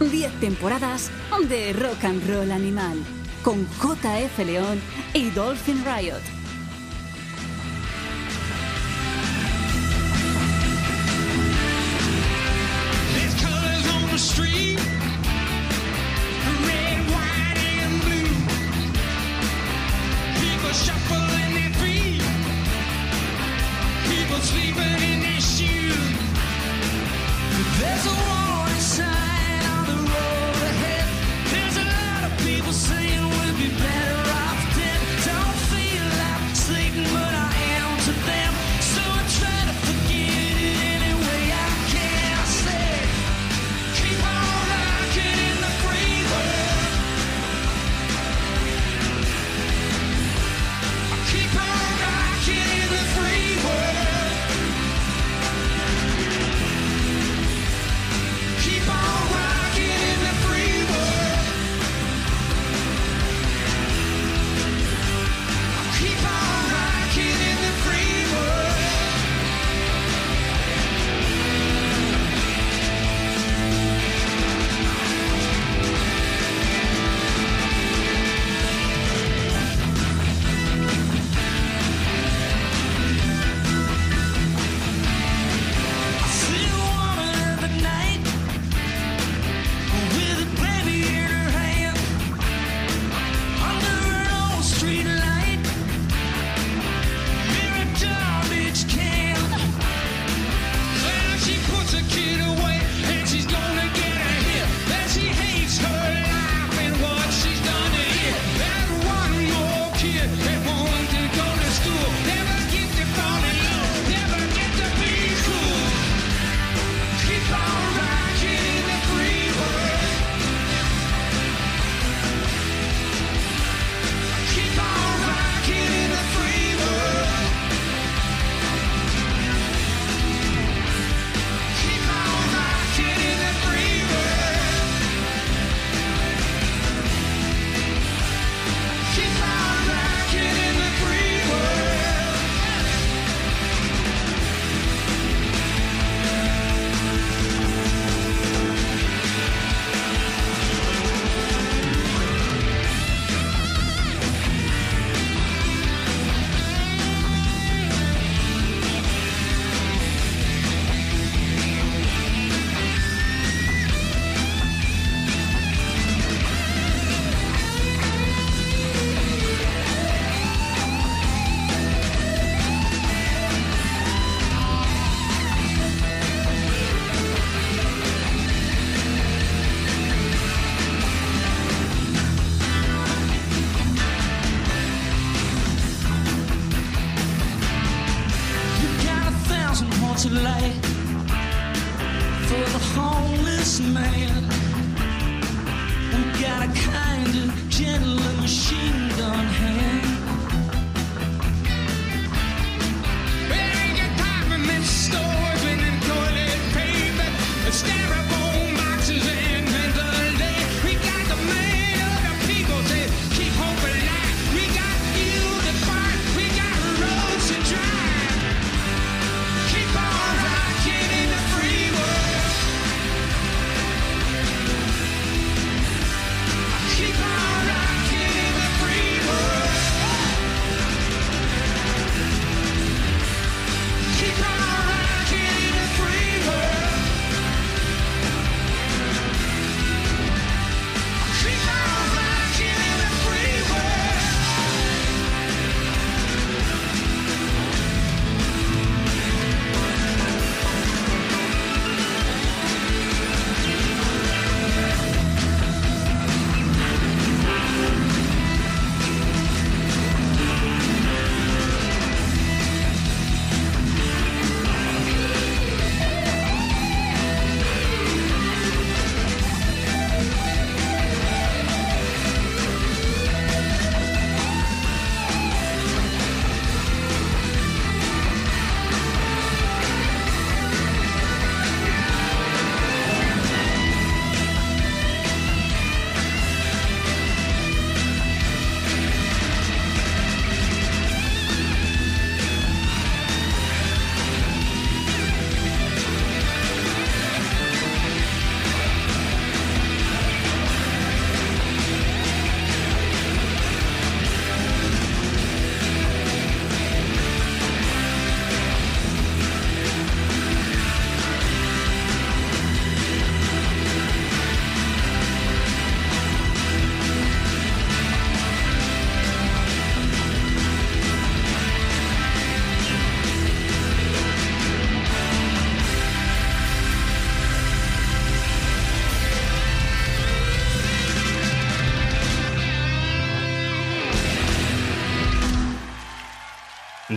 10 0.00 0.40
temporadas 0.40 1.10
de 1.48 1.72
Rock 1.72 2.04
and 2.04 2.28
Roll 2.28 2.52
Animal 2.52 2.98
con 3.42 3.66
JF 3.80 4.38
León 4.44 4.80
y 5.14 5.30
Dolphin 5.30 5.82
Riot. 5.84 6.35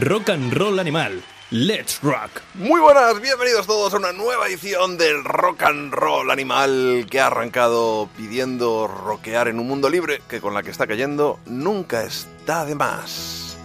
Rock 0.01 0.29
and 0.29 0.53
Roll 0.53 0.79
Animal. 0.79 1.21
Let's 1.51 1.99
Rock. 2.01 2.41
Muy 2.53 2.79
buenas, 2.79 3.19
bienvenidos 3.19 3.67
todos 3.67 3.93
a 3.93 3.97
una 3.97 4.13
nueva 4.13 4.47
edición 4.47 4.97
del 4.97 5.25
Rock 5.25 5.63
and 5.63 5.93
Roll 5.93 6.31
Animal 6.31 7.05
que 7.09 7.19
ha 7.19 7.27
arrancado 7.27 8.07
pidiendo 8.15 8.87
rockear 8.87 9.49
en 9.49 9.59
un 9.59 9.67
mundo 9.67 9.89
libre 9.89 10.21
que 10.29 10.39
con 10.39 10.53
la 10.53 10.63
que 10.63 10.71
está 10.71 10.87
cayendo 10.87 11.39
nunca 11.47 12.03
está 12.03 12.65
de 12.65 12.75
más. 12.75 13.57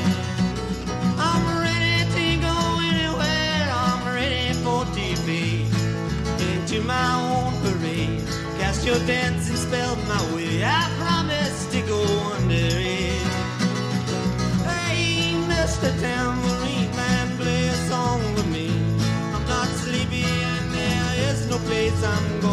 I'm 1.16 1.44
ready 1.64 2.04
to 2.16 2.26
go 2.48 2.56
anywhere. 2.92 3.64
I'm 3.72 4.04
ready 4.14 4.52
for 4.62 4.84
TV. 4.92 5.64
Into 6.52 6.82
my 6.82 7.08
own 7.24 7.52
parade. 7.62 8.20
Cast 8.58 8.84
your 8.84 8.98
dancing 9.06 9.56
spell 9.56 9.96
my 9.96 10.34
way. 10.34 10.62
I 10.62 11.11
place 22.02 22.51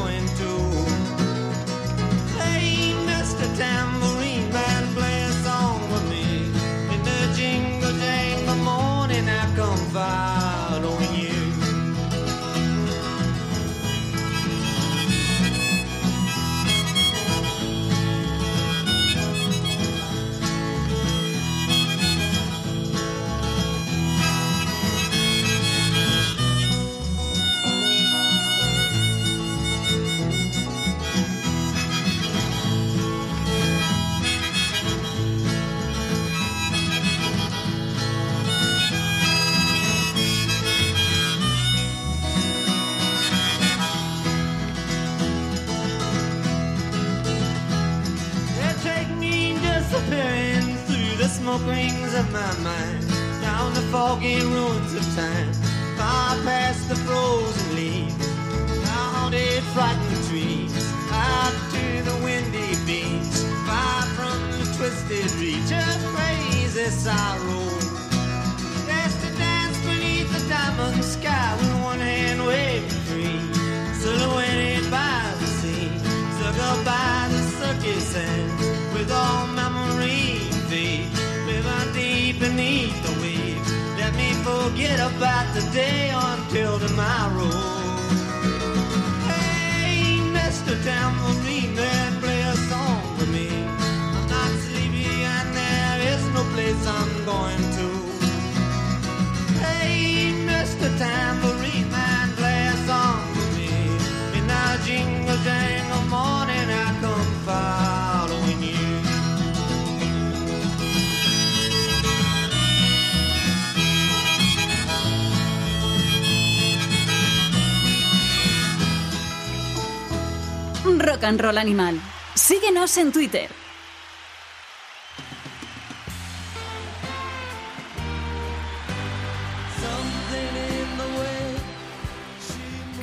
Roll 121.39 121.57
Animal. 121.57 121.99
Síguenos 122.35 122.97
en 122.97 123.13
Twitter. 123.13 123.49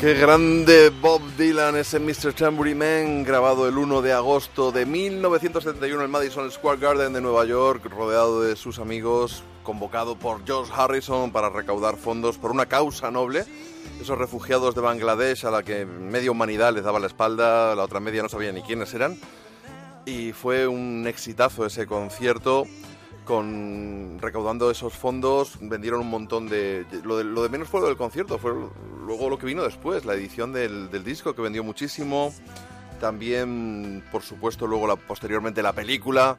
Qué 0.00 0.12
grande 0.12 0.90
Bob 0.90 1.22
Dylan, 1.38 1.76
ese 1.76 1.98
Mr. 1.98 2.34
Tambourine 2.34 2.76
Man, 2.76 3.24
grabado 3.24 3.66
el 3.66 3.78
1 3.78 4.02
de 4.02 4.12
agosto 4.12 4.70
de 4.70 4.84
1971 4.84 6.04
en 6.04 6.10
Madison 6.10 6.50
Square 6.50 6.78
Garden 6.78 7.14
de 7.14 7.22
Nueva 7.22 7.46
York, 7.46 7.86
rodeado 7.86 8.42
de 8.42 8.56
sus 8.56 8.78
amigos, 8.78 9.42
convocado 9.62 10.14
por 10.14 10.44
George 10.44 10.70
Harrison 10.76 11.32
para 11.32 11.48
recaudar 11.48 11.96
fondos 11.96 12.36
por 12.36 12.50
una 12.50 12.66
causa 12.66 13.10
noble. 13.10 13.46
Esos 14.00 14.18
refugiados 14.18 14.74
de 14.74 14.80
Bangladesh 14.80 15.46
a 15.46 15.50
la 15.50 15.62
que 15.62 15.86
media 15.86 16.30
humanidad 16.30 16.74
les 16.74 16.84
daba 16.84 16.98
la 16.98 17.06
espalda, 17.06 17.74
la 17.74 17.82
otra 17.82 18.00
media 18.00 18.22
no 18.22 18.28
sabía 18.28 18.52
ni 18.52 18.62
quiénes 18.62 18.92
eran. 18.94 19.18
Y 20.04 20.32
fue 20.32 20.66
un 20.66 21.06
exitazo 21.06 21.66
ese 21.66 21.86
concierto 21.86 22.66
con 23.24 24.18
recaudando 24.20 24.70
esos 24.70 24.94
fondos 24.94 25.58
vendieron 25.60 26.00
un 26.00 26.10
montón 26.10 26.48
de 26.48 26.86
lo 27.02 27.18
de, 27.18 27.24
lo 27.24 27.42
de 27.42 27.48
menos 27.48 27.68
fue 27.68 27.80
lo 27.80 27.88
del 27.88 27.96
concierto 27.96 28.38
fue 28.38 28.52
luego 29.04 29.28
lo 29.28 29.36
que 29.36 29.46
vino 29.46 29.64
después 29.64 30.04
la 30.04 30.14
edición 30.14 30.52
del, 30.52 30.90
del 30.92 31.02
disco 31.02 31.34
que 31.34 31.42
vendió 31.42 31.64
muchísimo 31.64 32.32
también 33.00 34.04
por 34.12 34.22
supuesto 34.22 34.68
luego 34.68 34.86
la, 34.86 34.94
posteriormente 34.94 35.60
la 35.60 35.72
película 35.72 36.38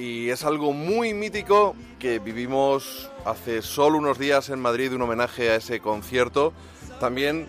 Y 0.00 0.30
es 0.30 0.46
algo 0.46 0.72
muy 0.72 1.12
mítico 1.12 1.76
que 1.98 2.20
vivimos 2.20 3.10
hace 3.26 3.60
solo 3.60 3.98
unos 3.98 4.18
días 4.18 4.48
en 4.48 4.58
Madrid, 4.58 4.94
un 4.94 5.02
homenaje 5.02 5.50
a 5.50 5.56
ese 5.56 5.80
concierto. 5.80 6.54
También 6.98 7.46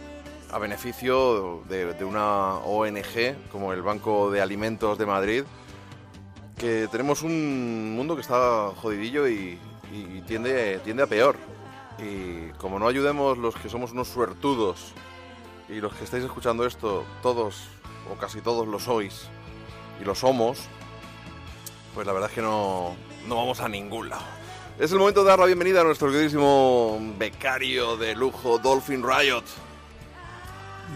a 0.51 0.60
beneficio 0.60 1.63
de, 1.70 2.03
una 2.03 2.58
ONG 2.58 3.50
como 3.53 3.72
el 3.72 3.81
Banco 3.81 4.29
de 4.31 4.41
Alimentos 4.41 4.98
de 4.98 5.05
Madrid, 5.05 5.43
que 6.58 6.89
tenemos 6.91 7.22
un 7.22 7.96
mundo 7.96 8.15
que 8.15 8.22
está 8.22 8.72
jodidillo 8.75 9.29
y, 9.29 9.58
y 9.89 10.20
tiende, 10.27 10.79
tiende 10.79 11.03
a 11.03 11.08
peor. 11.08 11.38
Y 12.00 12.50
como 12.58 12.79
no 12.79 12.88
ayudemos 12.89 13.38
los 13.38 13.55
que 13.55 13.70
somos 13.70 13.93
unos 13.93 14.10
suertudos 14.10 14.91
y 15.70 15.75
los 15.75 15.93
que 15.93 16.03
estáis 16.03 16.25
escuchando 16.25 16.65
esto, 16.65 17.05
todos 17.22 17.70
o 18.13 18.20
casi 18.20 18.41
todos 18.41 18.67
lo 18.67 18.77
sois 18.77 19.29
y 20.01 20.03
lo 20.03 20.15
somos, 20.15 20.67
pues 21.93 22.07
la 22.07 22.13
verdad 22.13 22.29
es 22.29 22.36
que 22.36 22.41
no, 22.41 22.95
no 23.27 23.36
vamos 23.36 23.60
a 23.60 23.69
ningún 23.69 24.10
lado. 24.10 24.24
Es 24.79 24.91
el 24.91 25.00
momento 25.00 25.24
de 25.24 25.29
dar 25.29 25.39
la 25.39 25.45
bienvenida 25.45 25.81
a 25.81 25.83
nuestro 25.83 26.10
queridísimo 26.12 26.98
becario 27.17 27.98
de 27.98 28.15
lujo, 28.15 28.57
Dolphin 28.57 29.03
Riot. 29.03 29.43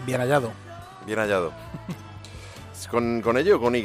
Bien 0.04 0.20
hallado. 0.20 0.52
Bien 1.06 1.18
hallado. 1.18 1.52
¿Con, 2.90 3.20
con 3.20 3.36
ella 3.36 3.56
o 3.56 3.60
con 3.60 3.74
Y? 3.74 3.84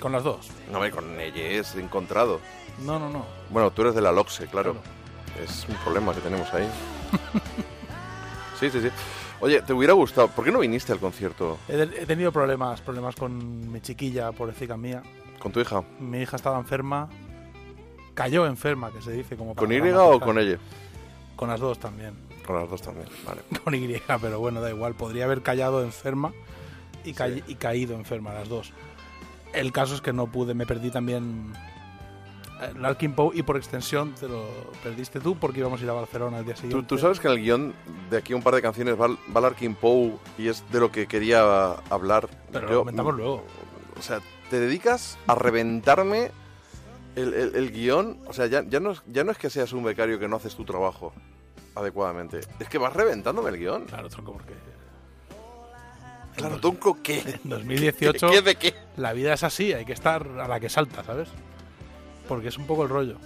Con 0.00 0.12
las 0.12 0.24
dos. 0.24 0.48
No, 0.70 0.78
con 0.90 1.20
ella 1.20 1.42
es 1.42 1.74
encontrado. 1.76 2.40
No, 2.80 2.98
no, 2.98 3.08
no. 3.08 3.24
Bueno, 3.50 3.70
tú 3.70 3.82
eres 3.82 3.94
de 3.94 4.00
la 4.00 4.12
LOXE, 4.12 4.46
claro. 4.46 4.74
Claro. 4.74 5.42
Es 5.42 5.66
un 5.68 5.76
problema 5.76 6.14
que 6.14 6.20
tenemos 6.20 6.52
ahí. 6.52 6.68
sí, 8.60 8.70
sí, 8.70 8.80
sí. 8.80 8.88
Oye, 9.40 9.62
¿te 9.62 9.72
hubiera 9.72 9.92
gustado? 9.92 10.28
¿Por 10.28 10.44
qué 10.44 10.50
no 10.50 10.60
viniste 10.60 10.92
al 10.92 10.98
concierto 10.98 11.58
He, 11.68 11.82
he 11.82 12.06
tenido 12.06 12.32
problemas, 12.32 12.80
problemas 12.80 13.14
con 13.14 13.70
mi 13.70 13.80
chiquilla, 13.80 14.32
pobrecita 14.32 14.76
mía. 14.76 15.02
Con 15.46 15.52
tu 15.52 15.60
hija? 15.60 15.84
Mi 16.00 16.22
hija 16.22 16.34
estaba 16.34 16.58
enferma. 16.58 17.08
Cayó 18.14 18.46
enferma, 18.46 18.90
que 18.90 19.00
se 19.00 19.12
dice 19.12 19.36
como 19.36 19.54
¿Con 19.54 19.70
Y 19.72 19.78
o 19.78 20.18
con 20.18 20.38
ella? 20.40 20.58
Con 21.36 21.48
las 21.50 21.60
dos 21.60 21.78
también. 21.78 22.14
Con 22.44 22.56
las 22.56 22.68
dos 22.68 22.82
también, 22.82 23.06
vale. 23.24 23.42
Con 23.64 23.74
Y, 23.76 24.00
pero 24.20 24.40
bueno, 24.40 24.60
da 24.60 24.70
igual. 24.70 24.94
Podría 24.94 25.24
haber 25.26 25.42
callado 25.42 25.82
enferma 25.84 26.32
y, 27.04 27.12
ca- 27.12 27.28
Sí. 27.28 27.44
y 27.46 27.54
caído 27.56 27.94
enferma, 27.94 28.32
las 28.32 28.48
dos. 28.48 28.72
El 29.52 29.70
caso 29.70 29.94
es 29.94 30.00
que 30.00 30.12
no 30.12 30.26
pude, 30.26 30.54
me 30.54 30.66
perdí 30.66 30.90
también 30.90 31.52
eh, 32.62 32.72
Larkin 32.78 33.12
Poe 33.14 33.36
y 33.36 33.42
por 33.42 33.56
extensión 33.56 34.14
te 34.14 34.26
lo 34.28 34.44
perdiste 34.82 35.20
tú 35.20 35.36
porque 35.36 35.60
íbamos 35.60 35.80
a 35.80 35.84
ir 35.84 35.90
a 35.90 35.92
Barcelona 35.92 36.38
el 36.38 36.44
día 36.44 36.54
¿Tú, 36.54 36.60
siguiente. 36.62 36.86
tú 36.88 36.98
sabes 36.98 37.20
que 37.20 37.28
en 37.28 37.34
el 37.34 37.40
guion 37.40 37.74
de 38.10 38.16
aquí 38.16 38.34
un 38.34 38.42
par 38.42 38.54
de 38.54 38.62
canciones 38.62 39.00
va, 39.00 39.08
va 39.34 39.40
Larkin 39.40 39.74
Poe 39.76 40.14
y 40.38 40.48
es 40.48 40.64
de 40.72 40.80
lo 40.80 40.90
que 40.90 41.06
quería 41.06 41.72
hablar. 41.90 42.28
Pero 42.50 42.66
Yo- 42.68 42.72
lo 42.74 42.78
comentamos 42.80 43.14
luego. 43.14 43.44
O 43.98 44.02
sea, 44.02 44.20
te 44.50 44.60
dedicas 44.60 45.18
a 45.26 45.34
reventarme 45.34 46.30
el, 47.16 47.34
el- 47.34 47.54
el 47.56 47.72
guion. 47.72 48.18
O 48.26 48.32
sea, 48.32 48.46
ya, 48.46 48.62
ya, 48.68 48.80
no 48.80 48.92
es, 48.92 49.02
ya 49.06 49.24
no 49.24 49.32
es 49.32 49.38
que 49.38 49.50
seas 49.50 49.72
un 49.72 49.84
becario 49.84 50.18
que 50.18 50.28
no 50.28 50.36
haces 50.36 50.54
tu 50.54 50.64
trabajo 50.64 51.12
adecuadamente. 51.74 52.40
Es 52.60 52.68
que 52.68 52.78
vas 52.78 52.92
reventándome 52.92 53.50
el 53.50 53.58
guion. 53.58 53.84
Claro, 53.86 54.08
tronco, 54.08 54.32
porque 54.32 54.54
Claro, 56.36 56.58
Tonco, 56.60 56.98
¿qué? 57.02 57.20
en 57.42 57.48
2018 57.48 58.28
¿Qué 58.30 58.42
de 58.42 58.56
qué? 58.56 58.74
la 58.98 59.14
vida 59.14 59.32
es 59.32 59.42
así, 59.42 59.72
hay 59.72 59.86
que 59.86 59.94
estar 59.94 60.26
a 60.38 60.46
la 60.46 60.60
que 60.60 60.68
salta, 60.68 61.02
¿sabes? 61.02 61.30
Porque 62.28 62.48
es 62.48 62.58
un 62.58 62.66
poco 62.66 62.82
el 62.82 62.90
rollo. 62.90 63.16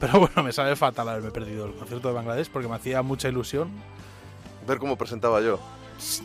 Pero 0.00 0.18
bueno, 0.18 0.42
me 0.42 0.52
sabe 0.52 0.74
fatal 0.74 1.08
haberme 1.08 1.30
perdido 1.30 1.66
el 1.66 1.74
concierto 1.74 2.08
de 2.08 2.14
Bangladesh 2.14 2.48
porque 2.50 2.66
me 2.66 2.74
hacía 2.74 3.02
mucha 3.02 3.28
ilusión. 3.28 3.70
Ver 4.66 4.78
cómo 4.78 4.96
presentaba 4.98 5.40
yo. 5.40 5.60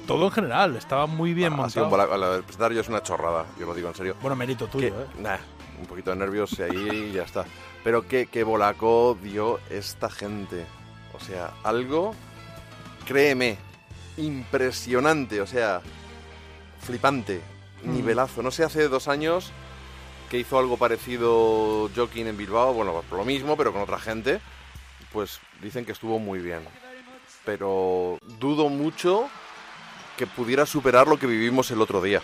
Todo 0.08 0.26
en 0.26 0.32
general, 0.32 0.76
estaba 0.76 1.06
muy 1.06 1.34
bien 1.34 1.54
Ah, 1.54 1.58
montado. 1.58 1.86
un 1.86 1.92
bola- 1.92 2.18
la 2.18 2.30
de 2.38 2.44
presentar 2.44 2.72
yo 2.72 2.82
es 2.82 2.88
una 2.90 3.04
chorrada, 3.04 3.46
yo 3.60 3.66
lo 3.66 3.74
digo 3.74 3.90
en 3.90 3.96
serio. 3.96 4.16
Bueno, 4.22 4.36
mérito 4.36 4.68
tuyo, 4.68 4.96
Que- 4.96 5.02
¿eh? 5.04 5.08
nah, 5.22 5.38
un 5.80 5.86
poquito 5.86 6.12
de 6.12 6.16
nervios 6.18 6.58
y 6.60 6.62
ahí 6.64 7.12
ya 7.14 7.24
está. 7.24 7.46
Pero 7.84 8.08
qué, 8.08 8.28
qué 8.28 8.44
bolaco 8.44 9.18
dio 9.22 9.60
esta 9.70 10.10
gente. 10.10 10.66
O 11.14 11.20
sea, 11.20 11.52
algo, 11.64 12.14
créeme, 13.06 13.58
impresionante. 14.18 15.42
O 15.42 15.48
sea, 15.48 15.82
flipante, 16.82 17.42
Mm. 17.84 17.94
nivelazo. 17.94 18.42
No 18.42 18.52
sé, 18.52 18.64
hace 18.64 18.88
dos 18.88 19.08
años 19.08 19.52
que 20.30 20.40
hizo 20.40 20.58
algo 20.58 20.78
parecido 20.78 21.90
Joaquín 21.96 22.28
en 22.28 22.38
Bilbao. 22.38 22.74
Bueno, 22.74 22.94
pues 22.94 23.12
lo 23.12 23.26
mismo, 23.26 23.56
pero 23.58 23.72
con 23.74 23.82
otra 23.82 24.00
gente. 24.00 24.40
Pues 25.12 25.40
dicen 25.62 25.86
que 25.86 25.92
estuvo 25.92 26.18
muy 26.20 26.40
bien. 26.40 26.62
Pero 27.46 28.18
dudo 28.40 28.70
mucho 28.70 29.28
que 30.18 30.28
pudiera 30.28 30.66
superar 30.66 31.08
lo 31.08 31.18
que 31.18 31.28
vivimos 31.28 31.72
el 31.72 31.82
otro 31.82 32.02
día. 32.02 32.22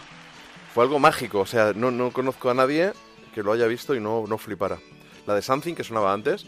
Fue 0.74 0.84
algo 0.84 1.00
mágico, 1.00 1.40
o 1.40 1.46
sea, 1.46 1.74
no, 1.74 1.92
no 1.92 2.12
conozco 2.12 2.50
a 2.50 2.54
nadie 2.54 2.94
que 3.34 3.44
lo 3.44 3.52
haya 3.52 3.68
visto 3.68 3.96
y 3.96 4.00
no, 4.00 4.26
no 4.28 4.38
flipara. 4.38 4.80
La 5.28 5.36
de 5.36 5.42
Something, 5.42 5.76
que 5.76 5.84
sonaba 5.84 6.14
antes, 6.14 6.48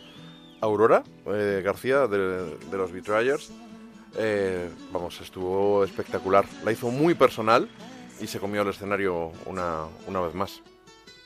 Aurora 0.62 1.04
eh, 1.28 1.62
García, 1.64 2.08
de, 2.08 2.58
de 2.58 2.78
los 2.78 2.92
Betrayers, 2.92 3.52
eh, 4.18 4.70
vamos, 4.92 5.20
estuvo 5.22 5.84
espectacular. 5.84 6.46
La 6.64 6.72
hizo 6.72 6.90
muy 6.90 7.16
personal 7.16 7.70
y 8.22 8.28
se 8.28 8.40
comió 8.40 8.62
el 8.62 8.70
escenario 8.70 9.32
una, 9.46 9.86
una 10.08 10.22
vez 10.22 10.34
más. 10.34 10.62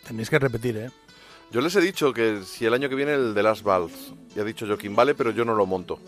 Tenéis 0.07 0.29
que 0.29 0.39
repetir, 0.39 0.77
¿eh? 0.77 0.89
Yo 1.51 1.61
les 1.61 1.75
he 1.75 1.81
dicho 1.81 2.11
que 2.13 2.41
si 2.43 2.65
el 2.65 2.73
año 2.73 2.89
que 2.89 2.95
viene 2.95 3.13
el 3.13 3.33
de 3.33 3.43
Las 3.43 3.63
Valls, 3.63 4.13
y 4.35 4.39
ha 4.39 4.43
dicho 4.43 4.65
Joaquín, 4.67 4.95
vale, 4.95 5.15
pero 5.15 5.31
yo 5.31 5.45
no 5.45 5.55
lo 5.55 5.65
monto. 5.65 5.99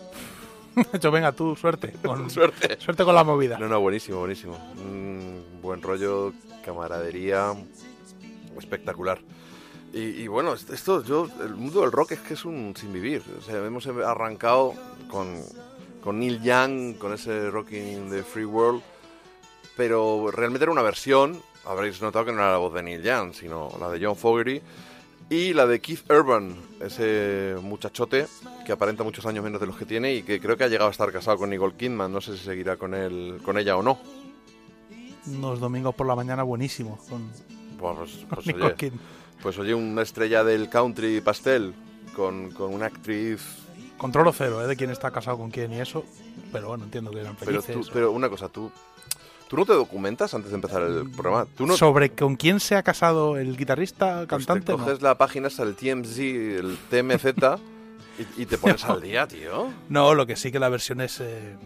Hecho, 0.92 1.10
venga 1.10 1.32
tú, 1.32 1.56
suerte. 1.56 1.92
Con, 2.04 2.30
Suerte. 2.30 2.78
suerte 2.80 3.04
con 3.04 3.14
la 3.14 3.24
movida. 3.24 3.58
No, 3.58 3.68
no, 3.68 3.80
buenísimo, 3.80 4.18
buenísimo. 4.20 4.56
Mm, 4.76 5.60
buen 5.62 5.82
rollo, 5.82 6.32
camaradería, 6.64 7.54
espectacular. 8.58 9.18
Y, 9.92 10.00
y 10.00 10.28
bueno, 10.28 10.54
est- 10.54 10.70
esto, 10.70 11.02
yo, 11.04 11.28
el 11.42 11.54
mundo 11.56 11.80
del 11.82 11.92
rock 11.92 12.12
es 12.12 12.20
que 12.20 12.34
es 12.34 12.44
un 12.44 12.74
sin 12.76 12.92
vivir. 12.92 13.22
O 13.38 13.42
sea, 13.42 13.56
hemos 13.64 13.86
arrancado 13.86 14.74
con, 15.10 15.42
con 16.02 16.20
Neil 16.20 16.40
Young, 16.42 16.96
con 16.98 17.12
ese 17.12 17.50
Rocking 17.50 18.08
the 18.10 18.22
Free 18.22 18.44
World, 18.44 18.82
pero 19.76 20.30
realmente 20.30 20.64
era 20.64 20.72
una 20.72 20.82
versión. 20.82 21.40
Habréis 21.64 22.00
notado 22.00 22.24
que 22.24 22.32
no 22.32 22.38
era 22.38 22.52
la 22.52 22.58
voz 22.58 22.72
de 22.74 22.82
Neil 22.82 23.02
Young, 23.02 23.34
sino 23.34 23.70
la 23.80 23.90
de 23.90 24.04
John 24.04 24.16
Fogerty. 24.16 24.62
Y 25.30 25.52
la 25.54 25.64
de 25.66 25.80
Keith 25.80 26.10
Urban, 26.10 26.56
ese 26.80 27.54
muchachote 27.62 28.26
que 28.66 28.72
aparenta 28.72 29.04
muchos 29.04 29.24
años 29.26 29.44
menos 29.44 29.60
de 29.60 29.66
los 29.68 29.76
que 29.76 29.86
tiene 29.86 30.12
y 30.14 30.22
que 30.24 30.40
creo 30.40 30.56
que 30.56 30.64
ha 30.64 30.68
llegado 30.68 30.88
a 30.88 30.90
estar 30.90 31.10
casado 31.12 31.38
con 31.38 31.50
Nicole 31.50 31.74
Kidman. 31.76 32.12
No 32.12 32.20
sé 32.20 32.36
si 32.36 32.44
seguirá 32.44 32.76
con 32.76 32.94
él, 32.94 33.40
con 33.44 33.56
ella 33.56 33.76
o 33.76 33.82
no. 33.82 34.00
Unos 35.28 35.60
domingos 35.60 35.94
por 35.94 36.08
la 36.08 36.16
mañana 36.16 36.42
buenísimos 36.42 37.00
con, 37.08 37.30
pues, 37.78 38.10
con 38.16 38.28
pues, 38.28 38.46
Nicole 38.48 38.64
oye, 38.64 38.74
Kidman. 38.74 39.00
pues 39.40 39.56
oye, 39.58 39.72
una 39.72 40.02
estrella 40.02 40.42
del 40.42 40.68
country 40.68 41.20
pastel 41.20 41.74
con, 42.16 42.50
con 42.50 42.74
una 42.74 42.86
actriz. 42.86 43.40
Controlo 43.98 44.32
cero, 44.32 44.64
¿eh? 44.64 44.66
De 44.66 44.74
quién 44.76 44.90
está 44.90 45.12
casado 45.12 45.38
con 45.38 45.50
quién 45.52 45.72
y 45.72 45.80
eso. 45.80 46.04
Pero 46.50 46.68
bueno, 46.68 46.84
entiendo 46.84 47.12
que 47.12 47.20
eran 47.20 47.36
Pero, 47.36 47.62
felices. 47.62 47.72
tú, 47.86 47.88
o- 47.88 47.92
pero 47.92 48.10
una 48.10 48.28
cosa, 48.28 48.48
tú, 48.48 48.72
tú 49.50 49.56
no 49.56 49.66
te 49.66 49.72
documentas 49.72 50.32
antes 50.32 50.50
de 50.52 50.54
empezar 50.54 50.80
el 50.82 51.10
programa. 51.10 51.44
Tú 51.56 51.66
no 51.66 51.76
Sobre 51.76 52.10
con 52.10 52.36
quién 52.36 52.60
se 52.60 52.76
ha 52.76 52.84
casado 52.84 53.36
el 53.36 53.56
guitarrista, 53.56 54.24
pues 54.28 54.46
te 54.46 54.46
cantante. 54.46 54.72
no. 54.72 54.78
coges 54.78 55.02
la 55.02 55.18
página, 55.18 55.48
esa, 55.48 55.64
el 55.64 55.74
TMZ, 55.74 56.18
el 56.20 56.78
TMZ, 56.88 57.26
y, 58.38 58.42
y 58.42 58.46
te 58.46 58.56
pones 58.58 58.84
al 58.84 59.00
día, 59.00 59.26
tío. 59.26 59.66
No, 59.88 60.14
lo 60.14 60.24
que 60.26 60.36
sí 60.36 60.52
que 60.52 60.60
la 60.60 60.68
versión 60.68 61.00
es 61.00 61.18
eh, 61.20 61.56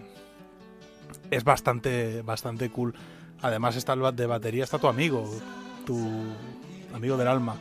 es 1.31 1.45
bastante 1.45 2.23
bastante 2.23 2.71
cool. 2.71 2.95
Además 3.43 3.77
está 3.77 3.93
el 3.93 4.17
de 4.17 4.27
batería 4.27 4.65
está 4.65 4.79
tu 4.79 4.89
amigo, 4.89 5.31
tu 5.85 5.99
amigo 6.95 7.17
del 7.19 7.29
alma. 7.29 7.57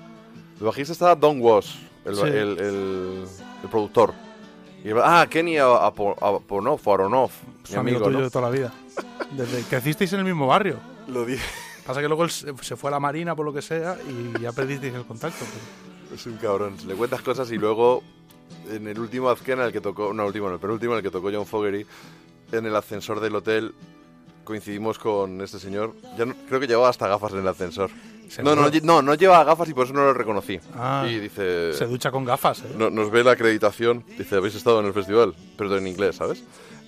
El 0.59 0.65
bajista 0.67 0.93
está 0.93 1.15
Don 1.15 1.41
Was, 1.41 1.75
el, 2.05 2.15
Sí. 2.15 2.21
el, 2.23 2.59
el- 2.59 3.23
el 3.63 3.69
productor. 3.69 4.13
Y 4.85 4.89
ah, 5.01 5.25
Kenny 5.29 5.55
Apo- 5.57 6.15
Aponov, 6.21 6.79
o 6.83 6.93
Aronov, 6.93 7.29
Es 7.63 7.71
mi 7.71 7.75
un 7.75 7.79
amigo, 7.79 7.97
amigo, 7.97 8.05
tuyo 8.05 8.17
¿no? 8.19 8.23
de 8.25 8.29
toda 8.29 8.49
la 8.49 8.51
vida. 8.55 8.73
Desde 9.31 9.57
que 9.59 9.63
crecisteis 9.63 10.13
en 10.13 10.19
el 10.19 10.25
mismo 10.25 10.47
barrio. 10.47 10.77
Lo 11.07 11.25
dije. 11.25 11.43
Pasa 11.85 11.99
que 12.01 12.07
luego 12.07 12.23
él 12.23 12.29
se 12.31 12.75
fue 12.77 12.89
a 12.89 12.91
la 12.91 12.99
marina 12.99 13.35
por 13.35 13.45
lo 13.45 13.51
que 13.53 13.61
sea 13.61 13.97
y 14.07 14.39
ya 14.41 14.51
perdisteis 14.51 14.93
el 14.93 15.05
contacto. 15.05 15.43
pero- 15.45 16.15
Es 16.15 16.25
un 16.25 16.37
cabrón. 16.37 16.75
Le 16.87 16.93
cuentas 16.95 17.21
cosas 17.21 17.51
y 17.51 17.57
luego 17.57 18.03
en 18.69 18.87
el 18.87 18.99
último 18.99 19.29
Azkena, 19.29 19.63
en 19.63 19.67
el 19.67 19.73
que 19.73 19.81
tocó, 19.81 20.13
no, 20.13 20.25
último, 20.25 20.47
en 20.47 20.53
el 20.53 20.59
penúltimo, 20.59 20.93
en 20.93 20.97
el 20.99 21.03
que 21.03 21.09
tocó 21.11 21.29
John 21.33 21.45
Fogerty, 21.45 21.85
en 22.51 22.65
el 22.65 22.75
ascensor 22.75 23.19
del 23.19 23.35
hotel 23.35 23.73
coincidimos 24.43 24.99
con 24.99 25.41
este 25.41 25.59
señor. 25.59 25.93
Ya 26.17 26.25
no- 26.25 26.35
creo 26.47 26.59
que 26.59 26.67
llevaba 26.67 26.89
hasta 26.89 27.07
gafas 27.07 27.33
en 27.33 27.39
el 27.39 27.47
ascensor. 27.47 27.89
No, 28.43 28.55
no, 28.55 28.69
no, 28.83 29.01
no 29.01 29.13
llevaba 29.15 29.43
gafas 29.43 29.69
y 29.69 29.73
por 29.73 29.85
eso 29.85 29.93
no 29.93 30.05
lo 30.05 30.13
reconocí. 30.13 30.59
Ah. 30.75 31.05
y 31.07 31.19
dice, 31.19 31.73
Se 31.73 31.85
ducha 31.85 32.09
con 32.11 32.25
gafas, 32.25 32.59
¿eh? 32.61 32.73
no- 32.77 32.89
nos 32.89 33.11
ve 33.11 33.23
la 33.23 33.31
acreditación, 33.31 34.03
dice, 34.17 34.35
habéis 34.37 34.55
estado 34.55 34.79
en 34.79 34.85
el 34.87 34.93
festival, 34.93 35.35
pero 35.57 35.75
en 35.77 35.85
inglés, 35.87 36.15
¿sabes? 36.15 36.43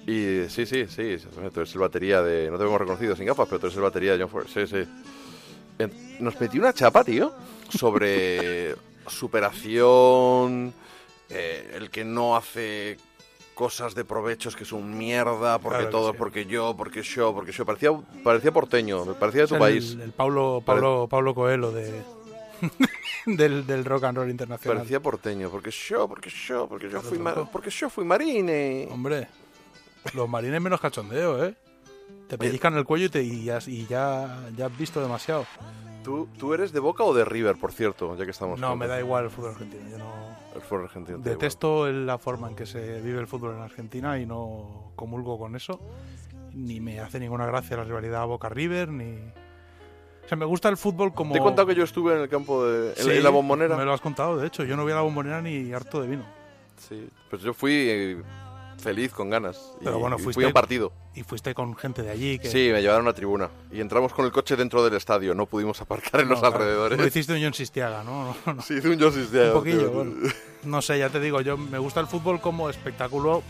Y 0.08 0.48
sí, 0.50 0.66
sí, 0.66 0.86
sí, 0.88 1.18
tú 1.52 1.60
eres 1.62 1.74
el 1.74 1.82
batería 1.82 2.22
de... 2.22 2.50
No 2.52 2.58
te 2.58 2.64
hemos 2.64 2.80
reconocido 2.80 3.16
sin 3.16 3.26
gafas, 3.26 3.48
pero 3.48 3.60
tú 3.60 3.68
eres 3.68 3.78
el 3.78 3.84
batería 3.84 4.12
de 4.16 4.24
John 4.24 4.30
Fogerty. 4.30 4.68
Sí, 4.68 4.68
sí. 4.68 5.88
Nos 6.20 6.40
metió 6.40 6.62
una 6.62 6.74
chapa, 6.74 7.04
tío, 7.04 7.34
sobre 7.70 8.76
superación, 9.08 10.74
eh, 11.30 11.72
el 11.76 11.90
que 11.90 12.06
no 12.06 12.36
hace 12.36 12.98
cosas 13.56 13.96
de 13.96 14.06
provechos 14.06 14.56
que 14.56 14.66
son 14.66 14.98
mierda, 14.98 15.58
porque 15.60 15.80
Claro 15.80 15.90
todo, 15.90 16.12
sí. 16.12 16.18
porque 16.20 16.46
yo, 16.46 16.76
porque 16.78 17.02
yo, 17.02 17.34
porque 17.34 17.52
yo. 17.52 17.66
Parecía, 17.66 17.92
parecía 18.24 18.52
porteño, 18.52 19.06
parecía 19.16 19.42
de 19.42 19.48
su 19.48 19.56
el, 19.56 19.60
país. 19.60 19.98
el 20.00 20.12
Paulo, 20.12 20.62
Paulo, 20.64 21.08
Paulo 21.10 21.34
Coelho 21.34 21.72
de, 21.72 22.02
del, 23.26 23.66
del 23.66 23.86
rock 23.86 24.04
and 24.04 24.18
roll 24.18 24.30
internacional. 24.30 24.78
Parecía 24.78 25.00
porteño, 25.00 25.50
porque 25.50 25.72
yo, 25.72 26.08
porque 26.08 26.30
yo, 26.30 26.68
porque 26.68 26.90
yo 26.90 27.02
fui, 27.02 27.18
porque 27.52 27.70
yo 27.70 27.90
fui 27.90 28.06
marine. 28.06 28.88
Hombre, 28.92 29.28
los 30.14 30.30
marines 30.30 30.62
menos 30.62 30.80
cachondeo, 30.80 31.44
¿eh? 31.46 31.56
Te 32.28 32.38
pellizcan 32.38 32.76
el 32.76 32.86
cuello 32.86 33.06
y, 33.06 33.10
te, 33.10 33.24
y, 33.24 33.44
ya, 33.44 33.60
y 33.66 33.86
ya, 33.88 34.50
ya 34.56 34.68
has 34.68 34.78
visto 34.78 35.02
demasiado. 35.02 35.46
¿Tú, 36.04 36.28
¿Tú 36.38 36.54
eres 36.54 36.72
de 36.72 36.80
Boca 36.80 37.04
o 37.04 37.14
de 37.16 37.26
River, 37.26 37.56
por 37.56 37.72
cierto? 37.72 38.16
Ya 38.16 38.26
que 38.26 38.32
estamos. 38.32 38.60
No, 38.60 38.76
me 38.76 38.88
da 38.88 39.00
igual 39.00 39.26
el 39.26 39.30
fútbol 39.32 39.52
argentino. 39.52 39.90
Yo 39.90 39.98
no 39.98 40.38
El 40.54 40.62
fútbol 40.62 40.84
argentino. 40.84 41.18
detesto 41.18 41.92
la 41.92 42.18
forma 42.20 42.48
en 42.50 42.56
que 42.56 42.66
se 42.68 43.02
vive 43.02 43.20
el 43.20 43.28
fútbol 43.28 43.56
en 43.56 43.62
Argentina 43.62 44.20
y 44.20 44.26
no 44.26 44.92
comulgo 44.96 45.40
con 45.40 45.56
eso. 45.56 45.80
Ni 46.54 46.80
me 46.80 47.00
hace 47.00 47.20
ninguna 47.20 47.48
gracia 47.48 47.76
la 47.78 47.84
rivalidad 47.84 48.26
Boca-River, 48.28 48.90
ni... 48.90 49.18
O 50.26 50.28
sea, 50.28 50.38
me 50.38 50.46
gusta 50.46 50.70
el 50.70 50.78
fútbol 50.78 51.14
como... 51.14 51.34
Te 51.34 51.40
he 51.40 51.42
contado 51.42 51.68
que 51.68 51.76
yo 51.76 51.84
estuve 51.84 52.16
en 52.16 52.22
el 52.22 52.30
campo 52.30 52.66
de. 52.66 52.90
en, 52.90 52.96
Sí, 52.96 53.12
en 53.12 53.24
la 53.24 53.30
bombonera. 53.30 53.76
Me 53.76 53.84
lo 53.86 53.94
has 53.94 54.02
contado, 54.02 54.38
de 54.38 54.48
hecho. 54.48 54.64
Yo 54.64 54.76
no 54.76 54.84
voy 54.84 54.92
a 54.92 54.96
la 54.96 55.02
bombonera 55.02 55.42
ni 55.42 55.74
harto 55.74 56.02
de 56.02 56.08
vino. 56.08 56.24
Sí, 56.78 57.10
pues 57.30 57.42
yo 57.42 57.54
fui 57.54 57.74
eh, 57.74 58.24
feliz, 58.78 59.12
con 59.12 59.30
ganas. 59.30 59.58
y- 59.82 59.86
Pero 59.86 60.00
bueno, 60.00 60.18
fuiste- 60.18 60.34
fui 60.34 60.44
a 60.44 60.48
un 60.48 60.54
partido. 60.54 60.92
Y 61.16 61.24
fuiste 61.24 61.54
con 61.54 61.76
gente 61.76 62.02
de 62.04 62.12
allí 62.12 62.40
que... 62.40 62.50
Sí, 62.50 62.70
me 62.72 62.82
llevaron 62.82 63.08
a 63.08 63.14
tribuna. 63.14 63.50
Y 63.72 63.80
entramos 63.82 64.14
con 64.14 64.26
el 64.26 64.32
coche 64.32 64.56
dentro 64.56 64.84
del 64.84 64.94
estadio. 64.96 65.34
No 65.34 65.46
pudimos 65.46 65.80
aparcar 65.82 66.22
en 66.22 66.28
No, 66.28 66.32
los 66.34 66.40
claro, 66.42 66.56
alrededores. 66.58 67.00
Lo 67.00 67.08
hiciste 67.08 67.34
un 67.34 67.42
John 67.42 67.54
Sistiaga, 67.54 68.04
¿no? 68.04 68.36
No, 68.46 68.54
no. 68.54 68.62
Sí, 68.62 68.76
hice 68.76 68.90
un 68.90 69.00
Josie 69.00 69.26
Stiaga, 69.26 69.48
Un 69.54 69.54
poquillo, 69.60 69.92
bueno. 69.92 70.14
No 70.64 70.82
sé, 70.82 71.00
ya 71.00 71.10
te 71.10 71.20
digo, 71.20 71.42
yo 71.42 71.58
me 71.58 71.78
gusta 71.78 72.00
el 72.00 72.08
fútbol 72.08 72.42
como 72.42 72.70
espectáculo 72.70 73.44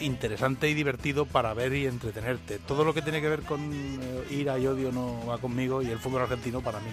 interesante 0.00 0.68
y 0.68 0.74
divertido 0.74 1.26
para 1.26 1.54
ver 1.54 1.72
y 1.74 1.86
entretenerte. 1.86 2.58
Todo 2.58 2.84
lo 2.84 2.92
que 2.92 3.02
tiene 3.02 3.20
que 3.20 3.28
ver 3.28 3.42
con 3.42 3.60
eh, 3.72 4.26
ira 4.30 4.58
y 4.58 4.66
odio 4.66 4.90
no 4.90 5.24
va 5.26 5.38
conmigo 5.38 5.80
y 5.82 5.90
el 5.90 5.98
fútbol 5.98 6.22
argentino 6.22 6.60
para 6.60 6.80
mí. 6.80 6.90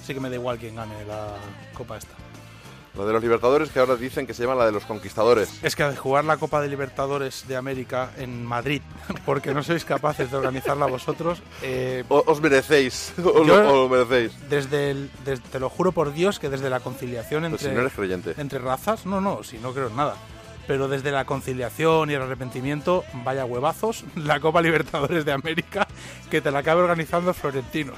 Así 0.00 0.14
que 0.14 0.20
me 0.20 0.28
da 0.30 0.36
igual 0.36 0.58
quién 0.58 0.76
gane 0.76 1.04
la 1.06 1.34
Copa 1.74 1.96
esta. 1.98 2.14
La 2.98 3.04
de 3.04 3.12
los 3.12 3.22
Libertadores 3.22 3.70
que 3.70 3.78
ahora 3.78 3.94
dicen 3.96 4.26
que 4.26 4.34
se 4.34 4.42
llama 4.42 4.56
la 4.56 4.66
de 4.66 4.72
los 4.72 4.84
Conquistadores. 4.84 5.60
Es 5.62 5.76
que 5.76 5.84
de 5.84 5.96
jugar 5.96 6.24
la 6.24 6.36
Copa 6.38 6.60
de 6.60 6.68
Libertadores 6.68 7.46
de 7.46 7.56
América 7.56 8.10
en 8.18 8.44
Madrid, 8.44 8.82
porque 9.24 9.54
no 9.54 9.62
sois 9.62 9.84
capaces 9.84 10.30
de 10.30 10.36
organizarla 10.36 10.86
vosotros, 10.86 11.40
eh, 11.62 12.02
os 12.08 12.40
merecéis. 12.40 13.12
O, 13.24 13.44
Yo- 13.44 13.62
lo, 13.62 13.70
o 13.72 13.76
lo 13.84 13.88
merecéis. 13.88 14.32
desde 14.50 14.90
el, 14.90 15.10
des- 15.24 15.40
te 15.40 15.60
lo 15.60 15.68
juro 15.70 15.92
por 15.92 16.12
Dios 16.12 16.38
que 16.40 16.48
desde 16.50 16.68
la 16.68 16.80
conciliación 16.80 17.42
Pues 17.42 17.52
entre... 17.62 17.68
si 17.68 17.74
no 17.74 17.80
eres 17.82 17.92
creyente. 17.92 18.34
entre 18.38 18.58
razas, 18.58 19.06
no, 19.06 19.20
no, 19.20 19.44
si 19.44 19.58
no 19.58 19.72
creo 19.72 19.86
en 19.88 19.96
nada. 19.96 20.16
Pero 20.66 20.86
desde 20.88 21.10
la 21.12 21.24
conciliación 21.24 22.10
y 22.10 22.14
el 22.14 22.22
arrepentimiento, 22.22 23.04
vaya 23.24 23.44
huevazos, 23.44 24.04
la 24.16 24.40
Copa 24.40 24.60
Libertadores 24.62 25.24
de 25.24 25.32
América 25.32 25.86
que 26.28 26.40
te 26.40 26.50
la 26.50 26.58
acabe 26.60 26.82
organizando 26.82 27.32
Florentino. 27.34 27.92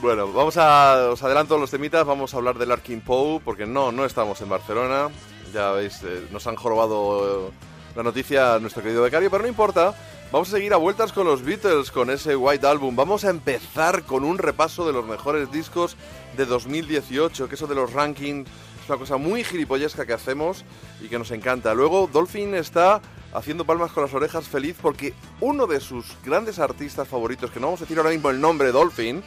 Bueno, 0.00 0.32
vamos 0.32 0.56
a. 0.56 1.10
Os 1.12 1.22
adelanto 1.22 1.58
los 1.58 1.70
temitas. 1.70 2.06
Vamos 2.06 2.34
a 2.34 2.36
hablar 2.36 2.58
del 2.58 2.72
Arkin 2.72 3.00
Poe, 3.00 3.40
porque 3.40 3.66
no, 3.66 3.92
no 3.92 4.04
estamos 4.04 4.40
en 4.40 4.48
Barcelona. 4.48 5.08
Ya 5.52 5.70
veis, 5.70 6.02
eh, 6.02 6.26
nos 6.30 6.46
han 6.46 6.56
jorobado 6.56 7.48
eh, 7.48 7.52
la 7.96 8.02
noticia 8.02 8.58
nuestro 8.58 8.82
querido 8.82 9.02
becario, 9.02 9.30
pero 9.30 9.42
no 9.42 9.48
importa. 9.48 9.94
Vamos 10.32 10.48
a 10.48 10.56
seguir 10.56 10.74
a 10.74 10.78
vueltas 10.78 11.12
con 11.12 11.26
los 11.26 11.42
Beatles, 11.42 11.90
con 11.92 12.10
ese 12.10 12.34
White 12.34 12.66
Album. 12.66 12.96
Vamos 12.96 13.24
a 13.24 13.30
empezar 13.30 14.02
con 14.02 14.24
un 14.24 14.38
repaso 14.38 14.84
de 14.84 14.92
los 14.92 15.06
mejores 15.06 15.52
discos 15.52 15.96
de 16.36 16.44
2018, 16.44 17.48
que 17.48 17.54
eso 17.54 17.68
de 17.68 17.76
los 17.76 17.92
rankings 17.92 18.48
es 18.82 18.88
una 18.90 18.98
cosa 18.98 19.16
muy 19.16 19.44
gilipollesca 19.44 20.04
que 20.04 20.12
hacemos 20.12 20.64
y 21.00 21.08
que 21.08 21.18
nos 21.18 21.30
encanta. 21.30 21.72
Luego, 21.72 22.10
Dolphin 22.12 22.54
está 22.54 23.00
haciendo 23.32 23.64
palmas 23.64 23.92
con 23.92 24.02
las 24.02 24.12
orejas 24.12 24.46
feliz 24.48 24.76
porque 24.80 25.14
uno 25.40 25.66
de 25.66 25.80
sus 25.80 26.04
grandes 26.24 26.58
artistas 26.58 27.08
favoritos, 27.08 27.50
que 27.50 27.60
no 27.60 27.68
vamos 27.68 27.80
a 27.80 27.84
decir 27.84 27.98
ahora 27.98 28.10
mismo 28.10 28.30
el 28.30 28.40
nombre, 28.40 28.72
Dolphin, 28.72 29.22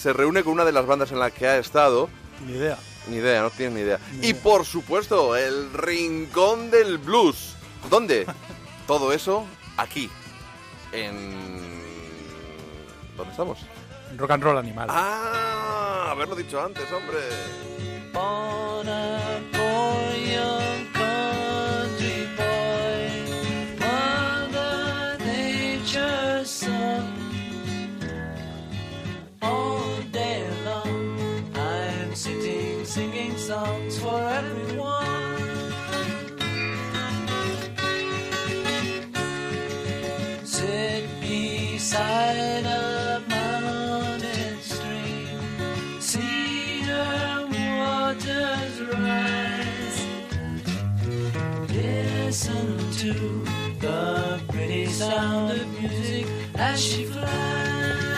se 0.00 0.12
reúne 0.14 0.42
con 0.42 0.54
una 0.54 0.64
de 0.64 0.72
las 0.72 0.86
bandas 0.86 1.12
en 1.12 1.18
la 1.18 1.30
que 1.30 1.46
ha 1.46 1.58
estado. 1.58 2.08
Ni 2.46 2.54
idea. 2.54 2.78
Ni 3.08 3.16
idea, 3.16 3.42
no 3.42 3.50
tienes 3.50 3.74
ni 3.74 3.80
idea. 3.82 3.98
Ni 4.12 4.26
y 4.26 4.30
idea. 4.30 4.42
por 4.42 4.64
supuesto, 4.64 5.36
el 5.36 5.72
Rincón 5.74 6.70
del 6.70 6.96
Blues. 6.98 7.54
¿Dónde? 7.90 8.26
Todo 8.86 9.12
eso 9.12 9.46
aquí. 9.76 10.10
En... 10.92 11.82
¿Dónde 13.16 13.30
estamos? 13.32 13.58
Rock 14.16 14.30
and 14.30 14.42
roll 14.42 14.58
animal. 14.58 14.88
Ah, 14.90 16.08
haberlo 16.10 16.34
dicho 16.34 16.60
antes, 16.62 16.84
hombre. 16.92 17.18
On 18.14 18.88
a 18.88 19.18
poor 19.52 20.16
young 20.16 20.92
country 20.92 22.26
boy, 22.36 23.78
Mother 23.78 25.18
Nature's 25.20 26.50
son. 26.50 27.04
All 29.42 29.89
singing 32.90 33.38
songs 33.38 34.00
for 34.00 34.20
everyone. 34.20 35.72
Sit 40.44 41.04
beside 41.20 42.64
a 42.66 43.22
mountain 43.28 44.58
stream, 44.60 45.38
see 46.00 46.80
her 46.80 47.46
waters 47.52 48.80
rise. 48.98 50.00
Listen 51.70 52.76
to 53.02 53.12
the 53.78 54.42
pretty 54.48 54.86
sound 54.86 55.52
of 55.52 55.80
music 55.80 56.26
as 56.56 56.84
she 56.84 57.04
flies. 57.04 58.09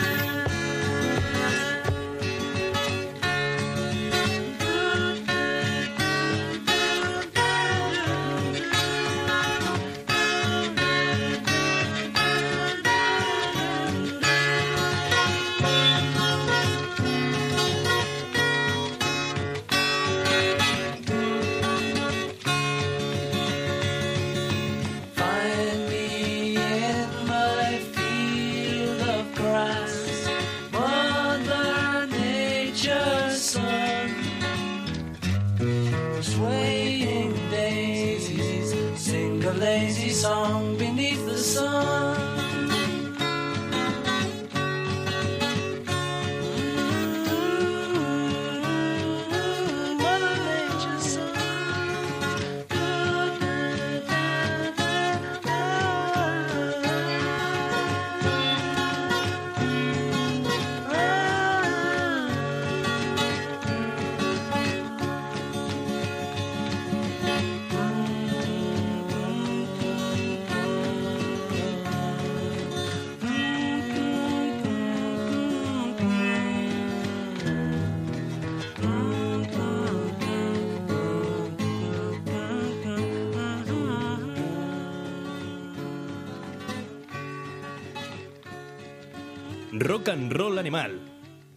Rock 89.83 90.07
and 90.07 90.31
Roll 90.31 90.59
Animal. 90.59 90.97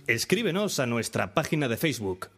Escríbenos 0.09 0.81
a 0.81 0.87
nuestra 0.87 1.33
página 1.33 1.69
de 1.69 1.77
Facebook. 1.77 2.29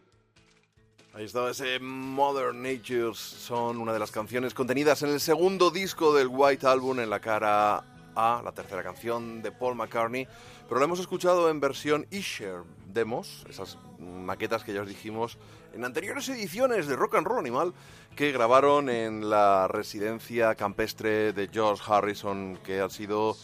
Ahí 1.15 1.25
estaba 1.25 1.49
ese 1.49 1.79
Modern 1.79 2.61
Natures. 2.61 3.17
Son 3.17 3.77
una 3.77 3.91
de 3.91 3.97
las 3.97 4.11
canciones 4.11 4.53
contenidas 4.53 5.01
en 5.01 5.09
el 5.09 5.19
segundo 5.19 5.71
disco 5.71 6.13
del 6.13 6.27
White 6.27 6.67
Album 6.67 6.99
en 6.99 7.09
la 7.09 7.19
cara 7.19 7.83
A, 8.15 8.41
la 8.45 8.51
tercera 8.51 8.83
canción 8.83 9.41
de 9.41 9.51
Paul 9.51 9.77
McCartney. 9.77 10.27
Pero 10.67 10.77
lo 10.77 10.85
hemos 10.85 10.99
escuchado 10.99 11.49
en 11.49 11.59
versión 11.59 12.05
Isher 12.11 12.61
demos, 12.93 13.43
esas 13.49 13.79
maquetas 13.97 14.63
que 14.63 14.73
ya 14.73 14.83
os 14.83 14.87
dijimos 14.87 15.39
en 15.73 15.85
anteriores 15.85 16.29
ediciones 16.29 16.85
de 16.85 16.95
Rock 16.95 17.15
and 17.15 17.25
Roll 17.25 17.39
Animal 17.39 17.73
que 18.15 18.31
grabaron 18.31 18.89
en 18.89 19.27
la 19.27 19.67
residencia 19.67 20.53
campestre 20.53 21.33
de 21.33 21.49
George 21.51 21.81
Harrison, 21.87 22.59
que 22.63 22.79
ha 22.79 22.89
sido 22.89 23.35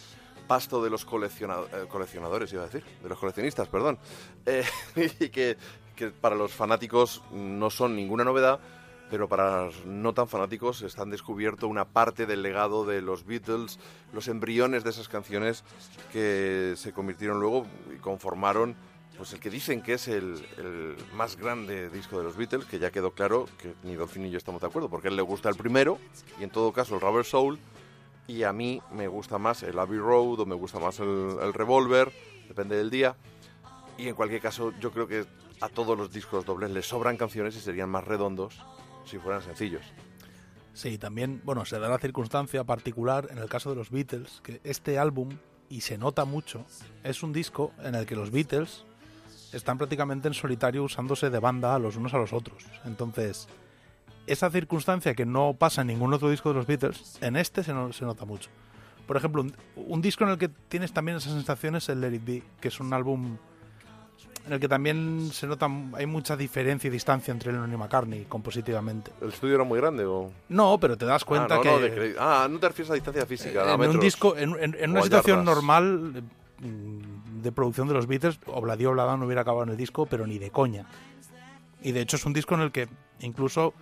pasto 0.46 0.84
de 0.84 0.90
los 0.90 1.06
colecciona- 1.06 1.64
eh, 1.74 1.86
coleccionadores, 1.90 2.52
iba 2.54 2.64
a 2.64 2.66
decir, 2.66 2.84
de 3.02 3.10
los 3.10 3.20
coleccionistas, 3.20 3.68
perdón. 3.68 3.98
Eh, 4.46 4.64
y 5.20 5.30
que, 5.30 5.58
que 5.96 6.10
para 6.10 6.36
los 6.36 6.52
fanáticos 6.54 7.22
no 7.32 7.70
son 7.70 7.96
ninguna 7.96 8.24
novedad, 8.24 8.60
pero 9.10 9.30
para 9.30 9.66
los 9.66 9.86
no 9.86 10.14
tan 10.14 10.28
fanáticos 10.28 10.82
están 10.82 11.12
descubierto 11.12 11.68
una 11.68 11.86
parte 11.86 12.26
del 12.26 12.42
legado 12.42 12.86
de 12.86 13.02
los 13.02 13.26
Beatles, 13.26 13.80
los 14.14 14.28
embriones 14.28 14.84
de 14.84 14.90
esas 14.90 15.08
canciones 15.08 15.64
que 16.12 16.74
se 16.76 16.92
convirtieron 16.92 17.40
luego 17.40 17.68
y 17.96 18.00
conformaron 18.00 18.76
pues 19.16 19.32
el 19.32 19.40
que 19.40 19.50
dicen 19.50 19.82
que 19.82 19.94
es 19.94 20.10
el, 20.10 20.46
el 20.58 20.96
más 21.16 21.38
grande 21.38 21.90
disco 21.90 22.18
de 22.18 22.26
los 22.26 22.36
Beatles, 22.36 22.66
que 22.66 22.80
ya 22.80 22.92
quedó 22.92 23.12
claro 23.12 23.46
que 23.60 23.74
ni 23.84 23.96
Dolphin 23.96 24.24
ni 24.24 24.30
yo 24.32 24.38
estamos 24.38 24.60
de 24.60 24.68
acuerdo, 24.68 24.90
porque 24.90 25.08
a 25.08 25.12
él 25.12 25.16
le 25.16 25.22
gusta 25.22 25.48
el 25.48 25.56
primero, 25.56 26.00
y 26.38 26.44
en 26.44 26.50
todo 26.50 26.74
caso 26.74 26.96
el 26.96 27.02
Rubber 27.02 27.24
Soul, 27.24 27.58
y 28.28 28.44
a 28.44 28.54
mí 28.54 28.82
me 28.92 29.08
gusta 29.08 29.38
más 29.38 29.64
el 29.64 29.78
Abbey 29.78 30.00
Road 30.00 30.40
o 30.40 30.46
me 30.46 30.56
gusta 30.56 30.80
más 30.80 31.00
el, 31.00 31.38
el 31.42 31.54
Revolver, 31.54 32.12
depende 32.48 32.78
del 32.78 32.90
día. 32.90 33.16
Y 33.98 34.08
en 34.08 34.16
cualquier 34.16 34.42
caso, 34.42 34.74
yo 34.80 34.92
creo 34.92 35.08
que 35.08 35.26
a 35.62 35.70
todos 35.70 35.98
los 35.98 36.12
discos 36.12 36.46
dobles 36.46 36.72
les 36.72 36.86
sobran 36.88 37.18
canciones 37.18 37.56
y 37.56 37.60
serían 37.60 37.90
más 37.90 38.04
redondos 38.04 38.60
si 39.06 39.18
fueran 39.20 39.42
sencillos. 39.42 39.84
Sí, 40.74 40.98
también, 40.98 41.42
bueno, 41.46 41.64
se 41.64 41.80
da 41.80 41.88
la 41.88 42.00
circunstancia 42.00 42.66
particular 42.66 43.30
en 43.32 43.38
el 43.38 43.48
caso 43.48 43.70
de 43.70 43.78
los 43.78 43.92
Beatles, 43.92 44.42
que 44.44 44.60
este 44.66 45.00
álbum, 45.00 45.38
y 45.70 45.82
se 45.82 45.98
nota 45.98 46.26
mucho, 46.26 46.66
es 47.04 47.24
un 47.24 47.32
disco 47.32 47.72
en 47.82 47.96
el 47.96 48.06
que 48.06 48.16
los 48.16 48.30
Beatles 48.30 48.84
están 49.54 49.78
prácticamente 49.78 50.28
en 50.28 50.34
solitario 50.34 50.84
usándose 50.84 51.30
de 51.30 51.40
banda 51.40 51.80
los 51.80 51.96
unos 51.96 52.14
a 52.14 52.18
los 52.18 52.34
otros. 52.34 52.66
Entonces, 52.84 53.48
esa 54.28 54.50
circunstancia 54.50 55.14
que 55.14 55.26
no 55.26 55.56
pasa 55.58 55.82
en 55.82 55.88
ningún 55.88 56.14
otro 56.14 56.30
disco 56.30 56.50
de 56.50 56.56
los 56.56 56.66
Beatles, 56.68 57.18
en 57.22 57.36
este 57.36 57.64
se, 57.64 57.74
no- 57.74 57.94
se 57.94 58.06
nota 58.06 58.26
mucho. 58.26 58.50
Por 59.08 59.18
ejemplo, 59.18 59.42
un, 59.44 59.54
un 59.76 60.02
disco 60.02 60.24
en 60.24 60.32
el 60.32 60.38
que 60.38 60.50
tienes 60.50 60.92
también 60.94 61.18
esas 61.18 61.34
sensaciones 61.34 61.84
es 61.84 61.90
el 61.90 62.02
Let 62.02 62.14
It 62.16 62.26
Be, 62.26 62.44
que 62.60 62.70
es 62.70 62.80
un 62.80 62.92
álbum 62.94 63.38
en 64.48 64.54
el 64.54 64.60
que 64.60 64.68
también 64.68 65.30
se 65.32 65.48
nota, 65.48 65.68
hay 65.94 66.06
mucha 66.06 66.38
diferencia 66.38 66.88
y 66.88 66.92
distancia 66.92 67.32
entre 67.32 67.52
Lennon 67.52 67.74
y 67.74 67.78
McCartney 67.78 68.26
compositivamente. 68.26 69.12
¿El 69.22 69.30
estudio 69.30 69.56
era 69.56 69.64
muy 69.64 69.80
grande 69.80 70.06
o...? 70.06 70.32
No, 70.50 70.80
pero 70.80 70.96
te 70.98 71.06
das 71.06 71.26
cuenta 71.26 71.56
ah, 71.56 71.58
no, 71.58 71.62
que 71.64 71.70
no, 71.72 71.80
de 71.80 72.16
ah, 72.20 72.48
no 72.50 72.60
te 72.60 72.68
refieres 72.68 72.92
a 72.92 72.94
distancia 72.94 73.26
física, 73.26 73.64
a 73.64 73.74
en 73.74 73.90
un 73.90 74.00
disco, 74.00 74.38
en, 74.38 74.52
en- 74.60 74.76
en 74.80 74.90
O 74.92 74.94
una 74.94 75.02
situación 75.04 75.38
yardas. 75.40 75.56
normal 75.56 76.24
de 76.62 77.52
producción 77.52 77.88
de 77.88 77.96
los 77.96 78.06
Beatles, 78.08 78.40
Obladi 78.46 78.86
Oblada 78.86 79.18
no 79.18 79.26
hubiera 79.26 79.42
acabado 79.42 79.64
en 79.64 79.70
el 79.70 79.78
disco, 79.78 80.06
pero 80.06 80.26
ni 80.28 80.38
de 80.38 80.52
coña. 80.52 80.86
Y 81.82 81.92
de 81.92 82.02
hecho 82.02 82.16
es 82.16 82.26
un 82.26 82.34
disco 82.34 82.54
en 82.56 82.62
el 82.62 82.72
que 82.72 82.88
incluso 83.22 83.74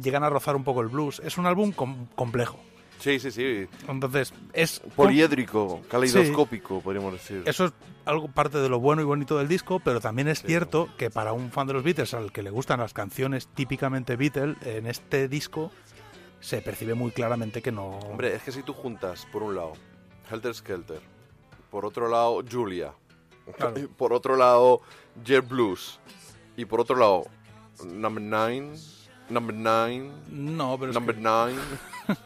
llegan 0.00 0.24
a 0.24 0.30
rozar 0.30 0.56
un 0.56 0.64
poco 0.64 0.80
el 0.80 0.88
blues. 0.88 1.20
Es 1.24 1.38
un 1.38 1.46
álbum 1.46 1.72
com- 1.72 2.06
complejo. 2.14 2.58
Sí, 3.00 3.18
sí, 3.18 3.30
sí. 3.30 3.66
Entonces, 3.88 4.32
es 4.52 4.80
Poliédrico, 4.96 5.82
caleidoscópico, 5.90 6.80
podríamos 6.80 7.12
decir. 7.12 7.42
Eso 7.44 7.66
es 7.66 7.72
algo 8.06 8.28
parte 8.28 8.58
de 8.58 8.68
lo 8.68 8.80
bueno 8.80 9.02
y 9.02 9.04
bonito 9.04 9.36
del 9.36 9.48
disco, 9.48 9.80
pero 9.80 10.00
también 10.00 10.28
es 10.28 10.42
cierto 10.42 10.88
que 10.96 11.10
para 11.10 11.32
un 11.32 11.50
fan 11.50 11.66
de 11.66 11.74
los 11.74 11.82
Beatles 11.82 12.14
al 12.14 12.32
que 12.32 12.42
le 12.42 12.50
gustan 12.50 12.80
las 12.80 12.94
canciones 12.94 13.48
típicamente 13.48 14.16
Beatles, 14.16 14.56
en 14.64 14.86
este 14.86 15.28
disco 15.28 15.70
se 16.40 16.62
percibe 16.62 16.94
muy 16.94 17.10
claramente 17.10 17.60
que 17.62 17.72
no. 17.72 17.88
Hombre, 17.98 18.34
es 18.36 18.42
que 18.42 18.52
si 18.52 18.62
tú 18.62 18.72
juntas, 18.72 19.26
por 19.32 19.42
un 19.42 19.54
lado, 19.56 19.72
Helter 20.30 20.54
Skelter, 20.54 21.00
por 21.70 21.84
otro 21.84 22.08
lado, 22.08 22.42
Julia, 22.50 22.92
Claro. 23.58 23.74
por 23.98 24.12
otro 24.14 24.36
lado, 24.36 24.80
Jet 25.24 25.46
Blues, 25.46 25.98
y 26.56 26.64
por 26.64 26.80
otro 26.80 26.96
lado, 26.96 27.24
Number 27.84 28.22
Nine, 28.22 28.76
Number 29.30 29.54
Nine, 29.54 30.10
no, 30.30 30.76
pero 30.78 30.90
es 30.90 30.94
Number 30.94 31.14
que- 31.16 31.20
Nine. 31.22 31.60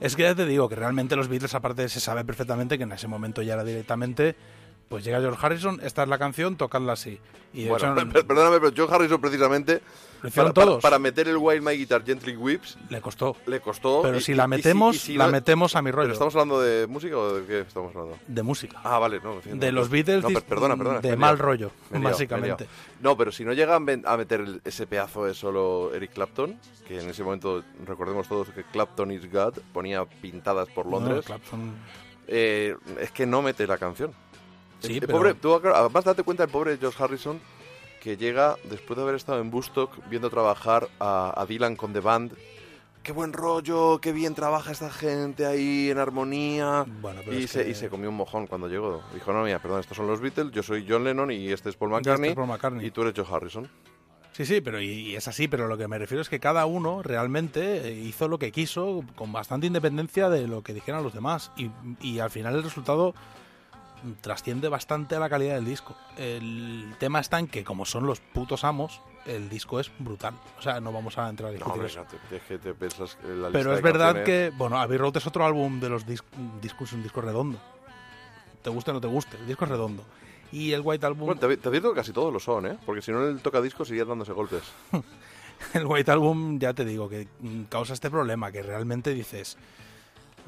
Es 0.00 0.16
que 0.16 0.22
ya 0.22 0.34
te 0.34 0.44
digo 0.44 0.68
que 0.68 0.74
realmente 0.74 1.14
los 1.14 1.28
Beatles, 1.28 1.54
aparte, 1.54 1.88
se 1.88 2.00
sabe 2.00 2.24
perfectamente 2.24 2.76
que 2.78 2.82
en 2.84 2.90
ese 2.92 3.06
momento 3.06 3.42
ya 3.42 3.54
era 3.54 3.62
directamente. 3.64 4.34
Pues 4.88 5.04
llega 5.04 5.20
George 5.20 5.38
Harrison, 5.44 5.78
esta 5.84 6.02
es 6.02 6.08
la 6.08 6.18
canción, 6.18 6.56
tocadla 6.56 6.94
así. 6.94 7.20
Y 7.52 7.66
Bueno, 7.68 7.94
hecho, 8.00 8.08
perdóname, 8.26 8.58
pero 8.60 8.72
John 8.76 8.92
Harrison 8.92 9.20
precisamente, 9.20 9.80
para, 10.80 10.98
meter 10.98 11.28
el 11.28 11.36
Wild 11.36 11.62
My 11.62 11.76
Guitar 11.76 12.04
Gently 12.04 12.36
Whips, 12.36 12.76
Le 12.90 13.00
costó. 13.00 13.36
le 13.46 13.60
costó. 13.60 14.02
Pero 14.02 14.18
y- 14.18 14.20
si 14.20 14.34
la 14.34 14.44
y 14.44 14.46
si- 14.46 14.48
metemos, 14.48 14.96
y 14.96 14.98
si 14.98 15.16
la 15.16 15.26
no- 15.26 15.32
metemos 15.32 15.76
a 15.76 15.82
mi 15.82 15.90
¿Pero 15.90 16.02
rollo. 16.02 16.12
estamos 16.12 16.34
hablando 16.34 16.60
de 16.60 16.86
música 16.86 17.16
o 17.16 17.34
de 17.34 17.46
qué 17.46 17.60
estamos 17.60 17.94
hablando? 17.94 18.18
De 18.26 18.42
música. 18.42 18.80
Ah, 18.82 18.98
vale, 18.98 19.20
no. 19.22 19.34
no, 19.44 19.56
de 19.56 19.72
los 19.72 19.88
Beatles, 19.88 20.22
no, 20.22 20.30
per- 20.30 20.42
perdona, 20.44 20.76
perdona. 20.76 21.00
de 21.00 21.16
mal 21.16 21.38
rollo, 21.38 21.70
Me 21.90 21.98
me 21.98 22.04
básicamente. 22.06 22.66
No, 23.00 23.16
pero 23.16 23.30
si 23.32 23.44
no 23.44 23.52
llega 23.52 23.76
a 23.76 24.16
meter 24.16 24.40
el- 24.40 24.60
ese 24.64 24.86
pedazo 24.86 25.24
de 25.24 25.34
solo 25.34 25.92
Eric 25.94 26.12
Clapton, 26.12 26.58
que 26.86 27.00
en 27.00 27.08
ese 27.08 27.22
momento 27.22 27.62
recordemos 27.86 28.26
todos 28.28 28.48
que 28.50 28.64
Clapton 28.64 29.10
is 29.12 29.30
God, 29.32 29.58
ponía 29.72 30.04
pintadas 30.04 30.68
por 30.68 30.86
Londres, 30.86 31.16
No, 31.16 31.22
Clapton- 31.22 31.74
eh, 32.26 32.76
es 33.00 33.10
que 33.12 33.26
no 33.26 33.42
mete 33.42 33.66
la 33.66 33.78
canción. 33.78 34.12
Sí, 34.80 34.94
El 34.94 35.00
pero- 35.00 35.12
pobre, 35.18 35.34
tú, 35.34 35.54
además, 35.54 36.04
date 36.04 36.22
cuenta 36.22 36.44
el 36.44 36.50
pobre 36.50 36.76
George 36.78 37.02
Harrison 37.02 37.40
que 38.00 38.16
llega 38.16 38.56
después 38.64 38.96
de 38.96 39.02
haber 39.02 39.14
estado 39.14 39.40
en 39.40 39.50
Bustock 39.50 39.90
viendo 40.08 40.30
trabajar 40.30 40.88
a, 41.00 41.32
a 41.40 41.46
Dylan 41.46 41.76
con 41.76 41.92
The 41.92 42.00
Band. 42.00 42.32
Qué 43.02 43.12
buen 43.12 43.32
rollo, 43.32 44.00
qué 44.00 44.12
bien 44.12 44.34
trabaja 44.34 44.70
esta 44.72 44.90
gente 44.90 45.46
ahí 45.46 45.88
en 45.90 45.98
armonía. 45.98 46.84
Bueno, 47.00 47.20
pero 47.24 47.38
y, 47.38 47.46
se, 47.46 47.64
que- 47.64 47.70
y 47.70 47.74
se 47.74 47.88
comió 47.88 48.10
un 48.10 48.16
mojón 48.16 48.46
cuando 48.46 48.68
llegó. 48.68 49.02
Dijo, 49.14 49.32
no, 49.32 49.44
mira, 49.44 49.60
perdón, 49.60 49.80
estos 49.80 49.96
son 49.96 50.06
los 50.06 50.20
Beatles, 50.20 50.52
yo 50.52 50.62
soy 50.62 50.84
John 50.86 51.04
Lennon 51.04 51.30
y 51.30 51.48
este 51.50 51.70
es 51.70 51.76
Paul 51.76 51.94
este 51.96 52.12
es 52.12 52.34
Paul 52.34 52.48
McCartney. 52.48 52.86
Y 52.86 52.90
tú 52.90 53.02
eres 53.02 53.14
George 53.14 53.32
Harrison. 53.34 53.68
Sí, 54.32 54.44
sí, 54.46 54.60
pero 54.60 54.80
y, 54.80 54.86
y 54.90 55.16
es 55.16 55.26
así, 55.26 55.48
pero 55.48 55.66
lo 55.68 55.76
que 55.78 55.88
me 55.88 55.98
refiero 55.98 56.20
es 56.22 56.28
que 56.28 56.38
cada 56.38 56.64
uno 56.66 57.02
realmente 57.02 57.88
eh, 57.88 57.92
hizo 57.92 58.28
lo 58.28 58.38
que 58.38 58.52
quiso 58.52 59.02
con 59.16 59.32
bastante 59.32 59.66
independencia 59.66 60.28
de 60.28 60.46
lo 60.46 60.62
que 60.62 60.74
dijeran 60.74 61.02
los 61.02 61.14
demás 61.14 61.50
y, 61.56 61.70
y 62.00 62.18
al 62.20 62.30
final 62.30 62.54
el 62.54 62.62
resultado 62.62 63.14
trasciende 64.20 64.68
bastante 64.68 65.16
a 65.16 65.20
la 65.20 65.28
calidad 65.28 65.54
del 65.54 65.64
disco. 65.64 65.96
El 66.16 66.94
tema 66.98 67.20
está 67.20 67.38
en 67.38 67.46
que 67.48 67.64
como 67.64 67.84
son 67.84 68.06
los 68.06 68.20
putos 68.20 68.64
amos, 68.64 69.00
el 69.26 69.48
disco 69.48 69.78
es 69.80 69.90
brutal. 69.98 70.34
O 70.58 70.62
sea, 70.62 70.80
no 70.80 70.92
vamos 70.92 71.18
a 71.18 71.28
entrar 71.28 71.48
a 71.50 71.52
No, 71.52 71.56
discutir 71.58 71.84
eso. 71.84 72.04
te- 72.28 72.36
es 72.36 72.42
que 72.42 72.58
te 72.58 72.68
la 73.34 73.50
Pero 73.50 73.74
es 73.74 73.82
verdad 73.82 74.14
canciones- 74.14 74.24
que, 74.24 74.52
bueno, 74.56 74.78
Abbey 74.78 74.96
Road 74.98 75.16
es 75.16 75.26
otro 75.26 75.44
álbum 75.44 75.80
de 75.80 75.88
los 75.90 76.06
dis- 76.06 76.22
discos, 76.62 76.92
un 76.92 77.02
disco 77.02 77.20
redondo. 77.20 77.58
Te 78.62 78.70
guste 78.70 78.90
o 78.90 78.94
no 78.94 79.00
te 79.00 79.06
guste, 79.08 79.36
el 79.36 79.46
disco 79.46 79.64
es 79.64 79.70
redondo. 79.70 80.04
Y 80.50 80.72
el 80.72 80.80
White 80.82 81.04
Album, 81.04 81.26
Bueno, 81.26 81.40
te, 81.40 81.56
te 81.58 81.68
advierto 81.68 81.90
que 81.90 81.96
casi 81.96 82.12
todos 82.12 82.32
lo 82.32 82.40
son, 82.40 82.64
¿eh? 82.66 82.78
Porque 82.86 83.02
si 83.02 83.12
no, 83.12 83.22
el 83.26 83.40
tocadiscos 83.40 83.90
iría 83.90 84.06
dándose 84.06 84.32
golpes. 84.32 84.62
el 85.74 85.84
White 85.86 86.10
Album, 86.10 86.58
ya 86.58 86.72
te 86.72 86.84
digo, 86.86 87.08
que 87.08 87.28
causa 87.68 87.92
este 87.92 88.10
problema, 88.10 88.50
que 88.50 88.62
realmente 88.62 89.12
dices, 89.12 89.58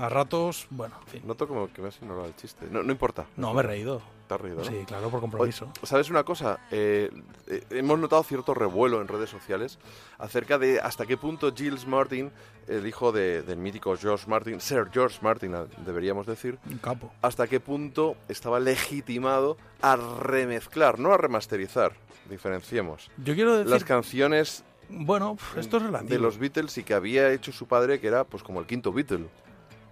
a 0.05 0.09
ratos, 0.09 0.67
bueno, 0.71 0.95
en 1.03 1.07
fin. 1.09 1.23
Noto 1.27 1.47
como 1.47 1.73
que 1.73 1.83
me 1.83 1.89
has 1.89 1.97
ignorado 2.01 2.27
el 2.27 2.35
chiste. 2.37 2.67
No, 2.71 2.83
no 2.83 2.91
importa. 2.93 3.27
No, 3.37 3.53
me 3.55 3.61
he 3.61 3.65
reído. 3.65 4.01
Te 4.29 4.35
has 4.35 4.41
reído, 4.41 4.59
¿no? 4.59 4.65
Sí, 4.65 4.85
claro, 4.87 5.11
por 5.11 5.21
compromiso. 5.21 5.65
Oye, 5.65 5.87
¿Sabes 5.87 6.09
una 6.09 6.23
cosa? 6.23 6.61
Eh, 6.71 7.11
eh, 7.49 7.65
hemos 7.71 7.99
notado 7.99 8.23
cierto 8.23 8.55
revuelo 8.55 9.01
en 9.01 9.09
redes 9.09 9.29
sociales 9.29 9.79
acerca 10.19 10.57
de 10.59 10.81
hasta 10.81 11.05
qué 11.05 11.17
punto 11.17 11.53
Giles 11.55 11.87
Martin, 11.87 12.31
el 12.69 12.87
hijo 12.87 13.11
de- 13.11 13.43
del 13.43 13.59
mítico 13.59 13.97
George 13.97 14.29
Martin, 14.31 14.61
Sir 14.61 14.89
George 14.93 15.19
Martin, 15.21 15.55
a- 15.57 15.65
deberíamos 15.85 16.27
decir, 16.29 16.59
Un 16.71 16.79
capo. 16.79 17.11
hasta 17.23 17.49
qué 17.49 17.59
punto 17.59 18.17
estaba 18.29 18.61
legitimado 18.61 19.57
a 19.83 19.97
remezclar, 19.97 20.99
no 21.01 21.13
a 21.13 21.17
remasterizar, 21.17 21.93
diferenciemos, 22.29 23.11
Yo 23.25 23.35
quiero 23.35 23.57
decir, 23.57 23.71
las 23.71 23.83
canciones 23.85 24.63
bueno, 24.89 25.37
esto 25.57 25.77
es 25.79 25.83
relativo. 25.83 26.11
de 26.13 26.19
los 26.21 26.39
Beatles 26.39 26.79
y 26.79 26.85
que 26.85 26.95
había 26.95 27.31
hecho 27.33 27.51
su 27.53 27.67
padre, 27.67 28.01
que 28.01 28.07
era 28.07 28.23
pues 28.25 28.43
como 28.45 28.61
el 28.61 28.67
quinto 28.67 28.93
Beatle. 28.93 29.27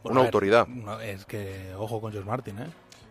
Bueno, 0.02 0.12
una 0.12 0.20
ver, 0.20 0.26
autoridad. 0.28 0.66
no, 0.68 1.00
es 1.00 1.24
que, 1.26 1.74
ojo 1.76 2.00
con 2.00 2.12
George 2.12 2.28
Martin, 2.28 2.58
¿eh? 2.58 2.66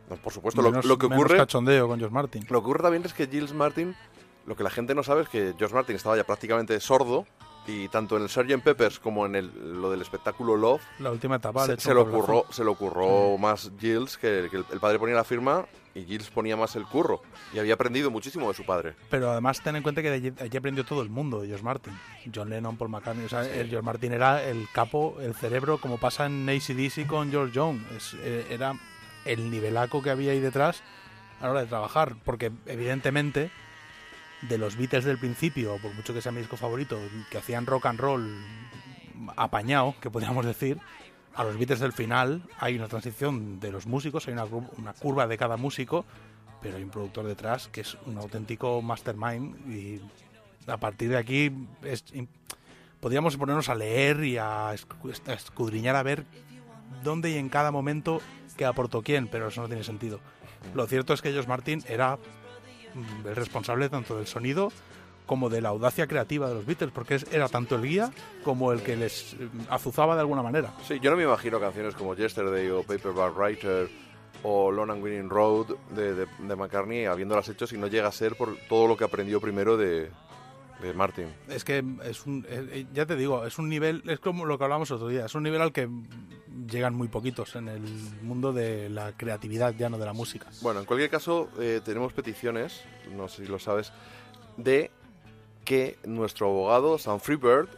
No, 0.10 0.16
por 0.18 0.32
supuesto, 0.32 0.62
lo, 0.62 0.70
Menos- 0.72 0.86
lo 0.86 0.98
que 0.98 1.06
ocurre... 1.08 1.38
cachondeo 1.38 1.88
con 1.88 2.00
George 2.00 2.14
Martin. 2.14 2.42
Lo 2.50 2.62
que 2.62 2.66
ocurre 2.70 2.82
también 2.84 3.04
es 3.06 3.14
que 3.14 3.28
Giles 3.28 3.54
Martin, 3.54 3.96
lo 4.46 4.56
que 4.56 4.64
la 4.64 4.70
gente 4.70 4.96
no 4.96 5.04
sabe 5.04 5.24
es 5.24 5.30
que 5.30 5.54
George 5.58 5.76
Martin 5.76 5.96
estaba 5.98 6.16
ya 6.16 6.24
prácticamente 6.24 6.80
sordo 6.80 7.26
y 7.68 7.88
tanto 7.90 8.18
en 8.18 8.24
el 8.24 8.30
Sgt. 8.30 8.64
Peppers 8.64 9.00
como 9.00 9.26
en 9.26 9.36
el, 9.36 9.82
lo 9.82 9.92
del 9.92 10.02
espectáculo 10.02 10.56
Love 10.56 10.82
La 11.00 11.12
última 11.12 11.36
etapa. 11.36 11.66
se, 11.66 11.78
se 11.80 11.94
lo 11.94 12.02
ocurrió, 12.04 12.46
se 12.50 12.64
lo 12.64 12.72
ocurrió 12.72 13.38
más 13.38 13.72
Giles, 13.80 14.18
que, 14.18 14.48
que 14.50 14.58
el, 14.58 14.66
el 14.72 14.80
padre 14.80 14.98
ponía 15.00 15.16
la 15.16 15.24
firma 15.24 15.66
y 15.94 16.06
Giles 16.06 16.30
ponía 16.30 16.56
más 16.56 16.76
el 16.76 16.86
curro 16.86 17.22
y 17.54 17.60
había 17.60 17.74
aprendido 17.74 18.10
muchísimo 18.12 18.48
de 18.48 18.54
su 18.54 18.64
padre. 18.66 18.94
Pero 19.10 19.32
además 19.32 19.62
ten 19.62 19.76
en 19.76 19.84
cuenta 19.84 20.02
que 20.02 20.10
de 20.12 20.16
allí, 20.46 20.58
aprendió 20.58 20.86
todo 20.86 21.02
el 21.02 21.10
mundo 21.10 21.42
de 21.42 21.48
George 21.48 21.64
Martin. 21.66 21.94
John 22.34 22.50
Lennon, 22.50 22.78
Paul 22.78 22.90
McCartney. 22.92 23.26
O 23.26 23.30
sea, 23.30 23.42
el 23.44 23.68
George 23.70 23.84
Martin 23.86 24.14
era 24.14 24.44
el 24.44 24.68
capo, 24.72 25.18
el 25.20 25.34
cerebro, 25.36 25.80
como 25.80 25.98
pasa 25.98 26.28
en 26.28 26.48
ACDC 26.48 27.08
con 27.08 27.32
George 27.32 27.52
Jones. 27.60 27.82
Es- 27.96 28.16
eh, 28.22 28.46
era 28.52 28.74
el 29.26 29.50
nivelaco 29.50 30.02
que 30.04 30.12
había 30.12 30.32
ahí 30.34 30.40
detrás 30.40 30.84
a 31.42 31.46
la 31.46 31.52
hora 31.52 31.60
de 31.62 31.68
trabajar. 31.68 32.16
Porque 32.24 32.52
evidentemente 32.68 33.50
de 34.44 34.58
los 34.58 34.76
Beatles 34.78 35.04
del 35.06 35.18
principio, 35.18 35.78
por 35.82 35.94
mucho 35.94 36.14
que 36.14 36.22
sea 36.22 36.32
mi 36.32 36.40
disco 36.40 36.58
favorito, 36.58 37.00
que 37.32 37.38
hacían 37.38 37.66
rock 37.66 37.88
and 37.88 38.00
roll 38.00 38.38
apañado, 39.36 39.96
que 40.02 40.10
podríamos 40.10 40.46
decir, 40.46 40.78
a 41.36 41.44
los 41.44 41.58
Beatles 41.58 41.80
del 41.80 41.94
final 41.94 42.42
hay 42.60 42.76
una 42.76 42.88
transición 42.88 43.60
de 43.60 43.72
los 43.72 43.86
músicos, 43.88 44.28
hay 44.28 44.34
una, 44.34 44.46
cur- 44.46 44.70
una 44.78 44.94
curva 44.94 45.28
de 45.28 45.38
cada 45.38 45.58
músico, 45.58 46.06
pero 46.62 46.78
hay 46.78 46.84
un 46.84 46.90
productor 46.90 47.26
detrás 47.26 47.68
que 47.68 47.82
es 47.82 47.98
un 48.06 48.18
auténtico 48.18 48.82
mastermind 48.82 49.56
y 49.72 50.02
a 50.68 50.78
partir 50.78 51.10
de 51.10 51.18
aquí 51.18 51.52
es, 51.84 52.04
podríamos 53.00 53.38
ponernos 53.38 53.70
a 53.70 53.76
leer 53.76 54.24
y 54.24 54.38
a 54.38 54.74
escu- 54.74 55.14
a 55.28 55.34
escudriñar 55.34 55.96
a 55.96 56.04
ver 56.04 56.26
dónde 57.04 57.30
y 57.32 57.38
en 57.38 57.50
cada 57.50 57.72
momento 57.72 58.22
qué 58.56 58.66
aportó 58.66 59.02
quién, 59.04 59.28
pero 59.28 59.48
eso 59.50 59.62
no 59.62 59.68
tiene 59.68 59.84
sentido. 59.84 60.20
Lo 60.74 60.88
cierto 60.88 61.14
es 61.14 61.22
que 61.22 61.32
George 61.32 61.48
Martin 61.48 61.84
era 61.88 62.18
el 63.26 63.36
responsable 63.36 63.90
tanto 63.90 64.18
del 64.18 64.28
sonido 64.28 64.72
como 65.26 65.50
de 65.50 65.60
la 65.60 65.70
audacia 65.70 66.08
creativa 66.08 66.48
de 66.48 66.56
los 66.56 66.66
Beatles, 66.66 66.92
porque 66.94 67.20
era 67.32 67.50
tanto 67.50 67.76
el 67.76 67.82
guía 67.84 68.12
como 68.46 68.72
el 68.72 68.82
que 68.82 68.96
les 68.96 69.34
eh, 69.34 69.50
azuzaba 69.70 70.16
de 70.16 70.22
alguna 70.22 70.42
manera. 70.42 70.74
Sí, 70.88 71.00
yo 71.02 71.12
no 71.12 71.18
me 71.18 71.24
imagino 71.24 71.60
canciones 71.60 71.96
como 71.96 72.16
Yesterday 72.16 72.70
o 72.70 72.84
Paperback 72.84 73.36
Writer 73.38 73.90
o 74.44 74.72
Lone 74.72 74.94
and 74.94 75.04
Winning 75.04 75.30
Road 75.30 75.76
de- 75.96 76.14
de 76.26 76.56
McCartney 76.56 77.06
habiéndolas 77.06 77.50
hecho 77.50 77.68
si 77.68 77.78
no 77.78 77.88
llega 77.88 78.08
a 78.08 78.12
ser 78.14 78.36
por 78.38 78.56
todo 78.70 78.88
lo 78.88 78.96
que 78.96 79.04
aprendió 79.04 79.42
primero 79.42 79.76
de, 79.76 80.10
de 80.82 80.94
Martin. 80.94 81.28
Es 81.48 81.64
que 81.64 81.84
es 82.04 82.26
un, 82.26 82.46
eh, 82.50 82.68
eh, 82.72 82.86
ya 82.94 83.06
te 83.06 83.16
digo, 83.16 83.46
es 83.46 83.58
un 83.58 83.70
nivel, 83.70 84.04
es 84.08 84.20
como 84.20 84.46
lo 84.46 84.58
que 84.58 84.64
hablamos 84.64 84.92
otro 84.92 85.08
día, 85.08 85.26
es 85.26 85.36
un 85.36 85.44
nivel 85.44 85.62
al 85.62 85.72
que 85.72 85.90
llegan 86.70 86.96
muy 86.96 87.08
poquitos 87.08 87.56
en 87.56 87.68
el 87.68 87.82
mundo 88.22 88.54
de 88.54 88.90
la 88.90 89.16
creatividad, 89.16 89.74
ya 89.76 89.90
no 89.90 89.98
de 89.98 90.06
la 90.06 90.14
música. 90.14 90.48
Bueno, 90.62 90.80
en 90.80 90.86
cualquier 90.86 91.10
caso, 91.10 91.50
eh, 91.60 91.82
tenemos 91.84 92.14
peticiones, 92.14 92.84
no 93.16 93.28
sé 93.28 93.46
si 93.46 93.52
lo 93.52 93.60
sabes, 93.60 93.92
de 94.58 94.92
que 95.66 95.98
nuestro 96.06 96.48
abogado, 96.48 96.98
Sam 96.98 97.20
Freebird, 97.20 97.70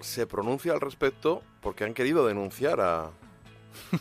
se 0.00 0.26
pronuncie 0.26 0.70
al 0.70 0.80
respecto 0.80 1.42
porque 1.60 1.84
han 1.84 1.94
querido 1.94 2.26
denunciar 2.26 2.80
a, 2.80 3.10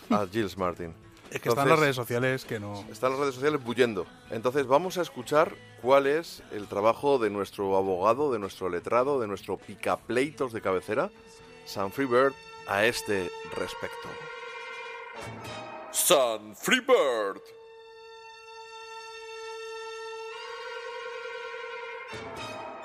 a 0.09 0.27
Gilles 0.31 0.57
Martin. 0.57 0.93
Es 1.33 1.41
que 1.41 1.49
están 1.49 1.67
las 1.67 1.79
redes 1.79 1.95
sociales 1.95 2.45
que 2.45 2.59
no... 2.59 2.85
Están 2.91 3.11
las 3.11 3.19
redes 3.19 3.33
sociales 3.33 3.63
bullendo. 3.63 4.05
Entonces 4.29 4.67
vamos 4.67 4.99
a 4.99 5.01
escuchar 5.01 5.55
cuál 5.81 6.05
es 6.05 6.43
el 6.51 6.67
trabajo 6.67 7.17
de 7.17 7.31
nuestro 7.31 7.75
abogado, 7.75 8.31
de 8.31 8.37
nuestro 8.37 8.69
letrado, 8.69 9.19
de 9.19 9.27
nuestro 9.27 9.57
picapleitos 9.57 10.53
de 10.53 10.61
cabecera, 10.61 11.09
Sam 11.65 11.89
Freebird, 11.89 12.33
a 12.67 12.85
este 12.85 13.31
respecto. 13.55 14.09
Sam 15.91 16.55
Freebird. 16.55 17.41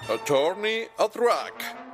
Attorney 0.08 0.88
at 0.98 1.14
Rack. 1.16 1.87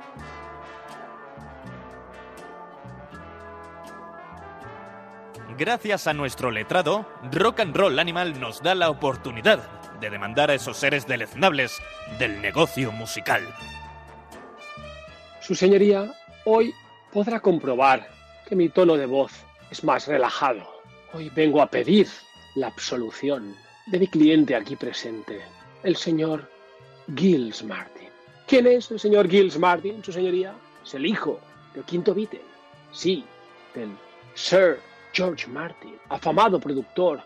Gracias 5.57 6.07
a 6.07 6.13
nuestro 6.13 6.51
letrado, 6.51 7.05
Rock 7.31 7.61
and 7.61 7.75
Roll 7.75 7.99
Animal 7.99 8.39
nos 8.39 8.61
da 8.61 8.75
la 8.75 8.89
oportunidad 8.89 9.59
de 10.01 10.09
demandar 10.09 10.49
a 10.49 10.55
esos 10.55 10.75
seres 10.75 11.07
deleznables 11.07 11.77
del 12.19 12.41
negocio 12.41 12.91
musical. 12.91 13.41
Su 15.39 15.55
señoría 15.55 16.13
hoy 16.43 16.73
podrá 17.13 17.39
comprobar 17.39 18.09
que 18.49 18.55
mi 18.55 18.67
tono 18.69 18.97
de 18.97 19.05
voz 19.05 19.31
es 19.71 19.83
más 19.83 20.07
relajado. 20.07 20.67
Hoy 21.13 21.29
vengo 21.29 21.61
a 21.61 21.67
pedir 21.67 22.07
la 22.55 22.67
absolución 22.67 23.55
de 23.85 23.99
mi 23.99 24.07
cliente 24.07 24.55
aquí 24.55 24.75
presente, 24.75 25.41
el 25.83 25.95
señor 25.95 26.49
Gilles 27.15 27.63
Martin. 27.63 28.09
¿Quién 28.47 28.67
es 28.67 28.91
el 28.91 28.99
señor 28.99 29.29
Gilles 29.29 29.57
Martin, 29.57 30.03
su 30.03 30.11
señoría? 30.11 30.53
Es 30.83 30.95
el 30.95 31.05
hijo 31.05 31.39
del 31.73 31.83
quinto 31.83 32.13
Beatle. 32.13 32.41
Sí, 32.91 33.23
del 33.73 33.91
Sir 34.33 34.79
George 35.15 35.47
Martin, 35.47 35.95
afamado 36.09 36.59
productor 36.59 37.21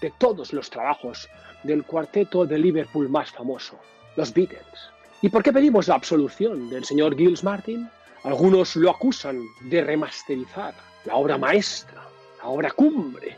de 0.00 0.12
todos 0.18 0.52
los 0.52 0.70
trabajos 0.70 1.28
del 1.64 1.82
cuarteto 1.82 2.46
de 2.46 2.56
Liverpool 2.56 3.08
más 3.08 3.32
famoso, 3.32 3.76
los 4.14 4.32
Beatles. 4.32 4.62
¿Y 5.22 5.28
por 5.28 5.42
qué 5.42 5.52
pedimos 5.52 5.88
la 5.88 5.96
absolución 5.96 6.70
del 6.70 6.84
señor 6.84 7.16
Gilles 7.16 7.42
Martin? 7.42 7.88
Algunos 8.22 8.76
lo 8.76 8.90
acusan 8.90 9.42
de 9.62 9.82
remasterizar 9.82 10.72
la 11.04 11.16
obra 11.16 11.36
maestra, 11.36 12.02
la 12.38 12.48
obra 12.48 12.70
cumbre 12.70 13.36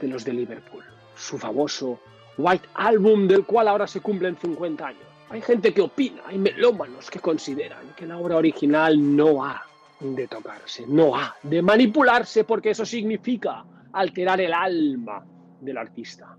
de 0.00 0.08
los 0.08 0.24
de 0.24 0.32
Liverpool, 0.32 0.82
su 1.16 1.38
famoso 1.38 2.00
White 2.36 2.68
Album 2.74 3.28
del 3.28 3.44
cual 3.44 3.68
ahora 3.68 3.86
se 3.86 4.00
cumplen 4.00 4.36
50 4.36 4.84
años. 4.84 5.02
Hay 5.30 5.40
gente 5.40 5.72
que 5.72 5.80
opina, 5.80 6.22
hay 6.26 6.38
melómanos 6.38 7.08
que 7.08 7.20
consideran 7.20 7.94
que 7.96 8.06
la 8.06 8.18
obra 8.18 8.36
original 8.36 9.16
no 9.16 9.44
ha 9.44 9.64
de 10.12 10.28
tocarse, 10.28 10.84
no 10.86 11.16
ha 11.16 11.34
de 11.42 11.62
manipularse 11.62 12.44
porque 12.44 12.70
eso 12.70 12.84
significa 12.84 13.64
alterar 13.92 14.40
el 14.40 14.52
alma 14.52 15.24
del 15.60 15.78
artista. 15.78 16.36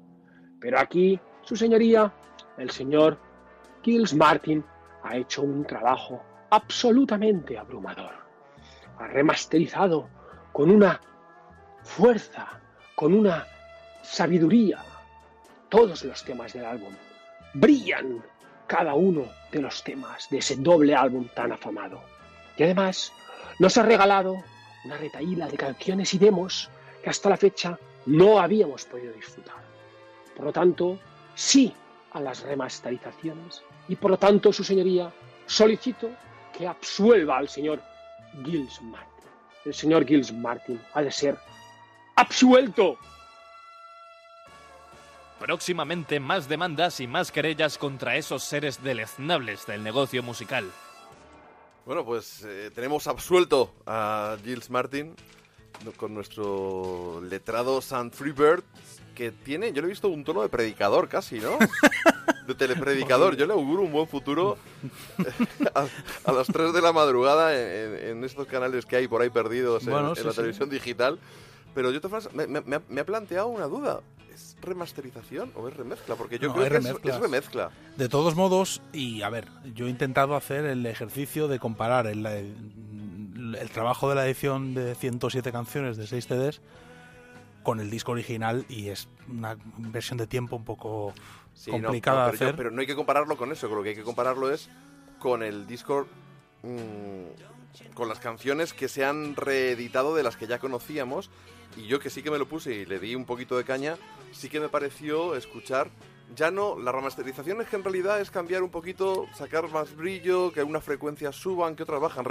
Pero 0.60 0.80
aquí, 0.80 1.20
su 1.42 1.56
señoría, 1.56 2.14
el 2.58 2.70
señor 2.70 3.18
Gilles 3.82 4.14
Martin, 4.14 4.64
ha 5.04 5.18
hecho 5.18 5.42
un 5.42 5.66
trabajo 5.66 6.22
absolutamente 6.50 7.58
abrumador. 7.58 8.14
Ha 9.00 9.08
remasterizado 9.08 10.10
con 10.52 10.70
una 10.70 11.02
fuerza, 11.84 12.60
con 12.96 13.14
una 13.14 13.46
sabiduría, 14.02 14.80
todos 15.70 16.04
los 16.04 16.24
temas 16.24 16.54
del 16.54 16.66
álbum. 16.66 16.94
Brillan 17.54 18.24
cada 18.68 18.94
uno 18.94 19.26
de 19.52 19.62
los 19.62 19.84
temas 19.84 20.30
de 20.30 20.40
ese 20.40 20.56
doble 20.58 20.96
álbum 20.96 21.28
tan 21.34 21.52
afamado. 21.52 22.02
Y 22.58 22.64
además 22.64 23.14
nos 23.60 23.78
ha 23.78 23.84
regalado 23.84 24.44
una 24.84 24.98
retaíla 24.98 25.48
de 25.48 25.58
canciones 25.58 26.14
y 26.14 26.18
demos 26.18 26.70
que 27.04 27.10
hasta 27.10 27.30
la 27.30 27.38
fecha 27.38 27.78
no 28.06 28.40
habíamos 28.40 28.86
podido 28.86 29.14
disfrutar. 29.14 29.64
Por 30.36 30.46
lo 30.46 30.52
tanto, 30.52 31.00
sí 31.34 31.74
a 32.12 32.20
las 32.20 32.44
remasterizaciones 32.44 33.64
y 33.88 33.96
por 33.96 34.12
lo 34.12 34.18
tanto, 34.18 34.52
su 34.52 34.64
señoría, 34.64 35.12
solicito 35.46 36.10
que 36.58 36.68
absuelva 36.68 37.38
al 37.38 37.50
señor 37.50 37.82
Gilles 38.44 38.82
Martin. 38.82 39.30
El 39.66 39.74
señor 39.74 40.06
Gilles 40.06 40.34
Martin 40.34 40.80
ha 40.94 41.02
de 41.02 41.12
ser 41.12 41.38
absuelto. 42.16 42.98
Próximamente 45.40 46.20
más 46.20 46.48
demandas 46.48 47.00
y 47.00 47.08
más 47.08 47.32
querellas 47.32 47.78
contra 47.78 48.16
esos 48.16 48.44
seres 48.44 48.82
deleznables 48.84 49.66
del 49.66 49.84
negocio 49.84 50.24
musical. 50.24 50.72
Bueno, 51.86 52.04
pues 52.04 52.44
eh, 52.46 52.72
tenemos 52.74 53.06
absuelto 53.08 53.72
a 53.86 54.38
Gilles 54.44 54.70
Martin 54.70 55.16
con 55.98 56.14
nuestro 56.14 57.22
letrado 57.22 57.82
Sam 57.82 58.10
Freebird, 58.10 58.64
que 59.14 59.32
tiene, 59.32 59.72
yo 59.72 59.82
le 59.82 59.88
he 59.88 59.92
visto 59.92 60.08
un 60.10 60.24
tono 60.24 60.42
de 60.42 60.50
predicador 60.50 61.08
casi, 61.08 61.40
¿no? 61.40 61.58
De 62.48 62.54
telepredicador. 62.54 63.36
Yo 63.36 63.48
le 63.48 63.54
auguro 63.54 63.82
un 63.82 63.92
buen 63.92 64.08
futuro 64.08 64.58
a, 65.76 65.86
a 66.26 66.32
las 66.32 66.46
3 66.48 66.74
de 66.74 66.82
la 66.82 66.94
madrugada 66.94 67.56
en, 67.56 68.24
estos 68.24 68.46
canales 68.48 68.86
que 68.86 68.98
hay 68.98 69.08
por 69.08 69.22
ahí 69.24 69.32
perdidos 69.32 69.84
en, 69.88 69.92
Bueno, 69.94 70.10
en 70.10 70.16
sí, 70.16 70.24
la 70.24 70.30
sí. 70.30 70.36
televisión 70.38 70.70
digital. 70.70 71.18
Pero 71.74 71.90
yo, 71.92 72.00
me, 72.34 72.46
me- 72.48 72.82
me 72.88 73.02
ha 73.02 73.06
planteado 73.06 73.48
una 73.48 73.66
duda. 73.66 74.02
¿Es 74.58 74.64
remasterización 74.66 75.52
o 75.56 75.68
es 75.68 75.76
remezcla? 75.76 76.16
Porque 76.16 76.40
yo 76.40 76.48
No, 76.50 76.54
creo 76.56 76.66
es 76.66 76.72
que 76.72 76.78
es- 76.78 76.84
remezcla. 76.86 77.14
es 77.16 77.22
remezcla. 77.22 77.72
De 77.98 78.10
todos 78.10 78.36
modos, 78.36 78.82
y 78.94 79.22
a 79.22 79.30
ver, 79.30 79.48
yo 79.74 79.88
he 79.88 79.90
intentado 79.90 80.36
hacer 80.36 80.66
el 80.66 80.86
ejercicio 80.86 81.48
de 81.48 81.60
comparar 81.60 82.08
el, 82.08 82.26
el- 82.26 83.56
el 83.60 83.70
trabajo 83.70 84.10
de 84.10 84.16
la 84.16 84.26
edición 84.26 84.74
de 84.74 84.96
107 84.96 85.52
canciones 85.52 85.98
de 85.98 86.08
6 86.08 86.26
CDs 86.28 86.62
con 87.64 87.80
el 87.80 87.90
disco 87.90 88.12
original 88.14 88.66
y 88.70 88.90
es 88.90 89.08
una 89.30 89.58
versión 89.78 90.18
de 90.18 90.28
tiempo 90.28 90.56
un 90.56 90.66
poco 90.66 91.14
Sí, 91.54 91.72
complicada 91.72 92.20
no, 92.20 92.26
de 92.26 92.32
pero, 92.32 92.40
yo- 92.40 92.46
hacer. 92.48 92.56
pero 92.58 92.72
no 92.72 92.82
hay 92.82 92.88
que 92.88 92.96
compararlo 92.96 93.38
con 93.38 93.52
eso, 93.52 93.70
creo 93.70 93.84
que 93.84 93.90
hay 93.90 93.96
que 93.96 94.04
compararlo 94.04 94.52
es 94.52 94.70
con 95.20 95.42
el 95.44 95.66
disco, 95.68 96.08
mm, 96.64 97.94
con 97.94 98.08
las 98.10 98.20
canciones 98.20 98.74
que 98.74 98.88
se 98.88 99.04
han 99.06 99.36
reeditado 99.36 100.16
de 100.16 100.24
las 100.24 100.38
que 100.38 100.48
ya 100.48 100.60
conocíamos. 100.60 101.30
Y 101.78 101.88
yo 101.88 102.00
que 102.00 102.10
sí 102.10 102.24
que 102.24 102.32
me 102.32 102.38
lo 102.38 102.48
puse 102.48 102.74
y 102.74 102.86
le 102.86 103.00
di 103.00 103.16
un 103.16 103.26
poquito 103.26 103.58
de 103.58 103.64
caña, 103.66 103.98
sí 104.32 104.50
que 104.50 104.60
me 104.60 104.70
pareció 104.70 105.36
escuchar, 105.36 105.90
ya 106.36 106.50
no, 106.52 106.78
la 106.80 106.92
remasterización 106.92 107.62
es 107.62 107.68
que 107.70 107.76
en 107.76 107.84
realidad 107.84 108.20
es 108.20 108.32
cambiar 108.32 108.64
un 108.64 108.70
poquito, 108.72 109.28
sacar 109.34 109.70
más 109.72 109.96
brillo, 109.96 110.52
que 110.52 110.64
unas 110.64 110.84
frecuencias 110.84 111.36
suban, 111.36 111.76
que 111.76 111.84
otras 111.84 112.02
bajan. 112.02 112.26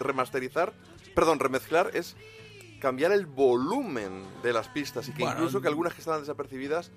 Remasterizar, 0.00 0.72
perdón, 1.14 1.38
remezclar 1.38 1.90
es 1.94 2.16
cambiar 2.80 3.12
el 3.12 3.26
volumen 3.26 4.24
de 4.42 4.52
las 4.52 4.68
pistas 4.68 5.08
y 5.08 5.12
que 5.12 5.22
Bueno, 5.22 5.36
incluso 5.38 5.60
que 5.60 5.68
algunas 5.68 5.94
que 5.94 6.00
estaban 6.00 6.20
desapercibidas 6.20 6.90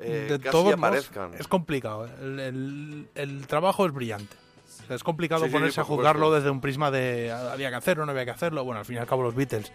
eh, 0.00 0.26
de 0.30 0.38
casi 0.38 0.50
todos 0.50 0.64
modos, 0.64 0.78
aparezcan. 0.78 1.34
es 1.34 1.48
complicado. 1.48 2.06
¿eh? 2.06 2.10
El, 2.20 2.40
el- 2.40 3.08
el 3.16 3.46
trabajo 3.46 3.84
es 3.86 3.92
brillante. 3.92 4.36
O 4.84 4.86
sea, 4.86 4.96
es 4.96 5.02
complicado 5.02 5.44
Sí, 5.46 5.50
ponerse 5.50 5.80
a 5.80 5.84
juzgarlo 5.84 6.32
desde 6.32 6.50
un 6.50 6.60
prisma 6.60 6.90
de 6.90 7.32
"Ah, 7.32 7.52
había 7.52 7.68
que 7.70 7.76
hacerlo, 7.76 8.06
no 8.06 8.12
había 8.12 8.24
que 8.24 8.30
hacerlo. 8.30 8.64
Bueno, 8.64 8.78
al 8.78 8.84
fin 8.86 8.96
y 8.96 8.98
al 9.00 9.06
cabo 9.06 9.22
los 9.24 9.34
Beatles 9.34 9.72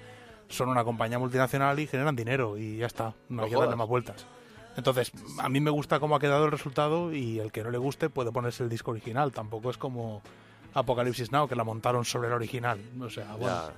son 0.53 0.69
una 0.69 0.83
compañía 0.83 1.19
multinacional 1.19 1.79
y 1.79 1.87
generan 1.87 2.15
dinero 2.15 2.57
y 2.57 2.77
ya 2.77 2.85
está. 2.85 3.13
No, 3.29 3.43
hay 3.43 3.49
que 3.49 3.55
darle 3.57 3.75
más 3.75 3.87
vueltas. 3.87 4.25
Entonces, 4.77 5.11
a 5.39 5.49
mí 5.49 5.59
me 5.59 5.69
gusta 5.69 5.99
cómo 5.99 6.15
ha 6.15 6.19
quedado 6.19 6.45
el 6.45 6.51
resultado 6.51 7.13
y 7.13 7.39
el 7.39 7.51
que 7.51 7.63
no 7.63 7.69
le 7.69 7.77
guste 7.77 8.09
puede 8.09 8.31
ponerse 8.31 8.63
el 8.63 8.69
disco 8.69 8.91
original. 8.91 9.31
Tampoco 9.31 9.69
es 9.69 9.77
como 9.77 10.21
Apocalipsis 10.73 11.31
Now, 11.31 11.47
que 11.47 11.55
la 11.55 11.63
montaron 11.63 12.05
sobre 12.05 12.27
el 12.29 12.33
original. 12.33 12.79
O 12.99 13.09
sea, 13.09 13.35
bueno, 13.35 13.55
Ya. 13.67 13.73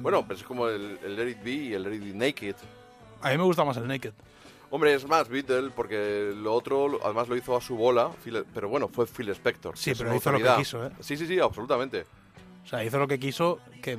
Bueno, 0.00 0.24
pues 0.24 0.38
es 0.38 0.44
como 0.44 0.68
el, 0.68 0.98
el 1.04 1.16
Let 1.16 1.30
It 1.30 1.42
Be 1.42 1.50
y 1.50 1.74
el 1.74 1.82
Let 1.82 1.94
It 1.96 2.02
Be 2.04 2.12
Naked. 2.14 2.54
a 3.22 3.30
mí 3.30 3.36
me 3.36 3.42
gusta 3.42 3.64
más 3.64 3.76
el 3.76 3.86
Naked. 3.88 4.12
Hombre, 4.70 4.94
es 4.94 5.04
más 5.06 5.28
Beatle 5.28 5.70
porque 5.74 6.32
lo 6.34 6.54
otro, 6.54 7.00
además 7.04 7.28
lo 7.28 7.36
hizo 7.36 7.56
a 7.56 7.60
su 7.60 7.74
bola, 7.76 8.08
Phil- 8.24 8.44
pero 8.54 8.68
bueno, 8.68 8.86
fue 8.86 9.04
Phil 9.06 9.28
Spector. 9.30 9.76
Sí, 9.76 9.92
pero 9.98 10.14
hizo 10.14 10.30
lo 10.30 10.38
que 10.38 10.48
quiso, 10.58 10.86
¿eh? 10.86 10.90
Sí, 11.00 11.16
sí, 11.16 11.26
sí, 11.26 11.40
absolutamente. 11.40 12.06
O 12.64 12.66
sea, 12.68 12.84
hizo 12.84 12.98
lo 13.00 13.08
que 13.08 13.18
quiso, 13.18 13.58
que 13.82 13.98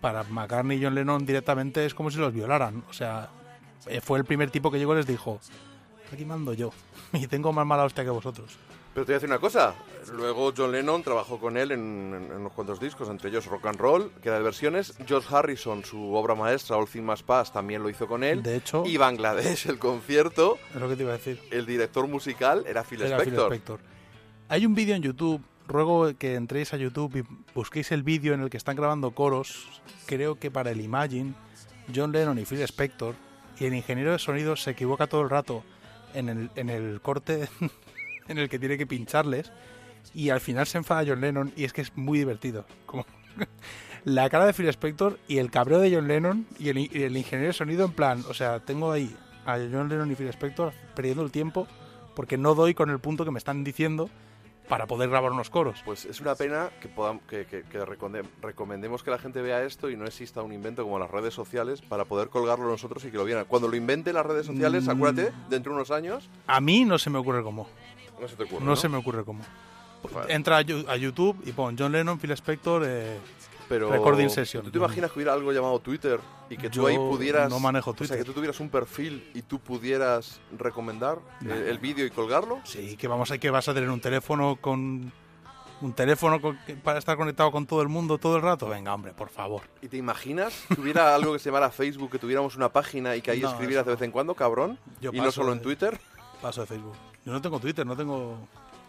para 0.00 0.22
McCartney 0.24 0.78
y 0.78 0.84
John 0.84 0.94
Lennon 0.94 1.24
directamente 1.26 1.84
es 1.84 1.94
como 1.94 2.10
si 2.10 2.18
los 2.18 2.32
violaran. 2.32 2.84
O 2.88 2.92
sea, 2.92 3.28
eh, 3.86 4.00
fue 4.00 4.18
el 4.18 4.24
primer 4.24 4.50
tipo 4.50 4.70
que 4.70 4.78
llegó 4.78 4.94
y 4.94 4.98
les 4.98 5.06
dijo, 5.06 5.40
aquí 6.12 6.24
mando 6.24 6.52
yo, 6.54 6.70
y 7.12 7.26
tengo 7.26 7.52
más 7.52 7.66
mala 7.66 7.84
hostia 7.84 8.04
que 8.04 8.10
vosotros. 8.10 8.56
Pero 8.94 9.04
te 9.06 9.12
voy 9.12 9.14
a 9.14 9.18
decir 9.18 9.28
una 9.30 9.38
cosa. 9.38 9.74
Luego 10.14 10.52
John 10.56 10.72
Lennon 10.72 11.02
trabajó 11.04 11.38
con 11.38 11.56
él 11.56 11.70
en, 11.72 11.80
en- 12.14 12.24
en 12.32 12.40
unos 12.40 12.52
cuantos 12.52 12.80
discos, 12.80 13.08
entre 13.10 13.28
ellos 13.28 13.46
Rock 13.46 13.66
and 13.66 13.78
Roll, 13.78 14.10
que 14.22 14.28
era 14.28 14.38
de 14.38 14.42
versiones. 14.42 14.94
George 15.06 15.28
Harrison, 15.32 15.84
su 15.84 16.14
obra 16.14 16.34
maestra, 16.34 16.76
All 16.76 16.88
Things 16.88 17.04
Must 17.04 17.22
Pass, 17.24 17.52
también 17.52 17.82
lo 17.82 17.90
hizo 17.90 18.08
con 18.08 18.24
él. 18.24 18.42
De 18.42 18.56
hecho- 18.56 18.82
Y 18.86 18.96
Bangladesh, 18.96 19.66
el 19.68 19.78
concierto, 19.78 20.58
Es 20.74 20.80
lo 20.80 20.88
que 20.88 20.96
te 20.96 21.02
iba 21.02 21.12
a 21.12 21.16
decir. 21.16 21.40
el 21.50 21.66
director 21.66 22.08
musical 22.08 22.64
era 22.66 22.82
Phil 22.82 23.02
Era 23.02 23.18
Phil 23.18 23.34
Spector. 23.34 23.52
Spector. 23.52 23.80
Hay 24.48 24.66
un 24.66 24.74
vídeo 24.74 24.96
en 24.96 25.02
YouTube, 25.02 25.42
ruego 25.68 26.16
que 26.16 26.34
entréis 26.34 26.72
a 26.72 26.76
YouTube 26.76 27.16
y 27.16 27.52
busquéis 27.54 27.92
el 27.92 28.02
vídeo 28.02 28.34
en 28.34 28.40
el 28.40 28.50
que 28.50 28.56
están 28.56 28.76
grabando 28.76 29.12
coros, 29.12 29.82
creo 30.06 30.38
que 30.38 30.50
para 30.50 30.70
el 30.70 30.80
Imagine, 30.80 31.34
John 31.94 32.12
Lennon 32.12 32.38
y 32.38 32.44
Phil 32.44 32.62
Spector, 32.62 33.14
y 33.58 33.66
el 33.66 33.74
ingeniero 33.74 34.12
de 34.12 34.18
sonido 34.18 34.56
se 34.56 34.70
equivoca 34.70 35.06
todo 35.06 35.22
el 35.22 35.30
rato 35.30 35.64
en 36.14 36.28
el, 36.28 36.50
en 36.56 36.70
el 36.70 37.00
corte 37.00 37.48
en 38.28 38.38
el 38.38 38.48
que 38.48 38.58
tiene 38.58 38.78
que 38.78 38.86
pincharles, 38.86 39.52
y 40.14 40.30
al 40.30 40.40
final 40.40 40.66
se 40.66 40.78
enfada 40.78 41.04
John 41.06 41.20
Lennon, 41.20 41.52
y 41.56 41.64
es 41.64 41.72
que 41.72 41.82
es 41.82 41.96
muy 41.96 42.18
divertido. 42.18 42.66
Como 42.86 43.04
la 44.04 44.28
cara 44.30 44.46
de 44.46 44.54
Phil 44.54 44.68
Spector 44.68 45.18
y 45.28 45.38
el 45.38 45.50
cabreo 45.50 45.80
de 45.80 45.94
John 45.94 46.08
Lennon 46.08 46.46
y 46.58 46.70
el, 46.70 46.78
y 46.78 47.02
el 47.02 47.16
ingeniero 47.16 47.48
de 47.48 47.52
sonido 47.52 47.84
en 47.84 47.92
plan, 47.92 48.24
o 48.28 48.34
sea, 48.34 48.60
tengo 48.60 48.90
ahí 48.90 49.14
a 49.44 49.56
John 49.56 49.88
Lennon 49.88 50.10
y 50.10 50.14
Phil 50.14 50.28
Spector 50.28 50.72
perdiendo 50.94 51.22
el 51.22 51.30
tiempo 51.30 51.66
porque 52.14 52.36
no 52.36 52.54
doy 52.54 52.74
con 52.74 52.90
el 52.90 52.98
punto 52.98 53.24
que 53.24 53.30
me 53.30 53.38
están 53.38 53.64
diciendo 53.64 54.10
para 54.68 54.86
poder 54.86 55.08
grabar 55.08 55.32
unos 55.32 55.50
coros. 55.50 55.80
Pues 55.84 56.04
es 56.04 56.20
una 56.20 56.34
pena 56.34 56.70
que, 56.80 56.88
podam- 56.94 57.20
que, 57.28 57.46
que- 57.46 57.62
que 57.62 57.80
reconde- 57.84 58.24
recomendemos 58.42 59.02
que 59.02 59.10
la 59.10 59.18
gente 59.18 59.40
vea 59.42 59.62
esto 59.64 59.88
y 59.90 59.96
no 59.96 60.04
exista 60.04 60.42
un 60.42 60.52
invento 60.52 60.82
como 60.84 60.98
las 60.98 61.10
redes 61.10 61.32
sociales 61.34 61.80
para 61.82 62.04
poder 62.04 62.28
colgarlo 62.28 62.66
nosotros 62.68 63.04
y 63.04 63.10
que 63.10 63.16
lo 63.16 63.24
vieran. 63.24 63.46
Cuando 63.46 63.68
lo 63.68 63.76
inventen 63.76 64.14
las 64.14 64.26
redes 64.26 64.46
sociales, 64.46 64.84
Mm. 64.86 64.90
acuérdate, 64.90 65.32
dentro 65.48 65.72
de 65.72 65.76
unos 65.76 65.90
años, 65.90 66.28
A 66.46 66.60
mí 66.60 66.84
no 66.84 66.98
se 66.98 67.10
me 67.10 67.18
ocurre 67.18 67.42
cómo. 67.42 67.66
no 68.20 68.28
se 68.28 68.36
te 68.36 68.44
ocurre. 68.44 68.64
No, 68.64 68.76
se 68.76 68.88
me 68.88 68.96
ocurre 68.98 69.24
cómo. 69.24 69.42
Entra 70.28 70.58
a 70.58 70.96
YouTube 70.96 71.42
y 71.44 71.52
pon 71.52 71.76
John 71.78 71.90
Lennon, 71.92 72.18
Phil 72.18 72.30
Spector. 72.32 72.82
eh, 72.86 73.18
Pero 73.68 73.90
Recording 73.90 74.30
session. 74.30 74.64
¿Tú 74.64 74.70
te 74.70 74.78
imaginas 74.78 75.10
que 75.12 75.18
hubiera 75.18 75.32
algo 75.34 75.52
llamado 75.52 75.78
Twitter 75.80 76.20
y 76.48 76.56
que 76.56 76.70
tú 76.70 76.76
Yo 76.82 76.86
ahí 76.86 76.96
pudieras... 76.96 77.50
no 77.50 77.60
manejo 77.60 77.90
O 77.90 77.92
sea, 77.92 77.98
Twitter. 77.98 78.18
que 78.18 78.24
tú 78.24 78.32
tuvieras 78.32 78.58
un 78.60 78.70
perfil 78.70 79.30
y 79.34 79.42
tú 79.42 79.58
pudieras 79.60 80.40
recomendar 80.56 81.18
el, 81.42 81.50
el 81.50 81.78
vídeo 81.78 82.06
y 82.06 82.10
colgarlo. 82.10 82.60
sí, 82.64 82.96
que 82.96 83.06
vamos 83.08 83.30
a 83.30 83.38
que 83.38 83.50
vas 83.50 83.68
a 83.68 83.74
tener 83.74 83.90
un 83.90 84.00
teléfono 84.00 84.56
con 84.60 85.12
un 85.80 85.92
teléfono 85.92 86.40
con- 86.40 86.58
que- 86.66 86.74
para 86.74 86.98
estar 86.98 87.16
conectado 87.16 87.52
con 87.52 87.64
todo 87.66 87.82
el 87.82 87.88
mundo 87.88 88.18
todo 88.18 88.36
el 88.36 88.42
rato. 88.42 88.68
Venga, 88.68 88.92
hombre, 88.94 89.12
por 89.12 89.28
favor. 89.28 89.62
¿Y 89.82 89.86
te 89.88 89.96
imaginas 89.96 90.64
que 90.74 90.80
hubiera 90.80 91.14
algo 91.14 91.32
que 91.34 91.38
se 91.38 91.50
llamara 91.50 91.70
Facebook, 91.70 92.10
que 92.10 92.18
tuviéramos 92.18 92.56
una 92.56 92.68
página 92.70 93.14
y 93.14 93.22
que 93.22 93.30
ahí 93.30 93.40
No, 93.40 93.50
escribieras 93.50 93.82
eso 93.82 93.90
de 93.90 93.96
vez 93.96 94.02
en 94.04 94.10
cuando, 94.10 94.34
cabrón? 94.34 94.78
Yo 95.00 95.10
y 95.12 95.18
no 95.18 95.24
paso 95.24 95.42
solo 95.42 95.52
en 95.52 95.58
de- 95.58 95.64
Twitter. 95.64 96.00
Paso 96.42 96.62
de 96.62 96.66
Facebook. 96.66 96.94
Yo 97.24 97.32
no 97.32 97.40
tengo 97.42 97.60
Twitter, 97.60 97.84
no 97.86 97.94
tengo. 97.96 98.38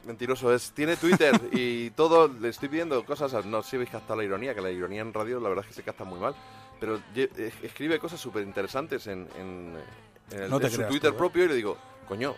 Mentiroso 0.05 0.53
es. 0.53 0.71
Tiene 0.71 0.95
Twitter 0.97 1.39
y 1.51 1.89
todo. 1.91 2.27
Le 2.27 2.49
estoy 2.49 2.69
pidiendo 2.69 3.03
cosas. 3.05 3.45
No 3.45 3.61
sé 3.63 3.71
si 3.71 3.77
veis 3.77 3.89
captar 3.89 4.17
la 4.17 4.23
ironía, 4.23 4.55
que 4.55 4.61
la 4.61 4.71
ironía 4.71 5.01
en 5.01 5.13
radio 5.13 5.39
la 5.39 5.49
verdad 5.49 5.63
es 5.65 5.69
que 5.69 5.73
se 5.75 5.83
capta 5.83 6.03
muy 6.03 6.19
mal. 6.19 6.33
Pero 6.79 6.99
eh, 7.15 7.51
escribe 7.61 7.99
cosas 7.99 8.19
súper 8.19 8.43
interesantes 8.43 9.05
en, 9.07 9.27
en, 9.37 9.75
en 10.31 10.43
el- 10.43 10.49
No 10.49 10.59
te 10.59 10.67
en 10.67 10.73
su 10.73 10.83
Twitter 10.83 11.11
¿eh? 11.13 11.17
propio 11.17 11.43
y 11.45 11.47
le 11.49 11.55
digo, 11.55 11.77
coño, 12.07 12.33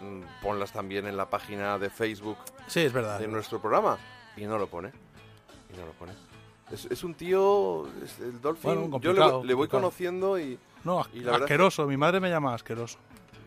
mm, 0.00 0.42
ponlas 0.42 0.72
también 0.72 1.06
en 1.06 1.16
la 1.16 1.28
página 1.28 1.78
de 1.78 1.90
Facebook 1.90 2.38
Sí, 2.66 2.80
es 2.80 2.92
verdad. 2.92 3.18
de 3.20 3.28
nuestro 3.28 3.60
programa. 3.60 3.98
Y 4.36 4.46
no 4.46 4.58
lo 4.58 4.66
pone. 4.66 4.90
Y 5.72 5.78
no 5.78 5.86
lo 5.86 5.92
pone. 5.92 6.12
Es, 6.72 6.86
es 6.86 7.04
un 7.04 7.14
tío, 7.14 7.86
es 8.02 8.18
el 8.20 8.40
Dolphin. 8.40 8.74
Bueno, 8.88 8.98
yo 9.00 9.12
le, 9.12 9.20
voy- 9.20 9.46
le 9.46 9.54
voy 9.54 9.68
complicado. 9.68 9.82
conociendo 9.82 10.38
y, 10.38 10.58
No, 10.82 11.00
as- 11.00 11.08
y 11.12 11.18
la 11.20 11.32
verdad 11.32 11.34
es 11.34 11.38
que- 11.40 11.44
asqueroso. 11.54 11.86
Mi 11.86 11.98
madre 11.98 12.20
me 12.20 12.30
llama 12.30 12.54
asqueroso. 12.54 12.98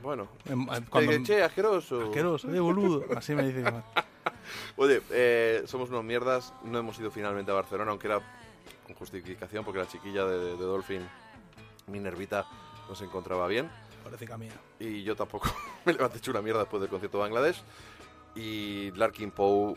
Bueno. 0.02 0.28
Em, 0.46 0.62
eh, 0.62 0.82
Cuando, 0.90 1.24
che, 1.24 1.44
asqueroso. 1.44 2.04
asqueroso, 2.04 2.54
eh, 2.54 2.60
boludo. 2.60 3.06
Así 3.16 3.34
me 3.36 3.44
dice. 3.44 3.64
Oye, 4.78 5.02
eh, 5.12 5.64
somos 5.66 5.90
unos 5.90 6.04
mierdas. 6.04 6.54
No 6.64 6.78
hemos 6.80 7.00
ido 7.00 7.12
finalmente 7.12 7.52
a 7.52 7.56
Barcelona, 7.56 7.92
aunque 7.92 8.08
era 8.08 8.20
con 8.86 8.96
justificación, 8.96 9.64
porque 9.66 9.80
la 9.80 9.88
chiquilla 9.88 10.26
de, 10.26 10.58
de 10.58 10.64
Dolphin, 10.64 11.08
mi 11.88 12.00
nervita, 12.00 12.46
no 12.88 12.96
se 12.96 13.06
encontraba 13.06 13.48
bien. 13.48 13.70
Pobrecita 14.04 14.38
mía. 14.38 14.54
Y 14.80 15.04
yo 15.04 15.16
tampoco 15.16 15.50
me 15.86 15.94
levanté 15.94 16.20
hecho 16.20 16.32
una 16.32 16.42
mierda 16.42 16.62
después 16.62 16.82
del 16.82 16.90
concierto 16.90 17.18
de 17.18 17.24
Bangladesh. 17.24 17.62
Y 18.36 18.92
Larkin 18.92 19.32
Poe 19.32 19.76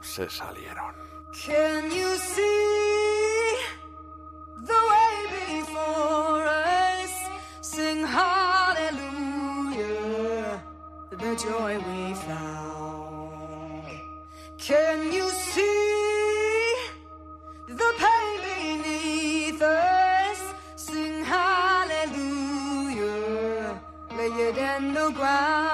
se 0.00 0.30
salieron. 0.30 0.94
Can 1.44 1.90
you 1.90 2.08
see 2.16 2.97
the 11.28 11.36
joy 11.36 11.78
we 11.78 12.14
found. 12.14 13.84
Can 14.56 15.12
you 15.12 15.28
see 15.30 16.74
the 17.68 17.92
pain 17.98 18.40
beneath 18.48 19.60
us? 19.60 20.54
Sing 20.76 21.24
hallelujah, 21.24 22.18
lay 24.16 24.32
it 24.48 24.56
in 24.56 24.94
the 24.94 25.10
ground. 25.10 25.67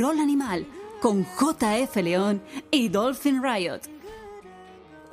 Roll 0.00 0.18
Animal 0.18 0.66
con 1.02 1.24
JF 1.24 1.94
León 1.96 2.42
y 2.70 2.88
Dolphin 2.88 3.42
Riot. 3.42 3.80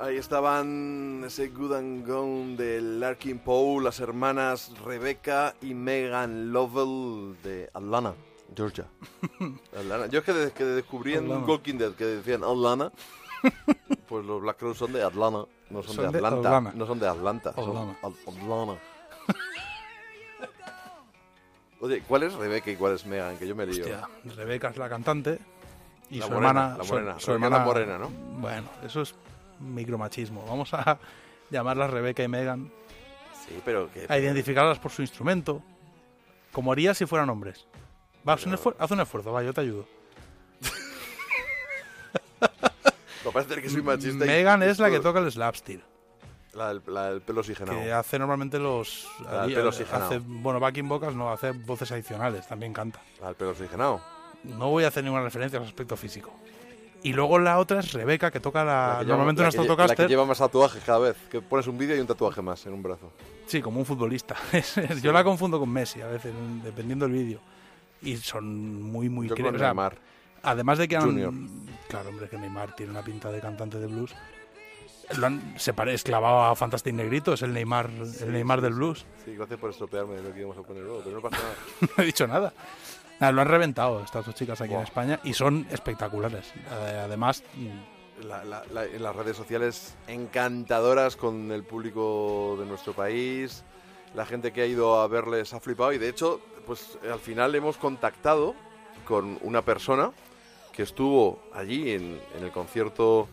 Ahí 0.00 0.16
estaban 0.16 1.24
ese 1.26 1.48
Good 1.48 1.72
and 1.74 2.06
Gone 2.06 2.56
de 2.56 2.80
Larkin 2.80 3.38
Poe, 3.40 3.82
las 3.82 4.00
hermanas 4.00 4.72
Rebecca 4.84 5.54
y 5.60 5.74
Megan 5.74 6.52
Lovell 6.52 7.36
de 7.42 7.68
Atlanta. 7.74 8.14
Georgia. 8.56 8.86
Atlanta. 9.76 10.06
Yo 10.06 10.20
es 10.20 10.24
que 10.24 10.32
desde 10.32 10.52
que 10.52 10.64
descubrí 10.64 11.14
en. 11.14 11.30
Walking 11.30 11.74
Dead 11.74 11.92
que 11.92 12.04
decían 12.06 12.42
Atlanta, 12.44 12.90
pues 14.08 14.24
los 14.24 14.40
Black 14.40 14.56
Crowes 14.56 14.78
son 14.78 14.92
de 14.94 15.02
Atlanta, 15.02 15.44
no 15.68 15.82
son, 15.82 15.96
Son 15.96 16.06
de 16.12 16.18
de 16.20 16.26
Atlanta. 16.26 16.72
No 16.74 16.86
son 16.86 16.98
de 16.98 17.08
Atlanta, 17.08 17.52
son 17.54 17.76
Atlanta. 17.76 17.98
Al- 18.02 18.14
Atlanta. 18.36 18.80
Oye, 21.80 22.02
¿cuál 22.06 22.24
es 22.24 22.34
Rebecca 22.34 22.70
y 22.70 22.76
cuál 22.76 22.94
es 22.94 23.06
Megan? 23.06 23.36
Que 23.38 23.46
yo 23.46 23.54
me 23.54 23.64
lío. 23.66 23.84
Hostia, 23.84 24.08
Rebeca 24.36 24.68
es 24.68 24.76
la 24.76 24.88
cantante 24.88 25.38
y 26.10 26.18
La 26.18 26.26
su 26.26 26.32
morena, 26.32 26.48
hermana. 26.50 26.76
la 26.78 26.84
su- 26.84 26.92
morena. 26.92 27.20
su 27.20 27.26
Rebeca 27.28 27.46
hermana- 27.46 27.64
morena, 27.64 27.98
¿no? 27.98 28.08
Bueno, 28.40 28.68
eso 28.84 29.02
es 29.02 29.14
micromachismo. 29.60 30.44
Vamos 30.46 30.74
a 30.74 30.98
llamarlas 31.50 31.90
Rebeca 31.90 32.22
y 32.24 32.28
Megan, 32.28 32.72
Sí, 33.46 33.60
pero 33.64 33.90
que... 33.92 34.06
a 34.08 34.18
identificarlas 34.18 34.78
por 34.80 34.90
su 34.90 35.02
instrumento, 35.02 35.62
como 36.52 36.72
haría 36.72 36.94
si 36.94 37.06
fueran 37.06 37.30
hombres. 37.30 37.66
Va, 38.28 38.32
haz 38.34 38.44
un, 38.46 38.54
esfuer- 38.54 38.76
haz 38.78 38.90
un 38.90 39.00
esfuerzo, 39.00 39.32
va, 39.32 39.42
yo 39.44 39.52
te 39.54 39.60
ayudo. 39.60 39.86
No 43.24 43.32
parece 43.32 43.54
ser 43.54 43.62
que 43.62 43.68
soy 43.70 43.82
machista. 43.82 44.24
y- 44.24 44.28
Megan 44.28 44.62
es 44.62 44.78
la 44.78 44.90
que 44.90 45.00
toca 45.00 45.18
el 45.20 45.30
slapsteel, 45.30 45.82
La 46.54 46.68
del, 46.68 46.82
la 46.86 47.10
del 47.10 47.20
pelo 47.20 47.40
oxigenado. 47.40 47.78
que 47.78 47.92
hace 47.92 48.18
normalmente 48.18 48.58
los. 48.58 49.06
La 49.24 49.42
del 49.42 49.54
pelo 49.54 49.68
oxigenado. 49.68 50.06
hace, 50.06 50.18
bueno, 50.18 50.58
backing 50.60 50.88
vocals 50.88 51.14
no, 51.14 51.30
hace 51.30 51.50
voces 51.52 51.92
adicionales, 51.92 52.46
también 52.46 52.72
canta. 52.72 53.00
La 53.20 53.28
del 53.28 53.36
pelo 53.36 53.50
oxigenado. 53.50 54.00
No 54.44 54.70
voy 54.70 54.84
a 54.84 54.88
hacer 54.88 55.04
ninguna 55.04 55.22
referencia 55.22 55.58
al 55.58 55.64
aspecto 55.66 55.96
físico. 55.96 56.32
Y 57.02 57.12
luego 57.12 57.38
la 57.38 57.58
otra 57.58 57.80
es 57.80 57.92
Rebeca, 57.92 58.30
que 58.30 58.40
toca 58.40 58.64
la. 58.64 58.72
La 58.72 58.98
que 58.98 59.04
lleva- 59.04 59.08
normalmente 59.16 59.42
la 59.42 59.48
una 59.48 59.76
que 59.76 59.88
La 59.88 59.94
que 59.94 60.08
lleva 60.08 60.24
más 60.24 60.38
tatuajes 60.38 60.82
cada 60.84 60.98
vez. 60.98 61.16
Que 61.30 61.40
pones 61.40 61.66
un 61.66 61.78
vídeo 61.78 61.96
y 61.96 62.00
un 62.00 62.06
tatuaje 62.06 62.42
más 62.42 62.66
en 62.66 62.72
un 62.72 62.82
brazo. 62.82 63.12
Sí, 63.46 63.62
como 63.62 63.78
un 63.80 63.86
futbolista. 63.86 64.36
Yo 65.02 65.12
la 65.12 65.22
confundo 65.22 65.58
con 65.60 65.70
Messi 65.70 66.00
a 66.00 66.08
veces, 66.08 66.32
dependiendo 66.64 67.06
del 67.06 67.14
vídeo. 67.14 67.40
Y 68.02 68.16
son 68.16 68.82
muy, 68.82 69.08
muy 69.08 69.28
Yo 69.28 69.34
o 69.34 69.36
sea, 69.36 69.50
Neymar. 69.50 69.96
Además 70.42 70.78
de 70.78 70.88
que 70.88 70.96
han. 70.96 71.04
Junior. 71.04 71.32
Claro, 71.88 72.10
hombre, 72.10 72.28
que 72.28 72.36
Neymar 72.36 72.74
tiene 72.74 72.92
una 72.92 73.02
pinta 73.02 73.30
de 73.30 73.40
cantante 73.40 73.78
de 73.78 73.86
blues. 73.86 74.14
Lo 75.16 75.26
han, 75.26 75.54
se 75.58 75.72
pare, 75.72 75.94
es 75.94 76.02
clavado 76.02 76.42
a 76.44 76.54
Fantastic 76.56 76.94
Negrito, 76.94 77.32
es 77.32 77.42
el 77.42 77.52
Neymar, 77.54 77.88
el 78.20 78.32
Neymar 78.32 78.60
del 78.60 78.74
blues. 78.74 79.06
Sí, 79.24 79.34
gracias 79.34 79.58
por 79.58 79.70
estropearme 79.70 80.20
lo 80.20 80.32
que 80.32 80.40
íbamos 80.40 80.58
a 80.58 80.62
poner 80.62 80.82
luego, 80.82 81.00
pero 81.02 81.16
no 81.16 81.22
pasa 81.22 81.36
nada. 81.42 81.54
no 81.96 82.02
he 82.02 82.06
dicho 82.06 82.26
nada. 82.26 82.52
Nada, 83.20 83.32
lo 83.32 83.40
han 83.40 83.48
reventado 83.48 84.00
estas 84.04 84.26
dos 84.26 84.34
chicas 84.34 84.60
aquí 84.60 84.70
en 84.70 84.76
Buah. 84.76 84.84
España 84.84 85.20
y 85.24 85.32
son 85.34 85.66
espectaculares. 85.70 86.52
Eh, 86.70 87.02
Además, 87.04 87.42
mm, 87.54 88.26
La- 88.26 88.44
la- 88.44 88.64
la- 88.72 88.84
en 88.84 89.02
las 89.02 89.14
redes 89.16 89.36
sociales 89.36 89.94
encantadoras 90.08 91.16
con 91.16 91.50
el 91.52 91.62
público 91.64 92.56
de 92.58 92.66
nuestro 92.66 92.92
país. 92.92 93.64
La 94.14 94.26
gente 94.26 94.52
que 94.52 94.62
ha 94.62 94.66
ido 94.66 95.00
a 95.00 95.06
verles 95.08 95.52
ha 95.54 95.60
flipado 95.60 95.92
y 95.92 95.98
de 95.98 96.08
hecho, 96.08 96.40
pues 96.66 96.98
al 97.10 97.18
final 97.20 97.54
hemos 97.54 97.76
contactado 97.76 98.54
con 99.06 99.38
una 99.42 99.62
persona 99.62 100.10
que 100.72 100.82
estuvo 100.82 101.40
allí 101.54 101.92
en, 101.92 102.20
en 102.36 102.44
el 102.44 102.50
concierto 102.52 103.28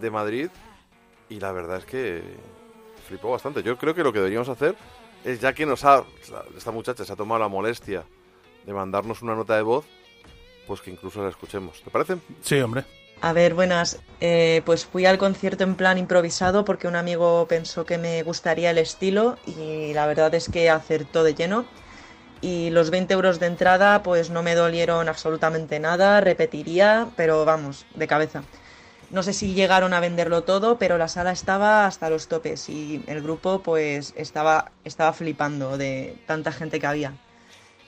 de 0.00 0.10
Madrid 0.10 0.48
y 1.32 1.40
la 1.40 1.52
verdad 1.52 1.78
es 1.78 1.84
que 1.84 2.22
flipó 3.06 3.30
bastante. 3.30 3.62
Yo 3.62 3.78
creo 3.78 3.94
que 3.94 4.04
lo 4.04 4.12
que 4.12 4.18
deberíamos 4.18 4.48
hacer 4.48 4.76
es 5.24 5.40
ya 5.40 5.52
que 5.52 5.66
nos 5.66 5.84
ha 5.84 6.04
esta 6.56 6.70
muchacha 6.70 7.04
se 7.04 7.12
ha 7.12 7.16
tomado 7.16 7.40
la 7.40 7.48
molestia 7.48 8.04
de 8.66 8.72
mandarnos 8.72 9.22
una 9.22 9.34
nota 9.34 9.56
de 9.56 9.62
voz, 9.62 9.84
pues 10.66 10.80
que 10.80 10.90
incluso 10.90 11.22
la 11.22 11.30
escuchemos. 11.30 11.80
¿Te 11.82 11.90
parece? 11.90 12.16
sí, 12.42 12.60
hombre. 12.60 12.84
A 13.20 13.32
ver, 13.32 13.54
buenas. 13.54 14.00
Eh, 14.20 14.62
pues 14.66 14.84
fui 14.84 15.06
al 15.06 15.16
concierto 15.16 15.62
en 15.62 15.76
plan 15.76 15.96
improvisado 15.96 16.64
porque 16.64 16.88
un 16.88 16.96
amigo 16.96 17.46
pensó 17.48 17.86
que 17.86 17.96
me 17.96 18.22
gustaría 18.24 18.70
el 18.70 18.78
estilo 18.78 19.38
y 19.46 19.92
la 19.94 20.06
verdad 20.06 20.34
es 20.34 20.48
que 20.48 20.68
acertó 20.68 21.22
de 21.22 21.34
lleno. 21.34 21.64
Y 22.40 22.70
los 22.70 22.90
20 22.90 23.14
euros 23.14 23.38
de 23.38 23.46
entrada 23.46 24.02
pues 24.02 24.30
no 24.30 24.42
me 24.42 24.56
dolieron 24.56 25.08
absolutamente 25.08 25.78
nada, 25.78 26.20
repetiría, 26.20 27.06
pero 27.16 27.44
vamos, 27.44 27.86
de 27.94 28.08
cabeza. 28.08 28.42
No 29.12 29.22
sé 29.22 29.34
si 29.34 29.52
llegaron 29.52 29.92
a 29.92 30.00
venderlo 30.00 30.42
todo, 30.42 30.78
pero 30.78 30.96
la 30.96 31.06
sala 31.06 31.32
estaba 31.32 31.84
hasta 31.86 32.08
los 32.08 32.28
topes 32.28 32.70
y 32.70 33.04
el 33.06 33.20
grupo 33.20 33.62
pues 33.62 34.14
estaba, 34.16 34.72
estaba 34.84 35.12
flipando 35.12 35.76
de 35.76 36.16
tanta 36.26 36.50
gente 36.50 36.80
que 36.80 36.86
había. 36.86 37.12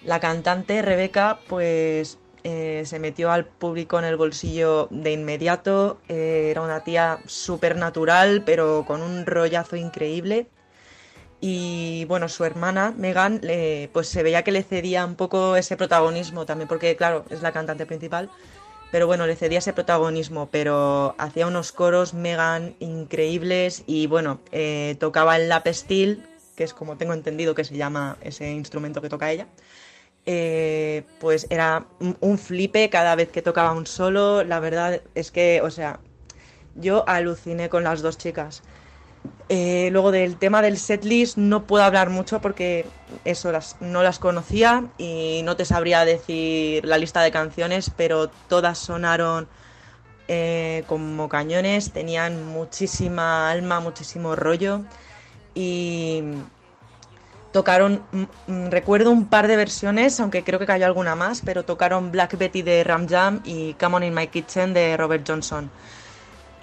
La 0.05 0.21
cantante 0.21 0.83
Rebeca 0.83 1.39
pues 1.49 2.19
eh, 2.43 2.83
se 2.85 2.99
metió 2.99 3.31
al 3.33 3.47
público 3.47 3.99
en 3.99 4.05
el 4.05 4.19
bolsillo 4.19 4.89
de 4.91 5.13
inmediato, 5.13 5.99
eh, 6.11 6.49
era 6.51 6.61
una 6.61 6.85
tía 6.85 7.21
súper 7.25 7.77
natural 7.77 8.43
pero 8.45 8.85
con 8.87 9.01
un 9.01 9.25
rollazo 9.25 9.77
increíble 9.77 10.47
y 11.41 12.05
bueno, 12.05 12.29
su 12.29 12.45
hermana 12.45 12.93
Megan 12.99 13.41
pues 13.95 14.09
se 14.09 14.23
veía 14.23 14.43
que 14.43 14.53
le 14.53 14.63
cedía 14.63 15.07
un 15.07 15.15
poco 15.15 15.57
ese 15.57 15.79
protagonismo 15.79 16.45
también 16.45 16.69
porque 16.69 16.97
claro, 16.97 17.25
es 17.31 17.41
la 17.41 17.53
cantante 17.53 17.87
principal. 17.87 18.29
Pero 18.95 19.09
bueno, 19.09 19.27
le 19.27 19.35
cedía 19.35 19.59
ese 19.59 19.73
protagonismo, 19.73 20.51
pero 20.53 21.17
hacía 21.19 21.49
unos 21.49 21.73
coros 21.73 22.15
Megan 22.15 22.77
increíbles 22.79 23.83
y 23.89 24.07
bueno, 24.07 24.39
eh, 24.53 24.95
tocaba 25.01 25.35
el 25.35 25.49
lap 25.49 25.67
steel, 25.67 26.25
que 26.55 26.63
es 26.63 26.75
como 26.75 26.97
tengo 26.97 27.13
entendido 27.13 27.57
que 27.57 27.65
se 27.65 27.77
llama 27.77 28.17
ese 28.21 28.53
instrumento 28.53 29.03
que 29.03 29.09
toca 29.09 29.33
ella. 29.33 29.49
Eh, 30.27 31.03
pues 31.19 31.49
era 31.51 31.87
un 32.21 32.39
flipe 32.39 32.89
cada 32.89 33.17
vez 33.17 33.31
que 33.31 33.43
tocaba 33.43 33.73
un 33.73 33.89
solo. 33.89 34.45
La 34.45 34.61
verdad 34.61 35.03
es 35.17 35.33
que, 35.33 35.61
o 35.61 35.73
sea, 35.73 35.99
yo 36.77 37.03
aluciné 37.09 37.69
con 37.69 37.83
las 37.83 38.01
dos 38.01 38.17
chicas. 38.17 38.63
Eh, 39.51 39.91
luego 39.93 40.11
del 40.11 40.37
tema 40.37 40.63
del 40.63 40.79
setlist 40.79 41.37
no 41.37 41.65
puedo 41.65 41.85
hablar 41.85 42.09
mucho 42.09 42.41
porque 42.41 42.87
eso 43.27 43.53
las, 43.53 43.77
no 43.81 44.03
las 44.03 44.19
conocía 44.19 44.87
y 44.97 45.43
no 45.45 45.55
te 45.55 45.67
sabría 45.67 46.07
decir 46.07 46.85
la 46.87 46.97
lista 46.97 47.21
de 47.21 47.31
canciones, 47.31 47.91
pero 47.95 48.31
todas 48.49 48.79
sonaron 48.79 49.47
eh, 50.29 50.85
como 50.87 51.29
cañones, 51.29 51.93
tenían 51.93 52.47
muchísima 52.47 53.51
alma, 53.51 53.81
muchísimo 53.81 54.35
rollo 54.35 54.81
y 55.55 56.23
tocaron, 57.53 58.03
mm, 58.13 58.23
mm, 58.47 58.71
recuerdo 58.71 59.11
un 59.11 59.27
par 59.27 59.47
de 59.47 59.57
versiones, 59.57 60.19
aunque 60.21 60.43
creo 60.43 60.59
que 60.59 60.67
cayó 60.67 60.87
alguna 60.87 61.15
más, 61.15 61.43
pero 61.45 61.65
tocaron 61.65 62.11
Black 62.11 62.39
Betty 62.39 62.63
de 62.63 62.83
Ram 62.83 63.07
Jam 63.07 63.43
y 63.45 63.75
Come 63.75 63.97
On 63.97 64.03
In 64.03 64.15
My 64.15 64.27
Kitchen 64.29 64.73
de 64.73 64.97
Robert 64.97 65.25
Johnson. 65.29 65.71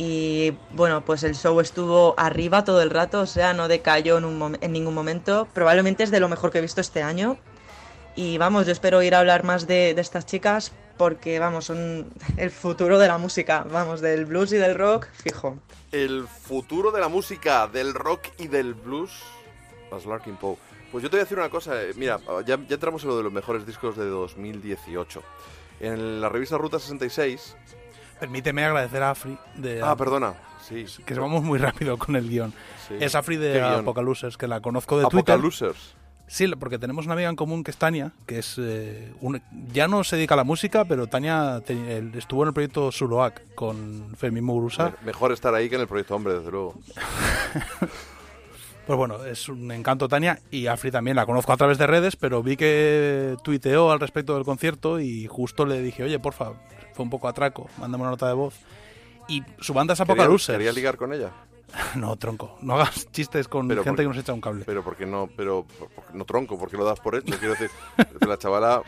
Y 0.04 0.58
bueno, 0.72 1.06
pues 1.06 1.22
el 1.22 1.36
show 1.36 1.60
estuvo 1.60 2.16
arriba 2.18 2.64
todo 2.64 2.82
el 2.82 2.90
rato, 2.90 3.22
o 3.22 3.28
sea, 3.28 3.54
no 3.54 3.68
decayó 3.68 4.18
en, 4.18 4.26
un 4.26 4.58
en 4.60 4.72
ningún 4.72 4.96
momento. 4.96 5.48
Probablemente 5.54 6.02
es 6.02 6.10
de 6.10 6.20
lo 6.20 6.28
mejor 6.28 6.50
que 6.50 6.58
he 6.58 6.62
visto 6.62 6.82
este 6.82 7.04
año. 7.04 7.38
Y 8.16 8.40
vamos, 8.40 8.66
yo 8.66 8.72
espero 8.72 9.04
ir 9.04 9.14
a 9.14 9.20
hablar 9.20 9.44
más 9.44 9.68
de, 9.68 9.94
de 9.94 10.02
estas 10.02 10.26
chicas 10.26 10.72
porque, 10.98 11.38
vamos, 11.38 11.66
son 11.66 12.12
el 12.38 12.50
futuro 12.50 12.98
de 12.98 13.08
la 13.10 13.20
música, 13.20 13.64
vamos, 13.72 14.02
del 14.02 14.26
blues 14.26 14.52
y 14.54 14.58
del 14.58 14.74
rock, 14.74 15.06
fijo. 15.24 15.60
El 15.92 16.28
futuro 16.28 16.90
de 16.92 17.00
la 17.00 17.08
música, 17.08 17.68
del 17.68 17.94
rock 17.94 18.22
y 18.40 18.48
del 18.48 18.74
blues. 18.74 19.12
Las 19.92 20.08
Larkin 20.08 20.36
Poe. 20.38 20.58
Pues 20.92 21.04
yo 21.04 21.12
te 21.12 21.18
voy 21.18 21.22
a 21.22 21.26
decir 21.26 21.38
una 21.38 21.50
cosa. 21.52 21.80
eh, 21.80 21.92
Mira, 21.96 22.20
ya, 22.48 22.58
ya 22.68 22.74
entramos 22.74 23.04
en 23.04 23.10
lo 23.10 23.18
de 23.18 23.24
los 23.24 23.32
mejores 23.32 23.68
discos 23.68 23.96
de 23.98 24.06
2018. 24.08 25.22
En 25.80 26.22
la 26.22 26.30
revista 26.30 26.58
Ruta 26.58 26.80
66. 26.80 27.56
Permíteme 28.22 28.64
agradecer 28.64 29.04
a 29.04 29.10
Afri 29.12 29.38
de. 29.56 29.82
Ah, 29.84 29.98
perdona. 29.98 30.36
Sí. 30.66 30.86
que 31.06 31.14
vamos 31.16 31.44
muy 31.44 31.60
rápido 31.60 31.98
con 31.98 32.16
el 32.16 32.30
guion. 32.30 32.54
sí. 32.88 32.96
Es 33.02 33.16
Afri 33.16 33.36
¿Qué 33.36 33.42
de 33.42 33.54
guion? 33.60 33.82
Apocalosers, 33.82 34.38
que 34.38 34.48
la 34.48 34.62
conozco 34.62 34.98
de 34.98 35.04
Twitter. 35.08 35.34
Apocalosers. 35.36 35.96
Sí, 36.28 36.48
porque 36.58 36.80
tenemos 36.80 37.04
una 37.06 37.16
amiga 37.16 37.28
en 37.30 37.36
común 37.36 37.62
que 37.62 37.72
es 37.72 37.78
Tania, 37.78 38.14
que 38.26 38.40
es 38.40 38.56
eh, 38.58 39.12
un- 39.20 39.42
ya 39.74 39.90
no 39.90 40.02
se 40.06 40.16
dedica 40.16 40.36
a 40.36 40.38
la 40.38 40.46
música, 40.46 40.86
pero 40.86 41.08
Tania 41.08 41.62
te- 41.66 41.98
el- 41.98 42.16
estuvo 42.16 42.44
en 42.44 42.48
el 42.50 42.54
proyecto 42.54 42.90
Suloac 42.90 43.54
con 43.54 44.14
Fermín 44.16 44.46
Muguruza. 44.46 44.92
Me- 45.02 45.08
Mejor 45.08 45.34
estar 45.34 45.54
ahí 45.54 45.68
que 45.68 45.76
en 45.76 45.82
el 45.82 45.88
proyecto 45.90 46.16
Hombre, 46.16 46.36
desde 46.36 46.52
luego. 46.52 46.76
Pues 48.88 48.98
bueno, 48.98 49.24
es 49.24 49.48
un 49.48 49.72
encanto 49.72 50.08
Tania 50.08 50.40
y 50.50 50.66
Afri 50.66 50.90
también 50.92 51.16
la 51.16 51.26
conozco 51.28 51.54
a 51.54 51.58
través 51.58 51.78
de 51.78 51.86
redes, 51.86 52.16
pero 52.16 52.42
vi 52.42 52.58
que 52.58 53.36
tuiteó 53.44 53.92
al 53.92 54.00
respecto 54.00 54.34
del 54.36 54.44
concierto 54.44 55.00
y 55.00 55.28
justo 55.28 55.66
le 55.68 55.82
dije, 55.82 56.04
oye, 56.04 56.18
porfa, 56.20 56.54
fue 57.02 57.04
un 57.04 57.10
poco 57.10 57.28
atraco, 57.28 57.68
mándame 57.80 58.04
una 58.04 58.12
nota 58.12 58.28
de 58.28 58.34
voz. 58.34 58.54
Y 59.28 59.44
su 59.60 59.74
banda 59.74 59.94
es 59.94 60.00
¿Quería, 60.00 60.14
Apocalosers. 60.14 60.58
quería 60.58 60.72
ligar 60.72 60.98
con 60.98 61.14
ella? 61.14 61.32
No, 61.96 62.16
tronco, 62.18 62.58
no 62.62 62.76
hagas 62.76 63.10
chistes 63.12 63.48
con 63.48 63.68
Pero 63.68 63.84
gente 63.84 64.04
por- 64.04 64.12
que 64.12 64.16
nos 64.16 64.24
echa 64.24 64.34
un 64.34 64.42
cable. 64.42 64.64
Pero 64.66 64.84
porque 64.84 65.06
no, 65.06 65.30
pero 65.36 65.66
porque 65.96 66.14
no 66.14 66.26
tronco, 66.26 66.58
porque 66.60 66.76
lo 66.78 66.84
das 66.86 67.00
por 67.00 67.16
hecho. 67.16 67.34
Quiero 67.40 67.54
decir, 67.54 67.70
la 68.28 68.38
chavala. 68.38 68.84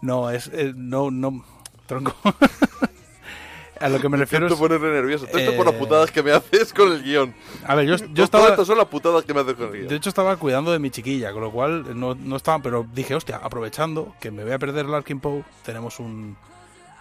No, 0.00 0.30
es. 0.30 0.48
eh, 0.52 0.72
no, 0.74 1.10
no. 1.10 1.44
Tronco. 1.86 2.14
a 3.80 3.88
lo 3.90 4.00
que 4.00 4.08
me 4.08 4.16
refiero 4.16 4.46
es. 4.46 4.54
ponerme 4.54 4.88
nervioso. 4.88 5.26
Todo 5.26 5.38
esto 5.38 5.54
por 5.56 5.66
las 5.66 5.74
eh, 5.74 5.78
putadas 5.78 6.10
que 6.10 6.22
me 6.22 6.32
haces 6.32 6.72
con 6.72 6.92
el 6.92 7.02
guion. 7.02 7.34
A 7.66 7.74
ver, 7.74 7.86
yo, 7.86 7.96
yo 7.96 8.06
Todo 8.14 8.24
estaba. 8.24 8.48
esto 8.48 8.64
son 8.64 8.78
las 8.78 8.86
putadas 8.86 9.24
que 9.24 9.34
me 9.34 9.40
haces 9.40 9.54
con 9.54 9.66
el 9.66 9.72
guion. 9.72 9.88
De 9.88 9.96
hecho, 9.96 10.08
estaba 10.08 10.36
cuidando 10.38 10.72
de 10.72 10.78
mi 10.78 10.90
chiquilla, 10.90 11.32
con 11.32 11.42
lo 11.42 11.50
cual 11.50 11.98
no, 11.98 12.14
no 12.14 12.36
estaba. 12.36 12.60
Pero 12.62 12.86
dije, 12.94 13.14
hostia, 13.14 13.36
aprovechando 13.36 14.14
que 14.20 14.30
me 14.30 14.44
voy 14.44 14.52
a 14.52 14.58
perder 14.58 14.86
el 14.86 14.94
Arkin 14.94 15.20
Poe, 15.20 15.44
tenemos 15.64 15.98
un, 16.00 16.36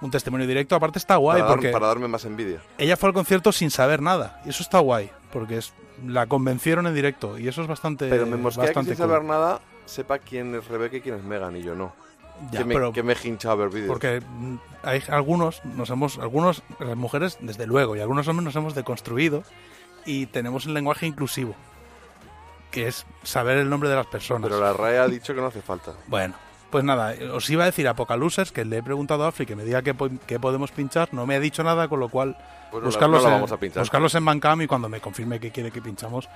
un 0.04 0.12
testimonio 0.12 0.46
directo. 0.46 0.76
Aparte, 0.76 1.00
está 1.00 1.16
guay 1.16 1.38
para, 1.40 1.46
dar- 1.50 1.56
porque 1.58 1.72
para 1.72 1.88
darme 1.88 2.08
más 2.08 2.26
envidia. 2.26 2.62
ella 2.78 2.96
fue 2.98 3.10
al 3.10 3.14
concierto 3.14 3.52
sin 3.52 3.72
saber 3.72 4.02
nada. 4.02 4.42
Y 4.46 4.50
eso 4.50 4.62
está 4.62 4.80
guay, 4.80 5.10
porque 5.32 5.58
es, 5.58 5.74
la 6.06 6.28
convencieron 6.28 6.86
en 6.88 6.94
directo. 6.94 7.40
Y 7.40 7.48
eso 7.48 7.62
es 7.62 7.68
bastante. 7.68 8.10
Pero 8.10 8.26
me 8.28 8.38
mosquea 8.38 8.66
que 8.66 8.70
bastante 8.70 8.96
sin 8.96 9.04
cool. 9.04 9.14
saber 9.14 9.28
nada 9.28 9.62
sepa 9.86 10.20
quién 10.20 10.54
es 10.56 10.68
Rebeca 10.68 10.98
y 10.98 11.02
quién 11.02 11.16
es 11.16 11.24
Megan 11.24 11.56
y 11.56 11.64
yo 11.64 11.76
no. 11.76 11.94
Ya, 12.52 12.60
que, 12.60 12.66
me, 12.66 12.74
pero- 12.74 12.92
que 12.94 13.04
me 13.04 13.14
he 13.14 13.28
hinchado 13.28 13.54
a 13.54 13.58
ver 13.58 13.70
vídeos. 13.70 13.88
Porque 13.88 14.22
hay 14.84 15.02
algunos, 15.10 15.64
nos 15.66 15.90
hemos, 15.90 16.18
algunos, 16.18 16.64
las 16.80 16.98
mujeres, 16.98 17.38
desde 17.42 17.68
luego, 17.68 17.96
y 17.96 18.00
algunos 18.02 18.28
hombres 18.28 18.44
nos 18.46 18.56
hemos 18.56 18.76
deconstruido 18.76 19.44
y 20.06 20.26
tenemos 20.26 20.66
un 20.66 20.74
lenguaje 20.74 21.06
inclusivo, 21.06 21.56
que 22.72 22.88
es 22.88 23.06
saber 23.22 23.58
el 23.58 23.70
nombre 23.70 23.88
de 23.90 23.96
las 23.96 24.08
personas. 24.08 24.50
Pero 24.50 24.60
la 24.60 24.74
RAE 24.74 24.98
ha 24.98 25.08
dicho 25.08 25.34
que 25.36 25.42
no 25.42 25.48
hace 25.48 25.62
falta. 25.62 25.94
Bueno, 26.08 26.34
pues 26.74 26.84
nada, 26.84 27.16
os 27.34 27.50
iba 27.50 27.64
a 27.64 27.68
decir 27.68 27.88
Apocalusers, 27.88 28.52
que 28.52 28.66
le 28.66 28.80
he 28.80 28.84
preguntado 28.84 29.24
a 29.24 29.30
Afri 29.30 29.46
que 29.46 29.56
me 29.56 29.64
diga 29.64 29.82
qué, 29.82 29.94
po- 29.94 30.10
qué 30.28 30.40
podemos 30.40 30.72
pinchar, 30.72 31.08
no 31.14 31.26
me 31.26 31.36
ha 31.36 31.40
dicho 31.40 31.64
nada, 31.64 31.88
con 31.88 32.02
lo 32.02 32.10
cual 32.10 32.36
Pues 32.72 32.84
buscarlos, 32.84 33.22
no 33.24 33.30
en, 33.30 33.34
vamos 33.36 33.52
a 33.54 33.58
pinchar. 33.58 33.82
buscarlos 33.84 34.14
en 34.16 34.26
Bandcamp 34.26 34.62
y 34.64 34.68
cuando 34.68 34.90
me 34.90 35.00
confirme 35.00 35.40
que 35.40 35.52
quiere 35.52 35.72
que 35.72 35.82
pinchamos, 35.82 36.28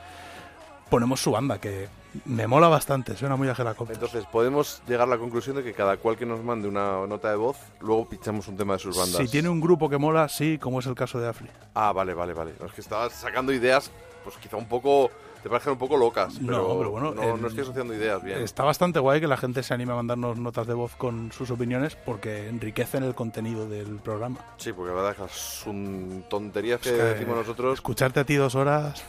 ponemos 0.89 1.19
su 1.19 1.31
banda, 1.31 1.59
que 1.59 1.89
me 2.25 2.47
mola 2.47 2.67
bastante, 2.69 3.15
suena 3.17 3.35
muy 3.35 3.47
a 3.49 3.51
Helicopters. 3.51 3.97
Entonces, 3.99 4.25
podemos 4.31 4.81
llegar 4.87 5.07
a 5.07 5.11
la 5.11 5.17
conclusión 5.17 5.55
de 5.57 5.63
que 5.63 5.73
cada 5.73 5.97
cual 5.97 6.15
que 6.15 6.25
nos 6.25 6.41
mande 6.43 6.67
una 6.67 7.05
nota 7.07 7.29
de 7.29 7.35
voz, 7.35 7.57
luego 7.81 8.07
pinchamos 8.07 8.47
un 8.47 8.55
tema 8.55 8.73
de 8.73 8.79
sus 8.79 8.95
bandas. 8.97 9.17
Si 9.17 9.27
tiene 9.27 9.49
un 9.49 9.59
grupo 9.59 9.89
que 9.89 9.97
mola, 9.97 10.29
sí, 10.29 10.57
como 10.57 10.79
es 10.79 10.85
el 10.85 10.95
caso 10.95 11.19
de 11.19 11.27
Afri. 11.27 11.49
Ah, 11.73 11.91
vale, 11.91 12.13
vale, 12.13 12.33
vale. 12.33 12.53
No, 12.59 12.67
es 12.67 12.73
que 12.73 12.81
estabas 12.81 13.11
sacando 13.13 13.51
ideas, 13.51 13.91
pues 14.23 14.37
quizá 14.37 14.55
un 14.57 14.67
poco... 14.67 15.11
Te 15.43 15.49
parecen 15.49 15.73
un 15.73 15.77
poco 15.79 15.95
locas, 15.97 16.39
No, 16.41 16.47
pero, 16.47 16.77
pero 16.79 16.91
bueno, 16.91 17.13
no, 17.13 17.21
el- 17.35 17.41
no 17.41 17.47
estoy 17.47 17.63
asociando 17.63 17.93
ideas 17.93 18.21
bien. 18.23 18.41
Está 18.41 18.63
bastante 18.63 18.99
guay 18.99 19.21
que 19.21 19.27
la 19.27 19.37
gente 19.37 19.63
se 19.63 19.73
anime 19.73 19.93
a 19.93 19.95
mandarnos 19.95 20.37
notas 20.37 20.67
de 20.67 20.73
voz 20.73 20.95
con 20.95 21.31
sus 21.31 21.51
opiniones 21.51 21.95
porque 21.95 22.49
enriquecen 22.49 23.03
el 23.03 23.15
contenido 23.15 23.69
del 23.69 23.97
programa. 23.97 24.39
Sí, 24.57 24.73
porque 24.73 24.89
la 24.93 25.01
verdad 25.01 25.11
es 25.25 25.31
que 25.31 25.37
son 25.37 26.25
tonterías 26.29 26.81
que, 26.81 26.89
Es 26.89 26.95
que 26.95 27.01
decimos 27.03 27.37
nosotros. 27.37 27.75
Escucharte 27.75 28.19
a 28.19 28.23
ti 28.25 28.35
dos 28.35 28.55
horas. 28.55 29.03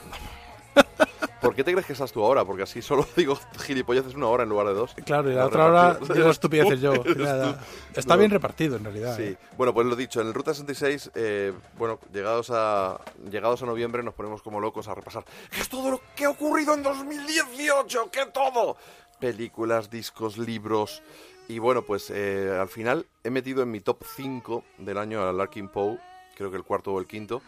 ¿Por 1.40 1.54
qué 1.54 1.62
te 1.62 1.72
crees 1.72 1.86
que 1.86 1.92
estás 1.92 2.10
tú 2.10 2.24
ahora? 2.24 2.44
Porque 2.44 2.64
así 2.64 2.82
solo 2.82 3.06
digo 3.16 3.38
gilipolleces 3.60 4.14
una 4.14 4.26
hora 4.26 4.42
en 4.42 4.48
lugar 4.48 4.66
de 4.66 4.74
dos. 4.74 4.94
Claro, 5.04 5.30
y 5.30 5.34
la 5.34 5.46
otra 5.46 5.66
hora 5.66 5.98
digo 6.14 6.30
estupideces 6.30 6.80
yo. 6.80 6.92
Está 7.94 8.14
No. 8.14 8.18
bien 8.18 8.30
repartido 8.30 8.76
en 8.76 8.84
realidad. 8.84 9.16
Sí, 9.16 9.22
¿eh? 9.22 9.38
bueno, 9.56 9.72
pues 9.72 9.86
lo 9.86 9.94
dicho, 9.96 10.20
en 10.20 10.28
el 10.28 10.34
Ruta 10.34 10.52
66, 10.52 11.12
eh, 11.14 11.52
bueno, 11.76 12.00
llegados 12.12 12.50
a, 12.52 13.00
llegados 13.30 13.62
a 13.62 13.66
noviembre 13.66 14.02
nos 14.02 14.14
ponemos 14.14 14.42
como 14.42 14.60
locos 14.60 14.88
a 14.88 14.94
repasar. 14.94 15.24
¿Qué 15.50 15.60
es 15.60 15.68
todo 15.68 15.90
lo 15.92 16.00
que 16.16 16.24
ha 16.24 16.30
ocurrido 16.30 16.74
en 16.74 16.82
2018? 16.82 18.10
¿Qué 18.10 18.26
todo? 18.26 18.76
Películas, 19.20 19.90
discos, 19.90 20.38
libros. 20.38 21.02
Y 21.48 21.58
bueno, 21.60 21.82
pues 21.82 22.10
eh, 22.10 22.56
al 22.60 22.68
final 22.68 23.06
he 23.24 23.30
metido 23.30 23.62
en 23.62 23.70
mi 23.70 23.80
top 23.80 24.02
5 24.16 24.64
del 24.78 24.98
año 24.98 25.26
a 25.26 25.32
Larkin 25.32 25.68
Poe, 25.68 25.98
creo 26.36 26.50
que 26.50 26.56
el 26.56 26.62
cuarto 26.64 26.92
o 26.92 27.00
el 27.00 27.06
quinto. 27.06 27.42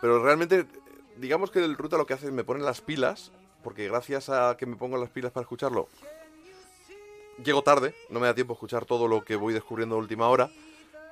Pero 0.00 0.22
realmente, 0.22 0.66
digamos 1.18 1.50
que 1.50 1.58
el 1.60 1.76
Ruta 1.76 1.96
lo 1.96 2.06
que 2.06 2.14
hace 2.14 2.26
es 2.26 2.32
me 2.32 2.44
pone 2.44 2.62
las 2.62 2.80
pilas, 2.80 3.32
porque 3.62 3.88
gracias 3.88 4.28
a 4.28 4.56
que 4.56 4.66
me 4.66 4.76
pongo 4.76 4.96
las 4.96 5.10
pilas 5.10 5.32
para 5.32 5.42
escucharlo, 5.42 5.88
llego 7.42 7.62
tarde, 7.62 7.94
no 8.10 8.20
me 8.20 8.26
da 8.26 8.34
tiempo 8.34 8.54
a 8.54 8.56
escuchar 8.56 8.84
todo 8.84 9.08
lo 9.08 9.24
que 9.24 9.36
voy 9.36 9.52
descubriendo 9.52 9.96
a 9.96 9.98
última 9.98 10.28
hora, 10.28 10.50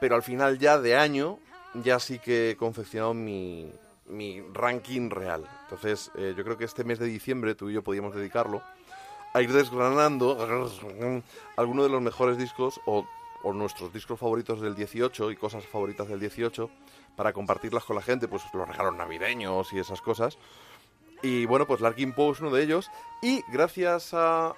pero 0.00 0.14
al 0.14 0.22
final 0.22 0.58
ya 0.58 0.78
de 0.78 0.96
año 0.96 1.38
ya 1.74 1.98
sí 1.98 2.18
que 2.18 2.50
he 2.50 2.56
confeccionado 2.56 3.14
mi, 3.14 3.70
mi 4.08 4.42
ranking 4.52 5.10
real. 5.10 5.44
Entonces 5.64 6.10
eh, 6.16 6.34
yo 6.36 6.44
creo 6.44 6.56
que 6.56 6.64
este 6.64 6.84
mes 6.84 6.98
de 6.98 7.06
diciembre 7.06 7.54
tú 7.54 7.70
y 7.70 7.74
yo 7.74 7.82
podíamos 7.82 8.14
dedicarlo 8.14 8.62
a 9.34 9.42
ir 9.42 9.52
desgranando 9.52 10.38
algunos 11.56 11.84
de 11.84 11.90
los 11.90 12.00
mejores 12.00 12.38
discos 12.38 12.80
o, 12.86 13.06
o 13.42 13.52
nuestros 13.52 13.92
discos 13.92 14.18
favoritos 14.18 14.60
del 14.60 14.74
18 14.74 15.30
y 15.30 15.36
cosas 15.36 15.64
favoritas 15.66 16.08
del 16.08 16.20
18 16.20 16.70
para 17.16 17.32
compartirlas 17.32 17.84
con 17.84 17.96
la 17.96 18.02
gente, 18.02 18.28
pues 18.28 18.42
los 18.52 18.68
regalos 18.68 18.94
navideños 18.94 19.72
y 19.72 19.78
esas 19.78 20.00
cosas. 20.00 20.38
Y 21.22 21.46
bueno, 21.46 21.66
pues 21.66 21.80
Larkin 21.80 22.12
Poe 22.12 22.32
es 22.32 22.40
uno 22.40 22.50
de 22.50 22.62
ellos. 22.62 22.90
Y 23.22 23.42
gracias 23.50 24.12
a, 24.14 24.54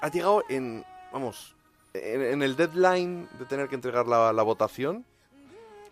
ha 0.00 0.08
llegado 0.08 0.42
en, 0.48 0.84
vamos, 1.12 1.54
en, 1.92 2.22
en 2.22 2.42
el 2.42 2.56
deadline 2.56 3.28
de 3.38 3.44
tener 3.44 3.68
que 3.68 3.74
entregar 3.74 4.06
la, 4.06 4.32
la 4.32 4.42
votación, 4.42 5.04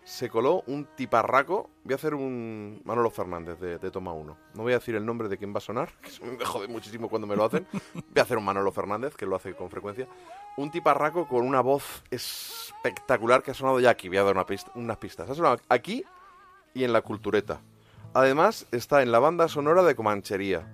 se 0.09 0.31
coló 0.31 0.63
un 0.67 0.87
tiparraco. 0.97 1.69
Voy 1.85 1.93
a 1.93 1.97
hacer 1.97 2.15
un 2.15 2.81
Manolo 2.85 3.11
Fernández 3.11 3.61
de, 3.61 3.79
de 3.79 3.91
Toma 3.91 4.13
1. 4.15 4.37
No 4.55 4.63
voy 4.63 4.73
a 4.73 4.79
decir 4.79 4.95
el 4.95 5.05
nombre 5.05 5.29
de 5.29 5.37
quién 5.37 5.53
va 5.53 5.59
a 5.59 5.61
sonar, 5.61 5.93
que 6.01 6.09
eso 6.09 6.25
me 6.25 6.43
jode 6.45 6.67
muchísimo 6.69 7.09
cuando 7.09 7.27
me 7.27 7.37
lo 7.37 7.45
hacen. 7.45 7.67
Voy 7.95 8.03
a 8.19 8.23
hacer 8.23 8.39
un 8.39 8.45
Manolo 8.45 8.73
Fernández, 8.73 9.15
que 9.17 9.27
lo 9.27 9.37
hace 9.37 9.55
con 9.55 9.69
frecuencia. 9.71 10.09
Un 10.57 10.71
tiparraco 10.71 11.29
con 11.29 11.45
una 11.47 11.61
voz 11.61 12.03
espectacular 12.11 13.43
que 13.43 13.51
ha 13.51 13.55
sonado 13.55 13.81
ya 13.81 13.91
aquí. 13.91 14.09
Voy 14.09 14.17
a 14.19 14.25
dar 14.25 14.35
una 14.35 14.47
pista- 14.47 14.73
unas 14.75 14.97
pistas. 14.97 15.29
Ha 15.29 15.35
sonado 15.35 15.59
aquí 15.69 16.05
y 16.75 16.85
en 16.85 16.93
la 16.93 17.03
cultureta. 17.03 17.61
Además, 18.15 18.67
está 18.73 19.03
en 19.03 19.13
la 19.13 19.19
banda 19.19 19.47
sonora 19.49 19.83
de 19.83 19.95
Comanchería. 19.95 20.67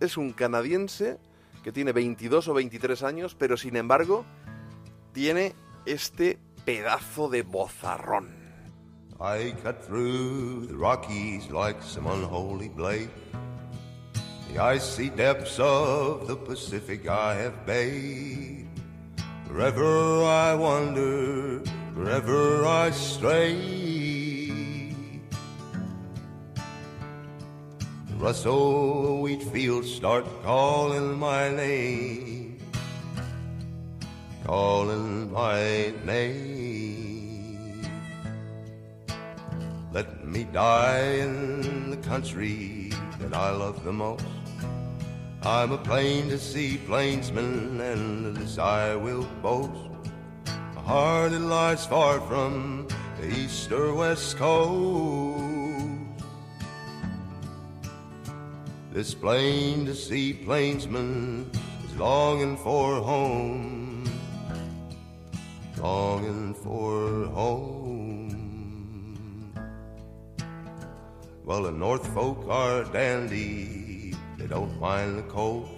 Es 0.00 0.16
un 0.18 0.32
canadiense 0.32 1.18
que 1.64 1.72
tiene 1.72 1.92
22 1.92 2.46
o 2.48 2.54
23 2.54 3.02
años, 3.04 3.34
pero 3.34 3.56
sin 3.56 3.76
embargo 3.76 4.24
tiene 5.12 5.54
este 5.86 6.38
pedazo 6.66 7.28
de 7.28 7.42
bozarrón. 7.42 8.41
I 9.22 9.54
cut 9.62 9.84
through 9.84 10.66
the 10.66 10.76
Rockies 10.76 11.48
like 11.48 11.80
some 11.80 12.08
unholy 12.08 12.68
blade. 12.68 13.08
The 14.48 14.58
icy 14.58 15.10
depths 15.10 15.60
of 15.60 16.26
the 16.26 16.34
Pacific 16.34 17.06
I 17.06 17.34
have 17.34 17.64
bathed. 17.64 18.66
Wherever 19.46 20.24
I 20.24 20.56
wander, 20.56 21.60
wherever 21.94 22.66
I 22.66 22.90
stray. 22.90 24.50
The 28.08 28.16
rustle 28.18 29.20
wheat 29.20 29.44
fields 29.44 29.94
start 29.94 30.26
calling 30.42 31.16
my 31.16 31.48
name, 31.48 32.58
calling 34.44 35.30
my 35.30 35.92
name. 36.04 37.11
Me 40.32 40.44
die 40.44 41.18
in 41.20 41.90
the 41.90 41.96
country 41.98 42.90
that 43.18 43.34
I 43.34 43.50
love 43.50 43.84
the 43.84 43.92
most. 43.92 44.24
I'm 45.42 45.72
a 45.72 45.78
plain 45.78 46.30
to 46.30 46.38
see 46.38 46.78
plainsman, 46.86 47.78
and 47.80 48.34
this 48.34 48.56
I 48.56 48.94
will 48.96 49.24
boast. 49.42 49.90
A 50.46 50.80
heart 50.80 51.32
that 51.32 51.40
lies 51.40 51.84
far 51.84 52.18
from 52.22 52.88
the 53.20 53.28
east 53.28 53.70
or 53.72 53.92
west 53.94 54.38
coast. 54.38 55.42
This 58.90 59.14
plain 59.14 59.84
to 59.84 59.94
see 59.94 60.32
plainsman 60.32 61.50
is 61.84 61.96
longing 61.96 62.56
for 62.56 63.02
home, 63.02 64.10
longing 65.76 66.54
for 66.54 67.26
home. 67.26 67.81
Well, 71.44 71.62
the 71.62 71.72
North 71.72 72.06
folk 72.14 72.46
are 72.48 72.84
dandy, 72.84 74.14
they 74.38 74.46
don't 74.46 74.78
mind 74.80 75.18
the 75.18 75.22
cold. 75.22 75.68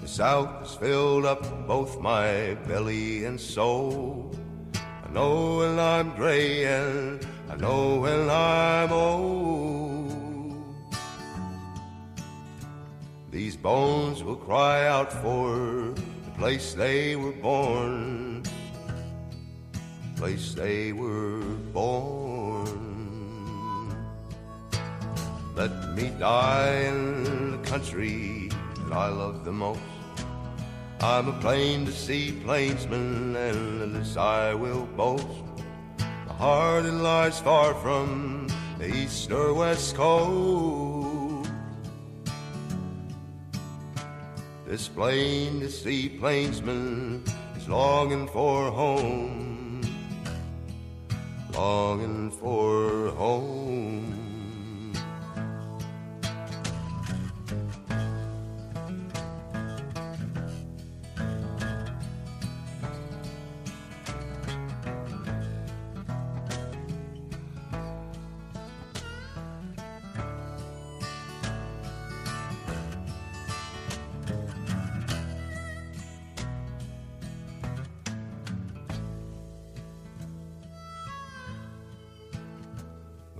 The 0.00 0.06
South 0.06 0.60
has 0.60 0.74
filled 0.76 1.24
up 1.24 1.42
both 1.66 2.00
my 2.00 2.54
belly 2.68 3.24
and 3.24 3.40
soul. 3.40 4.32
I 4.76 5.10
know 5.10 5.58
when 5.58 5.80
I'm 5.80 6.14
gray 6.14 6.66
and 6.66 7.26
I 7.50 7.56
know 7.56 7.96
when 7.96 8.30
I'm 8.30 8.92
old. 8.92 10.62
These 13.32 13.56
bones 13.56 14.22
will 14.22 14.36
cry 14.36 14.86
out 14.86 15.12
for 15.12 15.94
the 15.96 16.30
place 16.38 16.74
they 16.74 17.16
were 17.16 17.32
born, 17.32 18.44
the 18.44 20.20
place 20.20 20.54
they 20.54 20.92
were 20.92 21.40
born. 21.72 22.33
Let 25.56 25.94
me 25.94 26.10
die 26.18 26.86
in 26.88 27.52
the 27.52 27.58
country 27.58 28.50
that 28.88 28.92
I 28.92 29.08
love 29.08 29.44
the 29.44 29.52
most. 29.52 29.78
I'm 31.00 31.28
a 31.28 31.32
plain 31.40 31.86
to 31.86 31.92
see 31.92 32.32
plainsman, 32.42 33.36
and 33.36 33.94
this 33.94 34.16
I 34.16 34.54
will 34.54 34.84
boast. 34.96 35.44
My 36.26 36.34
heart 36.34 36.86
it 36.86 36.92
lies 36.92 37.38
far 37.38 37.72
from 37.74 38.48
the 38.78 38.92
east 38.92 39.30
or 39.30 39.54
west 39.54 39.94
coast. 39.94 41.48
This 44.66 44.88
plain 44.88 45.60
to 45.60 45.70
see 45.70 46.08
plainsman 46.08 47.22
is 47.56 47.68
longing 47.68 48.26
for 48.26 48.72
home, 48.72 49.82
longing 51.52 52.32
for 52.32 53.10
home. 53.10 54.23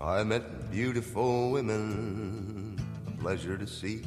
I 0.04 0.22
met 0.22 0.70
beautiful 0.70 1.52
women, 1.52 2.78
a 3.06 3.22
pleasure 3.22 3.56
to 3.56 3.66
see. 3.66 4.02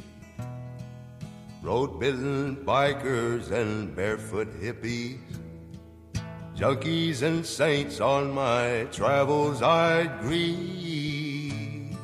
Road 1.64 2.00
bitten 2.00 2.56
bikers 2.58 3.50
and 3.50 3.96
barefoot 3.96 4.48
hippies. 4.62 5.18
Junkies 6.56 7.24
and 7.24 7.44
saints 7.44 8.00
on 8.00 8.32
my 8.32 8.86
travels 8.92 9.64
I'd 9.64 10.20
greet. 10.22 11.98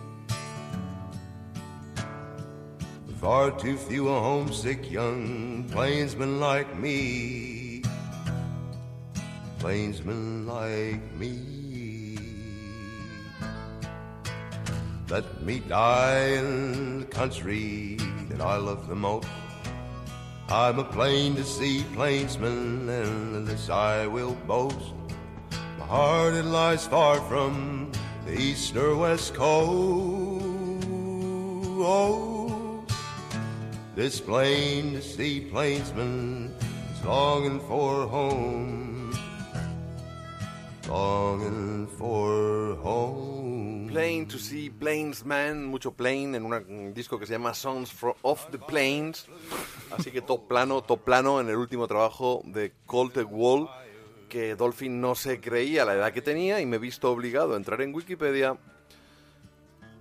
Far 3.22 3.52
too 3.52 3.78
few 3.78 4.10
a 4.10 4.20
homesick 4.20 4.90
young 4.90 5.70
plainsman 5.72 6.40
like 6.40 6.76
me. 6.80 7.84
Plainsman 9.60 10.48
like 10.48 11.14
me. 11.14 11.63
Let 15.14 15.44
me 15.44 15.60
die 15.60 16.40
in 16.40 17.02
the 17.02 17.06
country 17.06 17.98
that 18.30 18.42
I 18.42 18.58
love 18.58 18.88
the 18.88 18.96
most. 18.96 19.28
I'm 20.50 20.80
a 20.80 20.84
plain 20.84 21.36
to 21.36 21.44
see 21.44 21.86
plainsman, 21.94 22.90
and 22.90 23.46
this 23.46 23.70
I 23.70 24.08
will 24.08 24.34
boast. 24.48 24.96
My 25.78 25.86
heart 25.86 26.34
it 26.34 26.46
lies 26.46 26.88
far 26.88 27.22
from 27.30 27.92
the 28.26 28.34
east 28.34 28.76
or 28.76 28.96
west 28.96 29.36
coast. 29.36 30.44
This 33.94 34.20
plain 34.20 34.94
to 34.94 35.02
see 35.04 35.42
plainsman 35.42 36.56
is 36.92 37.06
longing 37.06 37.60
for 37.68 38.08
home, 38.08 39.16
longing 40.88 41.86
for 42.00 42.78
home. 42.78 43.33
Plain 43.94 44.28
to 44.28 44.40
see 44.40 44.72
Plainsman, 44.72 45.66
mucho 45.68 45.92
plain 45.92 46.34
en 46.34 46.44
una- 46.46 46.64
un 46.68 46.94
disco 46.96 47.20
que 47.20 47.28
se 47.28 47.34
llama 47.34 47.54
Songs 47.54 47.92
for 47.92 48.16
of 48.24 48.50
the 48.50 48.58
Plains. 48.58 49.28
Así 49.92 50.10
que 50.10 50.22
top 50.22 50.48
plano, 50.48 50.82
top 50.82 51.04
plano 51.04 51.40
en 51.40 51.48
el 51.50 51.56
último 51.58 51.88
trabajo 51.88 52.42
de 52.46 52.72
Coltec 52.88 53.28
Wall, 53.32 53.70
que 54.30 54.56
Dolphin 54.56 55.00
no 55.00 55.14
se 55.14 55.40
creía 55.40 55.86
la 55.86 55.94
edad 55.94 56.12
que 56.12 56.24
tenía 56.24 56.60
y 56.60 56.66
me 56.66 56.78
he 56.78 56.80
visto 56.80 57.12
obligado 57.12 57.54
a 57.54 57.58
entrar 57.58 57.82
en 57.82 57.94
Wikipedia. 57.94 58.58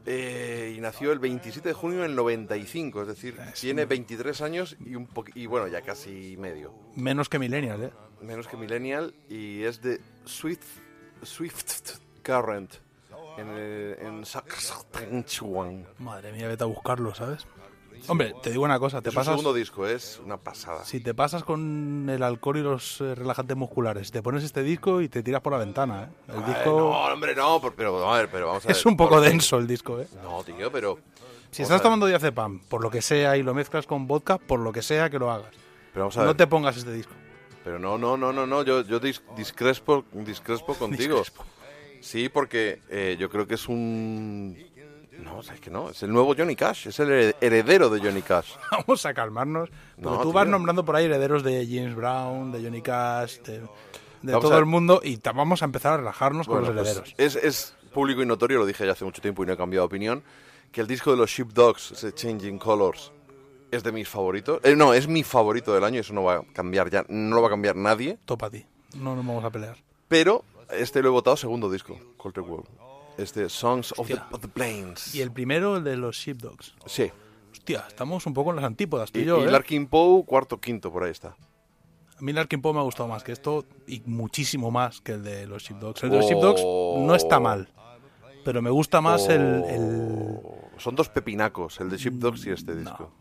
Eh, 0.06 0.74
y 0.76 0.80
nació 0.80 1.12
el 1.12 1.18
27 1.18 1.68
de 1.68 1.74
junio 1.74 2.00
del 2.00 2.16
95, 2.16 3.02
es 3.02 3.08
decir, 3.08 3.36
tiene 3.60 3.84
23 3.84 4.40
años 4.40 4.74
y 4.84 4.94
un 4.96 5.06
y 5.34 5.44
bueno, 5.46 5.68
ya 5.68 5.82
casi 5.82 6.36
medio. 6.38 6.72
Menos 6.96 7.28
que 7.28 7.38
Millennial, 7.38 7.84
¿eh? 7.84 7.90
menos 8.22 8.48
que 8.48 8.56
Millennial 8.56 9.14
y 9.28 9.62
es 9.62 9.80
de 9.82 10.00
Swift, 10.24 10.78
Swift 11.22 11.98
Current 12.24 12.72
en, 13.36 13.48
el- 13.48 13.96
en 14.00 14.24
Saskatchewan. 14.26 15.86
Madre 15.98 16.32
mía, 16.32 16.48
vete 16.48 16.64
a 16.64 16.66
buscarlo, 16.66 17.14
¿sabes? 17.14 17.46
Hombre, 18.08 18.34
te 18.42 18.50
digo 18.50 18.64
una 18.64 18.80
cosa, 18.80 19.00
te 19.00 19.10
Es 19.10 19.14
un 19.14 19.20
pasas... 19.20 19.32
segundo 19.34 19.54
disco, 19.54 19.86
es 19.86 20.20
una 20.24 20.36
pasada. 20.36 20.84
Si 20.84 20.98
te 20.98 21.14
pasas 21.14 21.44
con 21.44 22.08
el 22.10 22.22
alcohol 22.24 22.56
y 22.56 22.62
los 22.62 23.00
eh, 23.00 23.14
relajantes 23.14 23.56
musculares, 23.56 24.10
te 24.10 24.22
pones 24.22 24.42
este 24.42 24.64
disco 24.64 25.00
y 25.00 25.08
te 25.08 25.22
tiras 25.22 25.40
por 25.40 25.52
la 25.52 25.58
ventana, 25.60 26.04
¿eh? 26.04 26.32
El 26.32 26.42
Ay, 26.42 26.52
disco 26.52 26.70
no, 26.78 26.88
hombre, 27.12 27.34
no, 27.36 27.60
pero, 27.60 27.74
pero, 27.76 28.10
a 28.12 28.16
ver, 28.16 28.28
pero 28.28 28.48
vamos 28.48 28.64
a 28.64 28.68
ver. 28.68 28.76
es 28.76 28.84
un 28.86 28.96
poco 28.96 29.20
denso 29.20 29.56
el 29.58 29.68
disco, 29.68 30.00
¿eh? 30.00 30.08
No, 30.22 30.42
tío, 30.42 30.72
pero... 30.72 30.98
Si 31.52 31.62
estás 31.62 31.80
tomando 31.82 32.06
diazepam, 32.06 32.60
por 32.60 32.82
lo 32.82 32.90
que 32.90 33.02
sea, 33.02 33.36
y 33.36 33.42
lo 33.44 33.54
mezclas 33.54 33.86
con 33.86 34.06
vodka, 34.08 34.38
por 34.38 34.58
lo 34.58 34.72
que 34.72 34.82
sea 34.82 35.08
que 35.10 35.18
lo 35.20 35.30
hagas, 35.30 35.50
Pero 35.92 36.06
vamos 36.06 36.16
a 36.16 36.24
no 36.24 36.34
te 36.34 36.46
pongas 36.48 36.76
este 36.78 36.92
disco. 36.92 37.12
Pero 37.62 37.78
no, 37.78 37.98
no, 37.98 38.16
no, 38.16 38.32
no, 38.32 38.46
no, 38.46 38.62
yo, 38.64 38.80
yo 38.80 38.98
dis- 39.00 39.20
discrespo, 39.36 40.04
discrespo 40.12 40.74
contigo. 40.74 41.18
Discrespo. 41.18 41.44
Sí, 42.02 42.28
porque 42.28 42.80
eh, 42.90 43.16
yo 43.18 43.30
creo 43.30 43.46
que 43.46 43.54
es 43.54 43.68
un... 43.68 44.56
No, 45.22 45.38
o 45.38 45.42
sea, 45.42 45.54
es 45.54 45.60
que 45.60 45.70
no, 45.70 45.90
es 45.90 46.02
el 46.02 46.12
nuevo 46.12 46.34
Johnny 46.36 46.56
Cash, 46.56 46.88
es 46.88 46.98
el 46.98 47.08
hered- 47.08 47.36
heredero 47.40 47.88
de 47.90 48.00
Johnny 48.00 48.22
Cash. 48.22 48.54
Vamos 48.72 49.06
a 49.06 49.14
calmarnos. 49.14 49.70
Porque 49.94 50.16
No, 50.16 50.20
tú 50.22 50.32
vas 50.32 50.44
tío. 50.44 50.50
nombrando 50.52 50.84
por 50.84 50.96
ahí 50.96 51.04
herederos 51.04 51.44
de 51.44 51.64
James 51.66 51.94
Brown, 51.94 52.50
de 52.50 52.60
Johnny 52.62 52.82
Cash, 52.82 53.38
de, 53.42 53.60
de 54.22 54.32
todo 54.32 54.54
a- 54.54 54.58
el 54.58 54.66
mundo, 54.66 55.00
y 55.04 55.20
vamos 55.32 55.62
a 55.62 55.64
empezar 55.66 55.92
a 55.94 55.96
relajarnos 55.98 56.48
con 56.48 56.58
Bueno, 56.60 56.72
los 56.74 56.82
pues, 56.82 56.96
herederos. 56.96 57.14
es, 57.18 57.36
es 57.36 57.74
público 57.92 58.20
y 58.22 58.26
notorio, 58.26 58.58
lo 58.58 58.66
dije 58.66 58.84
ya 58.84 58.92
hace 58.92 59.04
mucho 59.04 59.22
tiempo 59.22 59.44
y 59.44 59.46
no 59.46 59.52
he 59.52 59.56
cambiado 59.56 59.84
de 59.84 59.86
opinión, 59.86 60.24
que 60.72 60.80
el 60.80 60.86
disco 60.88 61.12
de 61.12 61.18
los 61.18 61.30
Sheepdogs, 61.30 61.92
ese 61.92 62.12
Changing 62.12 62.58
Colors, 62.58 63.12
es 63.70 63.82
de 63.84 63.92
mis 63.92 64.08
favoritos. 64.08 64.60
Eh, 64.64 64.74
no, 64.74 64.92
es 64.92 65.06
mi 65.06 65.22
favorito 65.22 65.72
del 65.72 65.84
año, 65.84 66.00
eso 66.00 66.12
no 66.14 66.24
va 66.24 66.36
a 66.36 66.42
cambiar 66.52 66.90
ya, 66.90 67.04
no 67.08 67.36
lo 67.36 67.42
va 67.42 67.46
a 67.48 67.50
cambiar 67.50 67.76
nadie. 67.76 68.18
Topa 68.24 68.46
a 68.46 68.50
ti. 68.50 68.66
No 68.96 69.14
nos 69.14 69.24
vamos 69.24 69.44
a 69.44 69.50
pelear. 69.50 69.76
Pero 70.08 70.44
este 70.72 71.02
lo 71.02 71.08
he 71.08 71.12
votado 71.12 71.36
segundo 71.36 71.70
disco, 71.70 71.98
Colter 72.16 72.42
World. 72.42 72.66
Este 73.18 73.48
Songs 73.48 73.92
of 73.98 74.06
the, 74.06 74.14
Hostia. 74.14 74.28
of 74.32 74.40
the 74.40 74.48
Plains. 74.48 75.14
Y 75.14 75.20
el 75.20 75.30
primero, 75.32 75.76
el 75.76 75.84
de 75.84 75.96
los 75.96 76.16
Sheepdogs. 76.16 76.74
Sí. 76.86 77.10
Hostia, 77.52 77.84
estamos 77.86 78.24
un 78.26 78.32
poco 78.34 78.50
en 78.50 78.56
las 78.56 78.64
antípodas, 78.64 79.10
Y, 79.14 79.18
y 79.20 79.22
¿eh? 79.28 79.50
Larkin 79.50 79.86
Poe, 79.86 80.24
cuarto, 80.24 80.58
quinto, 80.60 80.90
por 80.90 81.04
ahí 81.04 81.10
está. 81.10 81.28
A 82.18 82.22
mí 82.24 82.32
Larkin 82.32 82.62
Poe 82.62 82.72
me 82.72 82.78
ha 82.80 82.82
gustado 82.82 83.08
más 83.08 83.22
que 83.24 83.32
esto 83.32 83.64
y 83.86 84.00
muchísimo 84.06 84.70
más 84.70 85.00
que 85.00 85.12
el 85.12 85.24
de 85.24 85.46
los 85.46 85.62
Sheepdogs. 85.64 86.02
El 86.04 86.10
de 86.10 86.16
los 86.16 86.24
Oh. 86.26 86.28
Sheepdogs 86.28 86.62
no 87.06 87.14
está 87.14 87.38
mal, 87.40 87.68
pero 88.44 88.62
me 88.62 88.70
gusta 88.70 89.00
más 89.00 89.28
el, 89.28 89.42
el- 89.64 90.38
Oh, 90.42 90.70
Son 90.78 90.94
dos 90.96 91.08
pepinacos, 91.10 91.80
el 91.80 91.90
de 91.90 91.98
Sheepdogs 91.98 92.46
y 92.46 92.50
este 92.50 92.74
disco. 92.74 93.12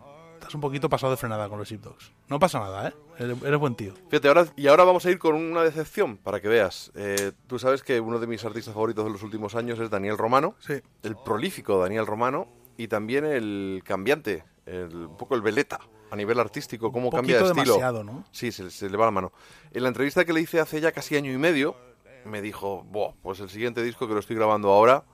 Estás 0.52 0.56
un 0.58 0.62
poquito 0.70 0.90
pasado 0.90 1.12
de 1.12 1.16
frenada 1.18 1.48
con 1.48 1.60
los 1.60 1.70
Sheepdogs. 1.70 2.12
No 2.28 2.38
pasa 2.38 2.60
nada, 2.60 2.90
¿eh? 2.90 2.94
Eres, 3.20 3.42
eres 3.42 3.58
buen 3.58 3.74
tío. 3.74 3.94
Fíjate, 4.10 4.28
ahora, 4.28 4.48
y 4.58 4.68
ahora 4.68 4.84
vamos 4.84 5.06
a 5.06 5.10
ir 5.10 5.18
con 5.18 5.34
una 5.36 5.64
decepción, 5.64 6.18
para 6.18 6.42
que 6.42 6.50
veas. 6.50 6.92
Eh, 6.94 7.32
tú 7.48 7.58
sabes 7.58 7.84
que 7.84 8.02
uno 8.02 8.20
de 8.20 8.28
mis 8.28 8.44
artistas 8.44 8.74
favoritos 8.74 9.06
de 9.06 9.12
los 9.12 9.24
últimos 9.24 9.56
años 9.56 9.80
es 9.80 9.90
Daniel 9.90 10.18
Romano, 10.18 10.56
Sí. 10.60 10.74
el 11.04 11.16
prolífico 11.16 11.80
Daniel 11.80 12.06
Romano, 12.06 12.50
y 12.76 12.90
también 12.90 13.24
el 13.24 13.82
cambiante, 13.86 14.44
el- 14.66 14.94
un 14.94 15.16
poco 15.16 15.36
el 15.36 15.42
veleta 15.42 15.80
a 16.12 16.18
nivel 16.18 16.38
artístico, 16.38 16.92
cómo 16.92 17.08
Un 17.08 17.12
cambia 17.16 17.38
de 17.38 17.44
estilo. 17.46 17.64
demasiado, 17.64 18.04
¿no? 18.04 18.26
Sí, 18.34 18.52
se, 18.52 18.70
se 18.72 18.90
le 18.90 18.98
va 18.98 19.06
la 19.06 19.12
mano. 19.12 19.32
En 19.72 19.84
la 19.84 19.88
entrevista 19.88 20.26
que 20.26 20.34
le 20.34 20.42
hice 20.42 20.60
hace 20.60 20.82
ya 20.82 20.92
casi 20.92 21.16
año 21.16 21.32
y 21.32 21.38
medio, 21.38 21.78
me 22.26 22.42
dijo, 22.42 22.84
Buah, 22.92 23.14
pues 23.24 23.40
el 23.40 23.50
siguiente 23.50 23.82
disco 23.84 24.06
que 24.06 24.14
lo 24.16 24.20
estoy 24.20 24.36
grabando 24.36 24.70
ahora, 24.70 25.06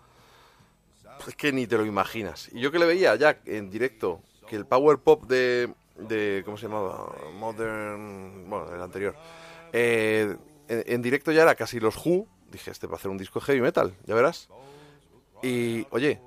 es 1.27 1.35
que 1.35 1.51
ni 1.51 1.67
te 1.67 1.77
lo 1.77 1.85
imaginas. 1.85 2.49
Y 2.53 2.59
yo 2.59 2.71
que 2.71 2.79
le 2.79 2.87
veía 2.87 3.15
ya 3.15 3.37
en 3.45 3.69
directo, 3.69 4.21
que 4.47 4.55
el 4.55 4.65
power 4.65 4.97
pop 4.97 5.25
de, 5.25 5.73
de 5.97 6.41
¿cómo 6.45 6.57
se 6.57 6.67
llamaba? 6.67 7.13
Modern, 7.37 8.49
bueno, 8.49 8.73
el 8.73 8.81
anterior. 8.81 9.15
Eh, 9.73 10.35
en, 10.67 11.01
directo 11.01 11.31
ya 11.31 11.43
era 11.43 11.55
casi 11.55 11.79
los 11.79 11.95
Who. 12.03 12.27
Dije, 12.51 12.71
este 12.71 12.87
va 12.87 12.93
a 12.93 12.95
hacer 12.95 13.11
un 13.11 13.17
disco 13.17 13.39
heavy 13.41 13.61
metal, 13.61 13.93
ya 14.05 14.15
verás. 14.15 14.49
Y, 15.43 15.85
oye, 15.91 16.21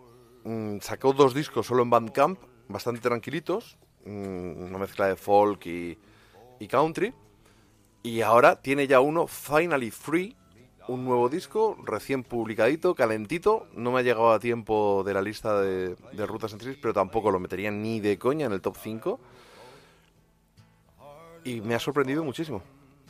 mm, 0.45 0.79
sacó 0.81 1.13
dos 1.13 1.35
discos 1.35 1.67
solo 1.67 1.83
en 1.83 1.91
Bandcamp, 1.91 2.39
bastante 2.69 3.01
tranquilitos, 3.01 3.79
mm, 4.05 4.63
una 4.65 4.79
mezcla 4.79 5.09
de 5.09 5.17
folk 5.17 5.67
y, 5.67 5.99
y 6.59 6.69
country. 6.69 7.15
Y 8.03 8.21
ahora 8.21 8.61
tiene 8.61 8.87
ya 8.87 9.01
uno, 9.01 9.27
Finally 9.27 9.91
Free, 9.91 10.37
un 10.93 11.05
nuevo 11.05 11.29
disco, 11.29 11.77
recién 11.85 12.23
publicadito, 12.25 12.95
calentito. 12.95 13.67
No 13.75 13.93
me 13.93 14.01
ha 14.01 14.03
llegado 14.03 14.33
a 14.33 14.39
tiempo 14.41 15.03
de 15.05 15.15
la 15.15 15.23
lista 15.23 15.61
de, 15.61 15.95
de 16.13 16.27
Rutas 16.27 16.51
Centris, 16.51 16.77
pero 16.81 16.93
tampoco 16.95 17.31
lo 17.31 17.39
metería 17.39 17.71
ni 17.71 18.01
de 18.01 18.19
coña 18.19 18.47
en 18.47 18.53
el 18.53 18.61
top 18.61 18.77
5. 18.83 19.21
Y 21.45 21.61
me 21.61 21.75
ha 21.75 21.79
sorprendido 21.79 22.23
muchísimo. 22.25 22.63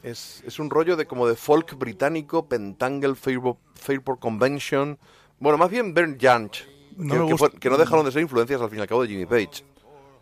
Es, 0.03 0.43
es 0.47 0.59
un 0.59 0.71
rollo 0.71 0.97
de 0.97 1.07
como 1.07 1.27
de 1.27 1.37
folk 1.37 1.77
británico, 1.77 2.47
Pentangle, 2.47 3.15
Fairport, 3.15 3.59
Fairport 3.75 4.21
Convention. 4.21 4.99
Bueno, 5.39 5.59
más 5.59 5.71
bien 5.71 5.93
Bernd 5.93 6.19
Jansch, 6.21 6.63
No 6.97 7.27
que, 7.27 7.33
que 7.33 7.39
fue- 7.39 7.51
que 7.53 7.71
no 7.71 7.77
dejaron 7.77 8.05
de 8.05 8.13
ser 8.13 8.23
influencias 8.23 8.61
al 8.61 8.71
fin 8.71 8.79
y 8.79 8.83
al 8.83 8.89
cabo 8.89 9.03
de 9.03 9.09
Jimmy 9.09 9.27
Page. 9.27 9.65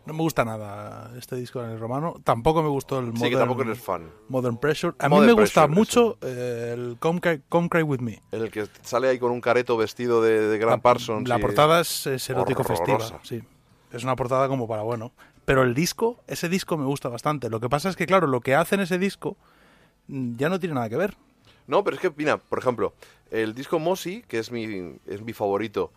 No 0.09 0.15
me 0.15 0.23
gusta 0.23 0.43
nada 0.43 1.11
este 1.19 1.35
disco 1.35 1.63
en 1.63 1.69
el 1.69 1.79
romano. 1.79 2.15
Tampoco 2.23 2.63
me 2.63 2.69
gustó 2.69 2.97
el 2.97 3.05
Modern, 3.13 3.19
Sí, 3.19 3.29
que 3.29 3.37
tampoco 3.37 3.61
eres 3.61 3.79
fan. 3.79 4.09
Modern 4.27 4.57
Pressure. 4.57 4.95
A 4.97 5.07
mí 5.07 5.19
me 5.19 5.33
gusta 5.33 5.67
mucho 5.67 6.17
eh, 6.21 6.71
el 6.73 6.97
Come 6.99 7.21
Cry, 7.21 7.43
Come 7.47 7.69
Cry 7.69 7.83
With 7.83 7.99
Me. 7.99 8.19
El 8.31 8.49
que 8.49 8.65
sale 8.81 9.07
ahí 9.07 9.19
con 9.19 9.31
un 9.31 9.39
careto 9.39 9.77
vestido 9.77 10.23
de, 10.23 10.57
La- 10.65 10.79
Parsons. 10.79 11.29
La 11.29 11.37
portada 11.37 11.79
es, 11.81 12.07
es 12.07 12.27
erótico 12.27 12.63
festiva, 12.63 13.19
sí. 13.21 13.43
Es 13.91 14.03
una 14.03 14.15
portada 14.15 14.47
como 14.47 14.67
para 14.67 14.81
bueno. 14.81 15.11
Pero 15.45 15.61
el 15.61 15.75
disco, 15.75 16.17
ese 16.25 16.49
disco 16.49 16.75
me 16.75 16.85
gusta 16.85 17.07
bastante. 17.09 17.51
Lo 17.51 17.59
que 17.59 17.69
pasa 17.69 17.87
es 17.87 17.95
que, 17.95 18.07
claro, 18.07 18.25
lo 18.25 18.41
que 18.41 18.55
hace 18.55 18.73
en 18.75 18.81
ese 18.81 18.97
disco 18.97 19.37
mm, 20.07 20.37
ya 20.37 20.49
no 20.49 20.59
tiene 20.59 20.73
nada 20.73 20.89
que 20.89 20.97
ver. 20.97 21.15
No, 21.67 21.83
pero 21.83 21.97
es 21.97 22.01
que, 22.01 22.11
mira, 22.17 22.37
por 22.37 22.57
ejemplo, 22.57 22.93
el 23.29 23.53
disco 23.53 23.77
Mossy, 23.77 24.23
que 24.27 24.39
es 24.39 24.51
mi, 24.51 24.95
es 25.05 25.21
mi 25.21 25.33
favorito 25.33 25.91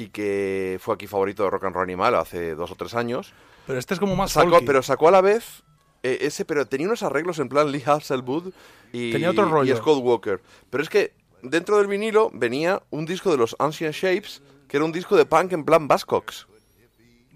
y 0.00 0.08
que 0.08 0.78
fue 0.80 0.94
aquí 0.94 1.06
favorito 1.06 1.44
de 1.44 1.50
Rock 1.50 1.64
and 1.64 1.74
Roll 1.74 1.84
Animal 1.84 2.14
hace 2.14 2.54
dos 2.54 2.70
o 2.70 2.74
tres 2.74 2.94
años, 2.94 3.32
Pero 3.66 3.78
este 3.78 3.94
es 3.94 4.00
como 4.00 4.16
más 4.16 4.32
sacó, 4.32 4.50
folky. 4.50 4.66
pero 4.66 4.82
sacó 4.82 5.08
a 5.08 5.10
la 5.10 5.20
vez 5.20 5.62
eh, 6.02 6.18
ese, 6.22 6.44
pero 6.46 6.66
tenía 6.66 6.86
unos 6.86 7.02
arreglos 7.02 7.38
en 7.38 7.48
plan 7.48 7.70
Lee 7.72 7.82
Hasselwood 7.84 8.52
y, 8.92 9.12
Tenía 9.12 9.30
otro 9.30 9.44
rollo. 9.44 9.74
y 9.74 9.76
Scott 9.76 10.02
Walker. 10.02 10.40
Pero 10.70 10.82
es 10.82 10.88
que 10.88 11.12
dentro 11.42 11.76
del 11.76 11.86
vinilo 11.86 12.30
venía 12.32 12.82
un 12.90 13.04
disco 13.04 13.30
de 13.30 13.36
los 13.36 13.54
Ancient 13.58 13.94
Shapes, 13.94 14.42
que 14.68 14.78
era 14.78 14.86
un 14.86 14.92
disco 14.92 15.16
de 15.16 15.26
punk 15.26 15.52
en 15.52 15.64
plan 15.64 15.86
Buzzcocks. 15.86 16.46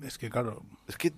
Es 0.03 0.19
que, 0.19 0.31
claro, 0.31 0.63
Es 0.89 0.97
que... 0.97 1.13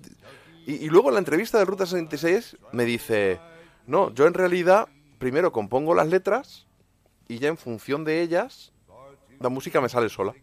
Y, 0.66 0.84
y 0.84 0.88
luego 0.88 1.08
en 1.08 1.14
la 1.14 1.20
entrevista 1.20 1.58
de 1.58 1.64
Ruta 1.64 1.86
66 1.86 2.56
me 2.72 2.84
dice, 2.84 3.38
no, 3.86 4.12
yo 4.12 4.26
en 4.26 4.34
realidad 4.34 4.88
primero 5.18 5.52
compongo 5.52 5.94
las 5.94 6.08
letras 6.08 6.66
y 7.28 7.38
ya 7.38 7.48
en 7.48 7.56
función 7.56 8.04
de 8.04 8.20
ellas 8.20 8.72
la 9.38 9.48
música 9.48 9.80
me 9.80 9.88
sale 9.88 10.08
sola. 10.08 10.34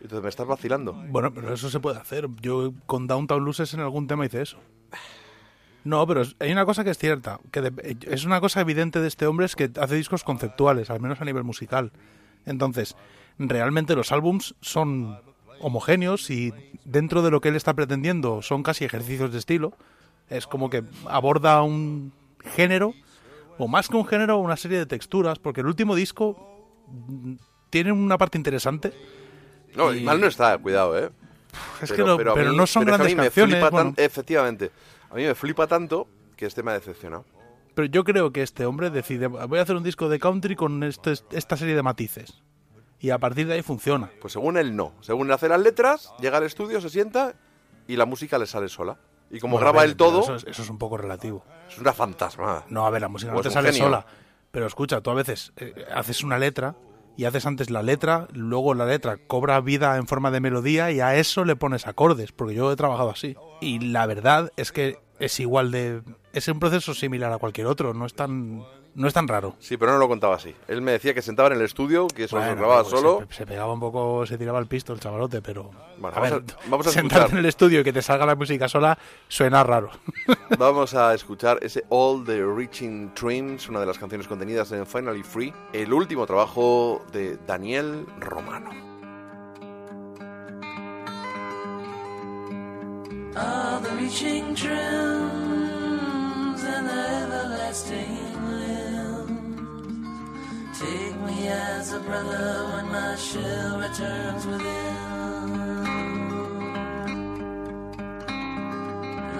Entonces 0.00 0.22
me 0.22 0.28
estás 0.28 0.46
vacilando. 0.46 0.92
Bueno, 0.92 1.32
pero 1.32 1.52
eso 1.52 1.68
se 1.70 1.78
puede 1.80 1.98
hacer. 1.98 2.28
Yo 2.40 2.72
con 2.86 3.06
Downtown 3.06 3.44
Luces 3.44 3.74
en 3.74 3.80
algún 3.80 4.06
tema 4.06 4.24
hice 4.26 4.42
eso. 4.42 4.58
No, 5.84 6.06
pero 6.06 6.22
hay 6.38 6.52
una 6.52 6.66
cosa 6.66 6.84
que 6.84 6.90
es 6.90 6.98
cierta, 6.98 7.40
que 7.50 7.62
de- 7.62 7.96
es 8.10 8.24
una 8.24 8.40
cosa 8.40 8.60
evidente 8.60 9.00
de 9.00 9.08
este 9.08 9.26
hombre 9.26 9.46
es 9.46 9.56
que 9.56 9.70
hace 9.80 9.94
discos 9.94 10.24
conceptuales, 10.24 10.90
al 10.90 11.00
menos 11.00 11.20
a 11.20 11.24
nivel 11.24 11.42
musical. 11.44 11.92
Entonces, 12.44 12.96
realmente 13.38 13.94
los 13.96 14.12
álbums 14.12 14.54
son 14.60 15.18
homogéneos 15.60 16.30
y 16.30 16.52
dentro 16.84 17.22
de 17.22 17.30
lo 17.30 17.40
que 17.40 17.48
él 17.48 17.56
está 17.56 17.74
pretendiendo 17.74 18.42
son 18.42 18.62
casi 18.62 18.84
ejercicios 18.84 19.32
de 19.32 19.38
estilo. 19.38 19.72
Es 20.28 20.46
como 20.46 20.68
que 20.70 20.84
aborda 21.06 21.62
un 21.62 22.12
género, 22.44 22.92
o 23.58 23.66
más 23.68 23.88
que 23.88 23.96
un 23.96 24.06
género, 24.06 24.38
una 24.38 24.56
serie 24.56 24.78
de 24.78 24.86
texturas, 24.86 25.38
porque 25.38 25.60
el 25.62 25.66
último 25.66 25.94
disco 25.94 26.36
mm, 26.88 27.34
tiene 27.70 27.92
una 27.92 28.18
parte 28.18 28.36
interesante. 28.38 28.92
No, 29.74 29.92
y 29.94 30.02
mal 30.02 30.20
no 30.20 30.26
está, 30.26 30.56
cuidado, 30.58 30.98
¿eh? 30.98 31.10
Es 31.82 31.92
que 31.92 32.02
no- 32.02 32.16
pero 32.16 32.52
no 32.52 32.66
son 32.66 32.84
pero 32.84 32.96
grandes 32.96 33.14
canciones, 33.16 33.70
bueno. 33.70 33.94
efectivamente. 33.96 34.70
A 35.10 35.14
mí 35.14 35.24
me 35.24 35.34
flipa 35.34 35.66
tanto 35.66 36.06
que 36.36 36.46
este 36.46 36.62
me 36.62 36.70
ha 36.70 36.74
decepcionado. 36.74 37.24
Pero 37.74 37.86
yo 37.86 38.04
creo 38.04 38.32
que 38.32 38.42
este 38.42 38.66
hombre 38.66 38.90
decide, 38.90 39.26
voy 39.26 39.58
a 39.58 39.62
hacer 39.62 39.76
un 39.76 39.82
disco 39.82 40.08
de 40.08 40.18
country 40.18 40.56
con 40.56 40.82
este- 40.82 41.14
esta 41.32 41.56
serie 41.56 41.74
de 41.74 41.82
matices. 41.82 42.42
Y 42.98 43.10
a 43.10 43.18
partir 43.18 43.46
de 43.46 43.54
ahí 43.54 43.62
funciona. 43.62 44.10
Pues 44.20 44.32
según 44.34 44.58
él 44.58 44.76
no. 44.76 44.92
Según 45.00 45.28
él 45.28 45.32
hace 45.32 45.48
las 45.48 45.60
letras, 45.60 46.12
llega 46.20 46.36
al 46.38 46.44
estudio, 46.44 46.80
se 46.80 46.90
sienta 46.90 47.34
y 47.88 47.96
la 47.96 48.04
música 48.04 48.38
le 48.38 48.46
sale 48.46 48.68
sola. 48.68 48.98
Y 49.30 49.38
como 49.40 49.52
Bueno, 49.52 49.66
graba 49.66 49.80
ver, 49.82 49.90
él 49.90 49.96
todo, 49.96 50.20
Eso 50.22 50.34
es, 50.34 50.44
eso 50.44 50.62
es 50.62 50.68
un 50.70 50.76
poco 50.78 50.96
relativo. 50.98 51.44
es 51.68 51.78
una 51.78 51.92
fantasma. 51.92 52.64
No, 52.68 52.84
a 52.86 52.90
ver, 52.90 53.00
la 53.00 53.08
música 53.08 53.32
no 53.32 53.38
es 53.38 53.44
te 53.44 53.50
sale 53.50 53.70
genio. 53.72 53.84
sola. 53.86 54.04
Pero 54.50 54.66
escucha, 54.66 55.00
tú 55.00 55.10
a 55.10 55.14
veces 55.14 55.52
eh, 55.56 55.86
haces 55.94 56.22
una 56.24 56.36
letra 56.36 56.74
y 57.16 57.24
haces 57.24 57.46
antes 57.46 57.70
la 57.70 57.82
letra, 57.82 58.28
luego 58.32 58.74
la 58.74 58.86
letra 58.86 59.18
cobra 59.18 59.60
vida 59.60 59.96
en 59.96 60.06
forma 60.06 60.30
de 60.30 60.40
melodía 60.40 60.90
y 60.90 61.00
a 61.00 61.16
eso 61.16 61.44
le 61.44 61.56
pones 61.56 61.86
acordes, 61.86 62.32
porque 62.32 62.54
yo 62.54 62.72
he 62.72 62.76
trabajado 62.76 63.10
así. 63.10 63.36
Y 63.60 63.78
la 63.80 64.06
verdad 64.06 64.52
es 64.56 64.72
que 64.72 64.98
es 65.18 65.38
igual 65.40 65.70
de... 65.70 66.02
Es 66.32 66.48
un 66.48 66.60
proceso 66.60 66.94
similar 66.94 67.32
a 67.32 67.38
cualquier 67.38 67.66
otro, 67.66 67.92
no 67.92 68.06
es 68.06 68.14
tan, 68.14 68.62
no 68.94 69.06
es 69.08 69.14
tan 69.14 69.28
raro. 69.28 69.54
Sí, 69.58 69.76
pero 69.76 69.92
no 69.92 69.98
lo 69.98 70.08
contaba 70.08 70.34
así. 70.36 70.54
Él 70.68 70.82
me 70.82 70.92
decía 70.92 71.14
que 71.14 71.22
sentaba 71.22 71.48
en 71.48 71.54
el 71.54 71.62
estudio, 71.62 72.06
que 72.08 72.24
eso 72.24 72.36
Bueno, 72.36 72.50
lo 72.52 72.56
grababa 72.58 72.84
pero 72.84 72.96
solo. 72.96 73.26
Se, 73.30 73.34
se 73.36 73.46
pegaba 73.46 73.72
un 73.72 73.80
poco, 73.80 74.26
se 74.26 74.36
tiraba 74.36 74.58
el 74.58 74.66
pisto 74.66 74.92
el 74.92 75.00
chavalote, 75.00 75.40
pero. 75.42 75.70
Bueno, 75.98 76.16
a 76.16 76.20
vamos 76.20 76.30
ver, 76.30 76.54
a- 76.58 76.68
vamos 76.70 76.86
a 76.86 76.90
sentarte 76.92 77.16
escuchar. 77.18 77.32
en 77.32 77.38
el 77.38 77.46
estudio 77.46 77.80
y 77.80 77.84
que 77.84 77.92
te 77.92 78.02
salga 78.02 78.26
la 78.26 78.34
música 78.34 78.68
sola 78.68 78.98
suena 79.28 79.62
raro. 79.64 79.90
Vamos 80.58 80.94
a 80.94 81.14
escuchar 81.14 81.58
ese 81.62 81.84
All 81.90 82.24
the 82.24 82.42
Reaching 82.44 83.12
Dreams, 83.14 83.68
una 83.68 83.80
de 83.80 83.86
las 83.86 83.98
canciones 83.98 84.26
contenidas 84.26 84.70
en 84.72 84.84
Finally 84.86 85.22
Free, 85.22 85.52
el 85.72 85.92
último 85.92 86.26
trabajo 86.26 87.02
de 87.12 87.38
Daniel 87.46 88.04
Romano. 88.18 88.70
All 93.36 93.80
the 93.80 93.90
reaching 93.96 94.54
dreams 94.54 95.79
and 96.76 96.86
the 96.88 97.02
everlasting 97.22 98.34
limbs. 98.58 99.60
Take 100.78 101.16
me 101.28 101.48
as 101.48 101.92
a 101.92 102.00
brother 102.00 102.48
when 102.72 102.86
my 102.92 103.14
shell 103.16 103.78
returns 103.78 104.46
within. 104.46 105.20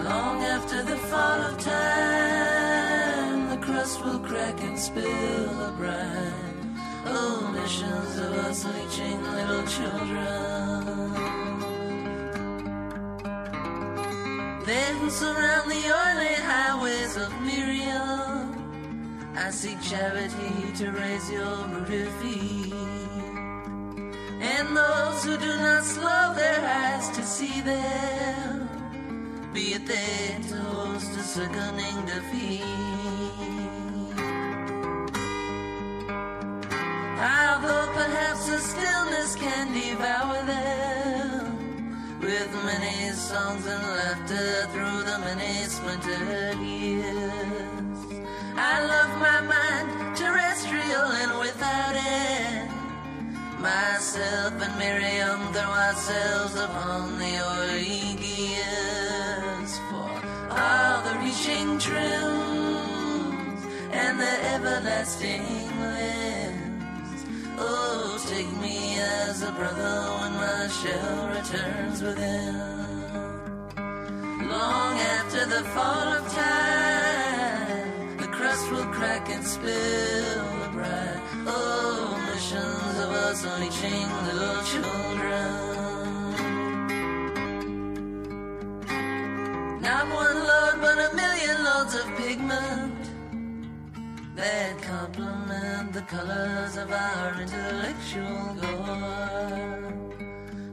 Long 0.04 0.42
after 0.56 0.82
the 0.82 0.96
fall 1.10 1.40
of 1.48 1.58
time, 1.58 3.50
the 3.50 3.58
crust 3.66 4.04
will 4.04 4.20
crack 4.20 4.60
and 4.62 4.78
spill 4.78 5.48
the 5.62 5.72
brine. 5.78 6.60
Oh, 7.06 7.50
missions 7.54 8.18
of 8.18 8.32
us 8.46 8.64
reaching 8.64 9.22
little 9.38 9.64
children. 9.76 11.49
Who 14.70 15.10
surround 15.10 15.68
the 15.68 15.82
oily 16.02 16.34
highways 16.34 17.16
of 17.16 17.32
Miriam. 17.40 18.54
I 19.36 19.50
seek 19.50 19.82
charity 19.82 20.72
to 20.76 20.92
raise 20.92 21.28
your 21.28 21.66
feet. 22.20 22.72
And 24.40 24.76
those 24.76 25.24
who 25.24 25.36
do 25.38 25.56
not 25.58 25.82
slow 25.82 26.34
their 26.36 26.60
eyes 26.60 27.08
to 27.16 27.22
see 27.24 27.60
them, 27.62 28.68
be 29.52 29.74
it 29.74 29.86
they 29.86 30.38
toast 30.48 31.16
a 31.16 31.22
sickening 31.22 32.06
defeat. 32.06 32.62
Although 37.18 37.88
perhaps 37.92 38.46
the 38.46 38.58
stillness 38.58 39.34
can 39.34 39.72
devour 39.72 40.46
them 40.46 41.39
with 42.30 42.52
many 42.64 43.10
songs 43.10 43.66
and 43.66 43.82
laughter 43.98 44.66
through 44.72 45.02
the 45.10 45.18
many 45.26 45.52
splintered 45.74 46.58
years. 46.60 47.98
I 48.54 48.74
love 48.92 49.12
my 49.28 49.40
mind, 49.54 50.16
terrestrial 50.16 51.06
and 51.22 51.32
without 51.40 51.94
end. 51.96 52.70
Myself 53.60 54.52
and 54.64 54.74
Miriam 54.78 55.40
throw 55.52 55.72
ourselves 55.86 56.54
upon 56.54 57.18
the 57.18 57.34
oily 57.54 58.14
gears 58.22 59.72
for 59.88 60.10
all 60.50 61.02
the 61.06 61.14
reaching 61.24 61.78
trims 61.86 63.60
and 64.02 64.20
the 64.20 64.34
everlasting 64.54 65.46
limbs. 65.80 66.59
Oh, 67.62 68.18
take 68.26 68.50
me 68.60 68.98
as 68.98 69.42
a 69.42 69.52
brother 69.52 69.94
when 70.18 70.32
my 70.32 70.66
shell 70.68 71.28
returns 71.28 72.02
within. 72.02 72.54
Long 74.48 74.94
after 75.16 75.44
the 75.46 75.62
fall 75.74 76.08
of 76.18 76.24
time, 76.32 78.16
the 78.16 78.28
crust 78.28 78.70
will 78.72 78.86
crack 78.86 79.28
and 79.28 79.44
spill 79.44 80.44
the 80.62 80.70
brine. 80.72 81.20
Oh, 81.46 82.18
missions 82.32 82.96
of 83.04 83.10
us 83.26 83.44
unleashing 83.44 84.08
little 84.26 84.62
children. 84.64 85.69
That 94.40 94.80
complement 94.80 95.92
the 95.92 96.00
colors 96.02 96.76
of 96.78 96.90
our 96.90 97.40
intellectual 97.42 98.54
gore. 98.62 99.92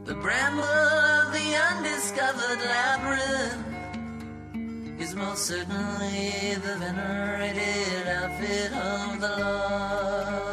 The 0.06 0.16
bramble 0.16 0.64
of 0.64 1.34
the 1.34 1.56
undiscovered 1.70 2.62
labyrinth 2.74 3.66
is 5.02 5.16
most 5.16 5.46
certainly 5.46 6.56
the 6.56 6.76
venerated 6.80 8.08
outfit 8.08 8.72
of 8.72 9.20
the 9.20 9.36
Lord. 9.38 10.47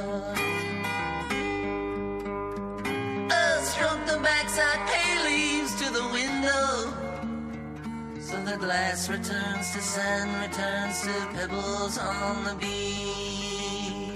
The 8.44 8.58
glass 8.58 9.08
returns 9.08 9.72
to 9.72 9.80
sand, 9.80 10.30
returns 10.42 11.00
to 11.00 11.12
pebbles 11.32 11.96
on 11.96 12.44
the 12.44 12.54
beach. 12.56 14.14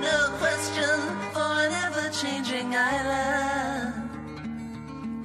No 0.00 0.30
question 0.38 1.00
for 1.32 1.52
an 1.66 1.72
ever 1.84 2.08
changing 2.10 2.76
island. 2.76 3.94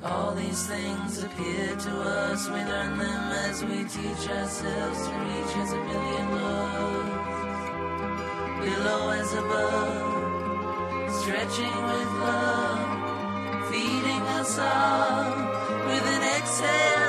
All 0.03 0.33
these 0.33 0.65
things 0.65 1.23
appear 1.23 1.75
to 1.75 1.91
us, 2.01 2.47
we 2.47 2.55
learn 2.55 2.97
them 2.97 3.31
as 3.47 3.63
we 3.63 3.83
teach 3.83 4.27
ourselves 4.27 5.07
to 5.07 5.13
reach 5.29 5.55
as 5.63 5.71
a 5.73 5.81
million 5.91 6.31
loaves. 6.41 7.69
Below 8.65 9.09
as 9.11 9.31
above, 9.33 11.13
stretching 11.21 11.83
with 11.91 12.11
love, 12.25 13.69
feeding 13.69 14.23
us 14.39 14.57
all 14.57 15.35
with 15.85 16.05
an 16.15 16.23
exhale 16.35 17.08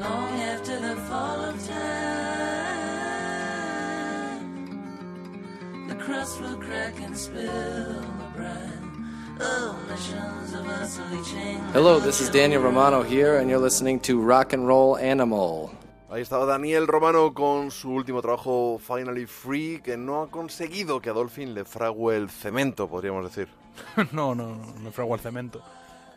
Long 0.00 0.40
after 0.40 0.78
the 0.78 0.96
fall 1.08 1.40
of 1.40 1.66
time, 1.66 1.78
the 5.88 5.94
crust 5.96 6.40
will 6.40 6.56
crack 6.56 7.00
and 7.00 7.16
spill 7.16 7.42
the 7.42 8.28
brine. 8.36 8.88
Hello, 11.72 12.00
this 12.00 12.20
is 12.20 12.30
Daniel 12.30 12.62
Romano 12.62 13.02
here, 13.02 13.38
and 13.38 13.50
you're 13.50 13.58
listening 13.58 14.00
to 14.00 14.20
Rock 14.20 14.52
and 14.52 14.66
Roll 14.66 14.96
Animal. 14.98 15.70
Ahí 16.10 16.22
estaba 16.22 16.46
Daniel 16.46 16.86
Romano 16.86 17.34
con 17.34 17.70
su 17.70 17.90
último 17.90 18.22
trabajo 18.22 18.78
Finally 18.78 19.26
Free, 19.26 19.80
que 19.82 19.96
no 19.96 20.22
ha 20.22 20.30
conseguido 20.30 21.00
que 21.00 21.10
a 21.10 21.12
Dolphin 21.12 21.54
le 21.54 21.64
frague 21.64 22.16
el 22.16 22.30
cemento, 22.30 22.88
podríamos 22.88 23.24
decir. 23.24 23.48
no, 24.12 24.34
no, 24.34 24.56
no, 24.56 24.74
no 24.80 24.90
fragua 24.90 25.16
el 25.16 25.22
cemento. 25.22 25.62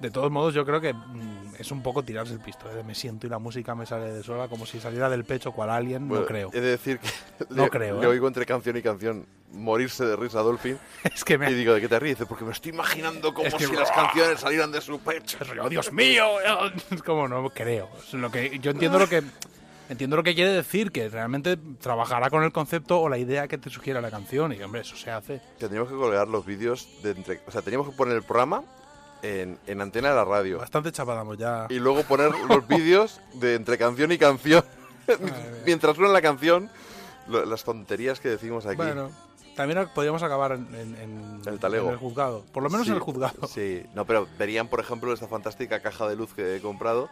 De 0.01 0.09
todos 0.11 0.31
modos, 0.31 0.53
yo 0.53 0.65
creo 0.65 0.81
que 0.81 0.93
mm, 0.93 1.55
es 1.59 1.71
un 1.71 1.83
poco 1.83 2.03
tirarse 2.03 2.33
el 2.33 2.39
pisto. 2.39 2.69
¿eh? 2.71 2.83
Me 2.83 2.95
siento 2.95 3.27
y 3.27 3.29
la 3.29 3.39
música 3.39 3.75
me 3.75 3.85
sale 3.85 4.11
de 4.11 4.23
sola, 4.23 4.47
como 4.47 4.65
si 4.65 4.79
saliera 4.79 5.09
del 5.09 5.23
pecho 5.25 5.51
cual. 5.51 5.69
Bueno, 5.83 5.99
no 6.21 6.25
creo. 6.25 6.49
He 6.53 6.59
de 6.59 6.69
decir 6.71 6.99
que 6.99 7.09
No 7.49 7.63
le, 7.65 7.69
creo, 7.69 7.99
le 7.99 8.05
¿eh? 8.05 8.09
oigo 8.09 8.27
entre 8.27 8.45
canción 8.45 8.75
y 8.77 8.81
canción 8.81 9.25
morirse 9.53 10.03
de 10.05 10.15
risa 10.15 10.39
a 10.39 10.43
Dolphin. 10.43 10.77
Es 11.13 11.23
que 11.23 11.37
me- 11.37 11.51
Y 11.51 11.53
digo, 11.53 11.73
¿de 11.73 11.81
qué 11.81 11.87
te 11.87 11.99
ríes? 11.99 12.17
Porque 12.27 12.43
me 12.45 12.51
estoy 12.51 12.71
imaginando 12.71 13.33
como 13.33 13.47
Es 13.47 13.53
que- 13.53 13.67
si 13.67 13.75
las 13.75 13.91
canciones 13.91 14.39
salieran 14.39 14.71
de 14.71 14.81
su 14.81 14.99
pecho. 14.99 15.37
¡Oh, 15.61 15.69
Dios 15.69 15.91
mío! 15.93 16.25
Es 16.91 17.03
como 17.03 17.27
no 17.27 17.49
creo. 17.51 17.89
Es 17.99 18.13
lo 18.13 18.31
que, 18.31 18.57
yo 18.59 18.71
entiendo 18.71 18.97
lo 18.99 19.07
que 19.07 19.21
entiendo 19.89 20.15
lo 20.15 20.23
que 20.23 20.33
quiere 20.33 20.51
decir, 20.51 20.91
que 20.91 21.09
realmente 21.09 21.57
trabajará 21.79 22.29
con 22.29 22.43
el 22.43 22.51
concepto 22.53 22.99
o 23.01 23.09
la 23.09 23.17
idea 23.17 23.47
que 23.49 23.57
te 23.57 23.69
sugiere 23.69 24.01
la 24.01 24.09
canción. 24.09 24.53
Y 24.53 24.61
hombre, 24.63 24.81
eso 24.81 24.95
se 24.95 25.11
hace. 25.11 25.41
Tendríamos 25.59 25.89
que 25.91 25.95
colgar 25.97 26.27
los 26.29 26.45
vídeos 26.45 26.87
de 27.03 27.11
entre... 27.11 27.41
O 27.45 27.51
sea, 27.51 27.61
teníamos 27.61 27.89
que 27.89 27.95
poner 27.97 28.15
el 28.15 28.23
programa 28.23 28.63
en, 29.23 29.57
en 29.67 29.81
antena 29.81 30.09
de 30.09 30.15
la 30.15 30.25
radio. 30.25 30.57
Bastante 30.59 30.91
chapadamos 30.91 31.37
ya. 31.37 31.67
Y 31.69 31.75
luego 31.79 32.03
poner 32.03 32.31
los 32.47 32.67
vídeos 32.67 33.19
de 33.33 33.55
entre 33.55 33.77
canción 33.77 34.11
y 34.11 34.17
canción. 34.17 34.63
Mientras 35.65 35.95
suena 35.95 36.11
la 36.11 36.21
canción, 36.21 36.69
lo- 37.27 37.45
las 37.45 37.63
tonterías 37.63 38.19
que 38.19 38.29
decimos 38.29 38.65
aquí. 38.65 38.77
Bueno, 38.77 39.11
también 39.55 39.87
podríamos 39.93 40.23
acabar 40.23 40.53
en, 40.53 40.73
en- 40.75 40.95
en- 40.95 41.41
El 41.45 41.59
talego. 41.59 41.87
en 41.87 41.93
el 41.93 41.99
juzgado. 41.99 42.43
Por 42.51 42.63
lo 42.63 42.69
menos 42.69 42.85
Sí, 42.85 42.91
en 42.91 42.95
el 42.97 43.01
juzgado. 43.01 43.47
Sí, 43.47 43.83
no, 43.93 44.05
pero 44.05 44.27
verían, 44.37 44.67
por 44.67 44.79
ejemplo, 44.79 45.11
esta 45.13 45.27
fantástica 45.27 45.81
caja 45.81 46.07
de 46.07 46.15
luz 46.15 46.33
que 46.33 46.55
he 46.55 46.61
comprado. 46.61 47.09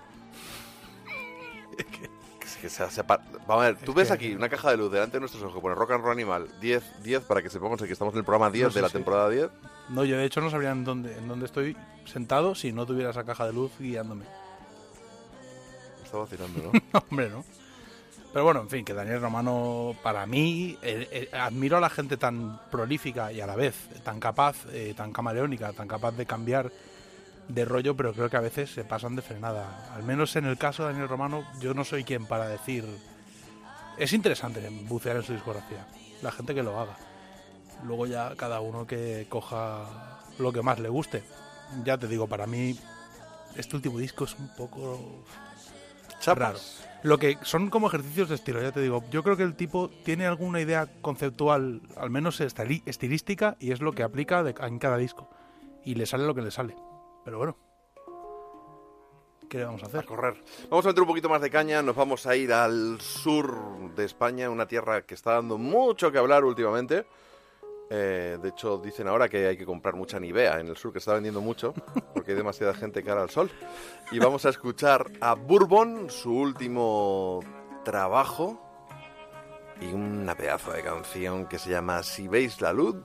Que 2.62 2.70
se- 2.70 2.90
se 2.92 3.02
Vamos 3.04 3.24
a 3.48 3.56
ver, 3.58 3.78
tú 3.78 3.92
Es 3.92 3.96
ves 3.96 4.08
que- 4.10 4.14
aquí 4.14 4.34
una 4.36 4.50
caja 4.50 4.72
de 4.72 4.78
luz 4.78 4.92
delante 4.92 5.14
de 5.18 5.22
nuestros 5.22 5.42
ojos, 5.44 5.62
pone 5.62 5.76
Rock 5.76 5.92
and 5.92 6.04
Roll 6.04 6.12
Animal 6.14 6.48
10, 6.60 6.84
10 7.04 7.24
para 7.24 7.42
que 7.42 7.50
sepamos 7.50 7.82
que 7.82 7.92
estamos 7.92 8.14
en 8.14 8.20
el 8.20 8.26
programa 8.26 8.52
10 8.52 8.66
No, 8.66 8.70
sí, 8.72 8.76
de 8.76 8.82
la 8.82 8.88
sí. 8.90 8.94
temporada 8.94 9.30
10. 9.30 9.50
No, 9.90 10.04
yo 10.04 10.18
de 10.18 10.26
hecho 10.26 10.42
no 10.42 10.50
sabría 10.50 10.72
en 10.72 10.84
dónde, 10.84 11.18
en 11.18 11.28
dónde 11.28 11.46
estoy 11.46 11.76
sentado 12.06 12.56
si 12.56 12.72
no 12.74 12.86
tuviera 12.86 13.12
esa 13.12 13.24
caja 13.24 13.46
de 13.46 13.54
luz 13.54 13.72
guiándome. 13.80 14.26
Me 16.00 16.06
Está 16.06 16.18
vacilando, 16.18 16.62
¿no? 16.64 16.72
No, 16.94 17.04
hombre, 17.10 17.30
¿no? 17.30 17.44
Pero 18.32 18.46
bueno, 18.46 18.62
en 18.62 18.70
fin, 18.70 18.86
que 18.86 18.94
Daniel 18.94 19.22
Romano, 19.22 19.96
para 20.04 20.26
mí, 20.28 20.78
eh, 20.84 21.08
eh, 21.12 21.30
admiro 21.36 21.78
a 21.78 21.80
la 21.80 21.90
gente 21.90 22.16
tan 22.18 22.60
prolífica 22.70 23.32
y 23.32 23.42
a 23.42 23.48
la 23.48 23.56
vez 23.56 23.76
tan 24.04 24.20
capaz, 24.20 24.56
eh, 24.72 24.94
tan 24.96 25.12
camaleónica, 25.12 25.74
tan 25.74 25.88
capaz 25.88 26.12
de 26.12 26.26
cambiar 26.28 26.72
de 27.50 27.66
rollo, 27.66 27.98
pero 27.98 28.14
creo 28.14 28.30
que 28.30 28.38
a 28.38 28.42
veces 28.42 28.72
se 28.72 28.86
pasan 28.86 29.16
de 29.16 29.22
frenada. 29.22 29.92
Al 29.94 30.04
menos 30.04 30.36
en 30.36 30.46
el 30.46 30.58
caso 30.58 30.84
de 30.84 30.92
Daniel 30.94 31.10
Romano, 31.10 31.44
yo 31.60 31.74
no 31.74 31.84
soy 31.84 32.04
quien 32.04 32.26
para 32.26 32.48
decir. 32.48 32.86
Es 33.98 34.14
interesante 34.14 34.66
bucear 34.88 35.18
en 35.18 35.24
su 35.24 35.34
discografía, 35.34 35.86
la 36.22 36.32
gente 36.32 36.56
que 36.56 36.64
lo 36.64 36.80
haga. 36.80 36.96
Luego 37.84 38.06
ya 38.06 38.36
cada 38.38 38.62
uno 38.62 38.88
que 38.88 39.26
coja 39.30 40.22
lo 40.38 40.54
que 40.54 40.62
más 40.62 40.80
le 40.80 40.90
guste. 40.90 41.24
Ya 41.84 41.98
te 41.98 42.08
digo, 42.08 42.28
para 42.28 42.48
mí, 42.48 42.80
este 43.56 43.76
último 43.76 43.98
disco 43.98 44.24
es 44.24 44.36
un 44.40 44.48
poco 44.56 45.26
raro. 46.26 46.60
Lo 47.02 47.18
que 47.18 47.38
son 47.44 47.70
como 47.70 47.88
ejercicios 47.88 48.30
de 48.30 48.36
estilo, 48.36 48.62
ya 48.62 48.72
te 48.72 48.82
digo. 48.82 49.04
Yo 49.10 49.24
creo 49.24 49.38
que 49.38 49.44
el 49.44 49.56
tipo 49.56 49.90
tiene 50.04 50.26
alguna 50.26 50.60
idea 50.62 50.88
conceptual, 51.02 51.82
al 51.96 52.10
menos 52.10 52.42
estilística, 52.42 53.56
y 53.60 53.72
es 53.72 53.82
lo 53.82 53.94
que 53.94 54.04
aplica 54.04 54.44
en 54.62 54.80
cada 54.80 54.98
disco. 54.98 55.30
Y 55.84 55.96
le 55.96 56.06
sale 56.06 56.26
lo 56.26 56.36
que 56.36 56.42
le 56.42 56.52
sale. 56.52 56.76
Pero 57.30 57.38
bueno. 57.38 57.56
¿Qué 59.48 59.60
le 59.60 59.66
vamos 59.66 59.84
a 59.84 59.86
hacer? 59.86 60.00
A 60.00 60.04
correr. 60.04 60.44
Vamos 60.68 60.84
a 60.84 60.88
meter 60.88 61.02
un 61.02 61.08
poquito 61.08 61.30
más 61.30 61.42
de 61.42 61.52
caña, 61.52 61.84
nos 61.84 61.96
vamos 61.96 62.26
a 62.26 62.36
ir 62.36 62.52
al 62.52 63.00
sur 63.02 63.94
de 63.94 64.04
España, 64.04 64.50
una 64.50 64.68
tierra 64.68 65.04
que 65.04 65.14
está 65.14 65.34
dando 65.34 65.60
mucho 65.60 66.12
que 66.12 66.18
hablar 66.18 66.44
últimamente. 66.44 67.06
Eh, 67.92 68.40
de 68.42 68.50
hecho, 68.50 68.80
dicen 68.80 69.08
ahora 69.08 69.30
que 69.30 69.46
hay 69.46 69.58
que 69.58 69.66
comprar 69.66 69.94
mucha 69.94 70.20
Nivea 70.20 70.60
en 70.60 70.70
el 70.70 70.76
sur, 70.76 70.92
que 70.92 70.98
está 70.98 71.14
vendiendo 71.14 71.40
mucho, 71.40 71.76
porque 72.16 72.32
hay 72.32 72.38
demasiada 72.38 72.74
gente 72.74 73.04
cara 73.04 73.22
al 73.22 73.30
sol. 73.30 73.52
Y 74.12 74.18
vamos 74.18 74.48
a 74.48 74.50
escuchar 74.50 75.12
a 75.22 75.36
Bourbon, 75.36 76.10
su 76.10 76.34
último 76.34 77.42
trabajo, 77.86 78.60
y 79.80 79.94
una 79.94 80.34
pedazo 80.34 80.72
de 80.72 80.82
canción 80.82 81.46
que 81.46 81.60
se 81.60 81.70
llama 81.70 82.02
Si 82.02 82.28
veis 82.28 82.60
la 82.60 82.74
luz, 82.74 82.96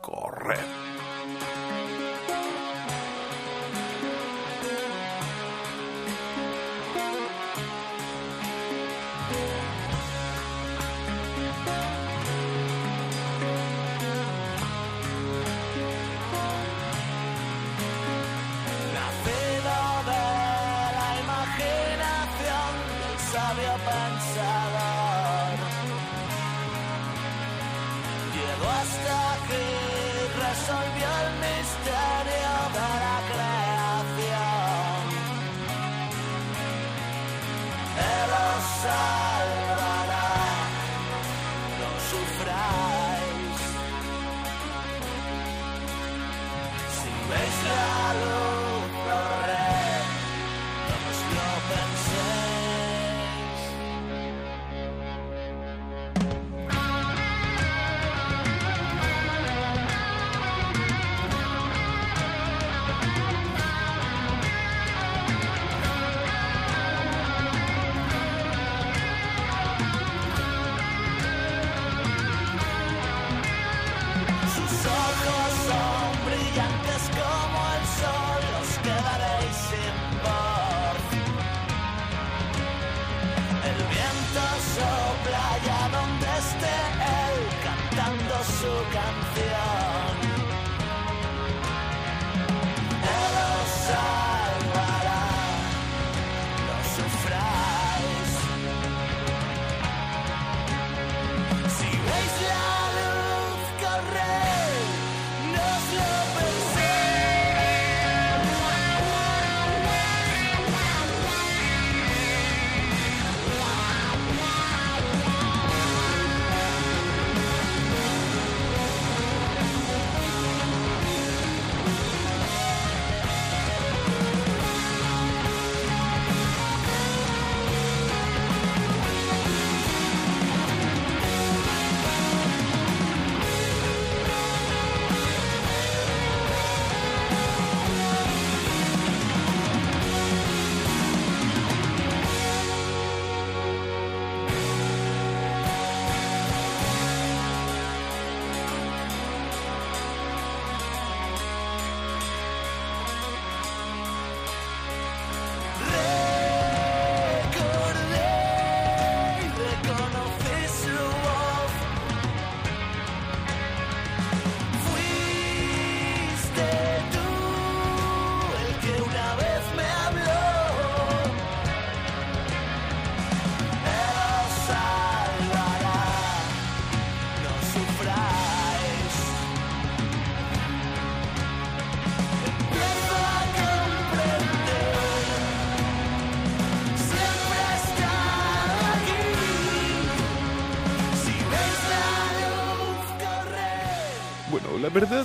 corred. 0.00 0.89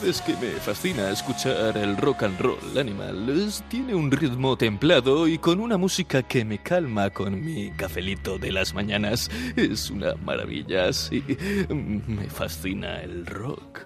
Es 0.06 0.22
que 0.22 0.34
me 0.38 0.51
fascina 0.51 1.10
escuchar 1.12 1.78
el 1.78 1.97
rock 1.97 2.24
and 2.24 2.39
roll 2.39 2.78
animal. 2.78 3.30
Es- 3.30 3.64
tiene 3.70 3.95
un 3.95 4.12
ritmo 4.12 4.58
templado 4.58 5.28
y 5.28 5.38
con 5.38 5.60
una 5.60 5.78
música 5.78 6.24
que 6.24 6.45
me 6.45 6.62
calma 6.62 7.10
con 7.10 7.43
mi 7.43 7.72
cafelito 7.72 8.38
de 8.38 8.51
las 8.51 8.74
mañanas. 8.74 9.30
Es 9.56 9.89
una 9.89 10.16
maravilla, 10.16 10.91
sí. 10.93 11.24
Me 11.70 12.30
fascina 12.30 13.01
el 13.01 13.26
rock. 13.26 13.82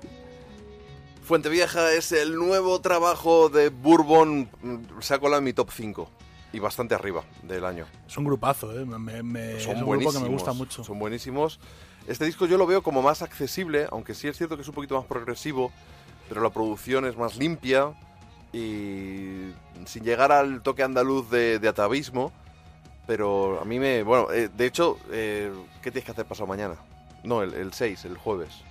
Fuente 1.24 1.50
Vieja 1.50 1.94
es 1.94 2.12
el 2.12 2.36
nuevo 2.36 2.80
trabajo 2.82 3.50
de 3.50 3.70
Bourbon. 3.70 4.50
mm, 4.62 4.78
Se 5.02 5.14
ha 5.14 5.20
colado 5.20 5.40
en 5.40 5.46
mi 5.46 5.54
top 5.54 5.70
5 5.72 6.10
y 6.52 6.60
bastante 6.60 6.96
arriba 6.96 7.24
del 7.44 7.64
año. 7.66 7.86
Es 8.08 8.18
un 8.18 8.26
grupazo, 8.26 8.78
¿eh? 8.78 8.84
Me- 8.86 9.22
me- 9.24 9.52
Son 9.52 9.60
es 9.60 9.66
un 9.68 9.74
grupo 9.76 9.86
buenísimos. 9.86 10.16
que 10.16 10.24
me 10.24 10.34
gusta 10.36 10.54
mucho. 10.54 10.84
Son 10.84 10.98
buenísimos. 11.00 11.60
Este 12.08 12.26
disco 12.26 12.48
yo 12.48 12.58
lo 12.58 12.66
veo 12.66 12.82
como 12.82 13.04
más 13.04 13.22
accesible, 13.22 13.88
aunque 13.92 14.16
sí 14.16 14.28
es 14.28 14.36
cierto 14.36 14.56
que 14.56 14.64
es 14.64 14.68
un 14.68 14.74
poquito 14.74 14.96
más 14.98 15.06
progresivo, 15.06 15.72
pero 16.30 16.42
la 16.42 16.50
producción 16.52 17.06
es 17.06 17.18
más 17.18 17.36
limpia 17.36 17.92
y 18.54 19.52
sin 19.86 20.04
llegar 20.04 20.32
al 20.32 20.62
toque 20.62 20.84
andaluz 20.84 21.30
de, 21.30 21.60
de 21.60 21.68
atavismo. 21.68 22.32
Pero 23.08 23.60
a 23.60 23.66
mí 23.66 23.80
me... 23.80 24.04
Bueno, 24.04 24.32
eh, 24.32 24.50
de 24.56 24.66
hecho, 24.68 25.00
eh, 25.12 25.52
¿qué 25.82 25.90
tienes 25.90 26.06
que 26.06 26.12
hacer 26.12 26.26
pasado 26.26 26.46
mañana? 26.46 26.76
No, 27.24 27.42
el, 27.42 27.54
el 27.56 27.74
6, 27.74 28.06
el 28.06 28.18
jueves. 28.18 28.62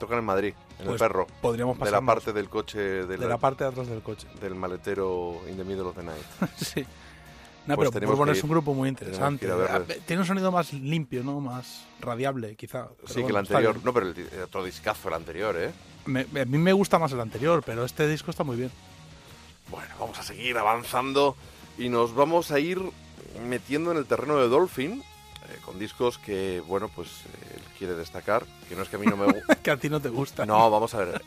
Tocan 0.00 0.18
en 0.18 0.24
Madrid, 0.24 0.54
en 0.80 0.86
Pues 0.86 1.00
el 1.00 1.08
perro. 1.08 1.26
podríamos 1.40 1.78
De 1.78 1.90
la 1.92 2.00
parte 2.00 2.32
del 2.32 2.48
coche... 2.48 2.80
De, 2.80 3.06
De 3.16 3.28
la 3.28 3.38
parte 3.38 3.62
de 3.62 3.70
atrás 3.70 3.86
del 3.86 4.02
coche. 4.02 4.26
Del 4.40 4.56
maletero 4.56 5.40
In 5.48 5.56
the 5.56 5.62
Middle 5.64 5.84
of 5.84 5.96
the 5.96 6.02
Night. 6.02 6.24
sí. 6.56 6.84
No, 7.66 7.76
Pues 7.76 7.90
pero 7.92 8.08
Bourbon 8.08 8.30
es 8.30 8.42
un 8.42 8.50
grupo 8.50 8.74
muy 8.74 8.88
interesante. 8.88 9.48
Ah, 9.48 9.80
Tiene 10.04 10.22
un 10.22 10.26
sonido 10.26 10.50
más 10.50 10.72
limpio, 10.72 11.22
¿no? 11.22 11.38
Más 11.38 11.86
radiable, 12.00 12.56
quizá. 12.56 12.88
Sí, 13.06 13.22
que 13.22 13.28
el 13.30 13.36
anterior. 13.36 13.76
No, 13.84 13.92
pero 13.92 14.08
el, 14.08 14.18
el 14.18 14.42
otro 14.42 14.64
discazo, 14.64 15.06
el 15.06 15.14
anterior, 15.14 15.54
¿eh? 15.56 15.70
Me- 16.06 16.22
a 16.40 16.44
mí 16.44 16.58
me 16.58 16.72
gusta 16.72 16.98
más 16.98 17.12
el 17.12 17.20
anterior, 17.20 17.62
pero 17.64 17.84
este 17.84 18.08
disco 18.08 18.30
está 18.30 18.44
muy 18.44 18.56
bien. 18.56 18.70
Bueno, 19.70 19.88
vamos 19.98 20.18
a 20.18 20.22
seguir 20.22 20.58
avanzando 20.58 21.36
y 21.78 21.88
nos 21.88 22.14
vamos 22.14 22.50
a 22.50 22.58
ir 22.58 22.80
metiendo 23.48 23.90
en 23.92 23.96
el 23.98 24.06
terreno 24.06 24.36
de 24.36 24.48
Dolphin 24.48 25.00
eh, 25.48 25.56
con 25.64 25.78
discos 25.78 26.18
que, 26.18 26.62
bueno, 26.66 26.88
pues 26.94 27.08
eh, 27.08 27.54
él 27.56 27.62
quiere 27.78 27.94
destacar, 27.94 28.44
que 28.68 28.76
no 28.76 28.82
es 28.82 28.88
que 28.88 28.96
a 28.96 28.98
mí 28.98 29.06
no 29.06 29.16
me 29.16 29.26
guste. 29.26 29.56
que 29.62 29.70
a 29.70 29.76
ti 29.76 29.88
no 29.88 30.00
te 30.00 30.08
gusta. 30.08 30.44
No, 30.44 30.70
vamos 30.70 30.92
a 30.94 30.98
ver. 30.98 31.22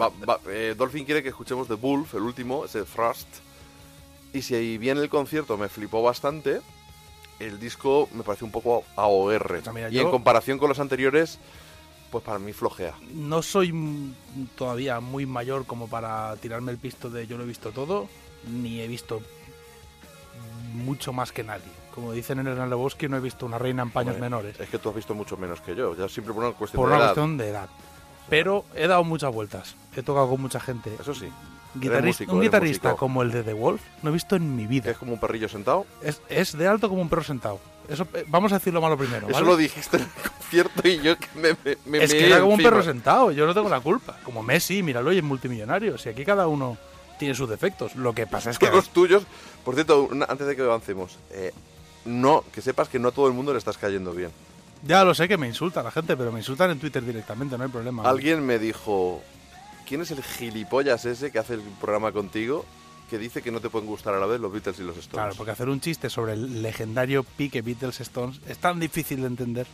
Va- 0.00 0.10
va- 0.28 0.40
eh, 0.48 0.74
Dolphin 0.76 1.04
quiere 1.04 1.22
que 1.22 1.30
escuchemos 1.30 1.68
The 1.68 1.74
Wolf, 1.74 2.14
el 2.14 2.22
último, 2.22 2.64
ese 2.64 2.82
Thrust. 2.82 3.28
Y 4.32 4.42
si 4.42 4.76
bien 4.78 4.98
el 4.98 5.08
concierto 5.08 5.56
me 5.56 5.68
flipó 5.68 6.02
bastante, 6.02 6.60
el 7.38 7.58
disco 7.58 8.08
me 8.12 8.22
parece 8.22 8.44
un 8.44 8.50
poco 8.50 8.84
AOR. 8.96 9.62
mira, 9.72 9.88
y 9.88 9.94
yo- 9.94 10.02
en 10.02 10.10
comparación 10.10 10.58
con 10.58 10.68
los 10.68 10.78
anteriores, 10.80 11.38
pues 12.10 12.24
para 12.24 12.38
mí 12.38 12.52
flojea. 12.52 12.94
No 13.14 13.42
soy 13.42 13.72
todavía 14.56 15.00
muy 15.00 15.26
mayor 15.26 15.66
como 15.66 15.88
para 15.88 16.34
tirarme 16.36 16.72
el 16.72 16.78
pisto 16.78 17.10
de 17.10 17.26
yo 17.26 17.36
lo 17.36 17.44
he 17.44 17.46
visto 17.46 17.70
todo, 17.72 18.08
ni 18.50 18.80
he 18.80 18.88
visto 18.88 19.20
mucho 20.74 21.12
más 21.12 21.32
que 21.32 21.42
nadie. 21.44 21.64
Como 21.94 22.12
dicen 22.12 22.38
en 22.40 22.46
el 22.48 22.68
Lebowski, 22.70 23.08
no 23.08 23.16
he 23.16 23.20
visto 23.20 23.46
una 23.46 23.58
reina 23.58 23.82
en 23.82 23.90
paños 23.90 24.18
menores. 24.18 24.58
Es 24.60 24.68
que 24.68 24.78
tú 24.78 24.90
has 24.90 24.94
visto 24.94 25.14
mucho 25.14 25.36
menos 25.36 25.60
que 25.62 25.74
yo, 25.74 25.96
ya 25.96 26.08
siempre 26.08 26.34
por 26.34 26.44
una 26.44 26.52
cuestión 26.54 26.80
Por 26.82 26.90
de 26.90 26.94
una 26.96 27.04
edad. 27.04 27.14
cuestión 27.14 27.36
de 27.38 27.48
edad. 27.48 27.68
Pero 28.28 28.64
he 28.74 28.86
dado 28.86 29.02
muchas 29.04 29.32
vueltas. 29.32 29.76
He 29.96 30.02
tocado 30.02 30.28
con 30.28 30.42
mucha 30.42 30.60
gente. 30.60 30.94
Eso 31.00 31.14
sí. 31.14 31.28
Guitarris- 31.76 32.06
músico, 32.06 32.32
un 32.34 32.40
guitarrista 32.42 32.88
músico. 32.90 32.98
como 32.98 33.22
el 33.22 33.30
de 33.32 33.42
The 33.42 33.52
Wolf 33.52 33.82
no 34.02 34.10
he 34.10 34.12
visto 34.12 34.34
en 34.36 34.56
mi 34.56 34.66
vida. 34.66 34.90
Es 34.90 34.98
como 34.98 35.12
un 35.14 35.20
perrillo 35.20 35.48
sentado. 35.48 35.86
Es, 36.02 36.20
es 36.28 36.56
de 36.56 36.66
alto 36.66 36.88
como 36.88 37.00
un 37.02 37.08
perro 37.08 37.22
sentado. 37.22 37.60
Eso, 37.88 38.06
eh, 38.14 38.24
vamos 38.28 38.52
a 38.52 38.58
decirlo 38.58 38.80
malo 38.80 38.96
primero. 38.96 39.26
Eso 39.26 39.34
¿vale? 39.34 39.46
lo 39.46 39.56
dijiste 39.56 39.96
en 39.96 40.02
el 40.02 40.30
concierto 40.30 40.88
y 40.88 40.98
yo 41.00 41.16
que 41.18 41.26
me, 41.34 41.56
me, 41.64 41.78
me 41.86 42.04
es 42.04 42.12
que 42.12 42.26
era 42.26 42.40
como 42.40 42.54
un 42.54 42.62
perro 42.62 42.82
sentado, 42.82 43.30
yo 43.32 43.46
no 43.46 43.54
tengo 43.54 43.68
la 43.68 43.80
culpa. 43.80 44.18
Como 44.24 44.42
Messi, 44.42 44.82
míralo, 44.82 45.12
y 45.12 45.18
es 45.18 45.24
multimillonario. 45.24 45.98
Si 45.98 46.08
aquí 46.08 46.24
cada 46.24 46.46
uno 46.48 46.76
tiene 47.18 47.34
sus 47.34 47.48
defectos. 47.48 47.96
Lo 47.96 48.12
que 48.12 48.26
pasa 48.26 48.50
es 48.50 48.58
que. 48.58 48.70
Los 48.70 48.90
tuyos. 48.90 49.24
Por 49.64 49.74
cierto, 49.74 50.02
una- 50.10 50.26
antes 50.26 50.46
de 50.46 50.54
que 50.56 50.62
avancemos, 50.62 51.18
eh, 51.30 51.52
no, 52.04 52.44
que 52.52 52.60
sepas 52.62 52.88
que 52.88 52.98
no 52.98 53.08
a 53.08 53.12
todo 53.12 53.26
el 53.26 53.32
mundo 53.32 53.52
le 53.52 53.58
estás 53.58 53.78
cayendo 53.78 54.12
bien. 54.12 54.30
Ya 54.82 55.04
lo 55.04 55.14
sé 55.14 55.26
que 55.26 55.36
me 55.38 55.46
insulta 55.48 55.82
la 55.82 55.90
gente, 55.90 56.16
pero 56.16 56.30
me 56.30 56.38
insultan 56.40 56.70
en 56.70 56.78
Twitter 56.78 57.04
directamente, 57.04 57.56
no 57.56 57.64
hay 57.64 57.70
problema. 57.70 58.02
Alguien 58.08 58.44
me 58.44 58.58
dijo, 58.58 59.22
¿quién 59.88 60.02
es 60.02 60.10
el 60.10 60.22
gilipollas 60.22 61.04
ese 61.06 61.32
que 61.32 61.38
hace 61.38 61.54
el 61.54 61.62
programa 61.80 62.12
contigo 62.12 62.64
que 63.10 63.18
dice 63.18 63.42
que 63.42 63.50
no 63.50 63.60
te 63.60 63.70
pueden 63.70 63.86
gustar 63.88 64.14
a 64.14 64.18
la 64.18 64.26
vez 64.26 64.40
los 64.40 64.52
Beatles 64.52 64.78
y 64.78 64.82
los 64.82 64.96
Stones? 64.96 65.12
Claro, 65.12 65.34
porque 65.36 65.52
hacer 65.52 65.68
un 65.68 65.80
chiste 65.80 66.10
sobre 66.10 66.32
el 66.34 66.62
legendario 66.62 67.22
pique 67.24 67.62
Beatles 67.62 68.00
Stones 68.00 68.40
es 68.48 68.58
tan 68.58 68.80
difícil 68.80 69.20
de 69.20 69.26
entender. 69.28 69.66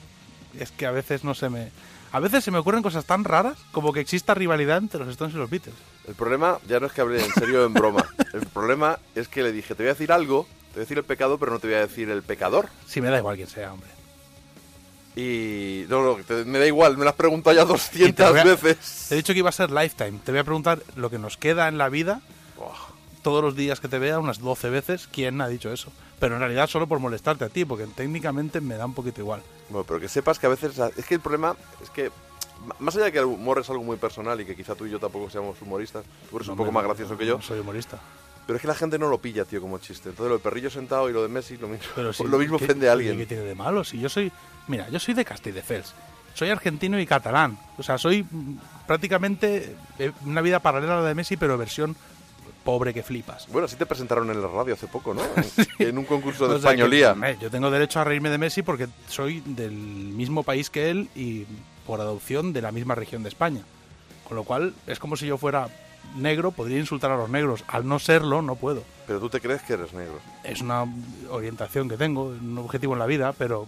Es 0.58 0.70
que 0.70 0.84
a 0.86 0.90
veces 0.90 1.24
no 1.24 1.34
se 1.34 1.48
me. 1.48 1.70
A 2.12 2.20
veces 2.20 2.44
se 2.44 2.50
me 2.50 2.58
ocurren 2.58 2.82
cosas 2.82 3.06
tan 3.06 3.24
raras 3.24 3.56
como 3.72 3.92
que 3.92 4.00
exista 4.00 4.34
rivalidad 4.34 4.76
entre 4.78 5.00
los 5.00 5.08
Stones 5.08 5.34
y 5.34 5.38
los 5.38 5.48
Beatles. 5.48 5.74
El 6.06 6.14
problema 6.14 6.58
ya 6.68 6.78
no 6.78 6.86
es 6.86 6.92
que 6.92 7.00
hable 7.00 7.24
en 7.24 7.32
serio 7.32 7.62
o 7.62 7.66
en 7.66 7.72
broma. 7.72 8.04
El 8.34 8.46
problema 8.48 8.98
es 9.14 9.28
que 9.28 9.42
le 9.42 9.50
dije, 9.52 9.74
te 9.74 9.82
voy 9.82 9.88
a 9.90 9.94
decir 9.94 10.12
algo, 10.12 10.44
te 10.44 10.74
voy 10.74 10.80
a 10.80 10.80
decir 10.80 10.98
el 10.98 11.04
pecado, 11.04 11.38
pero 11.38 11.52
no 11.52 11.58
te 11.58 11.68
voy 11.68 11.76
a 11.76 11.80
decir 11.86 12.10
el 12.10 12.22
pecador. 12.22 12.68
Sí, 12.86 13.00
me 13.00 13.08
da 13.08 13.18
igual 13.18 13.36
quién 13.36 13.48
sea, 13.48 13.72
hombre. 13.72 13.88
Y 15.14 15.84
no, 15.88 16.02
no, 16.02 16.22
te- 16.24 16.44
me 16.44 16.58
da 16.58 16.66
igual, 16.66 16.96
me 16.96 17.04
lo 17.04 17.10
has 17.10 17.16
preguntado 17.16 17.54
ya 17.54 17.62
Y 17.62 17.66
te 17.66 17.72
200 18.24 18.30
voy 18.30 18.40
a- 18.40 18.44
veces. 18.44 19.06
Te 19.08 19.14
he 19.14 19.16
dicho 19.18 19.32
que 19.34 19.40
iba 19.40 19.50
a 19.50 19.52
ser 19.52 19.70
lifetime. 19.70 20.18
Te 20.24 20.32
voy 20.32 20.40
a 20.40 20.44
preguntar 20.44 20.82
lo 20.96 21.10
que 21.10 21.18
nos 21.18 21.36
queda 21.36 21.68
en 21.68 21.76
la 21.78 21.88
vida 21.90 22.22
todos 23.22 23.42
los 23.42 23.54
días 23.56 23.80
que 23.80 23.88
te 23.88 23.98
vea, 23.98 24.18
unas 24.18 24.40
12 24.40 24.68
veces, 24.70 25.08
¿quién 25.10 25.40
ha 25.40 25.48
dicho 25.48 25.72
eso? 25.72 25.92
Pero 26.18 26.34
en 26.34 26.40
realidad 26.40 26.66
solo 26.68 26.86
por 26.86 26.98
molestarte 26.98 27.44
a 27.44 27.48
ti, 27.48 27.64
porque 27.64 27.86
técnicamente 27.86 28.60
me 28.60 28.74
da 28.76 28.84
un 28.86 28.94
poquito 28.94 29.20
igual. 29.20 29.42
Bueno, 29.68 29.84
pero 29.86 30.00
que 30.00 30.08
sepas 30.08 30.38
que 30.38 30.46
a 30.46 30.50
veces... 30.50 30.78
Es 30.96 31.06
que 31.06 31.14
el 31.14 31.20
problema 31.20 31.56
es 31.82 31.90
que, 31.90 32.10
más 32.78 32.94
allá 32.96 33.06
de 33.06 33.12
que 33.12 33.18
el 33.18 33.24
humor 33.24 33.58
es 33.60 33.70
algo 33.70 33.82
muy 33.84 33.96
personal 33.96 34.40
y 34.40 34.44
que 34.44 34.54
quizá 34.56 34.74
tú 34.74 34.86
y 34.86 34.90
yo 34.90 34.98
tampoco 35.00 35.30
seamos 35.30 35.60
humoristas, 35.62 36.04
tú 36.30 36.36
eres 36.36 36.48
un 36.48 36.56
poco 36.56 36.70
más 36.72 36.82
no, 36.82 36.88
gracioso 36.90 37.16
que 37.16 37.26
yo, 37.26 37.36
no 37.36 37.42
soy 37.42 37.60
humorista. 37.60 37.98
pero 38.46 38.56
es 38.56 38.60
que 38.62 38.68
la 38.68 38.74
gente 38.74 38.98
no 38.98 39.08
lo 39.08 39.18
pilla, 39.18 39.44
tío, 39.44 39.60
como 39.60 39.78
chiste. 39.78 40.10
Entonces 40.10 40.28
lo 40.28 40.34
del 40.34 40.42
perrillo 40.42 40.70
sentado 40.70 41.08
y 41.08 41.12
lo 41.12 41.22
de 41.22 41.28
Messi, 41.28 41.56
lo 41.56 41.68
mismo, 41.68 41.86
Pero 41.94 42.12
sí, 42.12 42.24
lo 42.24 42.38
mismo 42.38 42.58
¿qué- 42.58 42.64
ofende 42.66 42.88
a 42.88 42.92
alguien. 42.92 43.16
¿Qué 43.18 43.26
tiene 43.26 43.44
de 43.44 43.54
malo? 43.54 43.82
Si 43.84 43.98
yo 43.98 44.08
soy. 44.08 44.30
Mira, 44.68 44.88
yo 44.90 44.98
soy 45.00 45.14
de 45.14 45.24
Castelldefels. 45.24 45.92
Soy 46.34 46.48
argentino 46.50 46.98
y 47.00 47.04
catalán. 47.06 47.58
O 47.78 47.82
sea, 47.82 47.98
soy 47.98 48.22
mm, 48.22 48.56
prácticamente 48.86 49.74
eh, 49.98 50.12
una 50.24 50.40
vida 50.40 50.60
paralela 50.60 50.98
a 50.98 51.02
la 51.02 51.08
de 51.08 51.14
Messi, 51.14 51.36
pero 51.36 51.58
versión 51.58 51.94
pobre 52.64 52.94
que 52.94 53.02
flipas. 53.02 53.48
Bueno, 53.48 53.66
así 53.66 53.76
te 53.76 53.86
presentaron 53.86 54.30
en 54.30 54.40
la 54.40 54.48
radio 54.48 54.74
hace 54.74 54.86
poco, 54.86 55.14
¿no? 55.14 55.22
En, 55.78 55.88
en 55.88 55.98
un 55.98 56.04
concurso 56.04 56.48
de 56.48 56.54
O 56.54 56.58
sea 56.58 56.74
que, 56.74 56.82
españolía. 56.82 57.14
yo 57.40 57.50
tengo 57.50 57.70
derecho 57.70 58.00
a 58.00 58.04
reírme 58.04 58.30
de 58.30 58.38
Messi 58.38 58.62
porque 58.62 58.88
soy 59.08 59.42
del 59.46 59.72
mismo 59.72 60.42
país 60.42 60.70
que 60.70 60.90
él 60.90 61.08
y 61.14 61.46
por 61.86 62.00
adopción 62.00 62.52
de 62.52 62.62
la 62.62 62.72
misma 62.72 62.94
región 62.94 63.22
de 63.22 63.28
España. 63.28 63.62
Con 64.26 64.36
lo 64.36 64.44
cual, 64.44 64.74
es 64.86 64.98
como 64.98 65.16
si 65.16 65.26
yo 65.26 65.36
fuera 65.36 65.68
negro, 66.16 66.52
podría 66.52 66.78
insultar 66.78 67.10
a 67.10 67.16
los 67.16 67.28
negros. 67.28 67.64
Al 67.68 67.86
no 67.86 67.98
serlo, 67.98 68.42
no 68.42 68.56
puedo. 68.56 68.82
Pero 69.06 69.20
tú 69.20 69.28
te 69.28 69.40
crees 69.40 69.62
que 69.62 69.74
eres 69.74 69.92
negro. 69.92 70.20
Es 70.44 70.60
una 70.60 70.84
orientación 71.30 71.88
que 71.88 71.96
tengo, 71.96 72.24
un 72.26 72.58
objetivo 72.58 72.92
en 72.94 72.98
la 72.98 73.06
vida, 73.06 73.32
pero 73.32 73.66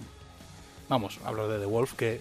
vamos, 0.89 1.19
hablo 1.25 1.49
de 1.49 1.59
The 1.59 1.67
Wolf, 1.67 1.95
que 1.95 2.21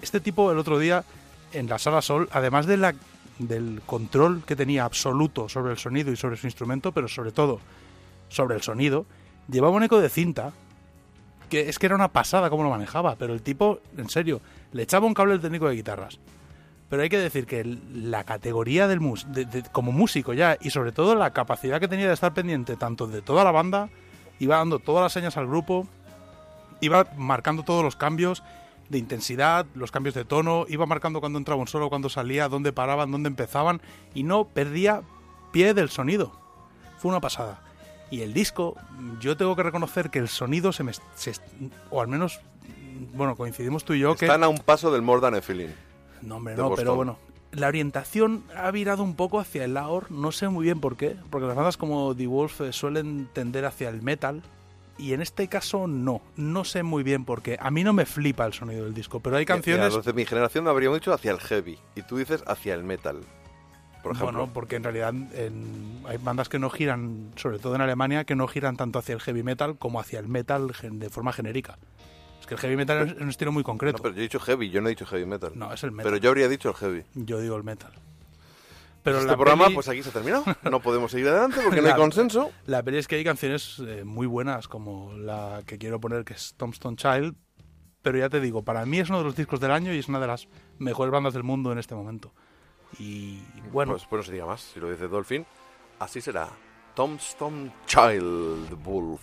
este 0.00 0.20
tipo 0.20 0.50
el 0.50 0.58
otro 0.58 0.78
día 0.78 1.04
en 1.52 1.68
la 1.68 1.78
sala 1.78 2.02
Sol, 2.02 2.28
además 2.32 2.66
de 2.66 2.76
la, 2.76 2.94
del 3.38 3.82
control 3.86 4.42
que 4.46 4.56
tenía 4.56 4.84
absoluto 4.84 5.48
sobre 5.48 5.72
el 5.72 5.78
sonido 5.78 6.12
y 6.12 6.16
sobre 6.16 6.36
su 6.36 6.46
instrumento, 6.46 6.92
pero 6.92 7.08
sobre 7.08 7.32
todo 7.32 7.60
sobre 8.28 8.56
el 8.56 8.62
sonido, 8.62 9.06
llevaba 9.48 9.74
un 9.76 9.82
eco 9.82 10.00
de 10.00 10.08
cinta 10.08 10.52
que 11.50 11.68
es 11.68 11.78
que 11.78 11.86
era 11.86 11.94
una 11.94 12.08
pasada 12.08 12.48
cómo 12.50 12.62
lo 12.64 12.70
manejaba, 12.70 13.16
pero 13.16 13.34
el 13.34 13.42
tipo, 13.42 13.78
en 13.96 14.08
serio, 14.08 14.40
le 14.72 14.82
echaba 14.82 15.06
un 15.06 15.14
cable 15.14 15.34
al 15.34 15.40
técnico 15.40 15.68
de 15.68 15.76
guitarras. 15.76 16.18
Pero 16.88 17.02
hay 17.02 17.08
que 17.08 17.18
decir 17.18 17.46
que 17.46 17.64
la 17.92 18.24
categoría 18.24 18.88
del 18.88 19.00
mus 19.00 19.26
de- 19.32 19.44
de- 19.44 19.62
como 19.64 19.92
músico 19.92 20.32
ya 20.32 20.56
y 20.60 20.70
sobre 20.70 20.92
todo 20.92 21.14
la 21.14 21.32
capacidad 21.32 21.80
que 21.80 21.88
tenía 21.88 22.08
de 22.08 22.14
estar 22.14 22.32
pendiente 22.34 22.76
tanto 22.76 23.06
de 23.06 23.20
toda 23.22 23.44
la 23.44 23.50
banda, 23.52 23.88
iba 24.38 24.56
dando 24.56 24.78
todas 24.78 25.02
las 25.02 25.12
señas 25.12 25.36
al 25.36 25.46
grupo, 25.46 25.86
iba 26.80 27.06
marcando 27.16 27.62
todos 27.62 27.84
los 27.84 27.96
cambios 27.96 28.42
de 28.88 28.98
intensidad, 28.98 29.66
los 29.74 29.90
cambios 29.90 30.14
de 30.14 30.24
tono, 30.24 30.66
iba 30.68 30.86
marcando 30.86 31.20
cuando 31.20 31.38
entraba 31.38 31.60
un 31.60 31.68
solo, 31.68 31.88
cuando 31.88 32.08
salía, 32.08 32.48
dónde 32.48 32.72
paraban, 32.72 33.10
dónde 33.10 33.28
empezaban 33.28 33.80
y 34.14 34.22
no 34.24 34.44
perdía 34.44 35.02
pie 35.52 35.74
del 35.74 35.88
sonido. 35.88 36.32
Fue 36.98 37.10
una 37.10 37.20
pasada. 37.20 37.62
Y 38.10 38.20
el 38.20 38.32
disco, 38.34 38.76
yo 39.20 39.36
tengo 39.36 39.56
que 39.56 39.62
reconocer 39.62 40.10
que 40.10 40.18
el 40.18 40.28
sonido 40.28 40.72
se 40.72 40.84
me... 40.84 40.92
se- 41.14 41.32
o 41.90 42.00
al 42.00 42.08
menos, 42.08 42.40
bueno, 43.14 43.34
coincidimos 43.36 43.84
tú 43.84 43.94
y 43.94 44.00
yo 44.00 44.14
que... 44.16 44.26
Están 44.26 44.44
a 44.44 44.48
un 44.48 44.58
paso 44.58 44.92
del 44.92 45.02
More 45.02 45.20
Than 45.20 45.34
a 45.34 45.40
Feeling. 45.42 45.68
No, 46.22 46.36
hombre, 46.36 46.54
no, 46.54 46.74
pero 46.74 46.94
bueno. 46.94 47.18
La 47.52 47.68
orientación 47.68 48.42
ha 48.56 48.70
virado 48.70 49.02
un 49.02 49.14
poco 49.14 49.38
hacia 49.38 49.64
el 49.64 49.76
AOR, 49.76 50.10
no 50.10 50.32
sé 50.32 50.48
muy 50.48 50.64
bien 50.64 50.80
por 50.80 50.96
qué, 50.96 51.16
porque 51.30 51.46
las 51.46 51.54
bandas 51.56 51.76
como 51.76 52.14
The 52.14 52.26
Wolf 52.26 52.60
eh, 52.62 52.72
suelen 52.72 53.28
tender 53.32 53.64
hacia 53.64 53.88
el 53.90 54.02
metal, 54.02 54.42
y 54.98 55.12
en 55.12 55.20
este 55.22 55.48
caso 55.48 55.86
no, 55.86 56.22
no 56.36 56.64
sé 56.64 56.82
muy 56.82 57.02
bien 57.02 57.24
por 57.24 57.42
qué. 57.42 57.56
A 57.60 57.70
mí 57.70 57.84
no 57.84 57.92
me 57.92 58.06
flipa 58.06 58.46
el 58.46 58.52
sonido 58.52 58.84
del 58.84 58.94
disco, 58.94 59.20
pero 59.20 59.36
hay 59.36 59.42
Mira, 59.42 59.54
canciones... 59.54 59.94
los 59.94 60.04
de 60.04 60.12
mi 60.12 60.24
generación 60.24 60.68
habríamos 60.68 60.98
dicho 61.00 61.12
hacia 61.12 61.32
el 61.32 61.40
heavy. 61.40 61.78
Y 61.96 62.02
tú 62.02 62.16
dices 62.16 62.42
hacia 62.46 62.74
el 62.74 62.84
metal. 62.84 63.20
Por 64.02 64.12
ejemplo. 64.12 64.38
Bueno, 64.38 64.52
porque 64.52 64.76
en 64.76 64.84
realidad 64.84 65.14
en- 65.14 66.02
hay 66.06 66.18
bandas 66.18 66.48
que 66.48 66.58
no 66.58 66.68
giran, 66.70 67.30
sobre 67.36 67.58
todo 67.58 67.74
en 67.74 67.80
Alemania, 67.80 68.24
que 68.24 68.36
no 68.36 68.46
giran 68.46 68.76
tanto 68.76 68.98
hacia 68.98 69.14
el 69.14 69.20
heavy 69.20 69.42
metal 69.42 69.76
como 69.78 69.98
hacia 69.98 70.18
el 70.20 70.28
metal 70.28 70.72
de 70.82 71.08
forma 71.10 71.32
genérica. 71.32 71.78
Es 72.40 72.46
que 72.46 72.54
el 72.54 72.60
heavy 72.60 72.76
metal 72.76 73.08
es 73.08 73.20
un 73.22 73.30
estilo 73.30 73.50
muy 73.52 73.62
concreto. 73.62 73.96
No, 73.96 74.02
pero 74.02 74.14
yo 74.14 74.20
he 74.20 74.24
dicho 74.24 74.38
heavy, 74.40 74.68
yo 74.68 74.82
no 74.82 74.88
he 74.88 74.90
dicho 74.90 75.06
heavy 75.06 75.24
metal. 75.24 75.52
No, 75.54 75.72
es 75.72 75.82
el 75.82 75.92
metal. 75.92 76.12
Pero 76.12 76.22
yo 76.22 76.28
habría 76.28 76.48
dicho 76.48 76.68
el 76.68 76.74
heavy. 76.74 77.02
Yo 77.14 77.40
digo 77.40 77.56
el 77.56 77.64
metal. 77.64 77.92
Pero 79.04 79.18
este 79.18 79.28
la 79.30 79.36
programa, 79.36 79.64
peli- 79.66 79.74
pues 79.76 79.88
aquí 79.88 80.02
se 80.02 80.08
ha 80.08 80.12
terminado. 80.12 80.44
No 80.68 80.80
podemos 80.80 81.12
seguir 81.12 81.28
adelante 81.28 81.60
porque 81.62 81.80
no 81.80 81.88
hay 81.88 81.94
consenso. 81.96 82.50
La 82.66 82.82
peli 82.82 82.98
es 82.98 83.06
que 83.06 83.14
hay 83.16 83.22
canciones 83.24 83.80
eh, 83.86 84.02
muy 84.04 84.26
buenas, 84.26 84.66
como 84.66 85.12
la 85.12 85.62
que 85.66 85.78
quiero 85.78 86.00
poner, 86.00 86.24
que 86.24 86.32
es 86.32 86.54
Tombstone 86.56 86.96
Child. 86.96 87.36
Pero 88.02 88.18
ya 88.18 88.28
te 88.28 88.40
digo, 88.40 88.64
para 88.64 88.84
mí 88.84 88.98
es 88.98 89.08
uno 89.10 89.18
de 89.18 89.24
los 89.24 89.36
discos 89.36 89.60
del 89.60 89.70
año 89.70 89.92
y 89.94 89.98
es 89.98 90.08
una 90.08 90.18
de 90.20 90.26
las 90.26 90.48
mejores 90.78 91.12
bandas 91.12 91.32
del 91.34 91.42
mundo 91.44 91.70
en 91.70 91.78
este 91.78 91.94
momento. 91.94 92.32
Y 92.98 93.40
bueno, 93.72 93.92
Pues, 93.92 94.04
pues 94.06 94.20
no 94.20 94.24
se 94.24 94.32
diga 94.32 94.46
más. 94.46 94.60
Si 94.60 94.80
lo 94.80 94.90
dice 94.90 95.06
Dolphin, 95.08 95.46
así 95.98 96.20
será. 96.20 96.48
Tombstone 96.94 97.72
Child 97.86 98.82
Wolf. 98.84 99.22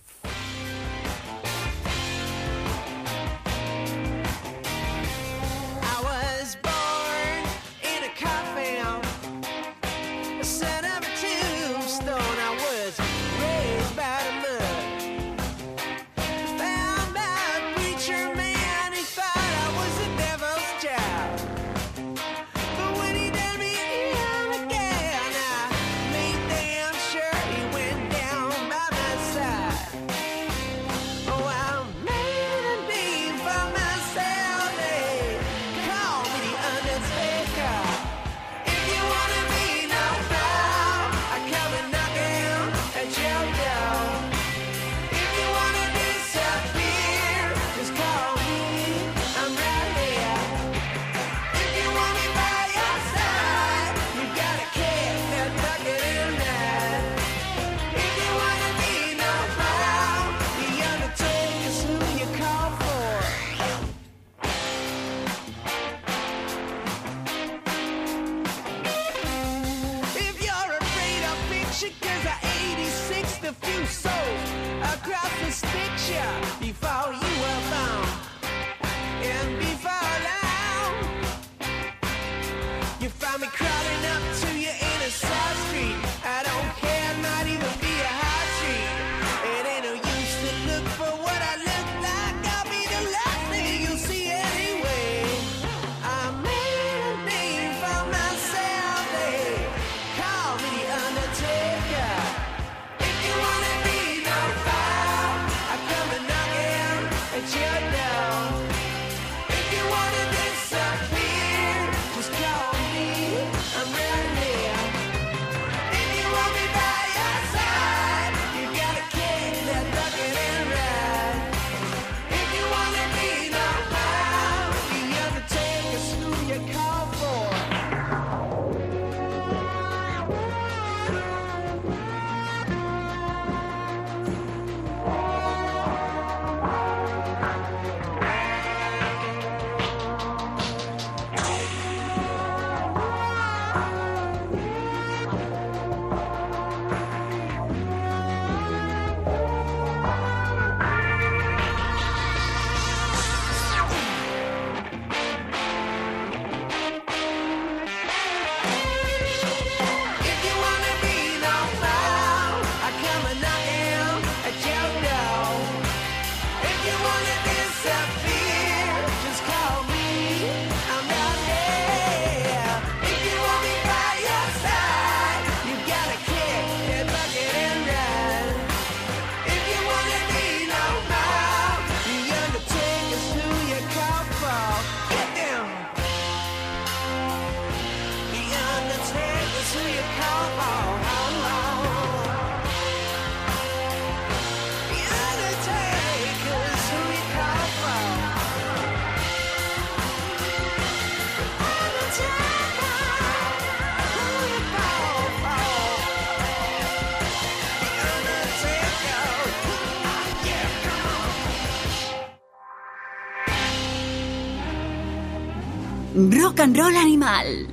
Rock 216.29 216.59
and 216.59 216.77
roll 216.77 216.95
animal. 216.95 217.67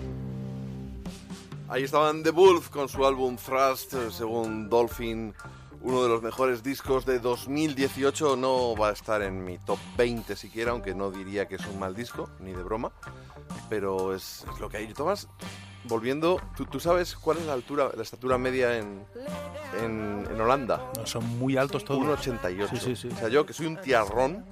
Ahí 1.68 1.82
estaban 1.82 2.22
The 2.22 2.30
Wolf 2.30 2.70
con 2.70 2.88
su 2.88 3.04
álbum 3.04 3.36
Thrust, 3.36 3.92
eh, 3.92 4.10
según 4.10 4.70
Dolphin, 4.70 5.34
uno 5.82 6.02
de 6.02 6.08
los 6.08 6.22
mejores 6.22 6.62
discos 6.62 7.04
de 7.04 7.18
2018. 7.18 8.36
No 8.36 8.74
va 8.74 8.88
a 8.88 8.92
estar 8.92 9.20
en 9.20 9.44
mi 9.44 9.58
top 9.58 9.78
20 9.98 10.34
siquiera, 10.34 10.70
aunque 10.70 10.94
no 10.94 11.10
diría 11.10 11.46
que 11.46 11.56
es 11.56 11.66
un 11.66 11.78
mal 11.78 11.94
disco, 11.94 12.30
ni 12.40 12.52
de 12.52 12.62
broma. 12.62 12.90
Pero 13.68 14.14
es, 14.14 14.46
es 14.50 14.60
lo 14.60 14.70
que 14.70 14.78
hay. 14.78 14.94
Tomás, 14.94 15.28
volviendo, 15.84 16.40
¿tú, 16.56 16.64
tú 16.64 16.80
sabes 16.80 17.16
cuál 17.16 17.36
es 17.38 17.44
la 17.44 17.52
altura, 17.52 17.90
la 17.94 18.02
estatura 18.02 18.38
media 18.38 18.78
en, 18.78 19.04
en, 19.82 20.26
en 20.30 20.40
Holanda? 20.40 20.90
no, 20.96 21.06
son 21.06 21.26
muy 21.38 21.58
altos 21.58 21.84
todos. 21.84 22.02
1,88. 22.02 22.70
Sí, 22.70 22.76
sí, 22.78 22.96
sí. 22.96 23.08
O 23.14 23.16
sea, 23.18 23.28
yo 23.28 23.44
que 23.44 23.52
soy 23.52 23.66
un 23.66 23.76
tiarrón, 23.78 24.46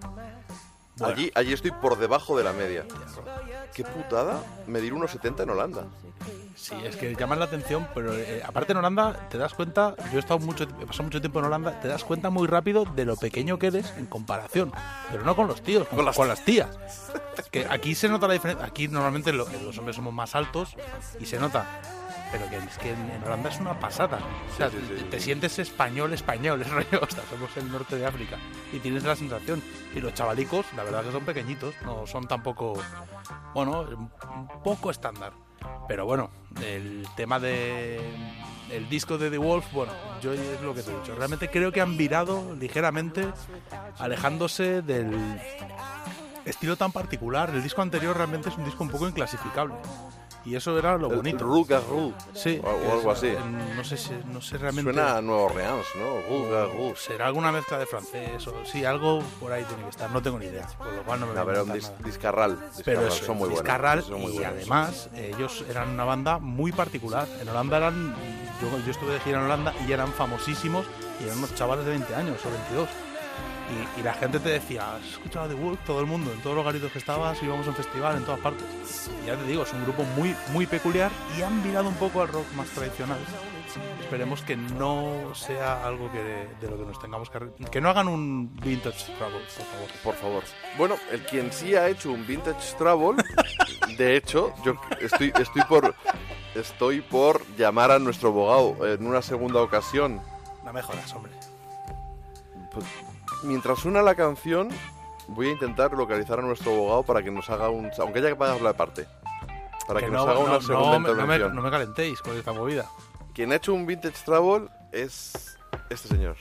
Bueno. 0.98 1.14
allí, 1.14 1.30
allí 1.34 1.52
estoy 1.52 1.70
por 1.72 1.98
debajo 1.98 2.36
de 2.38 2.44
la 2.44 2.52
media. 2.52 2.84
Qué 3.74 3.84
putada 3.84 4.40
medir 4.66 4.94
1,70 4.94 5.42
en 5.42 5.50
Holanda. 5.50 5.84
Sí, 6.56 6.74
es 6.84 6.96
que 6.96 7.14
llaman 7.14 7.38
la 7.38 7.44
atención, 7.44 7.86
pero 7.94 8.14
eh, 8.14 8.42
aparte 8.44 8.72
en 8.72 8.78
Holanda 8.78 9.28
te 9.28 9.36
das 9.36 9.52
cuenta, 9.52 9.94
yo 10.10 10.16
he 10.16 10.20
estado 10.20 10.38
mucho, 10.40 10.64
he 10.64 10.86
pasado 10.86 11.04
mucho 11.04 11.20
tiempo 11.20 11.38
en 11.40 11.44
Holanda, 11.44 11.78
te 11.80 11.88
das 11.88 12.02
cuenta 12.02 12.30
muy 12.30 12.48
rápido 12.48 12.86
de 12.86 13.04
lo 13.04 13.14
pequeño 13.16 13.58
que 13.58 13.66
eres 13.66 13.92
en 13.98 14.06
comparación, 14.06 14.72
pero 15.10 15.22
no 15.22 15.36
con 15.36 15.48
los 15.48 15.60
tíos, 15.62 15.86
con, 15.86 15.96
Con 15.96 16.06
las- 16.06 16.16
con 16.16 16.28
las 16.28 16.42
tías. 16.46 16.68
Que 17.50 17.66
aquí 17.68 17.94
se 17.94 18.08
nota 18.08 18.26
la 18.26 18.32
diferencia, 18.32 18.64
aquí 18.64 18.88
normalmente 18.88 19.34
lo- 19.34 19.46
los 19.62 19.76
hombres 19.76 19.96
somos 19.96 20.14
más 20.14 20.34
altos 20.34 20.74
y 21.20 21.26
se 21.26 21.38
nota. 21.38 21.66
Pero 22.36 22.50
que 22.50 22.56
es 22.58 22.78
que 22.78 22.90
en, 22.90 23.22
Holanda 23.24 23.48
es 23.50 23.60
una 23.60 23.78
pasada. 23.78 24.18
O 24.52 24.56
sea, 24.56 24.70
Sí, 24.70 24.76
sí, 24.88 24.94
sí, 24.98 25.04
te 25.04 25.20
sientes 25.20 25.58
español, 25.58 26.12
español, 26.12 26.60
es 26.62 26.70
rollo, 26.70 27.00
o 27.02 27.10
sea, 27.10 27.24
somos 27.30 27.56
el 27.56 27.70
norte 27.70 27.96
de 27.96 28.06
África 28.06 28.36
y 28.72 28.78
tienes 28.78 29.04
la 29.04 29.16
sensación. 29.16 29.62
Y 29.94 30.00
los 30.00 30.12
chavalicos, 30.14 30.66
la 30.76 30.84
verdad 30.84 31.04
que 31.04 31.12
son 31.12 31.24
pequeñitos, 31.24 31.74
no 31.84 32.06
son 32.06 32.26
tampoco, 32.26 32.74
bueno, 33.54 33.82
un 33.82 34.62
poco 34.62 34.90
estándar. 34.90 35.32
Pero 35.88 36.04
bueno, 36.04 36.30
el 36.62 37.06
tema 37.16 37.40
de 37.40 38.00
el 38.70 38.88
disco 38.88 39.16
de 39.16 39.30
The 39.30 39.38
Wolf, 39.38 39.72
bueno, 39.72 39.92
yo 40.20 40.32
es 40.32 40.60
lo 40.60 40.74
que 40.74 40.82
te 40.82 40.90
he 40.90 40.98
dicho. 40.98 41.14
Realmente 41.14 41.48
creo 41.48 41.72
que 41.72 41.80
han 41.80 41.96
virado 41.96 42.54
ligeramente, 42.54 43.26
alejándose 43.98 44.82
del 44.82 45.40
estilo 46.44 46.76
tan 46.76 46.92
particular. 46.92 47.50
El 47.50 47.62
disco 47.62 47.82
anterior 47.82 48.16
realmente 48.16 48.48
es 48.48 48.56
un 48.56 48.64
disco 48.64 48.84
un 48.84 48.90
poco 48.90 49.08
inclasificable. 49.08 49.74
Y 50.46 50.54
eso 50.54 50.78
era 50.78 50.96
lo 50.96 51.10
El 51.10 51.16
bonito. 51.16 51.44
Ruga 51.44 51.80
Ru. 51.80 52.14
Sí, 52.32 52.60
O, 52.62 52.68
o 52.70 52.92
algo 52.92 53.10
así. 53.10 53.34
No 53.76 53.82
sé, 53.82 53.96
si, 53.96 54.12
no 54.32 54.40
sé 54.40 54.56
realmente. 54.58 54.92
Suena 54.92 55.16
a 55.16 55.20
Nueva 55.20 55.42
Orleans, 55.42 55.86
¿no? 55.98 56.94
Será 56.96 57.26
alguna 57.26 57.50
mezcla 57.50 57.78
de 57.78 57.86
francés 57.86 58.46
o 58.46 58.64
sí, 58.64 58.84
algo 58.84 59.22
por 59.40 59.50
ahí 59.52 59.64
tiene 59.64 59.82
que 59.82 59.88
estar. 59.90 60.08
No 60.10 60.22
tengo 60.22 60.38
ni 60.38 60.46
idea. 60.46 60.66
Por 60.78 60.92
lo 60.92 61.02
cual 61.02 61.20
no 61.20 61.26
me 61.26 61.32
un 61.32 61.38
inventar 61.40 61.76
dis- 61.76 61.82
nada. 61.90 61.96
discarral. 62.04 62.58
Pero 62.84 63.00
discarral, 63.02 63.06
eso, 63.08 63.24
son 63.24 63.36
muy 63.38 63.48
buenos. 63.48 63.64
Discarral, 63.64 64.02
son 64.04 64.20
muy 64.20 64.32
y 64.32 64.34
buenos. 64.36 64.54
además 64.54 65.10
ellos 65.16 65.64
eran 65.68 65.90
una 65.90 66.04
banda 66.04 66.38
muy 66.38 66.70
particular. 66.72 67.26
En 67.40 67.48
Holanda 67.48 67.76
eran, 67.78 68.14
yo, 68.62 68.78
yo 68.84 68.90
estuve 68.92 69.14
de 69.14 69.20
gira 69.20 69.38
en 69.38 69.44
Holanda 69.46 69.74
y 69.86 69.90
eran 69.92 70.12
famosísimos 70.12 70.86
y 71.20 71.24
eran 71.24 71.38
unos 71.38 71.54
chavales 71.56 71.84
de 71.84 71.90
20 71.90 72.14
años 72.14 72.38
o 72.46 72.50
22. 72.50 72.88
Y, 73.96 74.00
y 74.00 74.02
la 74.02 74.14
gente 74.14 74.38
te 74.38 74.50
decía, 74.50 74.94
¿has 74.94 75.04
escuchado 75.04 75.48
The 75.48 75.54
Wolf? 75.54 75.80
Todo 75.84 76.00
el 76.00 76.06
mundo, 76.06 76.32
en 76.32 76.40
todos 76.40 76.54
los 76.54 76.64
garitos 76.64 76.92
que 76.92 76.98
estabas, 76.98 77.42
íbamos 77.42 77.66
a 77.66 77.70
un 77.70 77.76
festival, 77.76 78.16
en 78.16 78.24
todas 78.24 78.40
partes. 78.40 78.64
Y 79.22 79.26
ya 79.26 79.36
te 79.36 79.44
digo, 79.44 79.64
es 79.64 79.72
un 79.72 79.82
grupo 79.82 80.04
muy, 80.16 80.34
muy 80.52 80.66
peculiar 80.66 81.10
y 81.36 81.42
han 81.42 81.62
virado 81.62 81.88
un 81.88 81.96
poco 81.96 82.22
al 82.22 82.28
rock 82.28 82.46
más 82.54 82.68
tradicional. 82.68 83.18
Esperemos 84.00 84.42
que 84.42 84.56
no 84.56 85.34
sea 85.34 85.84
algo 85.84 86.10
que 86.12 86.22
de, 86.22 86.48
de 86.60 86.70
lo 86.70 86.78
que 86.78 86.84
nos 86.84 87.00
tengamos 87.00 87.28
que... 87.28 87.40
Que 87.70 87.80
no 87.80 87.90
hagan 87.90 88.08
un 88.08 88.54
Vintage 88.62 89.12
Trouble, 89.16 89.40
por 89.40 89.66
favor. 89.66 89.88
Por 90.04 90.14
favor. 90.14 90.42
Bueno, 90.78 90.94
el 91.10 91.22
quien 91.24 91.52
sí 91.52 91.74
ha 91.74 91.88
hecho 91.88 92.12
un 92.12 92.24
Vintage 92.26 92.76
Travel, 92.78 93.16
de 93.98 94.16
hecho, 94.16 94.54
yo 94.64 94.74
estoy, 95.00 95.32
estoy 95.38 95.62
por 95.62 95.94
estoy 96.54 97.00
por 97.00 97.44
llamar 97.56 97.90
a 97.90 97.98
nuestro 97.98 98.30
abogado 98.30 98.86
en 98.86 99.06
una 99.06 99.22
segunda 99.22 99.60
ocasión. 99.60 100.20
No 100.64 100.72
mejoras, 100.72 101.12
hombre. 101.12 101.32
Pues, 102.72 102.84
mientras 103.42 103.78
suena 103.78 104.02
la 104.02 104.14
canción, 104.14 104.68
voy 105.28 105.48
a 105.48 105.52
intentar 105.52 105.92
localizar 105.92 106.38
a 106.38 106.42
nuestro 106.42 106.72
abogado 106.72 107.02
para 107.02 107.22
que 107.22 107.30
nos 107.30 107.48
haga 107.50 107.68
un... 107.68 107.90
Aunque 107.98 108.18
haya 108.20 108.28
que 108.30 108.36
pagar 108.36 108.60
la 108.60 108.72
parte. 108.72 109.06
Para 109.86 110.00
que, 110.00 110.08
nos 110.08 110.24
no, 110.26 110.30
haga 110.30 110.40
una 110.40 110.52
no, 110.54 110.60
segunda 110.60 110.98
no, 110.98 110.98
me- 111.00 111.08
no 111.08 111.14
me, 111.14 111.22
intervención. 111.22 111.54
no 111.56 111.62
me 111.62 111.70
calentéis 111.70 112.20
con 112.20 112.36
esta 112.36 112.52
movida. 112.52 112.86
Quien 113.34 113.52
ha 113.52 113.56
hecho 113.56 113.72
un 113.74 113.86
Vintage 113.86 114.24
Travel 114.24 114.68
es 114.92 115.56
este 115.90 116.08
señor. 116.08 116.36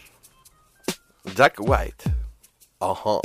Jack 1.36 1.56
White. 1.60 2.04
Ajá. 2.80 3.20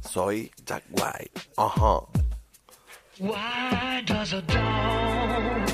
Soy 0.00 0.50
Jack 0.64 0.84
White. 0.90 1.40
Ajá. 1.56 2.00
Why 3.18 4.02
does 4.06 4.32
a 4.32 4.40
dog 4.42 5.68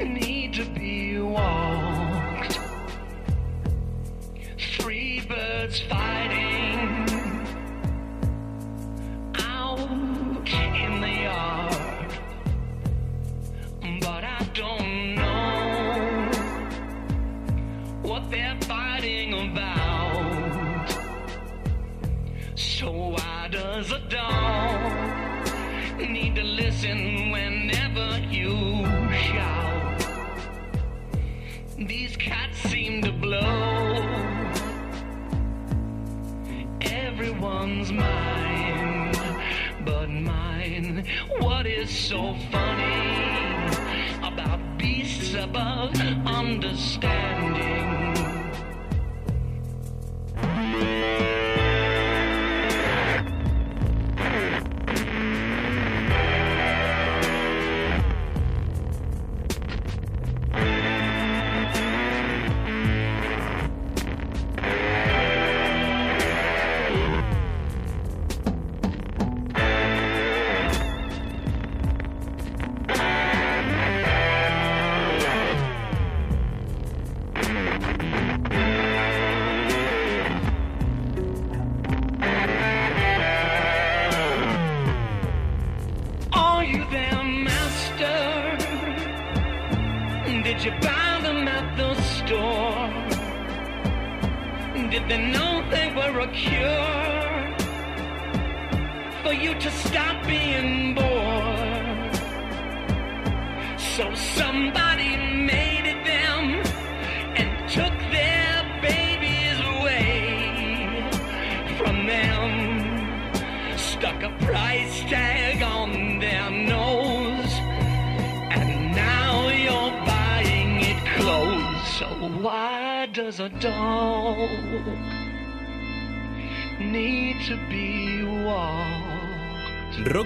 need 0.00 0.52
to 0.54 0.64
be 0.74 1.18
walked? 1.20 1.99
Three 4.60 5.20
birds 5.20 5.80
fighting 5.80 7.08
out 9.38 9.80
in 9.80 11.00
the 11.00 11.08
yard, 11.08 12.12
but 14.00 14.22
I 14.22 14.50
don't 14.52 15.14
know 15.14 16.30
what 18.02 18.30
they're 18.30 18.58
fighting 18.62 19.32
about. 19.50 20.90
So 22.54 22.90
why 22.90 23.48
does 23.50 23.90
a 23.92 24.00
dog 24.10 25.48
need 25.98 26.34
to 26.36 26.42
listen 26.42 27.30
whenever 27.30 28.18
you 28.30 28.84
shout? 29.32 30.06
These 31.78 32.16
cats 32.18 32.58
seem 32.58 33.02
to 33.02 33.12
blow 33.12 33.89
everyone's 37.20 37.92
mind, 37.92 39.14
but 39.84 40.08
mine. 40.08 41.06
What 41.40 41.66
is 41.66 41.90
so 41.90 42.34
funny 42.50 43.76
about 44.22 44.78
beasts 44.78 45.34
above 45.34 45.94
understanding? 46.24 47.40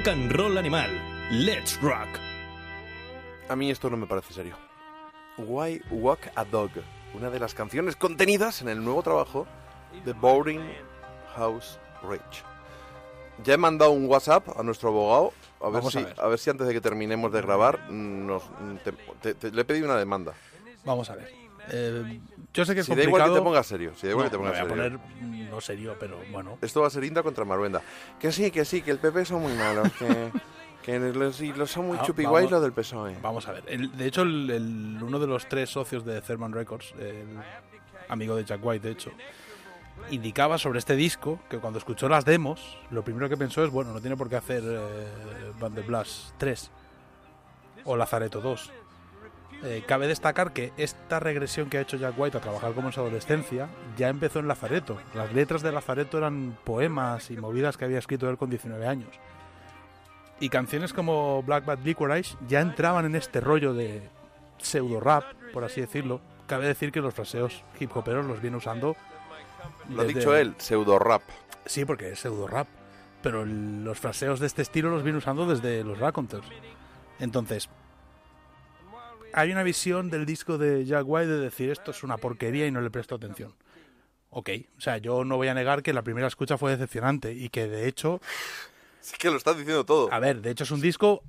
Rock 0.04 0.12
and 0.12 0.32
roll 0.32 0.58
animal. 0.58 0.90
Let's 1.30 1.80
rock. 1.80 2.08
A 3.48 3.56
mí 3.56 3.70
esto 3.70 3.88
no 3.88 3.96
me 3.96 4.06
parece 4.06 4.34
serio. 4.34 4.54
Why 5.38 5.80
Walk 5.90 6.28
a 6.34 6.44
Dog, 6.44 6.72
una 7.14 7.30
de 7.30 7.38
las 7.40 7.54
canciones 7.54 7.96
contenidas 7.96 8.60
en 8.60 8.68
el 8.68 8.84
nuevo 8.84 9.02
trabajo 9.02 9.46
de 10.04 10.12
Boarding 10.12 10.60
House 11.36 11.78
Rage. 12.02 12.42
Ya 13.44 13.54
he 13.54 13.56
mandado 13.56 13.92
un 13.92 14.06
WhatsApp 14.06 14.46
a 14.58 14.62
nuestro 14.62 14.90
abogado 14.90 15.32
a 15.60 15.64
ver, 15.70 15.72
Vamos 15.76 15.92
si, 15.94 15.98
a 16.00 16.02
ver. 16.02 16.14
a 16.20 16.26
ver 16.28 16.38
si 16.38 16.50
antes 16.50 16.66
de 16.66 16.74
que 16.74 16.80
terminemos 16.82 17.32
de 17.32 17.40
grabar 17.40 17.90
nos, 17.90 18.42
te- 18.84 18.92
te- 19.22 19.34
te- 19.34 19.52
le 19.52 19.62
he 19.62 19.64
pedido 19.64 19.86
una 19.86 19.96
demanda. 19.96 20.34
Vamos 20.84 21.08
a 21.08 21.16
ver. 21.16 21.32
Eh, 21.70 22.20
yo 22.52 22.64
sé 22.64 22.74
que 22.74 22.80
es 22.80 22.86
Si 22.86 22.94
da 22.94 23.02
igual 23.02 23.22
complicado. 23.22 23.34
que 23.34 23.40
te 23.40 23.44
pongas 23.44 23.66
serio, 23.66 23.92
si 23.96 24.06
da 24.06 24.10
igual 24.12 24.26
No, 24.26 24.30
que 24.30 24.36
te 24.36 24.38
pongas 24.38 24.52
me 24.54 24.62
voy 24.62 24.70
a 24.70 24.84
serio. 24.84 24.98
poner 25.00 25.46
mm, 25.46 25.50
no 25.50 25.60
serio, 25.60 25.96
pero 25.98 26.18
bueno. 26.30 26.58
Esto 26.60 26.80
va 26.82 26.86
a 26.88 26.90
ser 26.90 27.04
Inda 27.04 27.22
contra 27.22 27.44
Maruenda. 27.44 27.82
Que 28.20 28.30
sí, 28.32 28.50
que 28.50 28.64
sí, 28.64 28.82
que 28.82 28.90
el 28.90 28.98
PP 28.98 29.24
son 29.24 29.42
muy 29.42 29.52
malos, 29.54 29.90
que, 29.98 30.30
que 30.82 30.98
los, 30.98 31.40
los 31.40 31.70
son 31.70 31.86
muy 31.88 31.98
Ah, 31.98 32.02
chupi 32.04 32.22
vamos- 32.24 32.30
guays 32.32 32.50
los 32.50 32.62
del 32.62 32.72
PSOE. 32.72 33.16
Vamos 33.22 33.48
a 33.48 33.52
ver. 33.52 33.64
El- 33.66 33.96
de 33.96 34.06
hecho, 34.06 34.22
el- 34.22 34.50
el- 34.50 35.02
uno 35.02 35.18
de 35.18 35.26
los 35.26 35.48
tres 35.48 35.70
socios 35.70 36.04
de 36.04 36.20
Therman 36.20 36.52
Records, 36.52 36.92
el 36.98 37.26
amigo 38.08 38.36
de 38.36 38.44
Jack 38.44 38.60
White, 38.64 38.86
de 38.86 38.92
hecho, 38.92 39.10
indicaba 40.10 40.58
sobre 40.58 40.78
este 40.80 40.94
disco 40.96 41.40
que 41.48 41.58
cuando 41.58 41.78
escuchó 41.78 42.08
las 42.08 42.24
demos, 42.24 42.76
lo 42.90 43.02
primero 43.02 43.28
que 43.28 43.36
pensó 43.36 43.64
es, 43.64 43.70
bueno, 43.70 43.92
no 43.92 44.00
tiene 44.00 44.16
por 44.16 44.28
qué 44.28 44.36
hacer 44.36 44.62
eh, 44.64 45.52
Band 45.58 45.78
of 45.78 45.86
Blast 45.86 46.32
3 46.38 46.70
o 47.84 47.96
Lazareto 47.96 48.40
2. 48.40 48.70
Eh, 49.66 49.82
cabe 49.86 50.06
destacar 50.06 50.52
que 50.52 50.72
esta 50.76 51.20
regresión 51.20 51.70
que 51.70 51.78
ha 51.78 51.80
hecho 51.80 51.96
Jack 51.96 52.14
White 52.18 52.36
a 52.36 52.40
trabajar 52.40 52.74
como 52.74 52.88
en 52.88 52.92
su 52.92 53.00
adolescencia 53.00 53.68
ya 53.96 54.08
empezó 54.10 54.38
en 54.40 54.46
Lazareto. 54.48 54.98
Las 55.14 55.32
letras 55.32 55.62
de 55.62 55.72
Lazareto 55.72 56.18
eran 56.18 56.58
poemas 56.64 57.30
y 57.30 57.36
movidas 57.38 57.76
que 57.78 57.86
había 57.86 57.98
escrito 57.98 58.28
él 58.28 58.36
con 58.36 58.50
19 58.50 58.86
años. 58.86 59.08
Y 60.38 60.50
canciones 60.50 60.92
como 60.92 61.42
Black 61.44 61.64
Bat 61.64 61.80
Licorice 61.82 62.36
ya 62.46 62.60
entraban 62.60 63.06
en 63.06 63.14
este 63.16 63.40
rollo 63.40 63.72
de 63.72 64.02
pseudo 64.58 65.00
rap, 65.00 65.24
por 65.52 65.64
así 65.64 65.80
decirlo. 65.80 66.20
Cabe 66.46 66.66
decir 66.66 66.92
que 66.92 67.00
los 67.00 67.14
fraseos 67.14 67.62
hip 67.80 67.96
hoperos 67.96 68.26
los 68.26 68.42
viene 68.42 68.58
usando. 68.58 68.96
Lo 69.88 70.02
ha 70.02 70.04
dicho 70.04 70.36
él, 70.36 70.54
pseudo 70.58 70.98
rap. 70.98 71.22
Sí, 71.64 71.86
porque 71.86 72.10
es 72.12 72.18
pseudo 72.20 72.46
rap. 72.46 72.66
Pero 73.22 73.44
el- 73.44 73.82
los 73.82 73.98
fraseos 73.98 74.40
de 74.40 74.46
este 74.46 74.60
estilo 74.60 74.90
los 74.90 75.02
viene 75.02 75.16
usando 75.16 75.46
desde 75.46 75.82
los 75.84 75.98
Raconteurs. 75.98 76.46
Entonces, 77.18 77.70
hay 79.34 79.52
una 79.52 79.62
visión 79.62 80.10
del 80.10 80.26
disco 80.26 80.58
de 80.58 80.84
Jack 80.84 81.04
White 81.06 81.28
de 81.28 81.38
decir 81.38 81.70
esto 81.70 81.90
es 81.90 82.02
una 82.02 82.16
porquería 82.16 82.66
y 82.66 82.70
no 82.70 82.80
le 82.80 82.90
presto 82.90 83.14
atención. 83.14 83.54
Ok, 84.30 84.50
o 84.76 84.80
sea, 84.80 84.98
yo 84.98 85.24
no 85.24 85.36
voy 85.36 85.48
a 85.48 85.54
negar 85.54 85.82
que 85.82 85.92
la 85.92 86.02
primera 86.02 86.26
escucha 86.26 86.58
fue 86.58 86.70
decepcionante 86.72 87.32
y 87.32 87.48
que 87.50 87.68
de 87.68 87.88
hecho, 87.88 88.20
Sí 89.00 89.16
que 89.18 89.30
lo 89.30 89.36
estás 89.36 89.58
diciendo 89.58 89.84
todo. 89.84 90.10
a 90.10 90.18
ver, 90.18 90.40
de 90.40 90.50
hecho 90.50 90.64
es 90.64 90.70
un 90.70 90.80
disco 90.80 91.22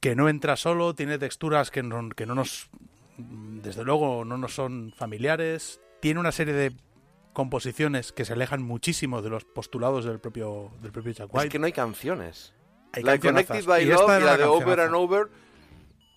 que 0.00 0.14
no 0.14 0.28
entra 0.28 0.56
solo, 0.56 0.94
tiene 0.94 1.18
texturas 1.18 1.70
que 1.70 1.82
no, 1.82 2.10
que 2.10 2.26
no 2.26 2.34
nos, 2.34 2.68
desde 3.16 3.82
luego, 3.82 4.24
no 4.26 4.36
nos 4.36 4.54
son 4.54 4.92
familiares, 4.94 5.80
tiene 6.00 6.20
una 6.20 6.32
serie 6.32 6.52
de 6.52 6.76
composiciones 7.32 8.12
que 8.12 8.24
se 8.24 8.34
alejan 8.34 8.62
muchísimo 8.62 9.22
de 9.22 9.30
los 9.30 9.44
postulados 9.44 10.04
del 10.04 10.20
propio, 10.20 10.70
del 10.82 10.92
propio 10.92 11.12
Jack 11.12 11.32
White. 11.32 11.46
Es 11.46 11.52
que 11.52 11.58
no 11.58 11.66
hay 11.66 11.72
canciones. 11.72 12.52
Hay 12.92 13.02
la 13.02 13.12
de. 13.12 13.20
Connected 13.20 13.64
by 13.64 13.82
Y 13.82 13.86
Love 13.86 14.10
era 14.10 14.18
y 14.18 14.24
la 14.24 14.36
de 14.36 14.44
Over 14.44 14.80
and 14.80 14.94
Over. 14.94 15.28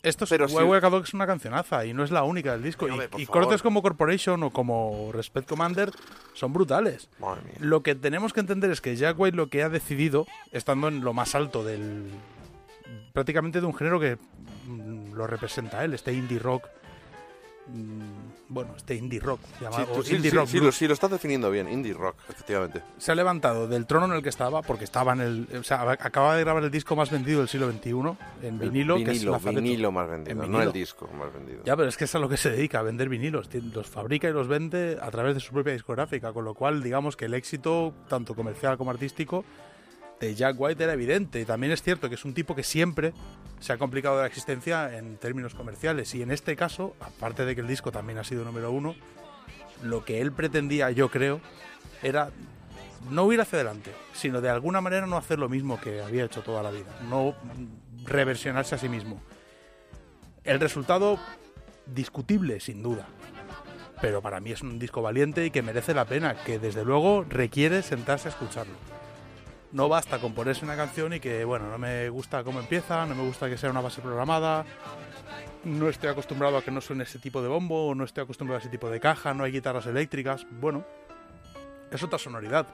Esto 0.08 0.24
es 0.24 0.30
Pero 0.30 0.48
si- 0.48 0.56
es 0.56 1.14
una 1.14 1.28
cancionaza 1.28 1.86
y 1.86 1.94
no 1.94 2.04
es 2.04 2.12
la 2.12 2.24
única 2.24 2.52
del 2.54 2.64
disco. 2.64 2.88
Y 2.88 2.92
y 3.22 3.26
cortes 3.26 3.62
como 3.62 3.82
Corporation 3.82 4.42
o 4.44 4.52
como 4.52 5.12
Respect 5.12 5.48
Commander 5.50 5.92
son 6.34 6.54
brutales. 6.54 7.10
Lo 7.60 7.84
que 7.84 7.96
tenemos 7.96 8.34
que 8.34 8.40
entender 8.40 8.72
es 8.72 8.82
que 8.82 8.96
Jack 8.96 9.20
White 9.20 9.36
lo 9.36 9.50
que 9.50 9.64
ha 9.64 9.70
decidido, 9.70 10.26
estando 10.52 10.88
en 10.88 11.04
lo 11.04 11.14
más 11.14 11.36
alto 11.36 11.64
del. 11.64 12.10
prácticamente 13.14 13.60
de 13.60 13.66
un 13.66 13.74
género 13.76 14.00
que 14.00 14.18
mm, 14.68 15.14
lo 15.14 15.28
representa 15.28 15.84
él, 15.84 15.94
este 15.94 16.14
indie 16.14 16.40
rock. 16.40 16.68
Mm, 17.68 18.48
bueno, 18.50 18.74
este 18.78 18.96
indie 18.96 19.20
rock, 19.20 19.42
llamado 19.62 20.02
sí, 20.04 20.16
indie 20.16 20.32
sí, 20.32 20.38
rock 20.38 20.50
lo, 20.54 20.72
sí, 20.72 20.88
lo 20.88 20.94
estás 20.94 21.12
definiendo 21.12 21.52
bien. 21.52 21.70
Indie 21.72 21.94
rock, 21.94 22.16
efectivamente. 22.30 22.82
Se 22.98 23.12
ha 23.12 23.16
levantado 23.16 23.68
del 23.68 23.86
trono 23.86 24.06
en 24.06 24.14
el 24.14 24.24
que 24.24 24.30
estaba, 24.30 24.62
porque 24.62 24.84
estaba 24.86 25.14
en 25.14 25.22
el. 25.22 25.48
O 25.60 25.64
sea, 25.64 25.82
acaba 25.92 26.36
de 26.36 26.44
grabar 26.44 26.64
el 26.64 26.72
disco 26.72 26.96
más 26.96 27.12
vendido 27.12 27.40
del 27.40 27.50
siglo 27.50 27.72
XXI 27.72 27.92
en 28.48 28.60
vinilo, 28.60 28.96
que 28.98 29.12
es 29.12 29.24
Lazareto. 29.24 29.62
vinilo 29.62 29.92
más 29.92 30.10
vendido, 30.10 30.44
En 30.44 30.52
no 30.52 30.62
el 30.62 30.72
disco 30.72 31.10
más 31.18 31.34
vendido. 31.34 31.64
Ya, 31.66 31.76
pero 31.76 31.90
es 31.90 31.98
que 31.98 32.06
es 32.06 32.16
a 32.16 32.20
lo 32.20 32.30
que 32.30 32.38
se 32.38 32.52
dedica, 32.52 32.80
a 32.80 32.84
vender 32.84 33.10
vinilos. 33.10 33.50
Los 33.74 33.88
fabrica 33.88 34.30
y 34.30 34.34
los 34.34 34.48
vende 34.48 34.98
a 35.02 35.12
través 35.12 35.36
de 35.36 35.40
su 35.40 35.54
propia 35.54 35.74
discográfica, 35.74 36.32
con 36.34 36.46
lo 36.46 36.54
cual 36.54 36.82
digamos 36.82 37.18
que 37.18 37.26
el 37.26 37.34
éxito, 37.34 37.94
tanto 38.08 38.34
comercial 38.34 38.78
como 38.78 38.92
artístico, 38.92 39.44
de 40.20 40.36
Jack 40.36 40.56
White 40.60 40.84
era 40.84 40.94
evidente. 40.94 41.40
Y 41.40 41.46
también 41.46 41.72
es 41.72 41.82
cierto 41.82 42.10
que 42.10 42.16
es 42.16 42.26
un 42.26 42.34
tipo 42.34 42.56
que 42.56 42.64
siempre 42.64 43.14
se 43.60 43.74
ha 43.74 43.78
complicado 43.78 44.22
la 44.22 44.28
existencia 44.28 44.98
en 44.98 45.18
términos 45.18 45.54
comerciales. 45.56 46.14
Y 46.16 46.22
en 46.22 46.32
este 46.32 46.56
caso, 46.56 46.96
aparte 47.00 47.46
de 47.46 47.56
que 47.56 47.62
el 47.62 47.68
disco 47.68 47.92
también 47.92 48.18
ha 48.18 48.24
sido 48.24 48.44
número 48.44 48.72
uno, 48.72 48.96
lo 49.84 50.06
que 50.06 50.22
él 50.22 50.32
pretendía, 50.32 50.92
yo 50.92 51.10
creo, 51.10 51.42
era 52.02 52.30
no 53.10 53.26
huir 53.26 53.42
hacia 53.42 53.58
adelante, 53.60 53.92
sino 54.14 54.42
de 54.42 54.50
alguna 54.50 54.82
manera 54.82 55.06
no 55.08 55.18
hacer 55.18 55.40
lo 55.40 55.50
mismo 55.50 55.80
que 55.80 56.02
había 56.02 56.26
hecho 56.26 56.42
toda 56.42 56.64
la 56.64 56.72
vida, 56.72 56.88
no 57.10 57.36
reversionarse 58.04 58.76
a 58.76 58.78
sí 58.78 58.90
mismo. 58.90 59.22
El 60.44 60.60
resultado 60.60 61.20
discutible, 61.86 62.60
sin 62.60 62.82
duda. 62.82 63.08
Pero 64.02 64.22
para 64.22 64.40
mí 64.40 64.52
es 64.52 64.62
un 64.62 64.78
disco 64.78 65.02
valiente 65.02 65.46
y 65.46 65.52
que 65.52 65.62
merece 65.62 65.94
la 65.94 66.06
pena, 66.06 66.36
que 66.44 66.60
desde 66.60 66.86
luego 66.86 67.24
requiere 67.28 67.82
sentarse 67.82 68.28
a 68.28 68.32
escucharlo. 68.32 68.76
No 69.72 69.90
basta 69.90 70.20
con 70.20 70.34
ponerse 70.34 70.64
una 70.64 70.76
canción 70.76 71.14
y 71.14 71.20
que, 71.20 71.44
bueno, 71.44 71.70
no 71.70 71.78
me 71.78 72.10
gusta 72.10 72.44
cómo 72.44 72.60
empieza, 72.60 73.06
no 73.06 73.16
me 73.16 73.24
gusta 73.24 73.50
que 73.50 73.58
sea 73.58 73.70
una 73.70 73.82
base 73.82 74.02
programada, 74.02 74.66
no 75.66 75.90
estoy 75.90 76.10
acostumbrado 76.10 76.58
a 76.58 76.62
que 76.62 76.72
no 76.72 76.80
suene 76.80 77.04
ese 77.04 77.20
tipo 77.20 77.42
de 77.42 77.50
bombo, 77.50 77.94
no 77.94 78.06
estoy 78.06 78.24
acostumbrado 78.24 78.58
a 78.58 78.62
ese 78.62 78.70
tipo 78.70 78.90
de 78.90 79.00
caja, 79.00 79.34
no 79.34 79.44
hay 79.44 79.52
guitarras 79.52 79.86
eléctricas. 79.86 80.48
Bueno, 80.50 80.86
es 81.92 82.02
otra 82.02 82.18
sonoridad. 82.18 82.68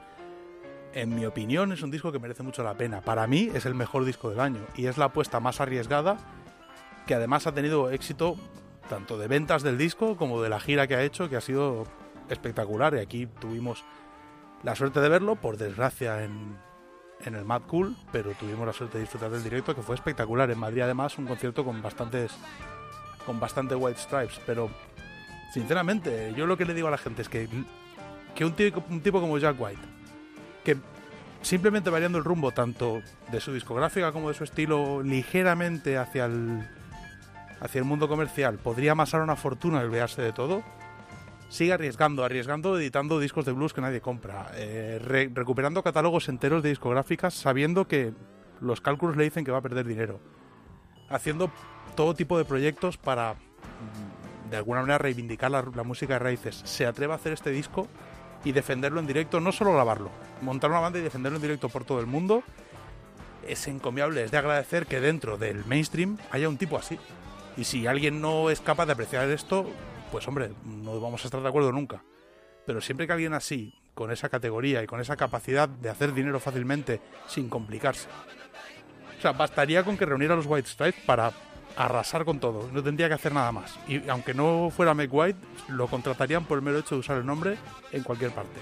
En 0.92 1.14
mi 1.14 1.26
opinión, 1.26 1.72
es 1.72 1.82
un 1.82 1.90
disco 1.90 2.12
que 2.12 2.20
merece 2.20 2.44
mucho 2.44 2.62
la 2.62 2.74
pena. 2.74 3.00
Para 3.00 3.26
mí 3.26 3.50
es 3.52 3.66
el 3.66 3.74
mejor 3.74 4.04
disco 4.04 4.30
del 4.30 4.38
año 4.38 4.60
y 4.76 4.86
es 4.86 4.96
la 4.96 5.06
apuesta 5.06 5.40
más 5.40 5.60
arriesgada 5.60 6.18
que 7.06 7.14
además 7.14 7.46
ha 7.46 7.52
tenido 7.52 7.90
éxito 7.90 8.36
tanto 8.88 9.18
de 9.18 9.28
ventas 9.28 9.62
del 9.62 9.78
disco 9.78 10.16
como 10.16 10.42
de 10.42 10.48
la 10.48 10.60
gira 10.60 10.86
que 10.86 10.94
ha 10.94 11.02
hecho, 11.02 11.28
que 11.28 11.36
ha 11.36 11.40
sido 11.40 11.84
espectacular. 12.28 12.94
Y 12.94 12.98
aquí 12.98 13.26
tuvimos 13.26 13.84
la 14.62 14.74
suerte 14.74 15.00
de 15.00 15.08
verlo, 15.08 15.36
por 15.36 15.56
desgracia, 15.56 16.24
en, 16.24 16.56
en 17.26 17.34
el 17.34 17.44
Mad 17.44 17.62
Cool, 17.62 17.96
pero 18.12 18.32
tuvimos 18.32 18.66
la 18.66 18.72
suerte 18.72 18.98
de 18.98 19.04
disfrutar 19.04 19.30
del 19.30 19.42
directo, 19.42 19.74
que 19.74 19.82
fue 19.82 19.94
espectacular. 19.94 20.50
En 20.50 20.58
Madrid, 20.58 20.82
además, 20.82 21.18
un 21.18 21.26
concierto 21.26 21.64
con 21.64 21.80
bastantes 21.82 22.32
con 23.24 23.40
bastante 23.40 23.74
White 23.74 24.00
Stripes. 24.00 24.40
Pero, 24.46 24.70
sinceramente, 25.52 26.32
yo 26.36 26.46
lo 26.46 26.56
que 26.56 26.64
le 26.64 26.74
digo 26.74 26.88
a 26.88 26.90
la 26.90 26.98
gente 26.98 27.22
es 27.22 27.28
que, 27.28 27.48
que 28.34 28.44
un, 28.44 28.52
tipo, 28.52 28.84
un 28.90 29.00
tipo 29.00 29.20
como 29.20 29.38
Jack 29.38 29.56
White, 29.58 29.80
que 30.62 30.76
simplemente 31.42 31.90
variando 31.90 32.18
el 32.18 32.24
rumbo 32.24 32.52
tanto 32.52 33.02
de 33.30 33.40
su 33.40 33.52
discográfica 33.52 34.12
como 34.12 34.28
de 34.28 34.34
su 34.34 34.44
estilo 34.44 35.02
ligeramente 35.02 35.98
hacia 35.98 36.24
el 36.24 36.66
hacia 37.60 37.78
el 37.78 37.84
mundo 37.84 38.08
comercial 38.08 38.58
podría 38.58 38.92
amasar 38.92 39.20
una 39.20 39.36
fortuna 39.36 39.80
al 39.80 39.86
olvidarse 39.86 40.22
de 40.22 40.32
todo 40.32 40.62
sigue 41.48 41.72
arriesgando 41.72 42.24
arriesgando 42.24 42.78
editando 42.78 43.18
discos 43.18 43.44
de 43.44 43.52
blues 43.52 43.72
que 43.72 43.80
nadie 43.80 44.00
compra 44.00 44.50
eh, 44.54 44.98
re- 45.02 45.30
recuperando 45.32 45.82
catálogos 45.82 46.28
enteros 46.28 46.62
de 46.62 46.70
discográficas 46.70 47.34
sabiendo 47.34 47.86
que 47.86 48.12
los 48.60 48.80
cálculos 48.80 49.16
le 49.16 49.24
dicen 49.24 49.44
que 49.44 49.50
va 49.52 49.58
a 49.58 49.62
perder 49.62 49.86
dinero 49.86 50.20
haciendo 51.08 51.50
todo 51.94 52.14
tipo 52.14 52.38
de 52.38 52.44
proyectos 52.44 52.96
para 52.96 53.34
mm, 53.34 54.50
de 54.50 54.56
alguna 54.56 54.80
manera 54.80 54.98
reivindicar 54.98 55.50
la, 55.50 55.64
la 55.74 55.82
música 55.84 56.14
de 56.14 56.18
raíces 56.20 56.60
se 56.64 56.86
atreve 56.86 57.12
a 57.12 57.16
hacer 57.16 57.32
este 57.32 57.50
disco 57.50 57.86
y 58.44 58.52
defenderlo 58.52 59.00
en 59.00 59.06
directo, 59.06 59.40
no 59.40 59.52
solo 59.52 59.72
grabarlo, 59.72 60.10
montar 60.42 60.70
una 60.70 60.80
banda 60.80 60.98
y 60.98 61.02
defenderlo 61.02 61.36
en 61.36 61.42
directo 61.42 61.70
por 61.70 61.84
todo 61.86 62.00
el 62.00 62.06
mundo, 62.06 62.42
es 63.48 63.66
encomiable, 63.68 64.22
es 64.22 64.30
de 64.32 64.36
agradecer 64.36 64.84
que 64.86 65.00
dentro 65.00 65.38
del 65.38 65.64
mainstream 65.64 66.18
haya 66.30 66.46
un 66.50 66.58
tipo 66.58 66.76
así. 66.76 66.98
Y 67.56 67.64
si 67.64 67.86
alguien 67.86 68.20
no 68.20 68.50
es 68.50 68.60
capaz 68.60 68.84
de 68.84 68.92
apreciar 68.92 69.30
esto, 69.30 69.64
pues 70.14 70.28
hombre, 70.28 70.52
no 70.64 71.00
vamos 71.00 71.24
a 71.24 71.26
estar 71.26 71.42
de 71.42 71.48
acuerdo 71.48 71.72
nunca. 71.72 72.04
Pero 72.64 72.80
siempre 72.80 73.04
que 73.04 73.14
alguien 73.14 73.34
así, 73.34 73.74
con 73.94 74.12
esa 74.12 74.28
categoría 74.28 74.80
y 74.80 74.86
con 74.86 75.00
esa 75.00 75.16
capacidad 75.16 75.68
de 75.68 75.90
hacer 75.90 76.14
dinero 76.14 76.38
fácilmente 76.38 77.00
sin 77.26 77.48
complicarse. 77.48 78.06
O 79.18 79.20
sea, 79.20 79.32
bastaría 79.32 79.82
con 79.82 79.96
que 79.96 80.06
reuniera 80.06 80.34
a 80.34 80.36
los 80.36 80.46
White 80.46 80.68
Stripes 80.68 81.02
para 81.04 81.32
arrasar 81.76 82.24
con 82.24 82.38
todo, 82.38 82.70
no 82.72 82.80
tendría 82.80 83.08
que 83.08 83.14
hacer 83.14 83.32
nada 83.32 83.50
más. 83.50 83.76
Y 83.88 84.08
aunque 84.08 84.34
no 84.34 84.70
fuera 84.70 84.94
Meg 84.94 85.12
White, 85.12 85.40
lo 85.70 85.88
contratarían 85.88 86.44
por 86.44 86.58
el 86.58 86.62
mero 86.62 86.78
hecho 86.78 86.94
de 86.94 87.00
usar 87.00 87.18
el 87.18 87.26
nombre 87.26 87.58
en 87.90 88.04
cualquier 88.04 88.30
parte. 88.30 88.60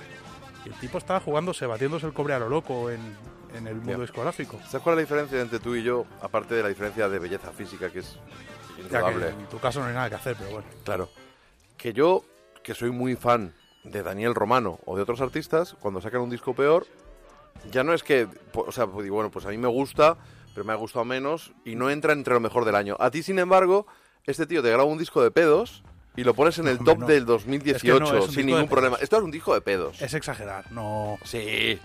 Y 0.65 0.71
el 0.71 0.75
tipo 0.77 0.97
estaba 0.97 1.21
jugándose, 1.21 1.67
batiéndose 1.67 2.07
el 2.07 2.15
cobre 2.15 2.33
a 2.33 2.39
lo 2.39 2.49
loco 2.49 2.89
en, 2.89 3.15
en 3.55 3.67
el 3.67 3.75
mundo 3.75 4.01
discográfico. 4.01 4.59
¿Sabes 4.65 4.83
cuál 4.83 4.95
es 4.95 4.97
la 4.97 5.03
diferencia 5.03 5.43
entre 5.43 5.59
tú 5.59 5.75
y 5.75 5.83
yo? 5.83 6.07
Aparte 6.23 6.55
de 6.55 6.63
la 6.63 6.71
diferencia 6.71 7.11
de 7.11 7.19
belleza 7.19 7.53
física, 7.53 7.91
que 7.91 7.99
es 7.99 8.19
indudable. 8.79 9.29
en 9.29 9.47
tu 9.49 9.59
caso 9.59 9.81
no 9.81 9.89
hay 9.89 9.95
nada 9.95 10.09
que 10.09 10.15
hacer, 10.15 10.35
pero 10.39 10.51
bueno. 10.51 10.67
Claro. 10.83 11.11
Que 11.83 11.93
yo, 11.93 12.23
que 12.63 12.75
soy 12.75 12.93
muy 12.93 13.17
fan 13.17 13.55
de 13.83 14.05
Daniel 14.05 14.37
Romano 14.37 14.79
o 14.87 14.95
de 14.95 15.03
otros 15.03 15.21
artistas, 15.21 15.75
cuando 15.81 16.01
sacan 16.01 16.21
un 16.21 16.31
disco 16.31 16.55
peor, 16.55 16.87
ya 17.73 17.83
no 17.83 17.93
es 17.93 18.05
que, 18.05 18.29
o 18.55 18.71
sea, 18.71 18.87
pues 18.87 19.03
digo, 19.03 19.17
bueno, 19.17 19.33
pues 19.33 19.47
a 19.47 19.49
mí 19.49 19.59
me 19.59 19.67
gusta, 19.67 20.17
pero 20.55 20.65
me 20.65 20.73
ha 20.73 20.77
gustado 20.77 21.05
menos 21.05 21.53
y 21.65 21.75
no 21.75 21.91
entra 21.91 22.13
entre 22.13 22.35
lo 22.35 22.41
mejor 22.41 22.65
del 22.65 22.77
año. 22.77 22.97
A 23.01 23.11
ti, 23.11 23.25
sin 23.25 23.41
embargo, 23.41 23.89
este 24.27 24.47
tío 24.47 24.63
te 24.63 24.69
graba 24.69 24.85
un 24.85 24.97
disco 24.97 25.25
de 25.25 25.33
pedos 25.33 25.83
y 26.15 26.23
lo 26.23 26.35
pones 26.35 26.57
en 26.61 26.69
el 26.69 26.79
top 26.79 27.01
no. 27.01 27.07
del 27.09 27.23
Es 27.25 27.83
que 27.83 27.89
no, 27.89 27.99
2018 27.99 28.05
es 28.05 28.11
un 28.11 28.17
disco 28.17 28.33
sin 28.33 28.47
ningún 28.47 28.69
problema. 28.69 28.99
Esto 29.01 29.17
es 29.17 29.23
un 29.25 29.33
disco 29.33 29.53
de 29.53 29.61
pedos. 29.61 30.01
Es 30.01 30.15
exagerar, 30.15 30.71
no. 30.71 31.19
Sí. 31.25 31.81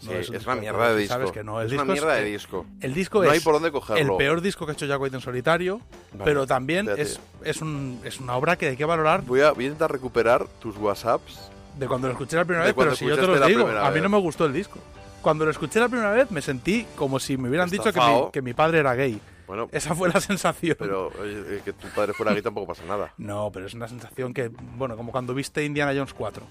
Sí, 0.00 0.06
No, 0.06 0.12
es 0.12 0.20
es, 0.20 0.28
un 0.28 0.34
disco 0.36 0.50
una 0.50 0.54
de 0.56 0.60
mierda 0.60 0.88
de 0.90 0.96
disco. 0.96 1.12
sabes 1.14 1.32
que 1.32 1.42
no, 1.44 1.60
el 1.60 1.66
es 1.66 1.72
una 1.72 1.82
disco 1.82 1.92
es- 1.94 2.00
mierda 2.00 2.14
de 2.16 2.22
eh, 2.28 2.32
disco. 2.32 2.66
El 2.80 2.94
disco 2.94 3.18
no 3.18 3.24
es 3.26 3.32
hay 3.32 3.40
por 3.40 3.54
dónde 3.54 3.70
cogerlo. 3.72 4.12
el 4.12 4.16
peor 4.18 4.40
disco 4.40 4.64
que 4.66 4.72
ha 4.72 4.74
hecho 4.74 4.86
Jack 4.86 5.00
White 5.00 5.16
en 5.16 5.22
solitario, 5.22 5.78
Vale, 6.12 6.24
pero 6.24 6.46
también 6.46 6.88
es, 6.96 7.20
es, 7.44 7.60
un, 7.62 8.00
es 8.04 8.20
una 8.20 8.36
obra 8.36 8.56
que 8.56 8.68
hay 8.68 8.76
que 8.76 8.84
valorar 8.84 9.22
Voy 9.22 9.40
a, 9.40 9.52
voy 9.52 9.64
a 9.64 9.66
intentar 9.68 9.90
recuperar 9.92 10.46
tus 10.60 10.76
WhatsApps. 10.76 11.50
de 11.76 11.86
cuando 11.88 12.06
lo 12.08 12.12
escuché 12.12 12.36
la 12.36 12.44
primera 12.44 12.64
De 12.66 12.72
vez, 12.72 12.76
pero 12.78 12.94
si 12.96 13.06
yo 13.06 13.16
te 13.16 13.26
lo 13.26 13.46
digo, 13.46 13.66
a 13.68 13.90
mí 13.90 14.00
no 14.00 14.08
me 14.08 14.18
gustó 14.18 14.44
el 14.46 14.52
disco. 14.52 14.78
Cuando 15.22 15.44
lo 15.44 15.50
escuché 15.50 15.80
la 15.80 15.88
primera 15.88 16.12
vez 16.12 16.30
me 16.30 16.40
sentí 16.40 16.86
como 16.96 17.18
si 17.18 17.36
me 17.36 17.48
hubieran 17.48 17.68
dicho 17.68 17.92
que 17.92 18.00
mi, 18.00 18.30
que 18.32 18.40
mi 18.42 18.54
padre 18.54 18.78
era 18.78 18.94
gay. 18.94 19.20
Bueno, 19.48 19.66
Esa 19.72 19.94
fue 19.94 20.10
la 20.10 20.20
sensación. 20.20 20.76
pero 20.78 21.08
oye, 21.20 21.56
eh, 21.56 21.60
que 21.64 21.72
tu 21.72 21.88
padre 21.88 22.12
fuera 22.12 22.32
gay 22.34 22.42
tampoco 22.42 22.66
pasa 22.68 22.84
nada. 22.86 23.12
No, 23.16 23.50
pero 23.52 23.66
es 23.66 23.74
una 23.74 23.88
sensación 23.88 24.32
que, 24.34 24.48
bueno, 24.76 24.94
como 24.96 25.10
cuando 25.10 25.32
viste 25.34 25.64
Indiana 25.64 25.92
Jones 25.94 26.12
4. 26.14 26.46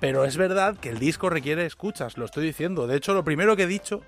Pero 0.00 0.24
es 0.24 0.36
verdad 0.36 0.76
que 0.76 0.90
el 0.90 0.98
disco 0.98 1.28
requiere 1.28 1.66
escuchas, 1.66 2.16
lo 2.18 2.24
estoy 2.24 2.44
diciendo. 2.46 2.86
De 2.86 2.96
hecho, 2.96 3.14
lo 3.14 3.24
primero 3.24 3.56
que 3.56 3.64
he 3.64 3.66
dicho 3.66 4.02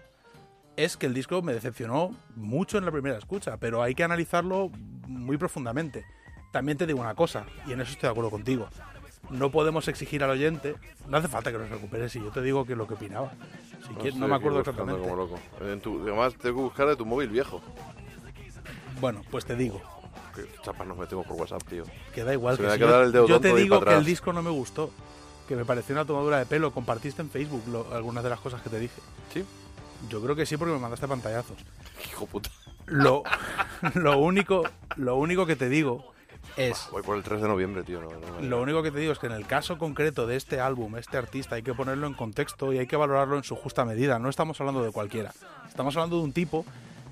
es 0.76 0.96
que 0.96 1.06
el 1.06 1.14
disco 1.14 1.42
me 1.42 1.52
decepcionó 1.52 2.14
mucho 2.36 2.78
en 2.78 2.84
la 2.84 2.92
primera 2.92 3.18
escucha, 3.18 3.56
pero 3.56 3.82
hay 3.82 3.94
que 3.94 4.04
analizarlo 4.04 4.70
muy 5.08 5.36
profundamente. 5.36 6.04
También 6.52 6.78
te 6.78 6.86
digo 6.86 7.00
una 7.00 7.14
cosa, 7.14 7.44
y 7.66 7.72
en 7.72 7.80
eso 7.80 7.92
estoy 7.92 8.06
de 8.08 8.10
acuerdo 8.12 8.30
contigo. 8.30 8.68
no 9.30 9.50
podemos 9.50 9.86
exigir 9.86 10.24
al 10.24 10.30
oyente. 10.30 10.74
No 11.06 11.18
hace 11.18 11.28
falta 11.28 11.52
que 11.52 11.58
nos 11.58 11.68
recuperes 11.70 12.10
si 12.10 12.18
yo 12.20 12.30
te 12.30 12.40
digo 12.42 12.64
que 12.64 12.74
lo 12.74 12.86
que 12.88 12.94
opinaba. 12.94 13.32
Si 13.86 13.94
quieres, 13.94 14.16
no 14.16 14.26
me 14.26 14.34
acuerdo 14.34 14.60
exactamente. 14.60 15.00
como 15.02 15.14
loco. 15.14 15.38
En 15.60 15.80
tu- 15.80 16.02
además, 16.02 16.34
tengo 16.34 16.56
que 16.56 16.62
buscar 16.62 16.88
de 16.88 16.96
tu 16.96 17.04
móvil 17.06 17.28
viejo. 17.28 17.60
Bueno, 19.00 19.22
pues 19.30 19.44
te 19.44 19.54
digo. 19.54 19.80
Que 20.34 20.44
chapas 20.62 20.86
nos 20.86 20.96
metemos 20.96 21.26
por 21.26 21.36
WhatsApp, 21.36 21.62
tío. 21.68 21.84
Que 22.14 22.24
da 22.24 22.32
igual. 22.32 22.56
Se 22.56 22.62
que 22.62 22.68
me 22.68 22.74
si 22.74 22.80
yo, 22.80 22.86
quedar 22.86 23.04
el 23.04 23.12
dedo 23.12 23.26
yo 23.28 23.40
te 23.40 23.54
digo 23.54 23.80
que 23.80 23.94
el 23.94 24.04
disco 24.04 24.32
no 24.32 24.42
me 24.42 24.50
gustó. 24.50 24.90
Que 25.50 25.56
me 25.56 25.64
pareció 25.64 25.96
una 25.96 26.04
tomadura 26.04 26.38
de 26.38 26.46
pelo. 26.46 26.70
Compartiste 26.70 27.22
en 27.22 27.28
Facebook 27.28 27.64
lo- 27.66 27.92
algunas 27.92 28.22
de 28.22 28.30
las 28.30 28.38
cosas 28.38 28.62
que 28.62 28.70
te 28.70 28.78
dije. 28.78 29.00
¿Sí? 29.34 29.44
Yo 30.08 30.22
creo 30.22 30.36
que 30.36 30.46
sí 30.46 30.56
porque 30.56 30.72
me 30.72 30.78
mandaste 30.78 31.08
pantallazos. 31.08 31.58
Hijo 32.08 32.26
puta. 32.26 32.50
Lo, 32.86 33.24
lo, 33.94 34.18
único, 34.18 34.62
lo 34.94 35.16
único 35.16 35.46
que 35.46 35.56
te 35.56 35.68
digo 35.68 36.12
es... 36.56 36.86
Voy 36.92 37.02
por 37.02 37.16
el 37.16 37.24
3 37.24 37.42
de 37.42 37.48
noviembre, 37.48 37.82
tío. 37.82 38.00
No, 38.00 38.10
no 38.10 38.40
me- 38.40 38.46
Lo 38.46 38.62
único 38.62 38.80
que 38.84 38.92
te 38.92 39.00
digo 39.00 39.12
es 39.12 39.18
que 39.18 39.26
en 39.26 39.32
el 39.32 39.44
caso 39.44 39.76
concreto 39.76 40.28
de 40.28 40.36
este 40.36 40.60
álbum, 40.60 40.96
este 40.96 41.16
artista, 41.16 41.56
hay 41.56 41.64
que 41.64 41.74
ponerlo 41.74 42.06
en 42.06 42.14
contexto 42.14 42.72
y 42.72 42.78
hay 42.78 42.86
que 42.86 42.94
valorarlo 42.96 43.36
en 43.36 43.42
su 43.42 43.56
justa 43.56 43.84
medida. 43.84 44.20
No 44.20 44.28
estamos 44.28 44.60
hablando 44.60 44.84
de 44.84 44.92
cualquiera. 44.92 45.32
Estamos 45.68 45.96
hablando 45.96 46.18
de 46.18 46.22
un 46.22 46.32
tipo... 46.32 46.64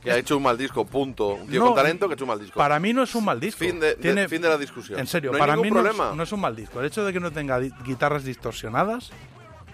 Que 0.09 0.15
ha 0.15 0.19
hecho 0.19 0.37
un 0.37 0.43
mal 0.43 0.57
disco, 0.59 0.85
punto. 0.87 1.35
Un 1.35 1.47
tío 1.49 1.61
No, 1.61 1.67
con 1.67 1.75
talento 1.77 2.07
que 2.09 2.13
ha 2.13 2.17
hecho 2.17 2.25
un 2.25 2.29
mal 2.29 2.41
disco. 2.41 2.57
Para 2.59 2.79
mí 2.81 2.93
no 2.93 3.03
es 3.03 3.15
un 3.15 3.25
mal 3.25 3.39
disco. 3.41 3.59
Fin 3.59 3.79
de, 3.81 3.89
de- 3.89 3.95
Tiene- 3.97 4.29
fin 4.29 4.43
de 4.43 4.49
la 4.49 4.59
discusión. 4.59 4.99
En 4.99 5.07
serio, 5.07 5.33
no 5.33 5.39
para 5.39 5.57
mí 5.57 5.71
no 5.71 5.89
es, 5.89 5.97
no 5.97 6.23
es 6.23 6.33
un 6.33 6.41
mal 6.41 6.55
disco. 6.57 6.81
El 6.81 6.87
hecho 6.87 7.05
de 7.05 7.13
que 7.13 7.21
no 7.21 7.31
tenga 7.31 7.59
guitarras 7.59 8.25
distorsionadas 8.25 9.11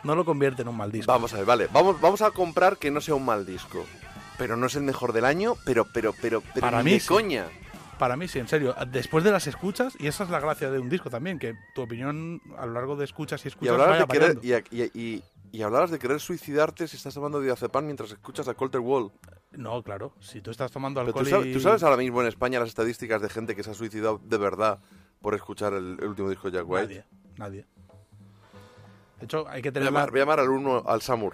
no 0.02 0.15
lo 0.15 0.24
convierte 0.24 0.62
en 0.62 0.69
un 0.69 0.77
mal 0.77 0.93
disco. 0.93 1.11
Vamos 1.11 1.32
a 1.32 1.36
ver, 1.39 1.47
vale. 1.47 1.69
Vamos, 1.73 2.01
vamos 2.01 2.20
a 2.23 2.31
comprar 2.31 2.77
que 2.77 2.90
no 2.90 3.01
sea 3.01 3.15
un 3.15 3.24
mal 3.24 3.47
disco. 3.47 3.85
Pero 4.36 4.56
no 4.56 4.66
es 4.66 4.74
el 4.74 4.82
mejor 4.82 5.12
del 5.12 5.24
año, 5.24 5.55
pero, 5.65 5.86
pero, 5.93 6.12
pero, 6.20 6.40
pero 6.52 6.61
Para 6.61 6.78
ni 6.78 6.85
mí 6.85 6.90
de 6.94 7.01
sí. 7.01 7.09
coña. 7.09 7.47
Para 7.98 8.16
mí 8.16 8.27
sí, 8.27 8.40
en 8.40 8.48
serio. 8.48 8.74
Después 8.89 9.23
de 9.23 9.31
las 9.31 9.47
escuchas, 9.47 9.94
y 10.01 10.09
esa 10.09 10.24
es 10.24 10.31
la 10.31 10.40
gracia 10.40 10.69
de 10.70 10.81
un 10.81 10.89
disco 10.89 11.09
también, 11.09 11.39
que 11.39 11.55
tu 11.77 11.82
opinión 11.82 12.40
a 12.59 12.66
lo 12.66 12.73
largo 12.73 12.97
de 12.97 13.05
escuchas 13.05 13.44
y 13.44 13.47
Y 13.47 13.51
escuchas 13.51 13.73
hablabas 13.73 14.06
vaya 14.06 14.06
de 14.06 14.40
querer, 14.40 14.65
y, 14.73 14.82
y, 14.82 14.90
y- 15.01 15.23
y 15.52 15.62
hablabas 15.62 15.93
de 15.93 16.01
querer 16.01 16.19
suicidarte 16.19 16.89
si 16.89 16.97
estás 16.97 17.15
tomando 17.15 17.40
diazepam 17.40 17.85
mientras 17.85 18.11
escuchas 18.11 18.48
a 18.48 18.55
Colter 18.55 18.81
Wall. 18.81 19.12
No, 19.57 19.83
claro. 19.83 20.13
Si 20.21 20.41
tú 20.41 20.51
estás 20.51 20.71
tomando 20.71 21.01
Pero 21.01 21.09
alcohol 21.09 21.25
tú, 21.25 21.31
sabes, 21.31 21.47
y... 21.47 21.53
tú 21.53 21.61
sabes 21.61 21.83
ahora 21.83 21.97
mismo 21.97 22.21
en 22.23 22.29
España 22.29 22.59
las 22.61 22.69
estadísticas 22.69 23.21
de 23.23 23.29
gente 23.29 23.55
que 23.57 23.63
se 23.63 23.71
ha 23.71 23.75
suicidado 23.75 24.21
de 24.23 24.37
verdad 24.39 24.79
por 25.21 25.35
escuchar 25.35 25.73
el, 25.73 25.97
el 26.01 26.09
último 26.09 26.29
disco 26.31 26.51
de 26.51 26.59
Jack 26.59 26.69
White. 26.69 26.87
Nadie, 26.87 27.05
nadie. 27.37 27.67
De 29.19 29.25
hecho, 29.27 29.47
hay 29.49 29.63
que 29.63 29.73
tener 29.73 29.93
la- 29.93 30.07
voy 30.07 30.19
a 30.21 30.23
llamar 30.23 30.41
al 30.41 30.51
uno, 30.51 30.83
al 30.87 31.01
Samur. 31.01 31.33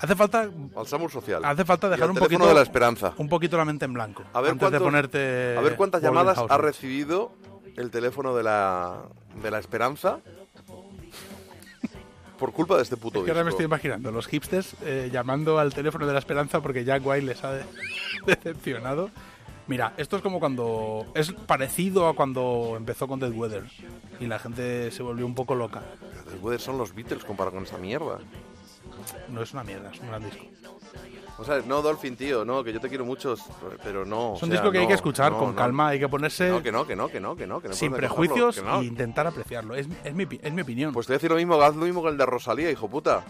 Hace 0.00 0.16
falta, 0.16 0.50
Al 0.74 0.86
Samur 0.88 1.10
social. 1.12 1.44
hace 1.44 1.64
falta 1.64 1.88
dejar 1.88 2.10
un 2.10 2.16
poquito 2.16 2.44
de 2.46 2.54
la 2.54 2.62
esperanza. 2.62 3.12
un 3.18 3.28
poquito 3.28 3.56
la 3.56 3.64
mente 3.64 3.84
en 3.84 3.92
blanco 3.92 4.24
A 4.32 4.40
ver 4.40 4.50
antes 4.50 4.72
de 4.72 4.80
ponerte 4.80 5.54
A 5.56 5.60
ver 5.60 5.76
cuántas 5.76 6.02
llamadas 6.02 6.38
ha 6.48 6.58
recibido 6.58 7.30
el 7.76 7.90
teléfono 7.92 8.34
de 8.34 8.42
la, 8.42 9.04
de 9.40 9.50
la 9.52 9.60
esperanza 9.60 10.18
por 12.42 12.52
culpa 12.52 12.76
de 12.76 12.82
este 12.82 12.96
puto 12.96 13.20
Es 13.20 13.24
que 13.24 13.30
ahora 13.30 13.44
me 13.44 13.50
disco. 13.50 13.58
estoy 13.62 13.66
imaginando 13.66 14.10
los 14.10 14.26
hipsters 14.26 14.74
eh, 14.84 15.10
llamando 15.12 15.60
al 15.60 15.72
teléfono 15.72 16.08
de 16.08 16.12
la 16.12 16.18
esperanza 16.18 16.60
porque 16.60 16.84
Jack 16.84 17.06
White 17.06 17.24
les 17.24 17.44
ha 17.44 17.52
de- 17.52 17.64
decepcionado. 18.26 19.10
Mira, 19.68 19.92
esto 19.96 20.16
es 20.16 20.22
como 20.22 20.40
cuando. 20.40 21.06
Es 21.14 21.30
parecido 21.32 22.08
a 22.08 22.16
cuando 22.16 22.74
empezó 22.76 23.06
con 23.06 23.20
Dead 23.20 23.30
Weather 23.32 23.62
y 24.18 24.26
la 24.26 24.40
gente 24.40 24.90
se 24.90 25.04
volvió 25.04 25.24
un 25.24 25.36
poco 25.36 25.54
loca. 25.54 25.82
Los 26.32 26.42
Weather 26.42 26.60
son 26.60 26.78
los 26.78 26.92
Beatles 26.92 27.24
comparado 27.24 27.54
con 27.54 27.64
esa 27.64 27.78
mierda. 27.78 28.18
No 29.28 29.40
es 29.40 29.52
una 29.52 29.62
mierda, 29.62 29.92
es 29.92 30.00
un 30.00 30.08
gran 30.08 30.24
disco. 30.24 30.44
O 31.38 31.44
sea, 31.44 31.60
no, 31.66 31.82
Dolphin, 31.82 32.14
tío, 32.16 32.44
no, 32.44 32.62
que 32.62 32.72
yo 32.72 32.80
te 32.80 32.88
quiero 32.88 33.04
mucho, 33.04 33.34
pero 33.82 34.04
no. 34.04 34.34
Es 34.36 34.42
un 34.42 34.48
o 34.50 34.52
sea, 34.52 34.60
disco 34.60 34.70
que 34.70 34.78
hay 34.78 34.86
que 34.86 34.92
escuchar 34.94 35.32
no, 35.32 35.38
con 35.38 35.48
no. 35.50 35.56
calma, 35.56 35.88
hay 35.88 35.98
que 35.98 36.08
ponerse 36.08 36.48
No, 36.50 36.62
que 36.62 36.70
no, 36.70 36.86
que 36.86 36.94
no, 36.94 37.08
que 37.08 37.20
no, 37.20 37.34
que 37.36 37.46
no. 37.46 37.60
Que 37.60 37.72
sin 37.72 37.92
prejuicios 37.92 38.58
e 38.80 38.84
intentar 38.84 39.26
apreciarlo. 39.26 39.74
Es, 39.74 39.88
es 40.04 40.14
mi, 40.14 40.26
pi- 40.26 40.40
es 40.42 40.52
mi 40.52 40.62
opinión. 40.62 40.92
Pues 40.92 41.06
te 41.06 41.12
voy 41.12 41.14
a 41.14 41.18
decir 41.18 41.30
lo 41.30 41.36
mismo, 41.36 41.60
haz 41.60 41.74
lo 41.74 41.84
mismo 41.84 42.02
que 42.02 42.10
el 42.10 42.16
de 42.18 42.26
Rosalía, 42.26 42.70
hijo 42.70 42.88
puta. 42.88 43.24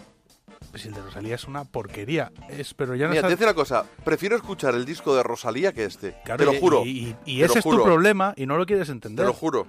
Pues 0.71 0.85
el 0.85 0.93
de 0.93 1.01
Rosalía 1.01 1.35
es 1.35 1.45
una 1.45 1.65
porquería. 1.65 2.31
Es, 2.49 2.73
pero 2.73 2.95
ya 2.95 3.05
no 3.05 3.11
Mira, 3.11 3.21
te 3.23 3.29
decir 3.29 3.45
una 3.45 3.53
cosa, 3.53 3.85
prefiero 4.03 4.35
escuchar 4.35 4.73
el 4.75 4.85
disco 4.85 5.15
de 5.15 5.23
Rosalía 5.23 5.71
que 5.71 5.85
este. 5.85 6.15
Claro, 6.25 6.39
te 6.39 6.45
lo 6.51 6.59
juro. 6.59 6.83
Y, 6.85 6.89
y- 6.89 7.15
y 7.25 7.39
te 7.39 7.45
ese 7.45 7.59
es 7.59 7.63
tu 7.65 7.83
problema 7.83 8.33
y 8.35 8.45
no 8.45 8.57
lo 8.57 8.65
quieres 8.65 8.89
entender. 8.89 9.23
Te 9.25 9.27
lo 9.27 9.33
juro. 9.33 9.65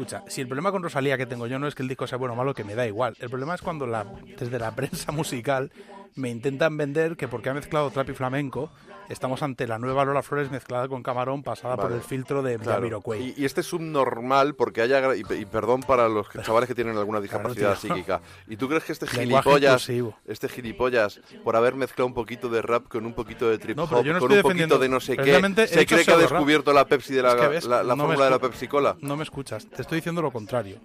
Escucha, 0.00 0.24
si 0.28 0.40
el 0.40 0.46
problema 0.46 0.72
con 0.72 0.82
Rosalía 0.82 1.18
que 1.18 1.26
tengo 1.26 1.46
yo 1.46 1.58
no 1.58 1.66
es 1.66 1.74
que 1.74 1.82
el 1.82 1.88
disco 1.88 2.06
sea 2.06 2.16
bueno 2.16 2.32
o 2.32 2.36
malo, 2.36 2.54
que 2.54 2.64
me 2.64 2.74
da 2.74 2.86
igual. 2.86 3.14
El 3.20 3.28
problema 3.28 3.54
es 3.54 3.60
cuando 3.60 3.86
la, 3.86 4.06
desde 4.38 4.58
la 4.58 4.74
prensa 4.74 5.12
musical 5.12 5.70
me 6.14 6.30
intentan 6.30 6.74
vender 6.78 7.18
que 7.18 7.28
porque 7.28 7.50
ha 7.50 7.54
mezclado 7.54 7.90
trap 7.90 8.08
y 8.08 8.14
flamenco, 8.14 8.72
estamos 9.10 9.42
ante 9.42 9.66
la 9.66 9.78
nueva 9.78 10.04
Lola 10.04 10.22
Flores 10.22 10.50
mezclada 10.50 10.88
con 10.88 11.02
Camarón 11.02 11.42
pasada 11.42 11.76
por 11.76 11.92
el 11.92 12.00
filtro 12.00 12.42
de 12.42 12.56
Claro. 12.58 12.78
Jamiroquai. 12.78 13.20
Y, 13.20 13.34
y 13.42 13.44
este 13.44 13.60
es 13.60 13.66
subnormal 13.66 14.54
porque 14.54 14.80
haya... 14.82 15.14
Y, 15.16 15.20
y 15.34 15.44
perdón 15.44 15.80
para 15.82 16.08
los 16.08 16.28
que- 16.28 16.40
chavales 16.42 16.68
que 16.68 16.74
tienen 16.74 16.96
alguna 16.96 17.20
discapacidad 17.20 17.76
psíquica. 17.76 18.20
¿Y 18.48 18.56
tú 18.56 18.68
crees 18.68 18.84
que 18.84 18.92
este 18.92 19.06
gilipollas, 19.06 19.88
este 20.26 20.48
gilipollas, 20.48 21.20
por 21.44 21.56
haber 21.56 21.74
mezclado 21.74 22.06
un 22.06 22.14
poquito 22.14 22.48
de 22.48 22.62
rap 22.62 22.88
con 22.88 23.04
un 23.04 23.12
poquito 23.12 23.48
de 23.50 23.58
trip 23.58 23.76
No, 23.76 23.84
hop, 23.84 24.04
no 24.06 24.18
con 24.20 24.32
un 24.32 24.42
poquito 24.42 24.78
de 24.78 24.88
no 24.88 25.00
sé 25.00 25.16
qué, 25.16 25.40
se 25.66 25.86
cree 25.86 26.04
que 26.04 26.12
ha 26.12 26.16
descubierto 26.16 26.72
la 26.72 26.86
Pepsi 26.86 27.14
de 27.14 27.22
la, 27.22 27.30
Es 27.30 27.34
que 27.36 27.48
ves, 27.48 27.64
la, 27.66 27.82
la 27.82 27.96
no 27.96 28.04
me 28.04 28.14
fórmula 28.14 28.24
de 28.26 28.30
la 28.30 28.38
Pepsi 28.38 28.68
Cola? 28.68 28.96
No 29.00 29.16
me 29.16 29.24
escuchas, 29.24 29.66
te 29.66 29.82
estoy 29.82 29.96
diciendo 29.96 30.22
lo 30.22 30.30
contrario. 30.30 30.78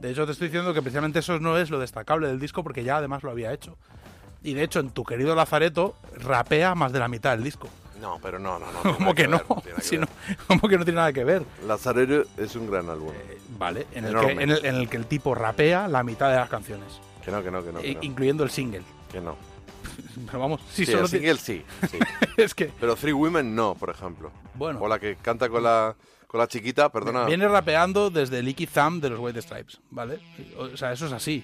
De 0.00 0.10
hecho, 0.10 0.26
te 0.26 0.32
estoy 0.32 0.48
diciendo 0.48 0.74
que 0.74 0.82
precisamente 0.82 1.20
eso 1.20 1.38
no 1.40 1.56
es 1.56 1.70
lo 1.70 1.78
destacable 1.78 2.28
del 2.28 2.38
disco 2.38 2.62
porque 2.62 2.84
ya 2.84 2.98
además 2.98 3.22
lo 3.22 3.30
había 3.30 3.52
hecho. 3.52 3.78
Y 4.46 4.54
de 4.54 4.62
hecho, 4.62 4.78
en 4.80 4.90
tu 4.90 5.02
querido 5.04 5.34
Lazareto, 5.34 5.96
rapea 6.18 6.74
más 6.74 6.92
de 6.92 7.00
la 7.00 7.08
mitad 7.08 7.32
del 7.32 7.42
disco. 7.42 7.68
No, 8.00 8.18
pero 8.22 8.38
no, 8.38 8.58
no, 8.58 8.66
no. 8.84 8.94
¿Cómo 8.96 9.14
que 9.14 9.26
no? 9.26 9.38
ver, 9.64 9.74
Si 9.82 9.98
no- 9.98 10.06
¿Cómo 10.46 10.68
que 10.68 10.78
no 10.78 10.84
tiene 10.84 10.98
nada 10.98 11.12
que 11.12 11.24
ver? 11.24 11.42
Lazarero 11.66 12.24
es 12.36 12.54
un 12.54 12.70
gran 12.70 12.88
álbum. 12.88 13.12
Vale, 13.58 13.86
en 13.92 14.04
el, 14.04 14.14
que, 14.20 14.30
en, 14.32 14.50
el, 14.50 14.64
en 14.64 14.74
el 14.76 14.88
que 14.88 14.96
el 14.98 15.06
tipo 15.06 15.34
rapea 15.34 15.88
la 15.88 16.02
mitad 16.04 16.30
de 16.30 16.36
las 16.36 16.48
canciones, 16.48 17.00
Que 17.24 17.30
no, 17.32 17.42
que 17.42 17.50
no, 17.50 17.64
que 17.64 17.72
no. 17.72 17.80
Que 17.80 17.94
no. 17.94 18.02
incluyendo 18.02 18.44
el 18.44 18.50
single. 18.50 18.82
Que 19.10 19.20
no. 19.20 19.36
Pero 20.26 20.38
vamos, 20.40 20.60
si 20.70 20.84
Sí, 20.84 20.92
solo 20.92 21.04
el 21.04 21.08
single 21.08 21.36
sí, 21.38 21.64
sí. 21.90 21.98
es 22.36 22.54
que 22.54 22.70
Pero 22.78 22.96
Three 22.96 23.12
Women 23.12 23.54
no, 23.54 23.74
por 23.74 23.88
ejemplo. 23.90 24.30
Bueno. 24.54 24.78
O 24.80 24.88
la 24.88 24.98
que 24.98 25.16
canta 25.16 25.48
con 25.48 25.62
la, 25.62 25.94
con 26.26 26.38
la 26.38 26.46
chiquita, 26.48 26.88
perdona. 26.90 27.24
viene 27.24 27.48
rapeando 27.48 28.10
desde 28.10 28.42
Licky 28.42 28.66
Thumb 28.66 29.00
de 29.00 29.10
los 29.10 29.18
White 29.18 29.40
Stripes, 29.42 29.80
¿vale? 29.90 30.18
O 30.58 30.76
sea, 30.76 30.92
eso 30.92 31.06
es 31.06 31.12
así. 31.12 31.42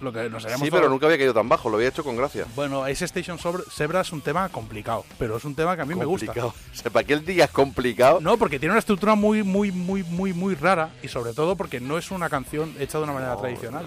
Lo 0.00 0.12
que 0.12 0.30
nos 0.30 0.44
hayamos 0.44 0.64
Sí, 0.64 0.70
pero 0.70 0.88
nunca 0.88 1.06
había 1.06 1.18
caído 1.18 1.34
tan 1.34 1.48
bajo, 1.48 1.68
lo 1.68 1.76
había 1.76 1.88
hecho 1.88 2.02
con 2.02 2.16
gracia. 2.16 2.46
Bueno, 2.56 2.88
Ice 2.88 3.04
Station 3.04 3.38
sobre 3.38 3.62
Zebra 3.70 4.00
es 4.00 4.12
un 4.12 4.20
tema 4.22 4.48
complicado, 4.48 5.04
pero 5.18 5.36
es 5.36 5.44
un 5.44 5.54
tema 5.54 5.76
que 5.76 5.82
a 5.82 5.84
mí 5.84 5.94
me 5.94 6.04
gusta. 6.04 6.26
Complicado. 6.26 6.54
O 6.72 6.82
sea, 6.82 6.90
para 6.90 7.04
que 7.06 7.12
él 7.12 7.24
diga 7.24 7.46
complicado. 7.48 8.20
No, 8.20 8.38
porque 8.38 8.58
tiene 8.58 8.72
una 8.72 8.78
estructura 8.78 9.14
muy, 9.14 9.42
muy, 9.42 9.70
muy, 9.72 10.02
muy, 10.04 10.32
muy 10.32 10.54
rara 10.54 10.90
y 11.02 11.08
sobre 11.08 11.34
todo 11.34 11.56
porque 11.56 11.80
no 11.80 11.98
es 11.98 12.10
una 12.10 12.30
canción 12.30 12.74
hecha 12.78 12.98
de 12.98 13.04
una 13.04 13.12
manera 13.12 13.36
tradicional. 13.36 13.86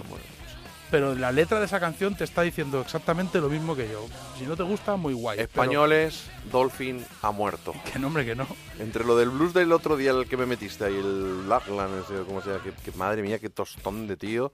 Pero 0.91 1.15
la 1.15 1.31
letra 1.31 1.59
de 1.59 1.65
esa 1.65 1.79
canción 1.79 2.15
te 2.15 2.23
está 2.23 2.43
diciendo 2.43 2.79
exactamente 2.81 3.41
lo 3.41 3.49
mismo 3.49 3.75
que 3.75 3.89
yo. 3.89 4.05
Si 4.37 4.45
no 4.45 4.55
te 4.55 4.61
gusta, 4.61 4.95
muy 4.95 5.13
guay. 5.15 5.37
pero- 5.37 5.49
Españoles, 5.49 6.29
Dolphin 6.51 7.03
ha 7.23 7.31
muerto. 7.31 7.73
Que 7.91 7.97
nombre 7.97 8.23
que 8.25 8.35
no. 8.35 8.45
Entre 8.77 9.03
lo 9.03 9.17
del 9.17 9.29
blues 9.29 9.53
del 9.53 9.71
otro 9.71 9.97
día 9.97 10.11
el 10.11 10.27
que 10.27 10.37
me 10.37 10.45
metiste 10.45 10.85
ahí, 10.85 10.93
el 10.95 11.49
Lachlan, 11.49 11.89
ese, 12.03 12.19
o 12.19 12.25
como 12.27 12.41
sea, 12.43 12.59
que, 12.59 12.71
que 12.73 12.95
madre 12.95 13.23
mía, 13.23 13.39
qué 13.39 13.49
tostón 13.49 14.05
de 14.07 14.17
tío. 14.17 14.53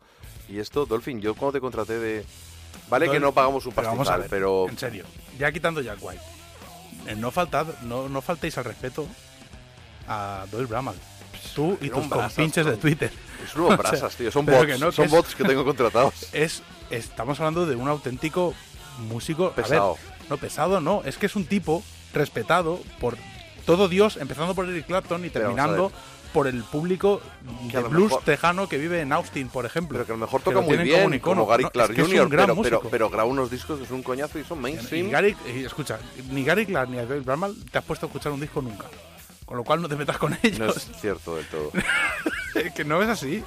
Y 0.50 0.60
esto, 0.60 0.86
Dolphin, 0.86 1.22
yo 1.22 1.36
cuando 1.36 1.54
te 1.54 1.62
contraté 1.62 2.00
de... 2.00 2.26
Vale 2.90 3.10
que 3.10 3.20
no 3.20 3.32
pagamos 3.34 3.66
un 3.66 3.74
pero 3.74 3.88
vamos 3.90 4.08
a 4.08 4.12
pastizal, 4.14 4.22
ver, 4.22 4.30
pero... 4.30 4.68
En 4.70 4.78
serio, 4.78 5.06
ya 5.38 5.52
quitando 5.52 5.82
Jack 5.82 6.00
White, 6.02 6.22
eh, 7.08 7.16
no, 7.16 7.30
faltad, 7.32 7.68
no, 7.84 8.10
no 8.10 8.22
faltéis 8.22 8.58
al 8.58 8.66
respeto 8.66 9.08
a 10.08 10.46
Doyle 10.52 10.66
Bramall. 10.68 10.96
Tú 11.56 11.78
y 11.82 11.90
tus 11.90 12.10
brasas, 12.10 12.34
compinches 12.34 12.66
de 12.66 12.72
son- 12.72 12.80
Twitter. 12.80 13.12
Es 13.46 13.56
unos 13.56 13.68
O 13.68 13.70
sea, 13.70 13.78
brasas, 13.78 14.16
tío. 14.16 14.32
Son 14.32 14.46
bots, 14.46 14.66
que 14.66 14.78
no, 14.78 14.92
son 14.92 15.06
es- 15.06 15.12
bots 15.12 15.36
que 15.36 15.44
tengo 15.44 15.64
contratados. 15.64 16.14
Es, 16.34 16.64
estamos 16.90 17.40
hablando 17.40 17.66
de 17.66 17.76
un 17.76 17.88
auténtico 17.88 18.54
músico. 19.08 19.46
a 19.46 19.50
ver, 19.50 19.56
Pesado. 19.66 19.98
no, 20.30 20.38
pesado 20.38 20.82
no. 20.82 21.04
Es 21.06 21.18
que 21.18 21.28
es 21.28 21.36
un 21.36 21.46
tipo 21.46 21.84
respetado 22.14 22.80
por 23.00 23.18
todo 23.66 23.88
Dios, 23.88 24.18
empezando 24.18 24.56
por 24.56 24.68
Eric 24.68 24.88
Clapton 24.88 25.26
y 25.26 25.30
terminando 25.30 25.92
por 26.34 26.48
el 26.48 26.64
público 26.64 27.22
Que 27.72 27.78
de 27.78 27.84
blues 27.84 28.10
mejor- 28.10 28.24
tejano 28.24 28.70
que 28.70 28.78
vive 28.78 29.02
en 29.02 29.12
Austin, 29.14 29.50
por 29.50 29.66
ejemplo. 29.66 29.96
Pero 29.98 30.06
que 30.06 30.12
a 30.12 30.16
lo 30.16 30.20
mejor 30.22 30.42
Que 30.42 30.46
toca 30.46 30.56
lo 30.56 30.62
muy 30.64 30.78
bien, 30.78 31.04
como 31.04 31.16
icono. 31.16 31.36
como 31.42 31.48
Gary 31.48 31.64
No, 31.64 31.68
es 31.68 31.74
Clark 31.74 31.94
que 31.96 32.02
es 32.02 32.08
un 32.08 32.14
Jr., 32.14 32.30
gran 32.30 32.46
pero, 32.48 32.62
pero, 32.62 32.82
pero 32.90 33.10
graba 33.10 33.26
unos 33.26 33.50
discos 33.50 33.80
que 33.80 33.86
son 33.86 33.98
un 33.98 34.04
coñazo 34.04 34.38
y 34.40 34.44
son 34.44 34.62
mainstream. 34.62 35.10
Gary, 35.10 35.36
escucha, 35.66 36.00
ni 36.30 36.44
Gary 36.44 36.66
Clark 36.66 36.90
ni 36.90 36.98
a 37.00 37.06
Doyle 37.06 37.22
Bramall 37.24 37.56
te 37.72 37.78
has 37.78 37.84
puesto 37.84 38.06
a 38.06 38.08
escuchar 38.10 38.32
un 38.32 38.40
disco 38.40 38.62
nunca. 38.62 38.86
Con 39.46 39.58
lo 39.58 39.64
cual 39.64 39.82
no 39.82 39.90
te 39.90 39.96
metas 39.96 40.18
con 40.18 40.38
ellos. 40.44 40.60
No 40.60 40.68
es 40.70 40.88
cierto 41.02 41.36
del 41.36 41.46
todo. 41.48 41.72
que 42.76 42.84
no 42.86 43.02
es 43.02 43.10
así. 43.10 43.44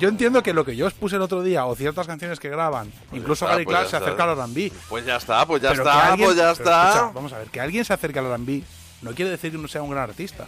Yo 0.00 0.08
entiendo 0.08 0.42
que 0.42 0.52
lo 0.52 0.64
que 0.64 0.74
yo 0.74 0.86
os 0.86 0.94
puse 0.94 1.14
el 1.16 1.22
otro 1.22 1.42
día, 1.42 1.64
o 1.66 1.76
ciertas 1.76 2.06
canciones 2.06 2.40
que 2.40 2.48
graban, 2.48 2.90
incluso 3.12 3.44
está, 3.44 3.52
Gary 3.54 3.64
pues 3.64 3.76
Clark 3.76 3.90
se 3.90 3.96
acerca 3.98 4.24
al 4.24 4.30
R&B. 4.38 4.72
Pues 4.88 5.04
ya 5.06 5.16
está, 5.16 5.46
pues 5.46 5.62
ya 5.62 5.68
Pero 5.70 5.84
que 5.84 5.88
está, 5.90 6.08
alguien- 6.08 6.26
pues 6.28 6.36
ya 6.38 6.50
está. 6.50 6.88
escucha, 6.88 7.10
vamos 7.14 7.32
a 7.34 7.38
ver, 7.38 7.48
que 7.48 7.60
alguien 7.60 7.84
se 7.84 7.92
acerque 7.92 8.18
al 8.18 8.26
R&B 8.26 8.62
no 9.02 9.12
quiere 9.14 9.30
decir 9.32 9.52
que 9.52 9.58
no 9.58 9.68
sea 9.68 9.82
un 9.82 9.90
gran 9.90 10.04
artista. 10.04 10.46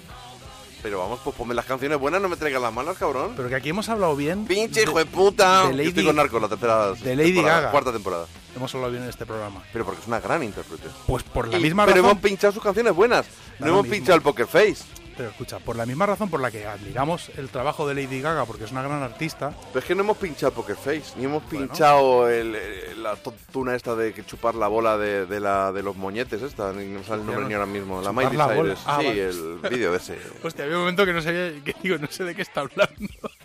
Pero 0.85 0.99
vamos, 0.99 1.19
pues 1.25 1.35
ponme 1.35 1.55
las 1.55 1.65
canciones 1.65 1.99
buenas, 1.99 2.21
no 2.21 2.29
me 2.29 2.37
traigas 2.37 2.61
las 2.61 2.71
malas, 2.71 2.99
cabrón. 2.99 3.33
Pero 3.35 3.49
que 3.49 3.55
aquí 3.55 3.71
hemos 3.71 3.89
hablado 3.89 4.15
bien. 4.15 4.45
Pinche 4.45 4.83
hijo 4.83 4.99
de 4.99 5.07
puta. 5.07 5.63
de 5.63 5.71
Yo 5.71 5.77
Lady- 5.79 5.89
estoy 5.89 6.05
con 6.05 6.17
Narcos, 6.17 6.43
la 6.43 6.49
tercera 6.51 6.93
de 6.93 7.17
Lady 7.17 7.41
Gaga. 7.43 7.71
cuarta 7.71 7.91
temporada. 7.91 8.27
Hemos 8.55 8.75
hablado 8.75 8.91
bien 8.93 9.03
en 9.05 9.09
este 9.09 9.25
programa. 9.25 9.63
Pero 9.73 9.87
porque 9.87 10.03
es 10.03 10.07
una 10.07 10.21
gran 10.21 10.43
intérprete. 10.43 10.89
Pues 11.07 11.23
por 11.23 11.49
la 11.49 11.57
Y- 11.59 11.63
misma 11.63 11.87
pero 11.87 11.97
razón. 12.03 12.11
hemos 12.11 12.23
pinchado 12.23 12.53
sus 12.53 12.63
canciones 12.63 12.95
bueas. 12.95 13.25
Da 13.59 13.61
No 13.61 13.67
hemos 13.69 13.83
mismo. 13.85 13.95
pinchado 13.97 14.17
el 14.17 14.23
Poker 14.23 14.47
Face. 14.47 14.85
Pero 15.17 15.29
escucha, 15.29 15.61
por 15.61 15.77
la 15.77 15.87
misma 15.87 16.07
razón 16.07 16.29
por 16.29 16.41
la 16.41 16.51
que 16.51 16.67
admiramos 16.67 17.29
el 17.37 17.49
trabajo 17.49 17.87
de 17.87 17.95
Lady 17.95 18.21
Gaga, 18.21 18.45
porque 18.47 18.65
es 18.65 18.73
una 18.73 18.83
gran 18.83 19.01
artista, 19.03 19.53
Pero 19.69 19.79
es 19.79 19.85
que 19.85 19.95
no 19.95 20.03
hemos 20.03 20.17
pinchado 20.17 20.53
Poker 20.53 20.75
Face, 20.75 21.13
ni 21.17 21.25
hemos 21.25 21.45
pinchado 21.45 22.29
el- 22.29 22.55
el- 22.57 23.03
la 23.03 23.15
tontuna 23.15 23.77
esta 23.77 23.95
de 23.95 24.13
que 24.13 24.25
chupar 24.27 24.57
la 24.57 24.67
bola 24.67 24.99
de, 24.99 25.27
de 25.27 25.39
la, 25.39 25.71
de 25.71 25.83
los 25.85 25.95
moñetes, 25.97 26.43
esta, 26.43 26.73
ni 26.73 26.87
no 26.87 27.05
sale 27.05 27.21
el 27.21 27.27
nombre 27.27 27.47
ni 27.47 27.55
ahora 27.55 27.67
mismo. 27.67 28.03
La 28.03 28.13
Miley 28.13 28.37
la. 28.37 28.49
Cyrus. 28.49 28.81
Ah, 28.87 28.99
sí, 29.01 29.07
vale. 29.07 29.29
el 29.29 29.59
vídeo 29.71 29.93
de 29.93 29.99
ese. 29.99 30.19
Hostia, 30.43 30.65
había 30.65 30.77
un 30.79 30.83
momento 30.83 31.07
que 31.07 31.13
no 31.13 31.23
sabía, 31.23 31.53
que 31.63 31.77
digo, 31.83 31.97
no 31.99 32.09
sé 32.11 32.25
de 32.25 32.35
qué 32.35 32.43
está 32.43 32.63
hablando. 32.63 32.91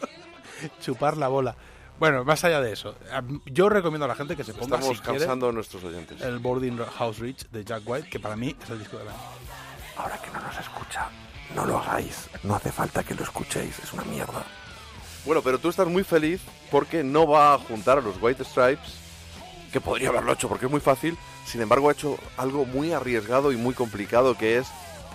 Chupar 0.82 1.18
la 1.18 1.28
bola. 1.28 1.56
Bueno, 2.00 2.24
más 2.24 2.44
allá 2.46 2.62
de 2.62 2.72
eso, 2.72 2.96
yo 3.46 3.68
recomiendo 3.70 4.06
a 4.06 4.08
la 4.08 4.16
gente 4.16 4.36
que 4.38 4.44
se 4.46 4.54
ponga 4.54 4.78
Estamos 4.78 4.98
si 4.98 5.04
quiere, 5.04 5.20
cansando 5.20 5.50
a 5.50 5.52
nuestros 5.52 5.84
oyentes. 5.84 6.22
el 6.22 6.40
Boarding 6.40 6.78
House 6.98 7.20
Reach 7.20 7.46
de 7.50 7.66
Jack 7.66 7.84
White, 7.86 8.10
que 8.10 8.20
para 8.20 8.38
mí 8.38 8.56
es 8.64 8.70
el 8.70 8.80
disco 8.80 8.98
del 8.98 9.10
año. 9.10 9.18
Ahora 9.98 10.18
que 10.22 10.32
no 10.32 10.40
nos 10.40 10.58
escucha, 10.58 11.10
no 11.56 11.66
lo 11.66 11.80
hagáis. 11.80 12.30
No 12.44 12.56
hace 12.56 12.72
falta 12.72 13.04
que 13.04 13.16
lo 13.16 13.24
escuchéis, 13.24 13.80
es 13.80 13.94
una 13.94 14.04
mierda. 14.04 14.44
Bueno, 15.26 15.42
pero 15.42 15.60
tú 15.60 15.70
estás 15.70 15.88
muy 15.88 16.04
feliz 16.04 16.42
porque 16.72 17.04
no 17.04 17.28
va 17.28 17.54
a 17.54 17.58
juntar 17.58 17.98
a 17.98 18.02
los 18.02 18.16
White 18.22 18.44
Stripes, 18.46 18.94
que 19.72 19.82
podría 19.82 20.10
haberlo 20.10 20.34
hecho 20.34 20.48
porque 20.48 20.66
es 20.66 20.72
muy 20.72 20.80
fácil. 20.82 21.18
Sin 21.46 21.62
embargo, 21.62 21.90
ha 21.90 21.94
hecho 21.94 22.18
algo 22.38 22.66
muy 22.66 22.94
arriesgado 22.94 23.52
y 23.52 23.58
muy 23.58 23.74
complicado 23.74 24.38
que 24.38 24.58
es 24.58 24.68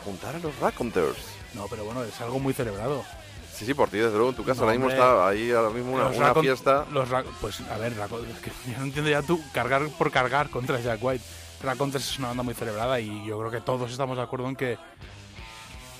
juntar 0.04 0.34
a 0.36 0.38
los 0.38 0.56
Raconteurs. 0.58 1.16
No, 1.54 1.66
pero 1.68 1.84
bueno, 1.84 2.02
es 2.04 2.20
algo 2.20 2.38
muy 2.38 2.52
celebrado. 2.52 3.04
Sí, 3.54 3.64
sí, 3.64 3.72
por 3.74 3.88
ti, 3.88 3.98
desde 3.98 4.14
luego, 4.16 4.30
en 4.30 4.36
tu 4.36 4.44
casa 4.44 4.62
No, 4.62 4.66
ahora 4.66 4.72
mismo 4.78 4.86
hombre. 4.86 5.00
está 5.00 5.28
ahí 5.28 5.52
ahora 5.52 5.70
mismo 5.70 5.92
una, 5.92 6.04
Los 6.08 6.16
una 6.16 6.28
Racon- 6.34 6.42
fiesta. 6.42 6.86
Los 6.92 7.08
Ra- 7.08 7.24
pues 7.40 7.60
a 7.60 7.78
ver, 7.78 7.96
Racon- 7.96 8.26
es 8.28 8.38
que 8.40 8.50
yo 8.72 8.78
no 8.78 8.84
entiendo 8.84 9.10
ya 9.10 9.22
tú 9.22 9.40
cargar 9.52 9.88
por 9.90 10.10
cargar 10.10 10.50
contra 10.50 10.80
Jack 10.80 10.98
White. 11.00 11.24
Raconteurs 11.62 12.10
es 12.10 12.18
una 12.18 12.28
banda 12.28 12.42
muy 12.42 12.54
celebrada 12.54 12.98
y 13.00 13.24
yo 13.24 13.38
creo 13.38 13.50
que 13.52 13.60
todos 13.60 13.90
estamos 13.92 14.16
de 14.16 14.22
acuerdo 14.24 14.48
en 14.48 14.56
que 14.56 14.76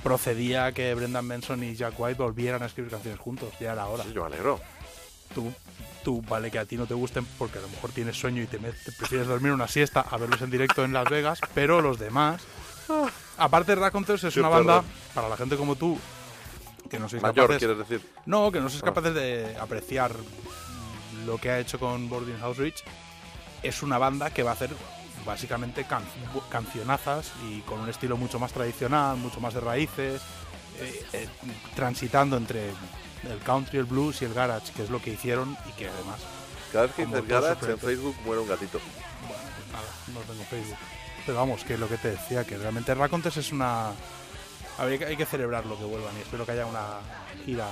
procedía 0.05 0.71
que 0.73 0.95
Brendan 0.95 1.27
Benson 1.27 1.65
y 1.65 1.75
Jack 1.75 1.95
White 1.99 2.23
volvieran 2.23 2.63
a 2.63 2.67
escribir 2.67 2.93
canciones 2.93 3.19
juntos. 3.19 3.53
Ya 3.59 3.73
era 3.73 3.87
hora. 3.87 4.05
Sí, 4.05 4.13
yo 4.13 4.21
me 4.21 4.27
alegro. 4.29 4.61
Tú, 5.35 5.53
tú, 6.05 6.23
vale 6.29 6.51
que 6.51 6.61
a 6.61 6.65
ti 6.67 6.77
no 6.77 6.87
te 6.87 6.95
gusten 6.95 7.25
porque 7.39 7.59
a 7.59 7.63
lo 7.63 7.69
mejor 7.69 7.91
tienes 7.91 8.17
sueño 8.17 8.41
y 8.43 8.47
te, 8.47 8.59
te 8.59 8.93
prefieres 8.93 9.27
dormir 9.27 9.51
una 9.51 9.67
siesta 9.67 10.03
a 10.03 10.17
verlos 10.17 10.41
en 10.43 10.51
directo 10.51 10.85
en 10.85 10.93
Las 10.93 11.09
Vegas, 11.11 11.41
pero 11.55 11.81
los 11.81 11.99
demás. 11.99 12.43
Aparte, 13.39 13.75
Raconteurs 13.75 14.23
es 14.25 14.37
una 14.37 14.49
banda 14.51 14.85
para 15.15 15.29
la 15.29 15.37
gente 15.37 15.57
como 15.57 15.75
tú 15.75 15.99
que 16.91 16.99
no 17.01 17.09
sois 17.09 17.23
Mayor, 17.23 17.47
capaces. 17.49 17.59
quieres 17.59 17.79
decir. 17.79 18.07
No, 18.27 18.53
que 18.53 18.61
no 18.61 18.69
sois 18.69 18.83
Ah. 18.83 18.87
capaces 18.87 19.15
de 19.15 19.57
apreciar 19.59 20.13
lo 21.27 21.39
que 21.39 21.51
ha 21.51 21.59
hecho 21.59 21.81
con 21.81 22.09
Boarding 22.11 22.39
House 22.39 22.59
Rich. 22.59 22.85
Es 23.63 23.83
una 23.83 23.97
banda 23.99 24.31
que 24.33 24.43
va 24.43 24.51
a 24.51 24.55
hacer 24.55 24.71
básicamente 25.25 25.85
can- 25.85 26.05
cancionazas 26.51 27.33
y 27.49 27.61
con 27.63 27.81
un 27.81 27.89
estilo 27.89 28.17
mucho 28.17 28.39
más 28.39 28.53
tradicional, 28.53 29.17
mucho 29.17 29.41
más 29.41 29.55
de 29.55 29.61
raíces, 29.61 30.21
eh, 30.81 31.05
eh, 31.13 31.29
transitando 31.75 32.37
entre 32.37 32.69
el 32.69 33.39
country, 33.45 33.79
el 33.79 33.85
blues 33.85 34.21
y 34.23 34.25
el 34.27 34.35
garage, 34.35 34.73
que 34.73 34.83
es 34.83 34.91
lo 34.91 35.01
que 35.01 35.11
hicieron 35.11 35.57
y 35.69 35.73
que 35.73 35.89
además, 35.89 36.21
Cada 36.73 36.87
vez 36.87 36.95
que 36.95 37.07
dices 37.07 37.27
garage, 37.29 37.71
en. 37.73 37.79
Facebook 37.79 38.17
muere 38.25 38.43
un 38.43 38.49
gatito. 38.49 38.79
bueno, 39.27 39.43
pues 39.57 39.69
nada, 39.73 39.85
no 40.13 40.21
tengo 40.21 40.45
Facebook. 40.45 40.79
Pero 41.25 41.39
vamos, 41.39 41.65
que 41.65 41.79
lo 41.79 41.89
que 41.89 41.97
te 41.97 42.11
decía, 42.11 42.45
que 42.45 42.59
realmente 42.59 42.95
Racontes 42.95 43.37
es 43.39 43.51
una... 43.53 43.93
Hay 44.77 45.17
que 45.17 45.25
celebrarlo 45.25 45.79
que 45.79 45.85
vuelvan 45.85 46.15
y 46.19 46.21
espero 46.23 46.45
que 46.45 46.53
haya 46.53 46.67
una 46.67 46.99
gira 47.47 47.67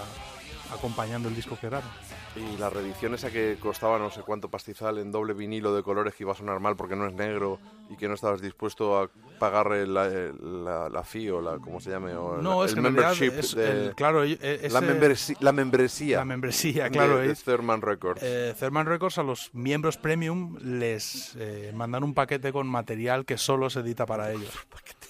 acompañando 0.73 1.29
el 1.29 1.35
disco 1.35 1.57
que 1.61 1.69
graban. 1.69 1.89
Y 2.35 2.57
la 2.57 2.71
reedición 2.71 3.15
esa 3.15 3.31
que 3.31 3.59
costaba 3.61 3.99
no 3.99 4.11
sé 4.11 4.23
cuánto 4.23 4.49
pastizal 4.49 4.99
en 4.99 5.13
doble 5.13 5.35
vinilo 5.35 5.75
de 5.75 5.83
colores 5.83 6.15
que 6.15 6.23
iba 6.25 6.33
a 6.33 6.35
sonar 6.37 6.61
mal 6.61 6.77
porque 6.77 6.97
no 6.97 7.07
es 7.07 7.13
negro 7.13 7.59
y 7.91 7.97
que 7.97 8.09
no 8.09 8.15
estabas 8.15 8.41
dispuesto 8.41 8.99
a 8.99 9.11
pagar 9.39 9.71
el- 9.73 9.93
la, 9.93 10.09
la, 10.09 10.89
la 10.89 11.03
fee 11.03 11.29
o 11.31 11.43
la, 11.43 11.59
¿cómo 11.59 11.79
se 11.81 11.91
llame? 11.91 12.15
O 12.15 12.39
No, 12.41 12.61
la- 12.61 12.67
es 12.67 12.73
el 12.73 12.77
que 12.77 12.81
membership 12.83 13.33
es 13.39 13.55
de- 13.55 13.87
el- 13.89 13.95
claro, 13.95 14.25
e- 14.25 14.39
e- 14.41 14.69
la, 14.71 14.81
membersi- 14.81 15.37
la 15.41 15.53
membresía. 15.53 16.17
la 16.19 16.25
membresía, 16.25 16.85
de- 16.85 16.91
claro. 16.91 17.19
de, 17.19 17.33
es- 17.33 17.43
Thurman 17.45 17.83
Records. 17.83 18.23
eh, 18.23 18.55
Thurman 18.59 18.87
Records 18.87 19.19
a 19.19 19.23
los 19.23 19.51
miembros 19.53 19.99
premium 19.99 20.57
les 20.63 21.35
eh, 21.37 21.71
mandan 21.75 22.03
un 22.03 22.15
paquete 22.15 22.51
con 22.53 22.67
material 22.67 23.27
que 23.27 23.37
solo 23.37 23.69
se 23.69 23.81
edita 23.81 24.07
para 24.07 24.33
ellos. 24.33 24.51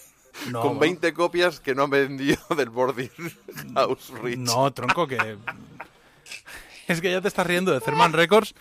No, 0.50 0.60
con 0.60 0.78
bueno, 0.78 0.80
20 0.80 1.12
copias 1.12 1.60
que 1.60 1.74
no 1.74 1.84
han 1.84 1.90
vendido 1.90 2.38
del 2.56 2.70
Boarding 2.70 3.10
House 3.74 4.12
Rich. 4.22 4.38
No, 4.38 4.72
tronco, 4.72 5.06
que. 5.06 5.36
es 6.88 7.00
que 7.00 7.10
ya 7.10 7.20
te 7.20 7.28
estás 7.28 7.46
riendo 7.46 7.72
de 7.72 7.80
Thurman 7.80 8.12
Records, 8.12 8.54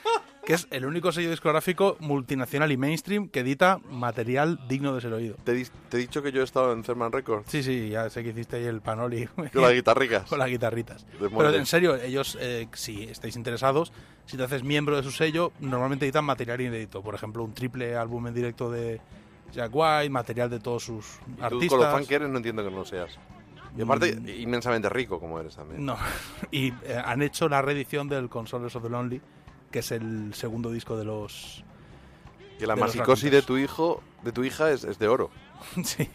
que 0.45 0.53
es 0.53 0.67
el 0.71 0.85
único 0.85 1.11
sello 1.11 1.29
discográfico 1.29 1.97
multinacional 1.99 2.71
y 2.71 2.77
mainstream 2.77 3.29
que 3.29 3.41
edita 3.41 3.79
material 3.89 4.59
digno 4.67 4.93
de 4.93 5.01
ser 5.01 5.13
oído. 5.13 5.35
¿Te, 5.43 5.51
he 5.51 5.97
dicho 5.97 6.21
que 6.21 6.31
yo 6.31 6.41
he 6.41 6.43
estado 6.43 6.73
en 6.73 6.83
Thurman 6.83 7.11
Records 7.11 7.49
Sí, 7.49 7.63
sí, 7.63 7.89
ya 7.89 8.09
sé 8.09 8.23
que 8.23 8.29
hiciste 8.29 8.57
ahí 8.57 8.65
el 8.65 8.81
panoli. 8.81 9.27
con 9.53 9.61
las 9.61 9.73
guitarricas. 9.73 10.29
con 10.29 10.39
las 10.39 10.49
guitarritas. 10.49 11.05
Pero 11.19 11.53
en 11.53 11.65
serio, 11.65 11.95
ellos, 11.95 12.37
eh, 12.39 12.67
si 12.73 13.03
estáis 13.03 13.35
interesados, 13.35 13.91
si 14.25 14.37
te 14.37 14.43
haces 14.43 14.63
miembro 14.63 14.95
de 14.95 15.03
su 15.03 15.11
sello, 15.11 15.51
normalmente 15.59 16.05
editan 16.05 16.25
material 16.25 16.61
inédito. 16.61 17.01
Por 17.01 17.15
ejemplo, 17.15 17.43
un 17.43 17.53
triple 17.53 17.95
álbum 17.95 18.27
en 18.27 18.33
directo 18.33 18.71
de 18.71 19.01
Jack 19.51 19.71
White, 19.73 20.09
material 20.09 20.49
de 20.49 20.59
todos 20.59 20.83
sus 20.85 21.05
Y 21.27 21.35
tú 21.39 21.43
artistas. 21.45 21.69
con 21.69 21.79
lo 21.79 21.91
fan 21.91 22.05
que 22.05 22.15
eres 22.15 22.29
no 22.29 22.37
entiendo 22.37 22.63
que 22.63 22.71
no 22.71 22.77
lo 22.77 22.85
seas. 22.85 23.17
Y 23.77 23.81
aparte, 23.81 24.15
Mm. 24.15 24.27
inmensamente 24.41 24.89
rico 24.89 25.19
como 25.19 25.39
eres 25.39 25.55
también. 25.55 25.85
No. 25.85 25.97
Y 26.51 26.69
eh, 26.83 27.01
han 27.03 27.21
hecho 27.21 27.47
la 27.49 27.61
reedición 27.61 28.07
del 28.09 28.29
Consolers 28.29 28.75
of 28.75 28.83
the 28.83 28.89
Lonely, 28.89 29.21
que 29.71 29.79
es 29.79 29.91
el 29.91 30.33
segundo 30.33 30.71
disco 30.71 30.97
de 30.97 31.05
los. 31.05 31.63
Que 32.59 32.67
la 32.67 32.75
de 32.75 32.81
los 32.81 32.89
masicosis 32.89 33.31
de 33.31 33.41
tu 33.41 33.57
hijo, 33.57 34.03
de 34.23 34.31
tu 34.31 34.43
hija, 34.43 34.69
es, 34.71 34.83
es 34.83 34.99
de 34.99 35.07
oro. 35.07 35.29
sí. 35.83 36.09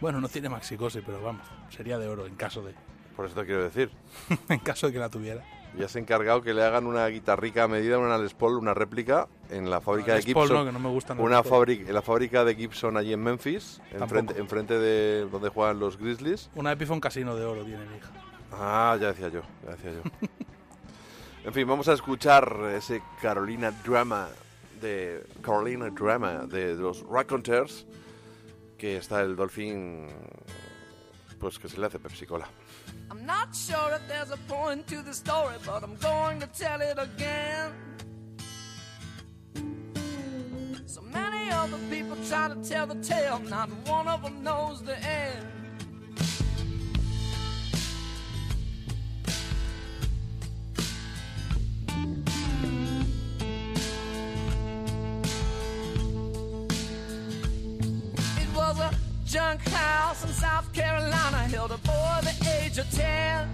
Bueno, 0.00 0.20
no 0.20 0.28
tiene 0.28 0.48
maxicosi, 0.50 1.00
pero 1.00 1.22
vamos, 1.22 1.46
sería 1.70 1.98
de 1.98 2.06
oro 2.08 2.26
en 2.26 2.34
caso 2.36 2.62
de. 2.62 2.74
Por 3.16 3.24
eso 3.24 3.34
te 3.34 3.46
quiero 3.46 3.62
decir. 3.64 3.90
en 4.50 4.58
caso 4.58 4.88
de 4.88 4.92
que 4.92 4.98
la 4.98 5.08
tuviera. 5.08 5.42
Y 5.78 5.82
has 5.82 5.94
encargado 5.96 6.40
que 6.40 6.54
le 6.54 6.62
hagan 6.64 6.86
una 6.86 7.06
guitarrica 7.08 7.64
a 7.64 7.68
medida, 7.68 7.98
una 7.98 8.16
Les 8.16 8.32
Paul, 8.32 8.56
una 8.56 8.72
réplica 8.72 9.28
en 9.50 9.68
la 9.68 9.80
fábrica 9.82 10.14
de 10.14 10.22
Paul 10.32 10.46
Gibson. 10.48 10.56
no, 10.56 10.64
que 10.64 10.72
no 10.72 10.78
me 10.78 10.88
gustan 10.88 11.20
una 11.20 11.42
fábrica, 11.42 11.88
en 11.88 11.94
la 11.94 12.02
fábrica 12.02 12.44
de 12.44 12.54
Gibson 12.54 12.96
allí 12.96 13.12
en 13.12 13.22
Memphis, 13.22 13.80
enfrente 13.92 14.78
de 14.78 15.28
donde 15.30 15.50
juegan 15.50 15.78
los 15.78 15.98
Grizzlies. 15.98 16.50
Una 16.54 16.72
Epiphone 16.72 17.00
Casino 17.00 17.36
de 17.36 17.44
oro 17.44 17.62
tiene 17.64 17.84
mi 17.84 17.96
hija. 17.98 18.10
Ah, 18.52 18.96
ya 18.98 19.08
decía 19.08 19.28
yo, 19.28 19.42
ya 19.64 19.72
decía 19.72 19.92
yo. 19.92 20.28
en 21.44 21.52
fin, 21.52 21.68
vamos 21.68 21.88
a 21.88 21.92
escuchar 21.92 22.56
ese 22.74 23.02
Carolina 23.20 23.70
Drama 23.84 24.28
de 24.80 25.24
Carolina 25.42 25.90
Drama 25.90 26.46
de 26.46 26.74
los 26.74 27.04
Raconteurs, 27.06 27.86
que 28.78 28.96
está 28.96 29.20
el 29.20 29.36
Dolphin, 29.36 30.06
pues 31.38 31.58
que 31.58 31.68
se 31.68 31.78
le 31.78 31.86
hace 31.86 31.98
Pepsi 31.98 32.26
Cola. 32.26 32.48
I'm 33.10 33.24
not 33.24 33.54
sure 33.54 33.92
if 33.94 34.06
there's 34.08 34.30
a 34.30 34.36
point 34.48 34.86
to 34.88 35.00
the 35.00 35.14
story, 35.14 35.54
but 35.64 35.84
I'm 35.84 35.96
going 35.96 36.40
to 36.40 36.46
tell 36.48 36.80
it 36.80 36.98
again. 36.98 37.72
So 40.86 41.02
many 41.02 41.50
other 41.50 41.78
people 41.88 42.16
try 42.28 42.48
to 42.48 42.56
tell 42.68 42.86
the 42.86 42.96
tale, 42.96 43.38
not 43.48 43.70
one 43.86 44.08
of 44.08 44.22
them 44.22 44.42
knows 44.42 44.82
the 44.82 44.98
end. 44.98 45.46
It 58.38 58.56
was 58.56 58.80
a 58.80 59.05
junk 59.26 59.60
house 59.70 60.22
in 60.24 60.30
South 60.30 60.72
Carolina, 60.72 61.38
held 61.48 61.72
a 61.72 61.78
boy 61.78 62.18
the 62.22 62.60
age 62.62 62.78
of 62.78 62.88
10. 62.92 63.48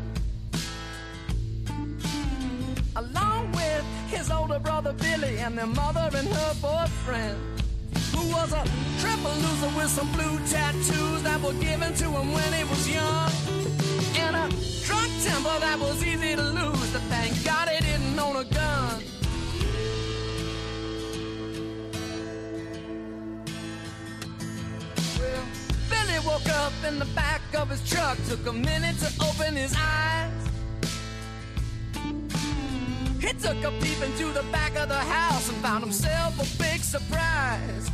Along 2.97 3.51
with 3.53 3.85
his 4.09 4.31
older 4.31 4.59
brother 4.59 4.93
Billy 4.93 5.39
and 5.39 5.57
their 5.57 5.67
mother 5.67 6.11
and 6.15 6.29
her 6.29 6.55
boyfriend, 6.61 7.39
who 8.13 8.31
was 8.33 8.53
a 8.53 8.65
triple 9.01 9.33
loser 9.33 9.77
with 9.77 9.89
some 9.89 10.13
blue 10.13 10.39
tattoos 10.47 11.23
that 11.23 11.41
were 11.41 11.55
given 11.55 11.95
to 11.95 12.05
him 12.05 12.33
when 12.33 12.53
he 12.53 12.65
was 12.65 12.89
young. 12.89 13.31
And 14.17 14.37
a 14.37 14.49
drunk 14.85 15.11
temper 15.25 15.59
that 15.61 15.79
was 15.81 16.05
easy 16.05 16.37
to 16.37 16.43
lose, 16.43 16.93
but 16.93 17.03
thank 17.09 17.45
God 17.45 17.69
he 17.71 17.81
didn't 17.81 18.19
own 18.19 18.37
a 18.37 18.45
gun. 18.45 19.03
Billy 26.13 26.27
woke 26.27 26.49
up 26.49 26.73
in 26.87 26.99
the 26.99 27.05
back 27.15 27.41
of 27.55 27.71
his 27.71 27.89
truck, 27.89 28.19
took 28.29 28.47
a 28.47 28.53
minute 28.53 28.97
to 28.99 29.11
open 29.25 29.57
his 29.57 29.75
eyes. 29.79 30.31
He 33.21 33.33
took 33.35 33.63
a 33.65 33.71
peep 33.81 34.03
into 34.03 34.33
the 34.33 34.45
back 34.51 34.77
of 34.77 34.89
the 34.89 34.95
house 34.95 35.49
and 35.49 35.57
found 35.59 35.85
himself 35.85 36.35
a 36.39 36.63
big 36.63 36.81
surprise. 36.81 37.91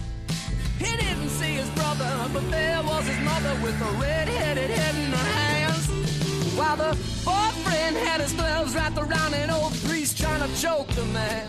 He 0.79 0.97
didn't 0.97 1.29
see 1.29 1.55
his 1.55 1.69
brother, 1.71 2.29
but 2.33 2.51
there 2.51 2.83
was 2.83 3.07
his 3.07 3.21
mother 3.21 3.55
with 3.63 3.81
a 3.81 3.93
red-headed 4.01 4.71
head 4.71 4.95
in 4.95 5.11
her 5.11 5.33
hands. 5.39 5.87
While 6.57 6.77
the 6.77 6.97
boyfriend 7.25 7.97
had 7.97 8.21
his 8.21 8.33
gloves 8.33 8.75
wrapped 8.75 8.99
around 8.99 9.35
an 9.35 9.51
old 9.51 9.75
priest 9.85 10.19
trying 10.19 10.41
to 10.41 10.61
choke 10.61 10.89
the 10.89 11.05
man. 11.07 11.49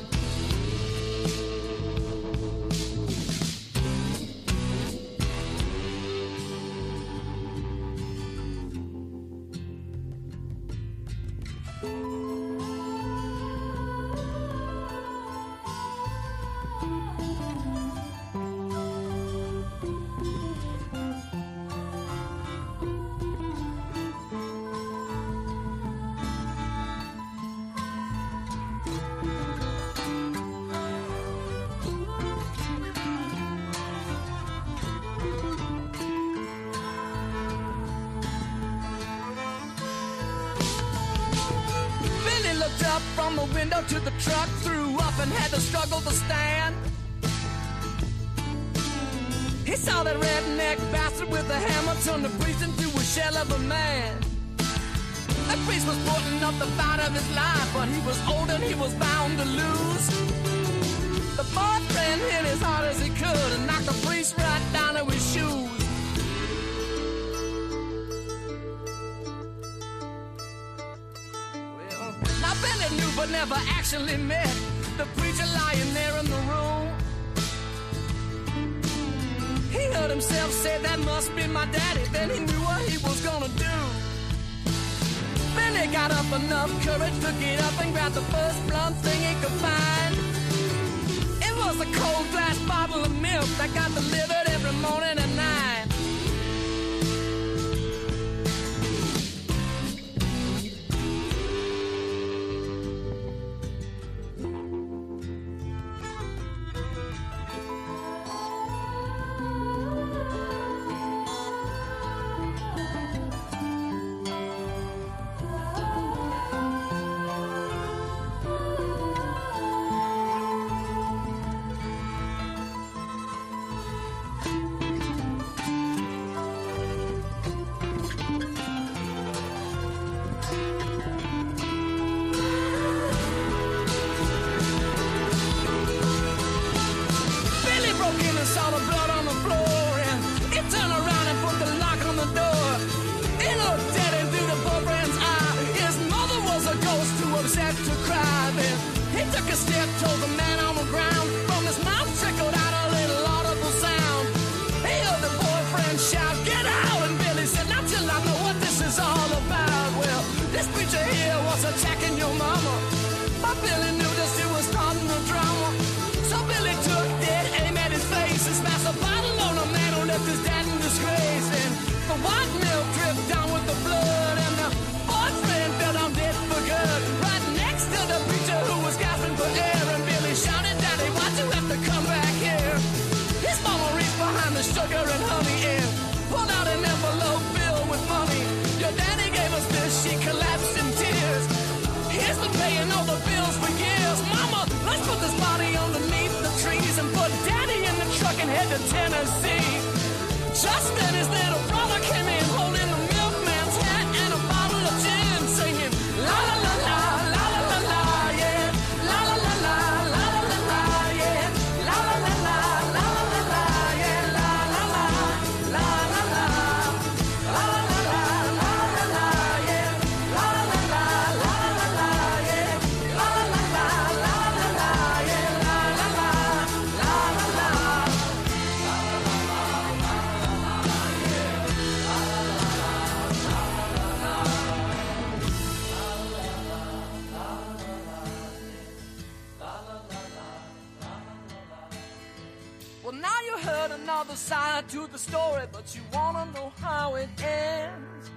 Side 244.36 244.88
to 244.90 245.08
the 245.08 245.18
story, 245.18 245.66
but 245.72 245.96
you 245.96 246.02
wanna 246.14 246.46
know 246.54 246.72
how 246.82 247.16
it 247.16 247.30
ends. 247.42 248.32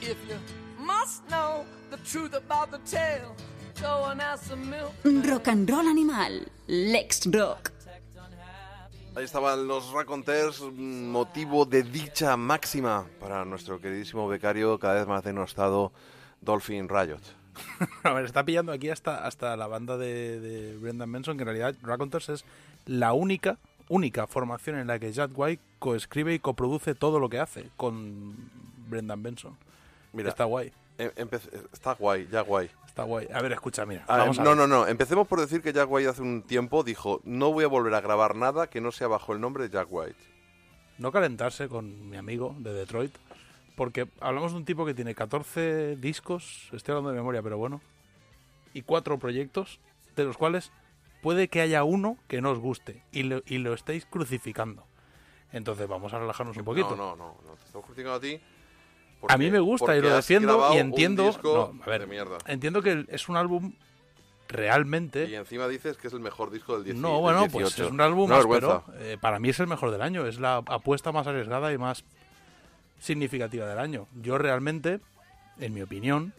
If 0.00 0.16
you 0.28 0.38
must 0.78 1.28
know 1.28 1.64
the 1.90 1.98
truth 1.98 2.34
about 2.34 2.70
the 2.70 2.78
tale, 2.90 3.34
go 3.80 4.04
and 4.10 4.20
ask 4.20 4.48
the 4.48 4.56
milk. 4.56 4.92
Rock 5.04 5.48
and 5.48 5.68
roll 5.68 5.86
animal. 5.86 6.46
Lex 6.68 7.26
Rock. 7.26 7.72
Ahí 9.14 9.24
estaban 9.24 9.66
los 9.66 9.92
raconteurs, 9.92 10.60
mm, 10.60 11.10
motivo 11.10 11.64
de 11.64 11.82
dicha 11.82 12.36
máxima 12.36 13.06
para 13.18 13.46
nuestro 13.46 13.80
queridísimo 13.80 14.28
becario, 14.28 14.78
cada 14.78 14.94
vez 14.94 15.06
más 15.06 15.24
denostado, 15.24 15.90
Dolphin 16.42 16.86
Riot. 16.86 17.22
A 18.02 18.12
ver, 18.12 18.24
está 18.24 18.44
pillando 18.44 18.72
aquí 18.72 18.90
hasta, 18.90 19.26
hasta 19.26 19.56
la 19.56 19.66
banda 19.66 19.96
de, 19.96 20.40
de 20.40 20.76
Brendan 20.78 21.10
Benson, 21.12 21.36
que 21.36 21.42
en 21.42 21.46
realidad 21.48 21.74
Raconteurs 21.82 22.28
es 22.28 22.44
la 22.86 23.12
única, 23.12 23.58
única 23.88 24.26
formación 24.26 24.78
en 24.78 24.86
la 24.86 24.98
que 24.98 25.12
Jack 25.12 25.30
White 25.34 25.62
coescribe 25.78 26.34
y 26.34 26.38
coproduce 26.38 26.94
todo 26.94 27.18
lo 27.18 27.28
que 27.28 27.38
hace 27.40 27.70
con 27.76 28.34
Brendan 28.88 29.22
Benson. 29.22 29.56
Mira, 30.12 30.28
está 30.30 30.44
guay. 30.44 30.72
empe- 30.98 31.40
está 31.72 31.92
guay, 31.94 32.28
ya 32.30 32.40
guay. 32.42 32.70
Está 32.86 33.02
guay. 33.02 33.28
A 33.34 33.42
ver, 33.42 33.52
escucha, 33.52 33.84
mira. 33.84 34.04
Ah, 34.08 34.16
vamos 34.18 34.38
a 34.38 34.42
no, 34.42 34.50
ver. 34.50 34.58
no, 34.60 34.66
no. 34.66 34.86
Empecemos 34.86 35.28
por 35.28 35.38
decir 35.40 35.60
que 35.60 35.72
Jack 35.74 35.90
White 35.90 36.08
hace 36.08 36.22
un 36.22 36.42
tiempo 36.42 36.82
dijo, 36.82 37.20
no 37.24 37.52
voy 37.52 37.64
a 37.64 37.68
volver 37.68 37.92
a 37.94 38.00
grabar 38.00 38.34
nada 38.36 38.68
que 38.68 38.80
no 38.80 38.92
sea 38.92 39.08
bajo 39.08 39.34
el 39.34 39.40
nombre 39.40 39.64
de 39.64 39.70
Jack 39.70 39.88
White. 39.90 40.16
no 40.98 41.12
calentarse 41.12 41.68
con 41.68 42.08
mi 42.08 42.16
amigo 42.16 42.54
de 42.58 42.72
Detroit, 42.72 43.14
porque 43.76 44.08
hablamos 44.20 44.52
de 44.52 44.58
un 44.58 44.64
tipo 44.64 44.84
que 44.84 44.94
tiene 44.94 45.14
14 45.14 45.96
discos, 45.96 46.68
estoy 46.72 46.92
hablando 46.92 47.10
de 47.10 47.16
memoria, 47.16 47.42
pero 47.42 47.58
bueno, 47.58 47.80
y 48.74 48.82
cuatro 48.82 49.18
proyectos, 49.18 49.78
de 50.16 50.24
los 50.24 50.36
cuales 50.36 50.72
puede 51.22 51.48
que 51.48 51.60
haya 51.60 51.84
uno 51.84 52.16
que 52.26 52.40
no 52.40 52.50
os 52.50 52.58
guste 52.58 53.02
y 53.12 53.22
lo, 53.22 53.42
y 53.46 53.58
lo 53.58 53.74
estáis 53.74 54.06
crucificando. 54.06 54.86
Entonces 55.52 55.86
vamos 55.86 56.12
a 56.12 56.18
relajarnos 56.18 56.56
un 56.56 56.64
poquito. 56.64 56.96
No, 56.96 57.14
no, 57.14 57.16
no, 57.16 57.36
no. 57.46 57.54
Te 57.54 57.64
estamos 57.66 57.86
criticando 57.86 58.14
a 58.16 58.20
ti. 58.20 58.40
a 59.28 59.36
mí 59.38 59.50
me 59.50 59.60
gusta 59.60 59.96
y 59.96 60.00
lo 60.00 60.14
defiendo 60.14 60.74
y 60.74 60.78
entiendo. 60.78 61.30
no, 61.42 61.82
a 61.82 61.86
ver, 61.86 62.08
entiendo 62.46 62.82
que 62.82 63.04
es 63.08 63.28
un 63.28 63.36
álbum 63.36 63.72
realmente. 64.48 65.26
Y 65.28 65.34
encima 65.34 65.68
dices 65.68 65.96
que 65.96 66.08
es 66.08 66.12
el 66.12 66.20
mejor 66.20 66.50
disco 66.50 66.74
del 66.74 66.84
10 66.84 66.96
No, 66.96 67.20
bueno, 67.20 67.40
18. 67.40 67.52
pues 67.52 67.78
es 67.78 67.90
un 67.90 68.00
álbum 68.00 68.32
áspero. 68.32 68.48
vergüenza. 68.84 69.04
Eh, 69.04 69.18
para 69.20 69.38
mí 69.38 69.48
es 69.50 69.60
el 69.60 69.66
mejor 69.66 69.90
del 69.90 70.02
año. 70.02 70.26
Es 70.26 70.40
la 70.40 70.56
apuesta 70.56 71.12
más 71.12 71.26
arriesgada 71.26 71.72
y 71.72 71.78
más 71.78 72.04
significativa 72.98 73.66
del 73.66 73.78
año. 73.78 74.06
Yo 74.22 74.38
realmente, 74.38 75.00
en 75.58 75.74
mi 75.74 75.82
opinión, 75.82 76.32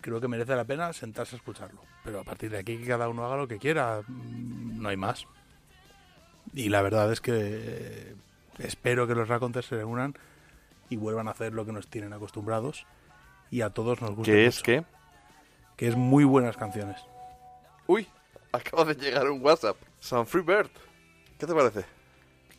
creo 0.00 0.20
que 0.20 0.28
merece 0.28 0.54
la 0.56 0.64
pena 0.64 0.92
sentarse 0.92 1.36
a 1.36 1.38
escucharlo. 1.38 1.80
Pero 2.04 2.20
a 2.20 2.24
partir 2.24 2.50
de 2.50 2.58
aquí 2.58 2.78
que 2.78 2.86
cada 2.86 3.08
uno 3.08 3.24
haga 3.24 3.36
lo 3.36 3.48
que 3.48 3.58
quiera. 3.58 4.02
Mm, 4.06 4.82
No 4.82 4.88
hay 4.88 4.96
más. 4.96 5.26
Y 6.54 6.68
la 6.68 6.82
verdad 6.82 7.10
es 7.12 7.20
que 7.20 7.32
eh, 7.34 8.14
espero 8.58 9.06
que 9.06 9.14
los 9.14 9.28
Raconteurs 9.28 9.66
se 9.66 9.76
reúnan 9.76 10.14
y 10.90 10.96
vuelvan 10.96 11.28
a 11.28 11.30
hacer 11.30 11.52
lo 11.52 11.64
que 11.64 11.72
nos 11.72 11.88
tienen 11.88 12.12
acostumbrados. 12.12 12.86
Y 13.50 13.60
a 13.62 13.70
todos 13.70 14.00
nos 14.02 14.10
gusta. 14.10 14.32
¿Qué 14.32 14.46
es 14.46 14.62
qué? 14.62 14.84
que 15.76 15.88
es 15.88 15.96
muy 15.96 16.24
buenas 16.24 16.56
canciones. 16.56 17.00
Uy, 17.86 18.06
acaba 18.52 18.84
de 18.84 18.94
llegar 18.94 19.28
un 19.30 19.42
WhatsApp. 19.42 19.76
San 20.00 20.26
Free 20.26 20.42
Bird. 20.42 20.70
¿Qué 21.38 21.46
te 21.46 21.54
parece? 21.54 21.84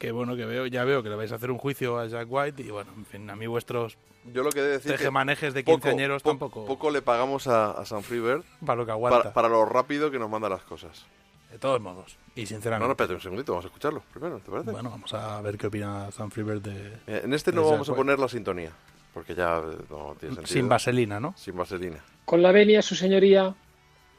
Que 0.03 0.11
bueno 0.11 0.35
que 0.35 0.43
veo, 0.43 0.65
ya 0.67 0.83
veo 0.83 1.01
que 1.01 1.07
le 1.07 1.15
vais 1.15 1.31
a 1.31 1.35
hacer 1.35 1.49
un 1.49 1.57
juicio 1.57 1.97
a 1.97 2.07
Jack 2.07 2.27
White 2.29 2.61
y 2.61 2.69
bueno, 2.71 2.91
en 2.97 3.05
fin, 3.05 3.29
a 3.29 3.37
mí 3.37 3.47
vuestros 3.47 3.95
Yo 4.33 4.43
lo 4.43 4.49
que 4.49 4.59
he 4.59 4.63
de 4.63 4.69
decir 4.71 4.91
que 4.91 4.97
tejemanejes 4.97 5.53
de 5.53 5.63
poco- 5.63 5.77
quinceañeros 5.77 6.21
po- 6.21 6.31
tampoco 6.31 6.65
Poco 6.65 6.91
le 6.91 7.01
pagamos 7.01 7.47
a, 7.47 7.71
a 7.71 7.85
San 7.85 8.03
Free 8.03 8.19
Bird 8.19 8.43
para 8.65 8.75
lo 8.81 8.85
que 8.85 8.91
aguanta. 8.91 9.19
para, 9.21 9.33
para 9.33 9.47
lo 9.47 9.63
rápido 9.63 10.11
que 10.11 10.19
nos 10.19 10.29
manda 10.29 10.49
las 10.49 10.61
cosas. 10.63 11.05
De 11.53 11.57
todos 11.57 11.79
modos. 11.79 12.17
Y 12.35 12.41
No, 12.41 12.47
sinceramente. 12.47 12.85
no, 12.85 12.91
espérate 12.91 13.13
un 13.13 13.21
segundito, 13.21 13.53
vamos 13.53 13.63
a 13.63 13.67
escucharlo 13.69 14.03
primero, 14.11 14.39
¿te 14.39 14.51
parece? 14.51 14.71
Bueno, 14.71 14.89
vamos 14.89 15.13
a 15.13 15.39
ver 15.41 15.57
qué 15.57 15.67
opina 15.67 16.11
Sam 16.11 16.29
Freebird 16.31 16.61
de... 16.63 16.97
Mira, 17.07 17.19
en 17.19 17.33
este 17.33 17.53
no 17.53 17.69
vamos 17.69 17.87
a 17.87 17.95
poner 17.95 18.19
la 18.19 18.27
sintonía, 18.27 18.71
porque 19.13 19.33
ya 19.35 19.59
eh, 19.59 19.77
no 19.89 20.17
tiene 20.19 20.35
sentido. 20.35 20.53
Sin 20.53 20.67
vaselina, 20.67 21.21
¿no? 21.21 21.33
Sin 21.37 21.55
vaselina. 21.55 22.03
Con 22.25 22.41
la 22.41 22.51
venia, 22.51 22.81
su 22.81 22.95
señoría, 22.95 23.55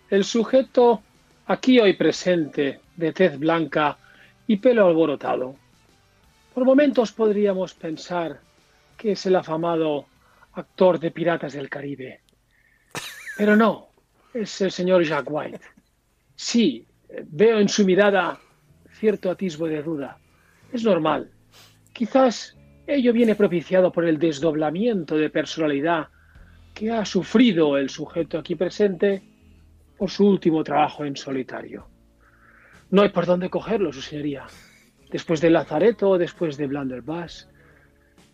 el 0.08 0.24
sujeto 0.24 1.02
aquí 1.46 1.78
hoy 1.78 1.92
presente, 1.92 2.80
de 2.96 3.12
tez 3.12 3.38
blanca 3.38 3.98
y 4.46 4.56
pelo 4.56 4.86
alborotado. 4.86 5.56
Por 6.54 6.64
momentos 6.64 7.10
podríamos 7.10 7.74
pensar 7.74 8.40
que 8.96 9.12
es 9.12 9.26
el 9.26 9.34
afamado 9.34 10.06
actor 10.52 11.00
de 11.00 11.10
Piratas 11.10 11.54
del 11.54 11.68
Caribe. 11.68 12.20
Pero 13.36 13.56
no, 13.56 13.88
es 14.32 14.60
el 14.60 14.70
señor 14.70 15.02
Jack 15.02 15.26
White. 15.28 15.60
Sí, 16.36 16.86
veo 17.26 17.58
en 17.58 17.68
su 17.68 17.84
mirada 17.84 18.38
cierto 18.92 19.32
atisbo 19.32 19.66
de 19.66 19.82
duda. 19.82 20.16
Es 20.72 20.84
normal. 20.84 21.32
Quizás 21.92 22.56
ello 22.86 23.12
viene 23.12 23.34
propiciado 23.34 23.90
por 23.90 24.04
el 24.04 24.20
desdoblamiento 24.20 25.16
de 25.16 25.30
personalidad 25.30 26.06
que 26.72 26.92
ha 26.92 27.04
sufrido 27.04 27.76
el 27.76 27.90
sujeto 27.90 28.38
aquí 28.38 28.54
presente 28.54 29.22
por 29.98 30.08
su 30.08 30.24
último 30.28 30.62
trabajo 30.62 31.04
en 31.04 31.16
solitario. 31.16 31.88
No 32.90 33.02
hay 33.02 33.08
por 33.08 33.26
dónde 33.26 33.50
cogerlo, 33.50 33.92
su 33.92 34.02
señoría. 34.02 34.46
Después 35.14 35.40
de 35.40 35.48
Lazareto, 35.48 36.18
después 36.18 36.56
de 36.56 36.66
Blunderbuss, 36.66 37.46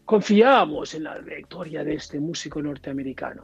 confiábamos 0.06 0.94
en 0.94 1.04
la 1.04 1.18
victoria 1.18 1.84
de 1.84 1.92
este 1.92 2.18
músico 2.18 2.62
norteamericano. 2.62 3.42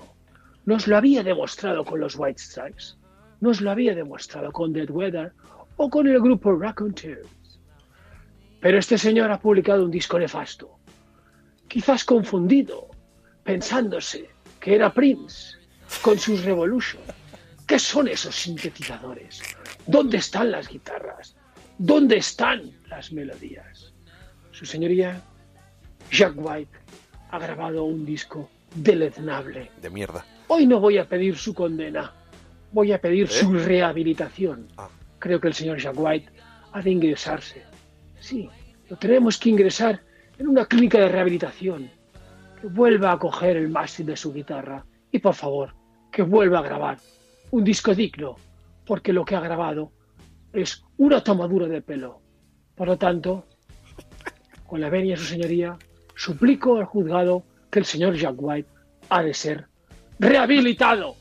Nos 0.65 0.87
lo 0.87 0.97
había 0.97 1.23
demostrado 1.23 1.85
con 1.85 2.01
los 2.01 2.17
White 2.17 2.41
Stripes, 2.41 2.97
nos 3.43 3.61
lo 3.61 3.71
había 3.71 3.95
demostrado 3.95 4.51
con 4.53 4.73
Dead 4.73 4.89
Weather 4.91 5.35
o 5.77 5.91
con 5.91 6.09
el 6.09 6.19
grupo 6.19 6.57
Raconteurs. 6.57 7.29
Pero 8.59 8.79
este 8.79 8.97
señor 8.97 9.31
ha 9.31 9.39
publicado 9.39 9.85
un 9.85 9.91
disco 9.91 10.19
nefasto, 10.19 10.79
quizás 11.69 12.05
confundido, 12.05 12.89
pensándose 13.45 14.31
que 14.59 14.77
era 14.77 14.95
Prince 14.95 15.59
con 16.01 16.19
sus 16.19 16.43
Revolution. 16.43 17.03
¿Qué 17.67 17.79
son 17.79 18.09
esos 18.09 18.35
sintetizadores? 18.35 19.43
¿Dónde 19.87 20.17
están 20.17 20.51
las 20.51 20.71
guitarras? 20.71 21.37
¿Dónde 21.77 22.17
están 22.17 22.73
las 22.97 23.13
melodías? 23.13 23.93
Su 24.53 24.65
señoría, 24.65 25.21
Jack 26.11 26.33
White, 26.37 26.79
ha 27.31 27.39
grabado 27.39 27.85
un 27.85 28.07
disco 28.07 28.49
deleznable. 28.75 29.71
De 29.83 29.91
mierda. 29.91 30.25
Hoy 30.49 30.67
no 30.67 30.81
voy 30.81 30.97
a 30.97 31.07
pedir 31.07 31.37
su 31.37 31.53
condena, 31.53 32.15
voy 32.73 32.93
a 32.93 33.01
pedir 33.01 33.27
¿Eh? 33.27 33.29
su 33.29 33.53
rehabilitación. 33.53 34.69
Ah. 34.79 34.89
Creo 35.19 35.41
que 35.41 35.49
el 35.49 35.55
señor 35.55 35.79
Jack 35.79 35.95
White 35.99 36.31
ha 36.73 36.81
de 36.81 36.91
ingresarse. 36.91 37.65
Sí, 38.19 38.49
lo 38.89 38.97
tenemos 38.97 39.39
que 39.39 39.51
ingresar 39.51 40.01
en 40.39 40.49
una 40.49 40.65
clínica 40.65 40.99
de 40.99 41.09
rehabilitación. 41.09 41.91
Que 42.59 42.69
vuelva 42.69 43.13
a 43.13 43.19
coger 43.19 43.59
el 43.59 43.69
mástil 43.69 44.07
de 44.07 44.17
su 44.17 44.33
guitarra 44.33 44.87
y, 45.13 45.19
por 45.19 45.35
favor, 45.35 45.75
que 46.11 46.23
vuelva 46.23 46.61
a 46.61 46.63
grabar 46.63 46.99
un 47.51 47.63
disco 47.63 47.95
digno, 47.95 48.37
porque 48.87 49.13
lo 49.13 49.27
que 49.27 49.37
ha 49.37 49.41
grabado 49.41 49.93
es 50.55 50.83
una 50.97 51.23
tomadura 51.23 51.69
de 51.69 51.83
pelo. 51.83 52.26
Por 52.77 52.87
lo 52.89 52.97
tanto, 52.99 53.45
con 54.67 54.81
la 54.81 54.89
venia 54.91 55.15
de 55.15 55.21
su 55.21 55.27
señoría, 55.27 55.77
suplico 56.15 56.77
al 56.79 56.85
juzgado 56.85 57.43
que 57.71 57.79
el 57.79 57.85
señor 57.85 58.15
Jack 58.15 58.35
White 58.37 58.69
ha 59.09 59.23
de 59.23 59.35
ser 59.35 59.67
rehabilitado. 60.19 61.17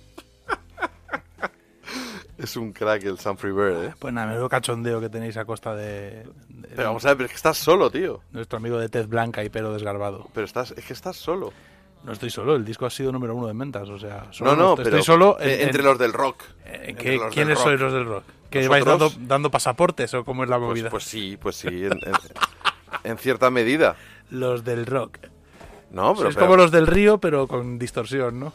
Es 2.38 2.58
un 2.58 2.74
crack 2.74 3.04
el 3.06 3.18
San 3.18 3.38
Free 3.38 3.52
Bird, 3.54 3.86
¿eh? 3.86 3.94
Pues 3.98 4.14
nada, 4.14 4.28
menudo 4.28 4.50
cachondeo 4.50 5.00
que 5.00 5.08
tenéis 5.10 5.38
a 5.38 5.46
costa 5.46 5.74
de, 5.74 6.26
de 6.50 6.68
Pero 6.76 6.90
vamos 6.90 7.06
a 7.06 7.10
ver, 7.10 7.18
pero 7.18 7.26
es 7.28 7.32
que 7.32 7.38
estás 7.38 7.58
solo, 7.58 7.90
tío. 7.90 8.22
nuestro 8.32 8.58
amigo 8.58 8.78
de 8.78 8.90
tez 8.90 9.08
blanca 9.08 9.42
y 9.44 9.50
pelo 9.50 9.72
desgarbado. 9.72 10.28
Pero 10.34 10.46
estás, 10.46 10.72
es 10.72 10.84
que 10.86 10.92
estás 10.94 11.16
solo. 11.16 11.54
No 12.04 12.12
estoy 12.12 12.30
solo, 12.30 12.56
el 12.56 12.66
disco 12.66 12.86
ha 12.86 12.90
sido 12.90 13.12
número 13.14 13.34
uno 13.36 13.48
de 13.48 13.54
ventas, 13.54 13.88
o 13.90 13.98
sea... 13.98 14.28
solo 14.32 14.52
No, 14.52 14.58
no, 14.62 14.70
estoy 14.74 14.84
pero 14.86 15.02
solo 15.02 15.38
en- 15.40 15.50
eh, 15.50 15.64
entre 15.64 15.80
en- 15.80 15.86
los 15.86 15.98
del 15.98 16.12
rock. 16.14 16.44
¿En 16.66 16.90
Entre 16.90 16.96
qué- 17.04 17.14
los 17.14 17.22
del 17.24 17.34
¿Quiénes 17.34 17.58
sois 17.60 17.80
los 17.80 17.94
del 17.94 18.06
rock? 18.06 18.24
¿Que 18.62 18.68
vais 18.68 18.86
dando, 19.20 19.52
pasaportes 19.52 20.14
o 20.14 20.24
cómo 20.26 20.44
es 20.44 20.50
la 20.50 20.58
Pues, 20.58 20.68
movida? 20.70 20.90
pues 20.90 21.04
sí, 21.04 21.38
pues 21.40 21.56
sí, 21.58 21.68
en, 21.68 21.94
en- 21.94 22.02
en 23.04 23.18
cierta 23.18 23.50
medida. 23.50 23.96
Los 24.30 24.64
del 24.64 24.86
rock. 24.86 25.18
No, 25.92 26.16
pero, 26.16 26.30
es 26.30 26.36
pero- 26.36 26.48
como 26.48 26.58
los 26.58 26.72
del 26.72 26.88
río, 26.88 27.20
pero 27.20 27.48
con 27.48 27.78
distorsión, 27.80 28.40
¿no? 28.40 28.54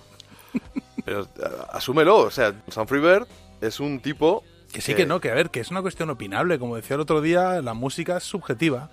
pero, 1.05 1.23
eh, 1.23 1.27
asúmelo. 1.73 2.19
O 2.19 2.31
sea, 2.31 2.55
San 2.69 2.87
Free 2.89 3.01
Bird 3.01 3.27
es 3.61 3.81
un 3.81 4.01
tipo... 4.01 4.43
Que 4.73 4.81
sí, 4.81 4.95
que 4.95 5.07
no, 5.07 5.21
que 5.21 5.31
a 5.31 5.35
ver, 5.35 5.51
que 5.51 5.61
es 5.61 5.71
una 5.71 5.81
cuestión 5.83 6.11
opinable. 6.11 6.59
Como 6.59 6.77
decía 6.77 6.95
el 6.97 7.01
otro 7.01 7.21
día, 7.21 7.61
la 7.63 7.73
música 7.75 8.17
es 8.19 8.25
subjetiva. 8.25 8.91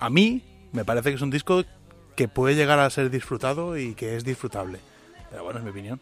A 0.00 0.10
mí 0.10 0.42
me 0.72 0.84
parece 0.84 1.10
que 1.10 1.16
es 1.16 1.22
un 1.22 1.30
disco 1.30 1.64
que 2.16 2.28
puede 2.28 2.54
llegar 2.54 2.78
a 2.80 2.88
ser 2.90 3.10
disfrutado 3.10 3.76
y 3.76 3.94
que 3.94 4.16
es 4.16 4.24
disfrutable. 4.24 4.78
Pero 5.30 5.44
bueno, 5.44 5.58
es 5.58 5.64
mi 5.64 5.70
opinión. 5.70 6.00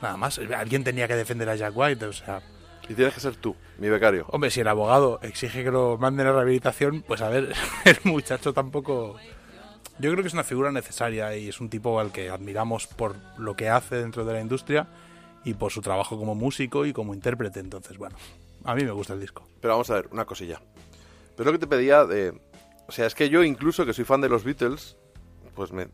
Nada 0.00 0.16
más, 0.16 0.38
alguien 0.56 0.82
tenía 0.82 1.06
que 1.08 1.14
defender 1.14 1.48
a 1.48 1.56
Jack 1.56 1.72
White, 1.76 2.04
o 2.06 2.12
sea... 2.12 2.42
Y 2.88 2.94
tienes 2.94 3.14
que 3.14 3.20
ser 3.20 3.36
tú, 3.36 3.54
mi 3.78 3.88
becario. 3.88 4.26
Hombre, 4.28 4.50
si 4.50 4.60
el 4.60 4.68
abogado 4.68 5.18
exige 5.22 5.64
que 5.64 5.70
lo 5.70 5.96
manden 5.98 6.26
a 6.26 6.32
rehabilitación, 6.32 7.02
pues 7.06 7.20
a 7.22 7.28
ver, 7.28 7.52
el 7.84 7.96
muchacho 8.04 8.52
tampoco... 8.52 9.16
Yo 9.98 10.10
creo 10.10 10.22
que 10.22 10.28
es 10.28 10.34
una 10.34 10.42
figura 10.44 10.72
necesaria 10.72 11.36
y 11.36 11.48
es 11.48 11.60
un 11.60 11.68
tipo 11.70 12.00
al 12.00 12.10
que 12.12 12.28
admiramos 12.30 12.86
por 12.86 13.14
lo 13.38 13.54
que 13.54 13.68
hace 13.68 13.96
dentro 13.96 14.24
de 14.24 14.32
la 14.32 14.40
industria 14.40 14.88
y 15.44 15.54
por 15.54 15.70
su 15.70 15.80
trabajo 15.80 16.18
como 16.18 16.34
músico 16.34 16.86
y 16.86 16.92
como 16.92 17.14
intérprete. 17.14 17.60
Entonces, 17.60 17.98
bueno, 17.98 18.16
a 18.64 18.74
mí 18.74 18.82
me 18.84 18.90
gusta 18.90 19.12
el 19.12 19.20
disco. 19.20 19.46
Pero 19.60 19.74
vamos 19.74 19.90
a 19.90 19.94
ver, 19.94 20.08
una 20.10 20.24
cosilla. 20.24 20.60
Pero 21.36 21.50
lo 21.50 21.52
que 21.52 21.58
te 21.60 21.66
pedía 21.68 22.04
de... 22.04 22.40
O 22.88 22.92
sea, 22.92 23.06
es 23.06 23.14
que 23.14 23.28
yo 23.28 23.44
incluso 23.44 23.86
que 23.86 23.92
soy 23.92 24.04
fan 24.04 24.20
de 24.22 24.28
los 24.28 24.44
Beatles, 24.44 24.96
pues 25.54 25.72
me, 25.72 25.84
me- 25.86 25.90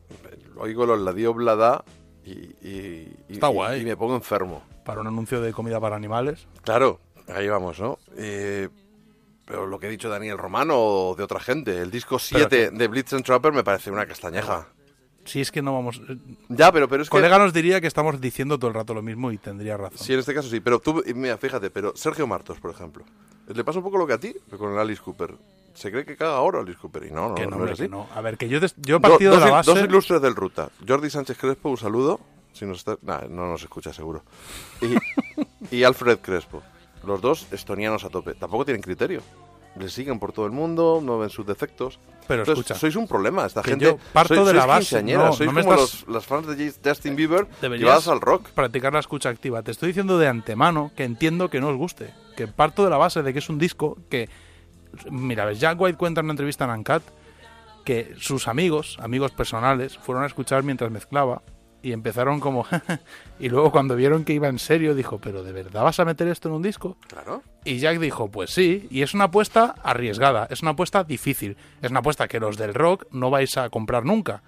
oigo 0.56 0.86
los 0.86 1.00
La 1.00 1.12
Dio 1.12 1.34
Blada 1.34 1.84
y, 2.24 2.30
y, 2.30 3.16
y- 3.28 3.32
Está 3.34 3.48
guay. 3.48 3.82
y 3.82 3.84
me 3.84 3.96
pongo 3.96 4.14
enfermo. 4.14 4.62
Para 4.88 5.02
un 5.02 5.06
anuncio 5.06 5.40
de 5.42 5.52
comida 5.52 5.78
para 5.78 5.96
animales. 5.96 6.46
Claro, 6.62 6.98
ahí 7.28 7.46
vamos, 7.46 7.78
¿no? 7.78 7.98
Eh, 8.16 8.68
pero 9.44 9.66
lo 9.66 9.78
que 9.78 9.86
ha 9.86 9.90
dicho 9.90 10.08
Daniel 10.08 10.38
Romano 10.38 10.74
o 10.78 11.14
de 11.14 11.22
otra 11.22 11.40
gente, 11.40 11.78
el 11.78 11.90
disco 11.90 12.18
7 12.18 12.70
de 12.70 12.88
Blitz 12.88 13.12
and 13.12 13.22
Trapper 13.24 13.52
me 13.52 13.62
parece 13.62 13.90
una 13.90 14.06
castañeja. 14.06 14.66
Si 15.26 15.42
es 15.42 15.52
que 15.52 15.60
no 15.60 15.74
vamos... 15.74 16.00
eh, 16.08 16.16
Ya, 16.48 16.72
pero, 16.72 16.88
pero 16.88 17.02
es 17.02 17.10
que... 17.10 17.16
colega 17.18 17.38
nos 17.38 17.52
diría 17.52 17.82
que 17.82 17.86
estamos 17.86 18.18
diciendo 18.18 18.58
todo 18.58 18.68
el 18.68 18.74
rato 18.74 18.94
lo 18.94 19.02
mismo 19.02 19.30
y 19.30 19.36
tendría 19.36 19.76
razón. 19.76 19.98
Sí, 19.98 20.14
en 20.14 20.20
este 20.20 20.32
caso 20.32 20.48
sí, 20.48 20.60
pero 20.60 20.78
tú, 20.80 21.02
mira, 21.14 21.36
fíjate, 21.36 21.68
pero 21.68 21.92
Sergio 21.94 22.26
Martos, 22.26 22.58
por 22.58 22.70
ejemplo, 22.70 23.04
le 23.46 23.62
pasa 23.64 23.78
un 23.80 23.84
poco 23.84 23.98
lo 23.98 24.06
que 24.06 24.14
a 24.14 24.18
ti 24.18 24.34
con 24.56 24.72
el 24.72 24.78
Alice 24.78 25.02
Cooper. 25.02 25.34
Se 25.74 25.90
cree 25.90 26.06
que 26.06 26.16
caga 26.16 26.36
ahora 26.36 26.60
Alice 26.60 26.78
Cooper 26.80 27.04
y 27.04 27.10
no, 27.10 27.28
no, 27.28 27.34
que 27.34 27.42
no, 27.46 27.50
no, 27.50 27.56
es 27.56 27.60
hombre, 27.60 27.72
así. 27.74 27.82
que 27.82 27.88
no. 27.90 28.08
A 28.14 28.20
ver, 28.22 28.38
que 28.38 28.48
yo, 28.48 28.58
des- 28.58 28.74
yo 28.78 28.96
he 28.96 29.00
Do- 29.00 29.02
partido 29.02 29.32
dos, 29.32 29.40
de 29.40 29.46
la 29.46 29.52
base... 29.52 29.70
dos 29.70 29.80
ilustres 29.82 30.22
del 30.22 30.34
Ruta. 30.34 30.70
Jordi 30.88 31.10
Sánchez 31.10 31.36
Crespo, 31.38 31.68
un 31.68 31.76
saludo. 31.76 32.20
Si 32.58 32.66
nos 32.66 32.78
está... 32.78 32.98
nah, 33.02 33.22
no 33.28 33.46
nos 33.48 33.62
escucha 33.62 33.92
seguro. 33.92 34.22
Y, 35.70 35.76
y 35.76 35.84
Alfred 35.84 36.18
Crespo. 36.18 36.62
Los 37.04 37.20
dos 37.20 37.46
estonianos 37.52 38.04
a 38.04 38.08
tope. 38.10 38.34
Tampoco 38.34 38.64
tienen 38.64 38.82
criterio. 38.82 39.22
Le 39.76 39.88
siguen 39.88 40.18
por 40.18 40.32
todo 40.32 40.46
el 40.46 40.52
mundo, 40.52 41.00
no 41.02 41.18
ven 41.18 41.30
sus 41.30 41.46
defectos. 41.46 42.00
Pero 42.26 42.42
Entonces, 42.42 42.62
escucha, 42.64 42.80
sois 42.80 42.96
un 42.96 43.06
problema. 43.06 43.46
Esta 43.46 43.62
gente. 43.62 43.84
yo 43.84 43.98
parto 44.12 44.34
sois- 44.34 44.44
de 44.46 44.52
la 44.54 44.60
sois 44.62 44.66
base, 44.68 44.80
quinceañeras, 44.80 45.26
no, 45.26 45.32
sois 45.34 45.46
no 45.46 45.52
me 45.52 45.62
como 45.62 45.74
estás- 45.74 46.00
los, 46.06 46.08
los 46.14 46.26
fans 46.26 46.46
de 46.48 46.72
Justin 46.84 47.14
Bieber 47.16 47.46
llevadas 47.62 48.08
al 48.08 48.20
rock. 48.20 48.48
practicar 48.50 48.92
la 48.92 48.98
escucha 49.00 49.28
activa. 49.28 49.62
Te 49.62 49.70
estoy 49.70 49.88
diciendo 49.88 50.18
de 50.18 50.26
antemano 50.26 50.90
que 50.96 51.04
entiendo 51.04 51.48
que 51.50 51.60
no 51.60 51.68
os 51.68 51.76
guste. 51.76 52.12
Que 52.36 52.48
parto 52.48 52.82
de 52.84 52.90
la 52.90 52.96
base 52.96 53.22
de 53.22 53.32
que 53.32 53.38
es 53.38 53.48
un 53.48 53.58
disco 53.58 53.96
que... 54.10 54.28
Mira, 55.10 55.52
Jack 55.52 55.80
White 55.80 55.96
cuenta 55.98 56.20
en 56.20 56.26
una 56.26 56.32
entrevista 56.32 56.64
en 56.64 56.70
Uncut 56.70 57.02
que 57.84 58.14
sus 58.18 58.48
amigos, 58.48 58.98
amigos 59.00 59.30
personales, 59.32 59.96
fueron 59.98 60.24
a 60.24 60.26
escuchar 60.26 60.62
mientras 60.64 60.90
mezclaba 60.90 61.42
y 61.82 61.92
empezaron 61.92 62.40
como... 62.40 62.66
y 63.40 63.48
luego 63.48 63.70
cuando 63.70 63.96
vieron 63.96 64.24
que 64.24 64.32
iba 64.32 64.48
en 64.48 64.58
serio 64.58 64.94
dijo, 64.94 65.18
pero 65.18 65.42
¿de 65.42 65.52
verdad 65.52 65.84
vas 65.84 66.00
a 66.00 66.04
meter 66.04 66.28
esto 66.28 66.48
en 66.48 66.54
un 66.54 66.62
disco? 66.62 66.96
Claro. 67.08 67.42
Y 67.64 67.78
Jack 67.78 67.98
dijo, 67.98 68.28
pues 68.28 68.50
sí, 68.50 68.86
y 68.90 69.02
es 69.02 69.14
una 69.14 69.24
apuesta 69.24 69.74
arriesgada, 69.82 70.46
es 70.50 70.62
una 70.62 70.72
apuesta 70.72 71.04
difícil, 71.04 71.56
es 71.82 71.90
una 71.90 72.00
apuesta 72.00 72.28
que 72.28 72.40
los 72.40 72.56
del 72.56 72.74
rock 72.74 73.06
no 73.12 73.30
vais 73.30 73.56
a 73.56 73.68
comprar 73.70 74.04
nunca. 74.04 74.42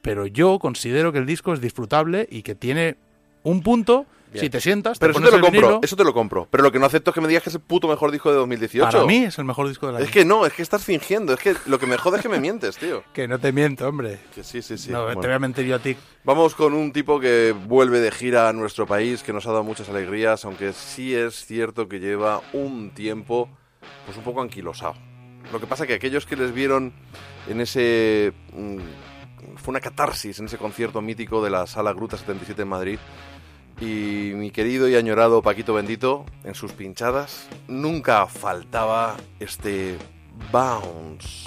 Pero 0.00 0.26
yo 0.26 0.58
considero 0.58 1.12
que 1.12 1.18
el 1.18 1.26
disco 1.26 1.52
es 1.52 1.60
disfrutable 1.60 2.26
y 2.30 2.42
que 2.42 2.54
tiene 2.54 2.96
un 3.44 3.62
punto 3.62 4.06
Bien. 4.32 4.44
Si 4.44 4.50
te 4.50 4.60
sientas, 4.60 4.98
Pero 4.98 5.12
te 5.12 5.18
eso 5.18 5.24
te 5.26 5.30
pones 5.30 5.40
lo 5.40 5.60
compro, 5.60 5.80
eso 5.82 5.96
te 5.96 6.04
lo 6.04 6.14
compro. 6.14 6.48
Pero 6.50 6.62
lo 6.64 6.72
que 6.72 6.78
no 6.78 6.86
acepto 6.86 7.10
es 7.10 7.14
que 7.14 7.20
me 7.20 7.28
digas 7.28 7.42
que 7.42 7.50
es 7.50 7.54
el 7.54 7.60
puto 7.60 7.86
mejor 7.86 8.10
disco 8.10 8.30
de 8.30 8.36
2018. 8.36 8.90
para 8.90 9.04
mí 9.04 9.24
es 9.24 9.38
el 9.38 9.44
mejor 9.44 9.68
disco 9.68 9.86
del 9.86 9.96
año. 9.96 10.04
Es 10.04 10.10
que 10.10 10.24
no, 10.24 10.46
es 10.46 10.52
que 10.54 10.62
estás 10.62 10.84
fingiendo. 10.84 11.34
Es 11.34 11.40
que 11.40 11.54
lo 11.66 11.78
que 11.78 11.86
me 11.86 11.98
jode 11.98 12.16
es 12.16 12.22
que 12.22 12.28
me 12.28 12.40
mientes, 12.40 12.76
tío. 12.78 13.02
Que 13.12 13.28
no 13.28 13.38
te 13.38 13.52
miento, 13.52 13.86
hombre. 13.86 14.20
Que 14.34 14.42
sí, 14.42 14.62
sí, 14.62 14.78
sí. 14.78 14.90
no, 14.90 15.04
Bueno. 15.04 15.20
te 15.20 15.26
voy 15.26 15.36
a 15.36 15.38
mentir 15.38 15.66
yo 15.66 15.76
a 15.76 15.78
ti. 15.80 15.96
Vamos 16.24 16.54
con 16.54 16.72
un 16.72 16.92
tipo 16.92 17.20
que 17.20 17.54
vuelve 17.66 18.00
de 18.00 18.10
gira 18.10 18.48
a 18.48 18.52
nuestro 18.52 18.86
país, 18.86 19.22
que 19.22 19.32
nos 19.32 19.46
ha 19.46 19.50
dado 19.50 19.64
muchas 19.64 19.88
alegrías, 19.90 20.44
aunque 20.44 20.72
sí 20.72 21.14
es 21.14 21.44
cierto 21.44 21.88
que 21.88 22.00
lleva 22.00 22.40
un 22.54 22.90
tiempo 22.94 23.50
pues 24.06 24.16
un 24.16 24.24
poco 24.24 24.40
anquilosado. 24.40 24.94
Lo 25.52 25.60
que 25.60 25.66
pasa 25.66 25.86
que 25.86 25.94
aquellos 25.94 26.24
que 26.24 26.36
les 26.36 26.54
vieron 26.54 26.92
en 27.48 27.60
ese... 27.60 28.32
mm, 28.54 28.78
fue 29.56 29.72
una 29.72 29.80
catarsis 29.80 30.38
en 30.38 30.46
ese 30.46 30.56
concierto 30.56 31.02
mítico 31.02 31.42
de 31.44 31.50
la 31.50 31.66
Sala 31.66 31.92
Gruta 31.92 32.16
77 32.16 32.62
en 32.62 32.68
Madrid. 32.68 32.98
Y 33.80 34.32
mi 34.34 34.50
querido 34.50 34.88
y 34.88 34.94
añorado 34.94 35.42
Paquito 35.42 35.74
Bendito, 35.74 36.24
en 36.44 36.54
sus 36.54 36.72
pinchadas, 36.72 37.48
nunca 37.68 38.26
faltaba 38.26 39.16
este 39.40 39.98
bounce. 40.52 41.44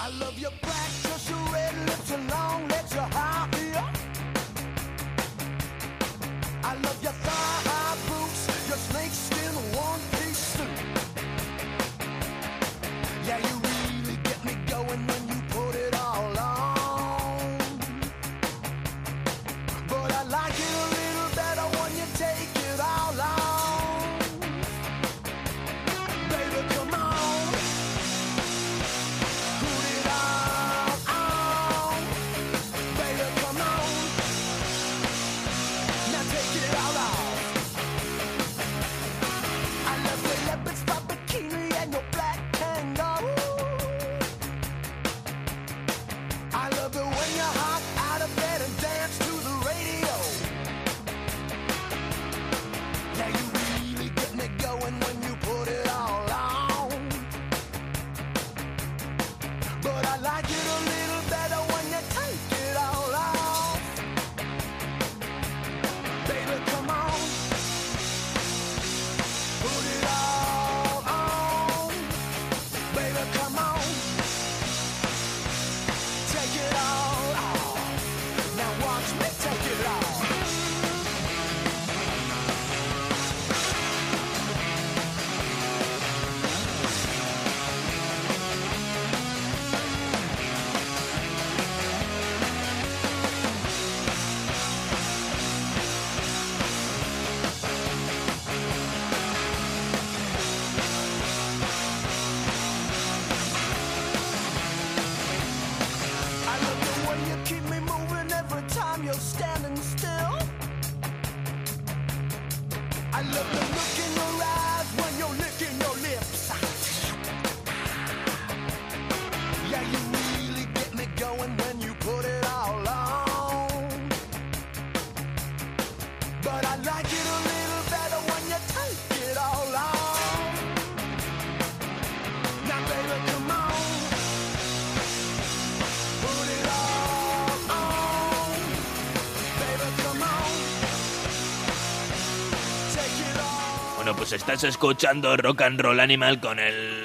Pues 144.28 144.40
estás 144.40 144.64
escuchando 144.64 145.36
Rock 145.36 145.62
and 145.62 145.80
Roll 145.80 146.00
Animal 146.00 146.40
con 146.40 146.58
el 146.58 147.04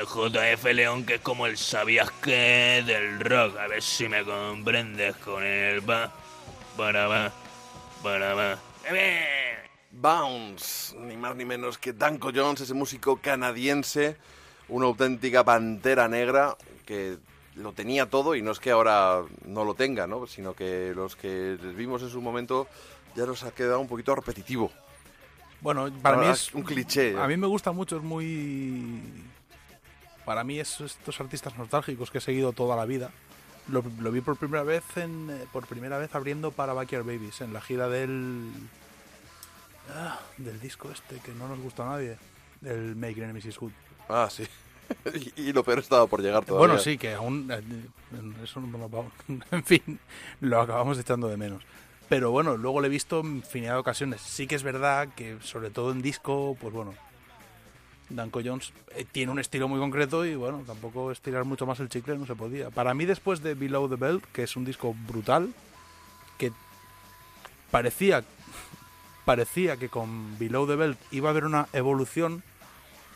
JF 0.00 0.64
León, 0.72 1.04
que 1.04 1.16
es 1.16 1.20
como 1.20 1.44
el 1.44 1.58
sabías 1.58 2.10
que 2.10 2.82
del 2.86 3.20
rock. 3.20 3.58
A 3.58 3.66
ver 3.66 3.82
si 3.82 4.08
me 4.08 4.24
comprendes 4.24 5.14
con 5.16 5.44
el 5.44 5.88
va, 5.88 6.10
para 6.74 7.06
va, 7.06 7.30
para 8.02 8.32
va. 8.32 8.58
¡Eh! 8.90 9.58
Bounce, 9.90 10.96
ni 11.00 11.18
más 11.18 11.36
ni 11.36 11.44
menos 11.44 11.76
que 11.76 11.92
Danko 11.92 12.30
Jones, 12.34 12.62
ese 12.62 12.72
músico 12.72 13.18
canadiense, 13.18 14.16
una 14.68 14.86
auténtica 14.86 15.44
pantera 15.44 16.08
negra 16.08 16.56
que 16.86 17.18
lo 17.56 17.72
tenía 17.72 18.08
todo 18.08 18.34
y 18.36 18.40
no 18.40 18.52
es 18.52 18.58
que 18.58 18.70
ahora 18.70 19.22
no 19.44 19.64
lo 19.64 19.74
tenga, 19.74 20.06
¿no? 20.06 20.26
sino 20.26 20.54
que 20.54 20.94
los 20.96 21.14
que 21.14 21.58
les 21.62 21.76
vimos 21.76 22.00
en 22.00 22.08
su 22.08 22.22
momento 22.22 22.68
ya 23.14 23.26
nos 23.26 23.42
ha 23.42 23.50
quedado 23.50 23.80
un 23.80 23.88
poquito 23.88 24.14
repetitivo. 24.14 24.72
Bueno, 25.64 25.90
para 26.02 26.18
mí 26.18 26.26
es 26.26 26.54
un 26.54 26.62
cliché. 26.62 27.18
A 27.18 27.26
mí 27.26 27.36
me 27.36 27.46
gusta 27.48 27.72
mucho, 27.72 27.96
es 27.96 28.02
muy. 28.02 29.00
Para 30.24 30.44
mí 30.44 30.60
es 30.60 30.80
estos 30.80 31.18
artistas 31.20 31.56
nostálgicos 31.58 32.10
que 32.10 32.18
he 32.18 32.20
seguido 32.20 32.52
toda 32.52 32.76
la 32.76 32.84
vida. 32.84 33.10
Lo, 33.68 33.82
lo 34.00 34.12
vi 34.12 34.20
por 34.20 34.36
primera 34.36 34.62
vez 34.62 34.84
en, 34.96 35.30
eh, 35.30 35.46
por 35.52 35.66
primera 35.66 35.96
vez 35.98 36.14
abriendo 36.14 36.50
para 36.52 36.74
Backyard 36.74 37.04
Babies 37.04 37.40
en 37.40 37.52
la 37.54 37.62
gira 37.62 37.88
del 37.88 38.50
ah, 39.94 40.20
del 40.36 40.60
disco 40.60 40.90
este 40.92 41.16
que 41.20 41.32
no 41.32 41.48
nos 41.48 41.58
gusta 41.60 41.82
a 41.82 41.92
nadie, 41.96 42.18
del 42.60 42.94
Make 42.94 43.22
Enemies 43.24 43.46
is 43.46 43.58
Good. 43.58 43.72
Ah, 44.08 44.28
sí. 44.30 44.44
y, 45.36 45.48
y 45.48 45.52
lo 45.54 45.64
peor 45.64 45.78
estaba 45.78 46.06
por 46.06 46.20
llegar 46.20 46.44
todavía. 46.44 46.66
Bueno, 46.68 46.78
sí, 46.82 46.98
que 46.98 47.14
aún 47.14 47.48
eh, 47.50 47.62
eso 48.42 48.60
no 48.60 48.88
va- 48.90 49.04
en 49.50 49.64
fin, 49.64 49.98
lo 50.42 50.60
acabamos 50.60 50.98
echando 50.98 51.26
de 51.28 51.38
menos. 51.38 51.62
Pero 52.08 52.30
bueno, 52.30 52.56
luego 52.56 52.80
lo 52.80 52.86
he 52.86 52.90
visto 52.90 53.20
en 53.20 53.36
infinidad 53.36 53.72
de 53.72 53.78
ocasiones. 53.78 54.20
Sí 54.20 54.46
que 54.46 54.54
es 54.54 54.62
verdad 54.62 55.08
que, 55.16 55.38
sobre 55.42 55.70
todo 55.70 55.90
en 55.92 56.02
disco, 56.02 56.56
pues 56.60 56.72
bueno, 56.72 56.94
Danko 58.10 58.40
Jones 58.44 58.72
eh, 58.94 59.04
tiene 59.10 59.32
un 59.32 59.38
estilo 59.38 59.68
muy 59.68 59.78
concreto 59.78 60.24
y 60.24 60.34
bueno, 60.34 60.62
tampoco 60.66 61.10
estirar 61.10 61.44
mucho 61.44 61.66
más 61.66 61.80
el 61.80 61.88
chicle 61.88 62.18
no 62.18 62.26
se 62.26 62.34
podía. 62.34 62.70
Para 62.70 62.94
mí, 62.94 63.04
después 63.04 63.42
de 63.42 63.54
Below 63.54 63.88
the 63.88 63.96
Belt, 63.96 64.24
que 64.32 64.42
es 64.42 64.56
un 64.56 64.64
disco 64.64 64.94
brutal, 65.06 65.52
que 66.38 66.52
parecía, 67.70 68.22
parecía 69.24 69.76
que 69.76 69.88
con 69.88 70.38
Below 70.38 70.66
the 70.66 70.76
Belt 70.76 70.98
iba 71.10 71.28
a 71.28 71.32
haber 71.32 71.44
una 71.44 71.68
evolución 71.72 72.42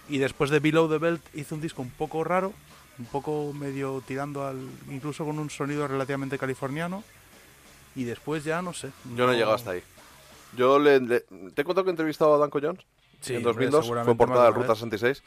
y 0.08 0.18
después 0.18 0.50
de 0.50 0.60
Below 0.60 0.88
the 0.88 0.98
Belt 0.98 1.22
hizo 1.34 1.54
un 1.54 1.60
disco 1.60 1.82
un 1.82 1.90
poco 1.90 2.24
raro, 2.24 2.52
un 2.98 3.04
poco 3.06 3.52
medio 3.52 4.02
tirando 4.06 4.46
al. 4.46 4.68
incluso 4.90 5.24
con 5.24 5.38
un 5.38 5.50
sonido 5.50 5.86
relativamente 5.86 6.38
californiano. 6.38 7.04
Y 7.98 8.04
después 8.04 8.44
ya 8.44 8.62
no 8.62 8.72
sé. 8.72 8.90
Yo 9.16 9.26
no 9.26 9.32
he 9.32 9.36
llegado 9.36 9.54
hasta 9.54 9.72
ahí. 9.72 9.82
Yo 10.56 10.78
le, 10.78 11.00
le- 11.00 11.20
¿Te 11.54 11.62
he 11.62 11.64
contado 11.64 11.84
que 11.84 11.90
he 11.90 11.92
entrevistado 11.92 12.34
a 12.34 12.38
Danko 12.38 12.60
Jones? 12.62 12.80
Sí, 13.20 13.32
en 13.34 13.38
hombre, 13.38 13.66
2002, 13.66 13.84
seguramente 13.84 14.14
fue 14.14 14.16
portada 14.26 14.44
de 14.46 14.50
Ruta 14.52 14.68
vez. 14.68 14.78
66. 14.78 15.22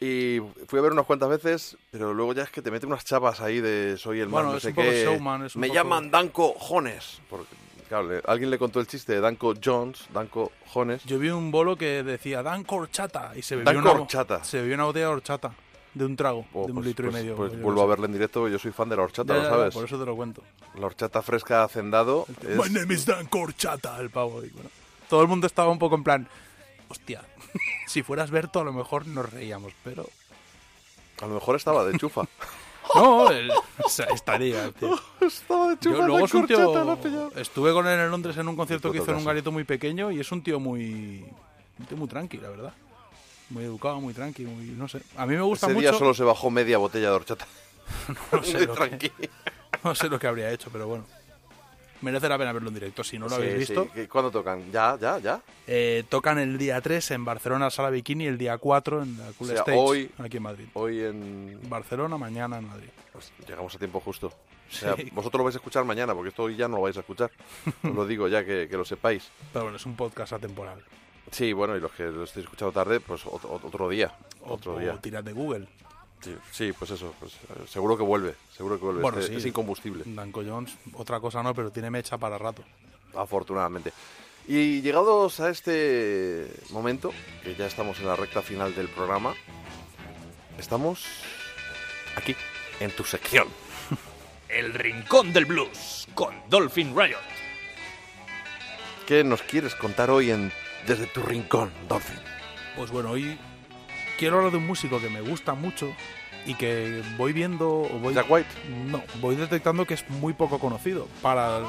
Y 0.00 0.40
fui 0.66 0.78
a 0.78 0.82
ver 0.82 0.92
unas 0.92 1.06
cuantas 1.06 1.28
veces, 1.28 1.76
pero 1.90 2.12
luego 2.14 2.32
ya 2.32 2.42
es 2.42 2.50
que 2.50 2.62
te 2.62 2.70
mete 2.70 2.86
unas 2.86 3.04
chapas 3.04 3.40
ahí 3.40 3.60
de 3.60 3.96
soy 3.96 4.20
el 4.20 4.28
Bueno, 4.28 4.50
no 4.50 4.56
es 4.56 4.62
sé 4.62 4.74
qué. 4.74 5.04
showman, 5.04 5.42
Me 5.54 5.68
poco- 5.68 5.74
llaman 5.74 6.10
Danko 6.10 6.54
Jones. 6.58 7.20
Porque, 7.30 7.54
claro, 7.88 8.08
le- 8.08 8.22
alguien 8.26 8.50
le 8.50 8.58
contó 8.58 8.78
el 8.80 8.86
chiste 8.86 9.12
de 9.14 9.20
Danko 9.20 9.54
Jones, 9.62 10.06
Danko 10.12 10.52
Jones. 10.72 11.04
Yo 11.04 11.18
vi 11.18 11.30
un 11.30 11.50
bolo 11.50 11.76
que 11.76 12.02
decía 12.02 12.42
Dan 12.42 12.64
Horchata 12.68 13.32
y 13.36 13.42
se 13.42 13.56
bebió 13.56 13.72
Danko 13.72 13.90
una, 13.92 14.00
horchata. 14.02 14.44
Se 14.44 14.60
bebió 14.60 14.74
una 14.74 14.84
botella 14.84 15.06
de 15.06 15.12
horchata 15.12 15.52
de 15.94 16.04
un 16.04 16.16
trago, 16.16 16.44
Oh, 16.52 16.64
de 16.66 16.72
un 16.72 16.74
pues- 16.76 16.86
litro 16.86 17.10
pues- 17.10 17.14
y 17.20 17.22
medio. 17.24 17.36
Pues 17.36 17.52
yo 17.52 17.58
qué 17.58 17.64
vuelvo 17.64 17.82
a 17.82 17.86
verle 17.86 18.06
en 18.06 18.12
directo, 18.12 18.48
yo 18.48 18.58
soy 18.58 18.72
fan 18.72 18.88
de 18.88 18.96
la 18.96 19.02
horchata, 19.02 19.34
Ya, 19.34 19.38
¿lo 19.38 19.44
ya, 19.44 19.50
sabes? 19.50 19.74
por 19.74 19.84
eso 19.84 19.98
te 19.98 20.04
lo 20.06 20.14
cuento. 20.16 20.42
La 20.78 20.86
horchata 20.86 21.22
fresca 21.22 21.64
hacendado 21.64 22.26
es, 22.42 22.56
My 22.56 22.68
name 22.72 22.94
is 22.94 23.06
Dan 23.06 23.28
Horchata, 23.30 23.98
el 24.00 24.10
pavo. 24.10 24.44
y 24.44 24.48
bueno. 24.50 24.70
todo 25.08 25.22
el 25.22 25.28
mundo 25.28 25.46
estaba 25.46 25.70
un 25.70 25.78
poco 25.78 25.94
en 25.96 26.04
plan, 26.04 26.28
hostia, 26.88 27.22
si 27.86 28.02
fueras 28.02 28.30
Berto 28.30 28.60
a 28.60 28.64
lo 28.64 28.72
mejor 28.72 29.06
nos 29.06 29.30
reíamos, 29.32 29.72
pero... 29.82 30.06
A 31.20 31.26
lo 31.26 31.34
mejor 31.34 31.56
estaba 31.56 31.84
de 31.84 31.98
chufa. 31.98 32.22
No, 32.94 33.30
el- 33.30 33.50
o 33.50 33.88
sea, 33.90 34.06
estaría, 34.06 34.70
tío. 34.72 34.98
estaba 35.20 35.68
de 35.68 35.78
chufa. 35.78 35.94
Yo, 35.98 36.06
luego 36.06 36.24
es 36.24 36.32
un 36.32 36.46
tío... 36.46 37.30
Estuve 37.36 37.72
con 37.74 37.86
él 37.86 38.00
en 38.00 38.10
Londres 38.10 38.34
en 38.38 38.48
un 38.48 38.56
concierto 38.56 38.90
que 38.90 38.96
hizo 38.96 39.10
en 39.10 39.18
un 39.18 39.24
garito 39.26 39.52
muy 39.52 39.64
pequeño 39.64 40.10
y 40.10 40.20
es 40.20 40.32
un 40.32 40.42
tío 40.42 40.58
muy... 40.58 41.22
Un 41.78 41.84
tío 41.86 41.98
muy 41.98 42.08
tranqui, 42.08 42.38
la 42.38 42.48
verdad. 42.48 42.72
Muy 43.50 43.64
educado, 43.64 44.00
muy 44.00 44.12
tranqui, 44.14 44.44
muy... 44.44 44.66
No 44.66 44.88
sé. 44.88 45.00
A 45.16 45.24
mí 45.26 45.34
me 45.34 45.42
gusta 45.42 45.66
Ese 45.66 45.74
mucho... 45.74 45.88
día 45.90 45.98
solo 45.98 46.12
se 46.14 46.22
bajó 46.24 46.50
media 46.50 46.78
botella 46.78 47.08
de 47.10 47.14
horchata. 47.16 47.46
No 48.32 48.42
sé, 48.42 48.66
lo 48.66 48.74
que, 48.74 49.10
no 49.82 49.94
sé 49.94 50.08
lo 50.08 50.18
que 50.18 50.26
habría 50.26 50.50
hecho, 50.50 50.68
pero 50.70 50.86
bueno. 50.86 51.04
Merece 52.00 52.28
la 52.28 52.38
pena 52.38 52.52
verlo 52.52 52.68
en 52.68 52.74
directo. 52.74 53.02
Si 53.02 53.18
no 53.18 53.24
lo 53.26 53.30
Sí, 53.36 53.42
habéis 53.42 53.66
sí. 53.66 53.72
visto, 53.72 53.90
¿Qué- 53.92 54.06
¿Cuándo 54.08 54.30
tocan? 54.30 54.70
¿Ya, 54.70 54.96
ya, 55.00 55.18
ya? 55.18 55.40
eh, 55.66 56.04
tocan 56.08 56.38
el 56.38 56.56
día 56.56 56.80
3 56.80 57.10
en 57.12 57.24
Barcelona, 57.24 57.70
Sala 57.70 57.90
Bikini, 57.90 58.26
el 58.26 58.38
día 58.38 58.56
4 58.58 59.02
en 59.02 59.18
la 59.18 59.24
Cool 59.32 59.48
O 59.48 59.52
sea, 59.52 59.60
Stage, 59.62 59.76
hoy- 59.78 60.10
aquí 60.18 60.36
en 60.36 60.42
Madrid. 60.44 60.66
Hoy 60.74 61.00
en... 61.02 61.58
Barcelona, 61.68 62.16
mañana 62.16 62.58
en 62.58 62.68
Madrid. 62.68 62.88
Pues 63.12 63.32
llegamos 63.48 63.74
a 63.74 63.78
tiempo 63.78 63.98
justo. 63.98 64.28
O 64.28 64.72
sea, 64.72 64.94
Sí. 64.94 65.08
vosotros 65.12 65.38
lo 65.40 65.44
vais 65.44 65.56
a 65.56 65.58
escuchar 65.58 65.84
mañana, 65.84 66.14
porque 66.14 66.28
esto 66.28 66.44
hoy 66.44 66.54
ya 66.54 66.68
no 66.68 66.76
lo 66.76 66.82
vais 66.82 66.96
a 66.96 67.00
escuchar. 67.00 67.32
Os 67.82 67.94
lo 67.94 68.06
digo 68.06 68.28
ya, 68.28 68.44
que, 68.44 68.68
que 68.70 68.76
lo 68.76 68.84
sepáis. 68.84 69.30
Pero 69.52 69.64
bueno, 69.64 69.76
es 69.78 69.86
un 69.86 69.96
podcast 69.96 70.34
atemporal. 70.34 70.78
Sí, 71.30 71.52
bueno, 71.52 71.76
y 71.76 71.80
los 71.80 71.92
que 71.92 72.04
lo 72.04 72.24
estéis 72.24 72.44
escuchando 72.44 72.72
tarde, 72.72 73.00
pues 73.00 73.22
otro, 73.26 73.60
otro 73.62 73.88
día. 73.88 74.14
O, 74.42 74.54
Otro 74.54 74.74
o 74.74 74.78
día. 74.78 74.96
tirad 75.00 75.22
de 75.24 75.32
Google. 75.32 75.66
Sí, 76.20 76.34
sí, 76.50 76.72
pues 76.72 76.90
eso. 76.90 77.14
Pues, 77.20 77.32
eh, 77.34 77.64
seguro 77.68 77.96
que 77.96 78.02
vuelve. 78.02 78.34
Seguro 78.56 78.78
que 78.78 78.84
vuelve. 78.84 79.02
Bueno, 79.02 79.18
Este- 79.18 79.32
sí. 79.32 79.36
Es 79.38 79.46
incombustible, 79.46 80.02
Danko 80.06 80.42
Jones, 80.44 80.76
otra 80.94 81.20
cosa 81.20 81.42
no, 81.42 81.54
pero 81.54 81.70
tiene 81.70 81.90
mecha 81.90 82.18
para 82.18 82.38
rato. 82.38 82.62
afortunadamente. 83.14 83.92
Y 84.46 84.80
llegados 84.80 85.40
a 85.40 85.50
este 85.50 86.50
momento, 86.70 87.12
que 87.42 87.54
ya 87.54 87.66
estamos 87.66 87.98
en 88.00 88.06
la 88.06 88.16
recta 88.16 88.40
final 88.42 88.74
del 88.74 88.88
programa, 88.88 89.34
estamos 90.58 91.04
aquí, 92.16 92.34
en 92.80 92.90
tu 92.92 93.04
sección. 93.04 93.46
El 94.48 94.72
Rincón 94.74 95.32
del 95.32 95.44
Blues 95.44 96.08
con 96.14 96.34
Dolphin 96.48 96.96
Riot. 96.98 97.18
¿Qué 99.06 99.24
nos 99.24 99.42
quieres 99.42 99.74
contar 99.74 100.10
hoy 100.10 100.30
en 100.30 100.52
desde 100.88 101.06
tu 101.06 101.22
rincón, 101.22 101.70
Dolphin? 101.88 102.18
Pues 102.74 102.90
bueno, 102.90 103.10
hoy 103.10 103.38
quiero 104.18 104.38
hablar 104.38 104.52
de 104.52 104.58
un 104.58 104.66
músico 104.66 105.00
que 105.00 105.10
me 105.10 105.20
gusta 105.20 105.54
mucho 105.54 105.92
y 106.46 106.54
que 106.54 107.02
voy 107.18 107.32
viendo... 107.32 107.68
o 107.68 107.98
Voy, 107.98 108.14
Jack 108.14 108.30
White. 108.30 108.48
No, 108.86 109.02
voy 109.20 109.36
detectando 109.36 109.84
que 109.84 109.94
es 109.94 110.08
muy 110.08 110.32
poco 110.32 110.58
conocido 110.58 111.06
para 111.20 111.60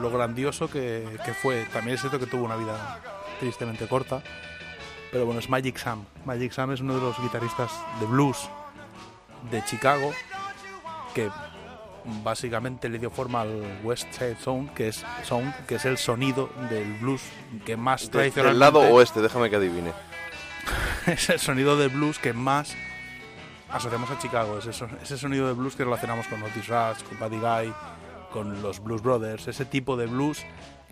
lo 0.00 0.10
grandioso 0.10 0.70
que, 0.70 1.04
que 1.24 1.34
fue. 1.34 1.66
También 1.72 1.96
es 1.96 2.00
cierto 2.00 2.18
que 2.18 2.26
tuvo 2.26 2.44
una 2.44 2.56
vida 2.56 3.00
tristemente 3.38 3.86
corta. 3.86 4.22
Pero 5.10 5.26
bueno, 5.26 5.40
es 5.40 5.50
Magic 5.50 5.76
Sam. 5.76 6.06
Magic 6.24 6.52
Sam 6.52 6.72
es 6.72 6.80
uno 6.80 6.94
de 6.94 7.02
los 7.02 7.20
guitarristas 7.20 7.70
de 8.00 8.06
blues 8.06 8.48
de 9.50 9.62
Chicago 9.66 10.12
que 11.14 11.28
básicamente 12.24 12.88
le 12.88 12.98
dio 12.98 13.10
forma 13.10 13.42
al 13.42 13.80
West 13.84 14.12
Side 14.12 14.36
Sound, 14.42 14.72
que 14.74 14.88
es 14.88 15.04
sound, 15.24 15.54
que 15.66 15.76
es 15.76 15.84
el 15.84 15.98
sonido 15.98 16.50
del 16.70 16.94
blues 16.94 17.22
que 17.64 17.76
más 17.76 18.02
del 18.02 18.10
tradicionalmente 18.10 18.58
lado 18.60 18.80
oeste, 18.80 19.20
déjame 19.20 19.50
que 19.50 19.56
adivine. 19.56 19.92
es 21.06 21.28
el 21.30 21.38
sonido 21.38 21.76
de 21.76 21.88
blues 21.88 22.18
que 22.18 22.32
más 22.32 22.74
asociamos 23.70 24.10
a 24.10 24.18
Chicago. 24.18 24.58
Es 24.58 24.66
eso- 24.66 24.88
ese 25.02 25.16
sonido 25.18 25.46
de 25.46 25.54
blues 25.54 25.74
que 25.76 25.84
relacionamos 25.84 26.26
con 26.28 26.42
Otis 26.42 26.68
Rush, 26.68 27.02
con 27.08 27.18
Buddy 27.18 27.38
Guy, 27.38 27.74
con 28.32 28.62
los 28.62 28.80
Blues 28.82 29.02
Brothers. 29.02 29.48
Ese 29.48 29.64
tipo 29.64 29.96
de 29.96 30.06
blues 30.06 30.44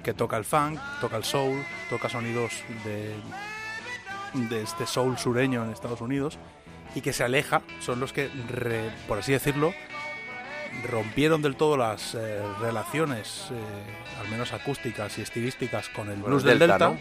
que 0.03 0.15
toca 0.15 0.37
el 0.37 0.45
funk, 0.45 0.79
toca 1.01 1.17
el 1.17 1.25
soul, 1.25 1.63
toca 1.91 2.09
sonidos 2.09 2.53
de, 2.85 3.15
de 4.49 4.63
este 4.63 4.87
soul 4.87 5.19
sureño 5.19 5.63
en 5.65 5.71
Estados 5.71 6.01
Unidos 6.01 6.39
y 6.95 7.01
que 7.03 7.13
se 7.13 7.23
aleja. 7.25 7.63
Son 7.81 8.01
los 8.01 8.13
que, 8.13 8.29
re- 8.49 8.91
por 9.07 9.19
así 9.19 9.33
decirlo, 9.33 9.73
rompieron 10.89 11.43
del 11.43 11.57
todo 11.57 11.77
las 11.77 12.15
eh, 12.15 12.43
relaciones, 12.61 13.49
eh, 13.51 14.21
al 14.21 14.29
menos 14.29 14.53
acústicas 14.53 15.19
y 15.19 15.23
estilísticas, 15.23 15.89
con 15.89 16.09
el 16.11 16.23
blues 16.23 16.43
el 16.43 16.51
del 16.51 16.59
Delta, 16.61 16.91
Delta, 16.91 17.01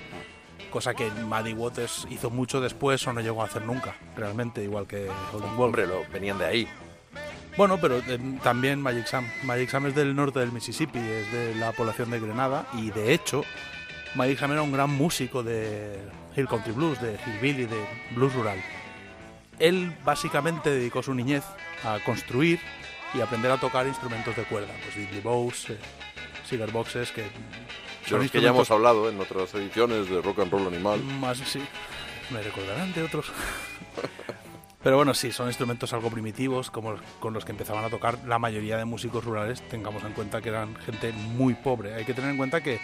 cosa 0.70 0.94
que 0.94 1.10
Muddy 1.10 1.54
Waters 1.54 2.08
hizo 2.10 2.30
mucho 2.30 2.62
después 2.62 3.06
o 3.08 3.14
no 3.14 3.22
llegó 3.22 3.42
a 3.42 3.46
hacer 3.46 3.64
nunca, 3.64 3.96
realmente, 4.16 4.64
igual 4.64 4.88
que 4.88 5.08
Golden 5.32 5.56
Wolf. 5.56 5.78
Hombre, 5.78 5.88
lo, 5.88 6.04
venían 6.12 6.38
de 6.38 6.46
ahí. 6.46 6.68
Bueno, 7.58 7.78
pero 7.80 7.98
eh, 7.98 8.20
también 8.42 8.82
Magic 8.82 9.06
Sam. 9.06 9.28
Magic 9.44 9.70
Sam 9.70 9.88
es 9.88 9.96
del 9.96 10.16
norte 10.16 10.40
del 10.40 10.52
Mississippi, 10.52 11.00
es 11.00 11.32
de 11.32 11.56
la 11.56 11.72
población 11.72 12.10
de 12.10 12.20
Grenada 12.20 12.68
y 12.74 12.92
de 12.92 13.14
hecho 13.14 13.44
Magic 14.16 14.40
Sam 14.40 14.54
era 14.54 14.62
un 14.62 14.72
gran 14.72 14.90
músico 14.90 15.44
de 15.44 16.00
Hill 16.36 16.48
Country 16.48 16.72
Blues, 16.72 17.02
de 17.02 17.18
Hillbilly, 17.26 17.66
de 17.66 17.86
blues 18.12 18.34
rural. 18.34 18.58
Él 19.60 19.94
básicamente 20.06 20.70
dedicó 20.70 21.04
su 21.04 21.14
niñez 21.14 21.44
a 21.84 22.00
construir 22.06 22.60
y 23.14 23.22
aprender 23.22 23.52
a 23.52 23.58
tocar 23.58 23.88
instrumentos 23.88 24.36
de 24.36 24.44
cuerda, 24.44 24.74
pues 24.84 24.96
diddley 24.96 25.22
bows, 25.22 25.70
eh, 25.70 25.78
cigar 26.46 26.72
boxes, 26.72 27.12
que 27.12 27.24
son 28.08 28.22
los 28.22 28.32
que 28.32 28.42
ya 28.42 28.50
hemos 28.50 28.70
instrumentos 28.70 28.72
hablado 28.72 29.10
en 29.10 29.20
otras 29.20 29.54
ediciones 29.56 30.10
de 30.10 30.22
Rock 30.22 30.40
and 30.40 30.52
Roll 30.52 30.68
Animal. 30.68 31.04
más, 31.04 31.38
sí, 31.38 31.62
me 32.32 32.42
recordarán 32.42 32.94
de 32.94 33.04
otros. 33.04 33.32
Pero 34.82 34.96
bueno, 34.96 35.14
sí, 35.14 35.32
son 35.34 35.48
instrumentos 35.48 35.92
algo 35.92 36.10
primitivos, 36.10 36.72
como 36.72 36.96
con 37.20 37.34
los 37.34 37.44
que 37.44 37.52
empezaban 37.52 37.84
a 37.84 37.90
tocar 37.90 38.18
la 38.26 38.40
mayoría 38.40 38.78
de 38.78 38.86
músicos 38.86 39.26
rurales. 39.26 39.62
Tengamos 39.68 40.04
en 40.06 40.14
cuenta 40.14 40.42
que 40.42 40.50
eran 40.50 40.76
gente 40.78 41.12
muy 41.12 41.54
pobre. 41.54 41.96
Hay 41.96 42.06
que 42.06 42.14
tener 42.14 42.30
en 42.30 42.38
cuenta 42.38 42.62
que, 42.62 42.80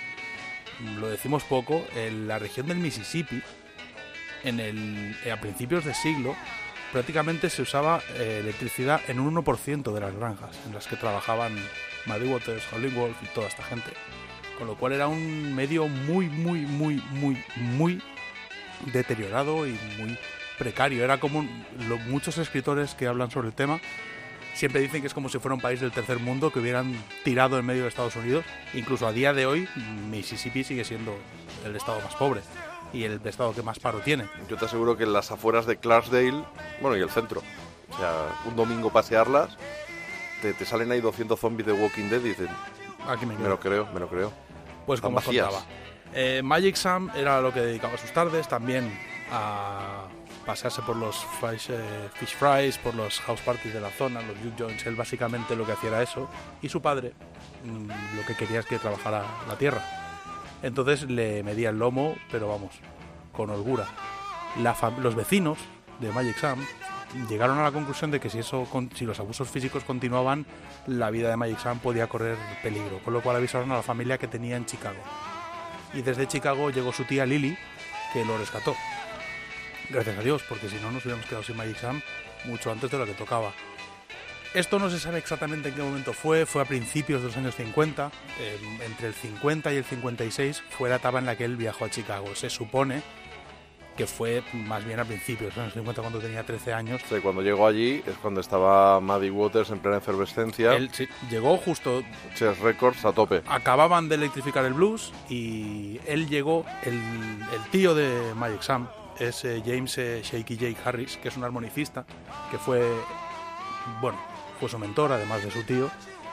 mm, 0.81 0.97
lo 0.97 1.07
decimos 1.07 1.45
poco, 1.45 1.85
en 1.95 2.27
la 2.27 2.37
región 2.37 2.67
del 2.67 2.79
Mississippi, 2.79 3.41
en 4.43 4.59
el, 4.59 5.15
eh, 5.23 5.31
a 5.31 5.39
principios 5.39 5.85
de 5.85 5.93
siglo, 5.93 6.35
prácticamente 6.95 7.49
se 7.49 7.61
usaba 7.61 8.01
eh, 8.15 8.37
electricidad 8.41 9.01
en 9.09 9.19
un 9.19 9.35
1% 9.35 9.91
de 9.93 9.99
las 9.99 10.15
granjas 10.15 10.51
en 10.65 10.73
las 10.73 10.87
que 10.87 10.95
trabajaban 10.95 11.53
Muddy 12.05 12.25
Waters, 12.25 12.63
Howlin' 12.71 12.95
Wolf 12.95 13.17
y 13.21 13.25
toda 13.35 13.47
esta 13.49 13.63
gente. 13.63 13.91
Con 14.57 14.67
lo 14.67 14.77
cual 14.77 14.93
era 14.93 15.09
un 15.09 15.53
medio 15.53 15.89
muy, 15.89 16.27
muy, 16.29 16.61
muy, 16.61 16.95
muy, 17.11 17.37
muy 17.57 18.01
deteriorado 18.93 19.67
y 19.67 19.77
muy 19.97 20.17
precario. 20.57 21.03
Era 21.03 21.19
como 21.19 21.45
lo- 21.89 21.97
muchos 21.97 22.37
escritores 22.37 22.95
que 22.95 23.07
hablan 23.07 23.29
sobre 23.29 23.49
el 23.49 23.53
tema 23.53 23.81
siempre 24.53 24.79
dicen 24.79 25.01
que 25.01 25.07
es 25.07 25.13
como 25.13 25.27
si 25.27 25.37
fuera 25.39 25.55
un 25.55 25.59
país 25.59 25.81
del 25.81 25.91
tercer 25.91 26.19
mundo 26.19 26.49
que 26.53 26.59
hubieran 26.59 26.95
tirado 27.25 27.59
en 27.59 27.65
medio 27.65 27.81
de 27.81 27.89
Estados 27.89 28.15
Unidos. 28.15 28.45
Incluso 28.73 29.05
a 29.05 29.11
día 29.11 29.33
de 29.33 29.45
hoy, 29.45 29.67
Mississippi 30.09 30.63
sigue 30.63 30.85
siendo 30.85 31.13
el 31.65 31.75
estado 31.75 31.99
más 31.99 32.15
pobre 32.15 32.39
y 32.95 33.03
el 33.03 33.19
estado 33.25 33.53
que 33.53 33.61
más 33.61 33.79
paro 33.79 33.99
tiene. 33.99 34.25
Yo 34.49 34.57
te 34.57 34.65
aseguro 34.65 34.95
que 34.97 35.03
en 35.03 35.13
las 35.13 35.31
afueras 35.31 35.65
de 35.65 35.77
Clarksdale, 35.77 36.43
bueno, 36.81 36.97
y 36.97 37.01
el 37.01 37.09
centro, 37.09 37.41
o 37.89 37.97
sea, 37.97 38.27
un 38.45 38.55
domingo 38.55 38.89
pasearlas, 38.91 39.57
te, 40.41 40.53
te 40.53 40.65
salen 40.65 40.91
ahí 40.91 41.01
200 41.01 41.39
zombies 41.39 41.67
de 41.67 41.73
Walking 41.73 42.09
Dead 42.09 42.19
y 42.21 42.29
dicen, 42.29 42.49
Aquí 43.07 43.25
me 43.25 43.35
me 43.37 43.47
lo 43.49 43.59
creo, 43.59 43.85
me 43.93 43.99
lo 43.99 44.07
creo. 44.09 44.31
Pues 44.85 44.97
Están 44.99 45.09
como 45.11 45.19
os 45.19 45.25
contaba. 45.25 45.63
eh, 46.13 46.41
Magic 46.43 46.75
Sam 46.75 47.11
era 47.15 47.41
lo 47.41 47.53
que 47.53 47.59
dedicaba 47.61 47.97
sus 47.97 48.11
tardes, 48.11 48.47
también 48.47 48.91
a 49.31 50.05
pasearse 50.45 50.81
por 50.83 50.95
los 50.95 51.17
fish, 51.41 51.69
eh, 51.71 52.09
fish 52.13 52.35
fries, 52.35 52.77
por 52.77 52.93
los 52.95 53.19
house 53.21 53.41
parties 53.41 53.73
de 53.73 53.81
la 53.81 53.89
zona, 53.89 54.21
los 54.21 54.37
juke 54.37 54.57
joints. 54.59 54.85
Él 54.85 54.95
básicamente 54.95 55.55
lo 55.55 55.65
que 55.65 55.71
hacía 55.71 55.89
era 55.89 56.03
eso. 56.03 56.29
Y 56.61 56.69
su 56.69 56.81
padre 56.81 57.13
mm, 57.63 57.87
lo 58.17 58.25
que 58.27 58.35
quería 58.35 58.59
es 58.59 58.65
que 58.67 58.77
trabajara 58.77 59.23
la 59.47 59.57
tierra. 59.57 59.81
Entonces 60.65 61.03
le 61.03 61.43
medía 61.43 61.69
el 61.69 61.77
lomo, 61.77 62.15
pero 62.31 62.47
vamos, 62.47 62.71
con 63.31 63.51
holgura. 63.51 63.85
Los 64.99 65.13
vecinos 65.13 65.59
de 65.99 66.11
Magic 66.11 66.37
Sam 66.39 66.57
llegaron 67.29 67.59
a 67.59 67.63
la 67.63 67.71
conclusión 67.71 68.09
de 68.09 68.19
que 68.19 68.31
si, 68.31 68.39
si 68.41 69.05
los 69.05 69.19
abusos 69.19 69.47
físicos 69.47 69.83
continuaban, 69.83 70.47
la 70.87 71.11
vida 71.11 71.29
de 71.29 71.37
Magic 71.37 71.59
Sam 71.59 71.77
podía 71.77 72.07
correr 72.07 72.35
peligro, 72.63 72.97
con 73.05 73.13
lo 73.13 73.21
cual 73.21 73.35
avisaron 73.35 73.71
a 73.71 73.75
la 73.75 73.83
familia 73.83 74.17
que 74.17 74.27
tenía 74.27 74.57
en 74.57 74.65
Chicago. 74.65 74.97
Y 75.93 76.01
desde 76.01 76.27
Chicago 76.27 76.71
llegó 76.71 76.91
su 76.91 77.03
tía 77.03 77.27
Lily, 77.27 77.55
que 78.11 78.25
lo 78.25 78.35
rescató. 78.35 78.75
Gracias 79.91 80.17
a 80.17 80.21
Dios, 80.23 80.41
porque 80.49 80.67
si 80.67 80.77
no 80.77 80.89
nos 80.89 81.05
hubiéramos 81.05 81.27
quedado 81.27 81.43
sin 81.43 81.57
Magic 81.57 81.77
Sam 81.77 82.01
mucho 82.45 82.71
antes 82.71 82.89
de 82.89 82.97
lo 82.97 83.05
que 83.05 83.13
tocaba. 83.13 83.53
Esto 84.55 84.79
no 84.79 84.89
se 84.89 84.99
sabe 84.99 85.17
exactamente 85.17 85.67
en 85.67 85.75
qué 85.75 85.81
momento 85.81 86.13
fue, 86.13 86.45
fue 86.45 86.61
a 86.61 86.65
principios 86.65 87.21
de 87.21 87.27
los 87.27 87.35
años 87.35 87.55
50, 87.55 88.09
eh, 88.39 88.57
entre 88.85 89.07
el 89.07 89.13
50 89.13 89.73
y 89.73 89.75
el 89.75 89.83
56 89.83 90.63
fue 90.69 90.87
la 90.87 90.95
etapa 90.95 91.19
en 91.19 91.25
la 91.25 91.35
que 91.35 91.43
él 91.43 91.57
viajó 91.57 91.83
a 91.83 91.89
Chicago. 91.89 92.33
Se 92.35 92.49
supone 92.49 93.01
que 93.97 94.07
fue 94.07 94.43
más 94.53 94.85
bien 94.85 95.01
a 95.01 95.03
principios 95.03 95.53
de 95.53 95.57
los 95.57 95.57
años 95.57 95.73
50 95.73 96.01
cuando 96.01 96.19
tenía 96.19 96.45
13 96.45 96.73
años. 96.73 97.01
Sea, 97.01 97.19
cuando 97.19 97.41
llegó 97.41 97.67
allí 97.67 98.01
es 98.07 98.15
cuando 98.21 98.39
estaba 98.39 99.01
Muddy 99.01 99.29
Waters 99.29 99.71
en 99.71 99.79
plena 99.79 99.97
efervescencia, 99.97 100.73
Él 100.73 100.89
sí, 100.93 101.05
llegó 101.29 101.57
justo 101.57 102.01
Chess 102.35 102.57
Records 102.59 103.03
a 103.03 103.11
tope. 103.11 103.41
acababan 103.47 104.07
de 104.07 104.15
electrificar 104.15 104.63
el 104.63 104.73
blues 104.73 105.11
y 105.27 105.99
él 106.05 106.29
llegó, 106.29 106.65
el, 106.83 106.93
el 106.93 107.71
tío 107.71 107.93
de 107.93 108.33
Magic 108.35 108.61
Sam 108.61 108.87
es 109.19 109.43
eh, 109.43 109.61
James 109.65 109.97
eh, 109.97 110.21
Shaky 110.23 110.55
J. 110.55 110.87
Harris, 110.89 111.17
que 111.17 111.27
es 111.27 111.35
un 111.35 111.43
armonicista, 111.43 112.05
que 112.51 112.57
fue, 112.57 112.89
bueno, 113.99 114.17
fue 114.59 114.69
su 114.69 114.79
mentor, 114.79 115.11
además 115.11 115.43
de 115.43 115.51
su 115.51 115.63
tío, 115.63 115.89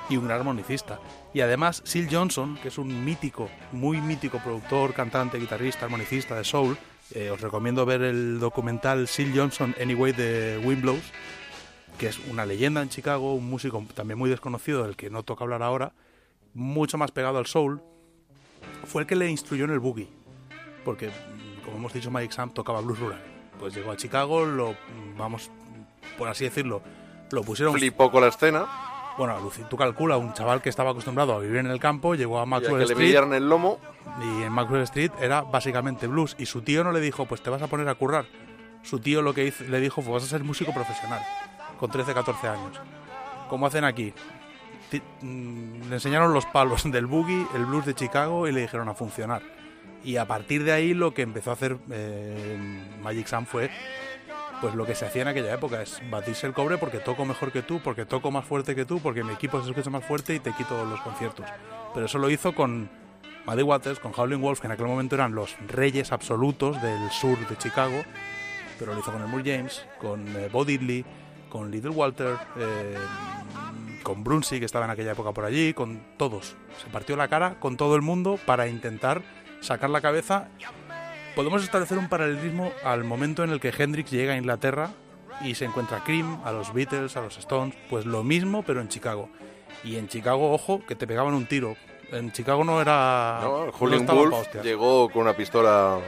y 0.09 0.16
un 0.16 0.27
gran 0.27 0.40
armonicista. 0.40 1.01
Y 1.32 1.40
además, 1.40 1.82
Sil 1.86 2.09
Johnson, 2.11 2.59
que 2.62 2.69
es 2.69 2.78
un 2.78 3.05
mítico, 3.05 3.49
muy 3.73 4.01
mítico 4.01 4.39
productor, 4.39 4.94
cantante, 4.94 5.39
guitarrista, 5.39 5.86
armonicista 5.86 6.36
de 6.36 6.44
soul, 6.44 6.77
eh, 7.15 7.31
os 7.31 7.40
recomiendo 7.40 7.85
ver 7.85 8.03
el 8.03 8.40
documental 8.40 9.07
Sil 9.09 9.32
Johnson 9.35 9.74
Anyway 9.81 10.12
de 10.12 10.61
Windblows, 10.65 11.03
que 11.99 12.09
es 12.09 12.19
una 12.31 12.47
leyenda 12.47 12.82
en 12.82 12.89
Chicago, 12.89 13.35
un 13.35 13.49
músico 13.49 13.85
también 13.94 14.19
muy 14.19 14.31
desconocido 14.31 14.82
del 14.85 14.97
que 14.97 15.11
no 15.11 15.23
toca 15.23 15.44
hablar 15.44 15.62
ahora, 15.62 15.93
mucho 16.55 16.99
más 16.99 17.11
pegado 17.11 17.39
al 17.39 17.47
soul, 17.47 17.82
fue 18.85 19.03
el 19.03 19.09
que 19.09 19.16
le 19.16 19.31
instruyó 19.31 19.65
en 19.65 19.70
el 19.70 19.78
boogie, 19.78 20.09
porque 20.85 21.11
como 21.65 21.77
hemos 21.77 21.93
dicho 21.93 22.11
Mike 22.11 22.32
Sam 22.32 22.53
tocaba 22.53 22.81
blues 22.81 22.99
rural. 22.99 23.23
Pues 23.59 23.74
llegó 23.74 23.93
a 23.93 23.97
Chicago, 23.97 24.44
lo 24.44 24.74
vamos 25.16 25.51
por 26.19 26.28
así 26.28 26.44
decirlo, 26.44 26.82
lo 27.33 27.43
pusieron 27.43 27.75
Flipó 27.75 28.11
con 28.11 28.23
la 28.23 28.29
escena. 28.29 28.67
bueno, 29.19 29.39
Lucy, 29.41 29.63
tú 29.69 29.77
calcula 29.77 30.17
un 30.17 30.33
chaval 30.35 30.63
que 30.63 30.69
estaba 30.69 30.91
acostumbrado 30.91 31.35
a 31.35 31.39
vivir 31.41 31.59
en 31.59 31.67
el 31.67 31.79
campo, 31.81 32.15
llegó 32.15 32.39
a 32.39 32.43
Y 32.43 32.45
a 32.45 32.47
Maxwell 32.47 32.73
que 32.73 32.79
le 32.79 32.85
Street 32.85 32.99
midieran 33.07 33.33
el 33.35 33.49
lomo. 33.49 33.79
y 34.23 34.43
en 34.43 34.53
Maxwell 34.53 34.83
Street 34.83 35.11
era 35.21 35.43
básicamente 35.43 36.07
blues 36.07 36.35
y 36.39 36.47
su 36.47 36.63
tío 36.63 36.85
no 36.85 36.93
le 36.93 37.01
dijo, 37.01 37.27
pues 37.27 37.43
te 37.43 37.51
vas 37.51 37.63
a 37.63 37.67
poner 37.69 37.89
a 37.89 37.95
currar. 37.95 38.27
Su 38.83 38.99
tío 39.01 39.23
lo 39.23 39.33
que 39.35 39.47
hizo- 39.47 39.65
le 39.65 39.81
dijo 39.81 40.03
fue, 40.03 40.13
vas 40.15 40.25
a 40.25 40.27
ser 40.27 40.43
músico 40.45 40.73
profesional 40.73 41.21
con 41.79 41.91
13, 41.91 42.15
14 42.15 42.49
años. 42.49 42.81
¿Cómo 43.49 43.67
hacen 43.67 43.85
aquí? 43.85 44.13
Ti- 44.91 45.03
mm, 45.21 45.89
Le 45.89 45.95
enseñaron 45.95 46.33
los 46.35 46.45
palos 46.47 46.91
del 46.91 47.07
boogie, 47.07 47.47
el 47.55 47.65
blues 47.67 47.87
de 47.87 47.95
Chicago 47.95 48.47
y 48.49 48.53
le 48.53 48.61
dijeron 48.63 48.89
a 48.89 48.95
funcionar. 48.95 49.43
Y 50.05 50.17
a 50.17 50.27
partir 50.27 50.65
de 50.65 50.73
ahí 50.73 50.95
lo 50.95 51.15
que 51.15 51.23
empezó 51.23 51.51
a 51.51 51.53
hacer 51.55 51.77
eh, 51.91 52.59
Magic 53.03 53.27
Sam 53.29 53.47
fue 53.47 53.71
pues 54.63 54.77
lo 54.77 54.87
que 54.87 54.95
se 54.95 55.05
hacía 55.05 55.23
en 55.23 55.29
aquella 55.29 55.53
época 55.53 55.83
es 55.83 56.01
batirse 56.09 56.47
el 56.47 56.53
cobre 56.53 56.79
porque 56.79 56.99
toco 56.99 57.25
mejor 57.25 57.51
que 57.51 57.63
tú, 57.63 57.81
porque 57.83 58.07
toco 58.07 58.31
más 58.31 58.45
fuerte 58.45 58.77
que 58.77 58.85
tú, 58.85 59.01
porque 59.01 59.25
mi 59.25 59.33
equipo 59.33 59.61
se 59.61 59.69
escucha 59.69 59.91
más 59.91 60.05
fuerte 60.05 60.37
y 60.37 60.39
te 60.39 60.53
quito 60.53 60.85
los 60.85 61.01
conciertos. 61.01 61.45
Pero 61.93 62.07
eso 62.07 62.19
lo 62.19 62.31
hizo 62.31 62.55
con 62.55 62.89
Muddy 63.45 63.63
Waters, 63.63 63.99
con 63.99 64.13
Howling 64.17 64.41
Wolf, 64.41 64.61
que 64.61 64.69
en 64.69 64.73
aquel 64.73 64.87
momento 64.87 65.17
eran 65.17 65.35
los 65.35 65.57
reyes 65.67 66.13
absolutos 66.13 66.81
del 66.81 67.11
sur 67.11 67.37
de 67.49 67.59
Chicago, 67.59 68.05
pero 68.79 68.95
lo 68.95 69.01
hizo 69.01 69.11
con 69.11 69.21
Elmore 69.21 69.43
James, 69.45 69.85
con 70.01 70.29
eh, 70.37 70.49
Bo 70.53 70.65
Diddley, 70.65 71.05
con 71.49 71.73
Little 71.73 71.91
Walter, 71.91 72.37
eh, 72.57 72.97
con 74.05 74.23
Brunsey, 74.23 74.61
que 74.61 74.67
estaba 74.67 74.85
en 74.85 74.93
aquella 74.93 75.11
época 75.11 75.33
por 75.33 75.45
allí, 75.45 75.75
con 75.75 76.01
todos. 76.17 76.55
Se 76.81 76.89
partió 76.93 77.17
la 77.17 77.27
cara 77.27 77.59
con 77.59 77.77
todo 77.77 77.97
el 77.97 78.03
mundo 78.03 78.39
para 78.47 78.69
intentar 78.69 79.23
sacar 79.61 79.91
la 79.91 80.01
cabeza 80.01 80.49
podemos 81.35 81.63
establecer 81.63 81.99
un 81.99 82.09
paralelismo 82.09 82.73
al 82.85 83.05
momento 83.05 83.45
en 83.45 83.51
el 83.51 83.61
que 83.61 83.73
Hendrix 83.77 84.11
llega 84.11 84.35
a 84.35 84.37
Inglaterra 84.37 84.91
y 85.43 85.55
se 85.55 85.65
encuentra 85.65 85.99
a 85.99 86.05
Cream, 86.05 86.41
a 86.45 86.53
los 86.53 86.73
Beatles, 86.73 87.17
a 87.17 87.21
los 87.21 87.39
Stones, 87.39 87.75
pues 87.91 88.07
lo 88.07 88.23
mismo 88.23 88.63
pero 88.63 88.81
en 88.81 88.89
Chicago. 88.89 89.29
Y 89.85 89.97
en 89.97 90.09
Chicago, 90.09 90.53
ojo, 90.53 90.83
que 90.87 90.95
te 90.95 91.07
pegaban 91.07 91.35
un 91.35 91.47
tiro. 91.47 91.77
En 92.11 92.31
Chicago 92.31 92.63
no 92.63 92.81
era... 92.81 93.41
¿no? 93.43 93.67
no 93.67 93.97
estaba 93.97 94.23
pa' 94.23 94.29
Wolf 94.29 94.63
llegó 94.63 95.09
con 95.09 95.23
una 95.23 95.35
pistola 95.35 95.99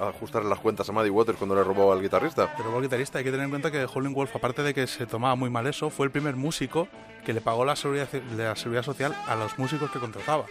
a 0.00 0.08
ajustar 0.08 0.44
las 0.44 0.58
cuentas 0.58 0.88
a 0.88 0.92
Muddy 0.92 1.10
Waters 1.10 1.36
cuando 1.36 1.54
le 1.54 1.62
robaba 1.62 1.92
al 1.92 2.00
guitarrista. 2.00 2.52
Pero 2.56 2.74
el 2.74 2.82
guitarrista 2.82 3.18
hay 3.18 3.24
que 3.24 3.30
tener 3.30 3.44
en 3.44 3.50
cuenta 3.50 3.70
que 3.70 3.84
Howlin' 3.84 4.14
Wolf, 4.14 4.34
aparte 4.34 4.62
de 4.62 4.72
que 4.72 4.86
se 4.86 5.06
tomaba 5.06 5.34
muy 5.34 5.50
mal 5.50 5.66
eso, 5.66 5.90
fue 5.90 6.06
el 6.06 6.12
primer 6.12 6.36
músico 6.36 6.88
que 7.24 7.34
le 7.34 7.42
pagó 7.42 7.64
la 7.66 7.76
seguridad, 7.76 8.08
la 8.36 8.56
seguridad 8.56 8.82
social 8.82 9.14
a 9.28 9.36
los 9.36 9.58
músicos 9.58 9.90
que 9.90 9.98
contrataba. 9.98 10.46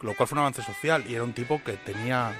Lo 0.00 0.14
cual 0.14 0.28
fue 0.28 0.36
un 0.36 0.40
avance 0.40 0.62
social 0.62 1.04
y 1.08 1.14
era 1.14 1.24
un 1.24 1.32
tipo 1.32 1.60
que 1.64 1.72
tenía 1.72 2.32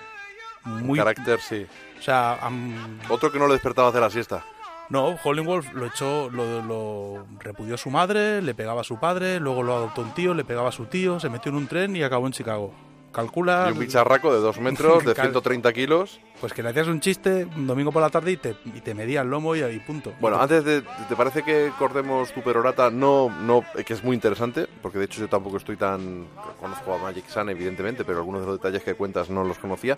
muy... 0.67 0.99
Carácter, 0.99 1.41
sí. 1.41 1.67
O 1.99 2.03
sea, 2.03 2.35
am- 2.43 2.99
Otro 3.09 3.33
que 3.33 3.39
no 3.39 3.47
le 3.47 3.55
despertaba 3.55 3.89
hacer 3.89 4.01
la 4.01 4.11
siesta. 4.11 4.45
No, 4.89 5.17
Howlin' 5.25 5.45
Wolf 5.47 5.73
lo 5.73 5.87
echó, 5.87 6.31
lo, 6.31 6.63
lo 6.63 7.27
repudió 7.41 7.77
su 7.77 7.91
madre, 7.91 8.41
le 8.41 8.55
pegaba 8.55 8.83
a 8.83 8.85
su 8.85 8.99
padre, 9.01 9.41
luego 9.41 9.65
lo 9.65 9.75
adoptó 9.75 10.03
un 10.03 10.13
tío, 10.15 10.33
le 10.33 10.45
pegaba 10.45 10.69
a 10.69 10.73
su 10.73 10.85
tío, 10.87 11.19
se 11.19 11.29
metió 11.29 11.51
en 11.51 11.57
un 11.57 11.67
tren 11.67 11.97
y 11.97 12.03
acabó 12.05 12.27
en 12.27 12.33
Chicago. 12.33 12.73
Calcula. 13.17 13.67
Y 13.69 13.73
un 13.73 13.79
bicharraco 13.79 14.33
de 14.33 14.41
dos 14.41 14.61
metros, 14.61 15.05
de 15.05 15.15
Cal- 15.15 15.27
130 15.27 15.73
kilos. 15.73 16.21
Pues 16.41 16.53
que 16.53 16.63
le 16.63 16.69
hacías 16.69 16.87
un 16.87 17.01
chiste 17.01 17.47
un 17.57 17.67
domingo 17.67 17.91
por 17.91 18.03
la 18.03 18.11
tarde 18.11 18.33
y 18.33 18.37
te, 18.37 18.55
y 18.67 18.81
te 18.83 18.95
medía 18.95 19.23
el 19.23 19.29
lomo 19.31 19.57
y 19.57 19.63
ahí 19.63 19.79
punto. 19.79 20.13
Bueno, 20.21 20.39
antes 20.39 20.63
de, 20.65 20.83
¿te 21.09 21.17
parece 21.17 21.43
que 21.43 21.73
cortemos 21.79 22.31
tu 22.33 22.43
perorata? 22.43 22.91
No, 22.91 23.31
no, 23.41 23.65
eh, 23.75 23.85
que 23.85 23.95
es 23.95 24.05
muy 24.05 24.15
interesante, 24.15 24.69
porque 24.83 24.99
de 24.99 25.07
hecho 25.07 25.21
yo 25.21 25.29
tampoco 25.29 25.57
estoy 25.57 25.77
tan... 25.79 26.27
Conozco 26.61 26.93
a 26.95 26.99
Magic 26.99 27.27
Sun, 27.29 27.49
evidentemente, 27.49 28.05
pero 28.05 28.19
algunos 28.19 28.43
de 28.43 28.49
los 28.49 28.57
detalles 28.59 28.83
que 28.83 28.93
cuentas 28.95 29.31
no 29.31 29.45
los 29.45 29.59
conocía. 29.59 29.97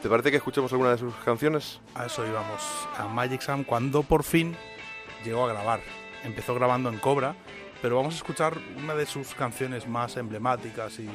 ¿Te 0.00 0.08
parece 0.08 0.30
que 0.30 0.36
escuchemos 0.36 0.70
alguna 0.72 0.90
de 0.92 0.98
sus 0.98 1.14
canciones? 1.24 1.80
A 1.96 2.06
eso 2.06 2.24
íbamos. 2.24 2.62
A 2.96 3.08
Magic 3.08 3.40
Sam 3.40 3.64
cuando 3.64 4.04
por 4.04 4.22
fin 4.22 4.56
llegó 5.24 5.44
a 5.44 5.48
grabar. 5.52 5.80
Empezó 6.22 6.54
grabando 6.54 6.88
en 6.88 6.98
Cobra, 6.98 7.34
pero 7.82 7.96
vamos 7.96 8.14
a 8.14 8.16
escuchar 8.18 8.56
una 8.78 8.94
de 8.94 9.06
sus 9.06 9.34
canciones 9.34 9.88
más 9.88 10.16
emblemáticas 10.16 10.98
y 11.00 11.08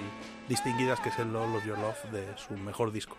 distinguidas, 0.48 1.00
que 1.00 1.10
es 1.10 1.20
el 1.20 1.36
All 1.36 1.56
of 1.56 1.66
Your 1.66 1.78
Love 1.78 2.12
de 2.12 2.38
su 2.38 2.56
mejor 2.56 2.92
disco. 2.92 3.18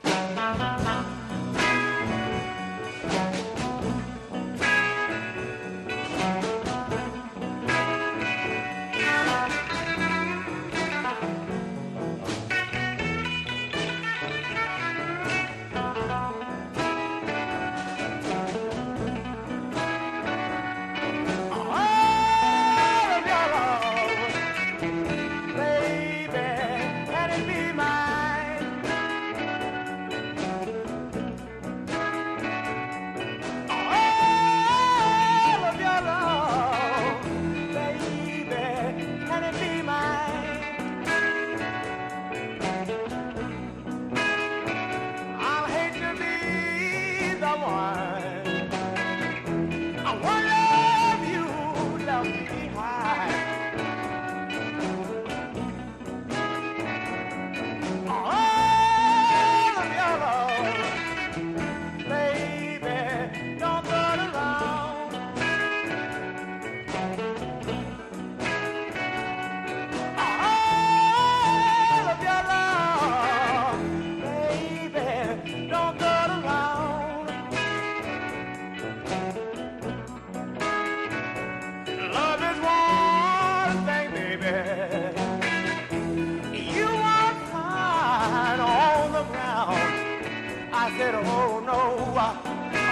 I 90.86 90.96
said, 90.96 91.16
oh 91.16 91.58
no. 91.66 92.14
Uh, 92.16 92.85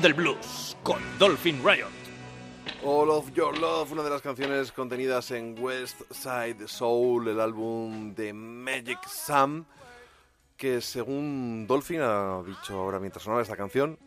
del 0.00 0.14
Blues 0.14 0.76
con 0.82 1.00
Dolphin 1.18 1.60
Riot. 1.64 1.88
All 2.84 3.10
of 3.10 3.32
Your 3.32 3.58
Love, 3.58 3.92
una 3.92 4.02
de 4.02 4.10
las 4.10 4.22
canciones 4.22 4.70
contenidas 4.70 5.30
en 5.30 5.56
West 5.58 6.02
Side 6.10 6.68
Soul, 6.68 7.28
el 7.28 7.40
álbum 7.40 8.14
de 8.14 8.32
Magic 8.32 9.00
Sam, 9.08 9.64
que 10.56 10.80
según 10.80 11.66
Dolphin 11.66 12.00
ha 12.02 12.42
dicho 12.46 12.78
ahora 12.78 13.00
mientras 13.00 13.24
sonaba 13.24 13.42
esta 13.42 13.56
canción, 13.56 13.98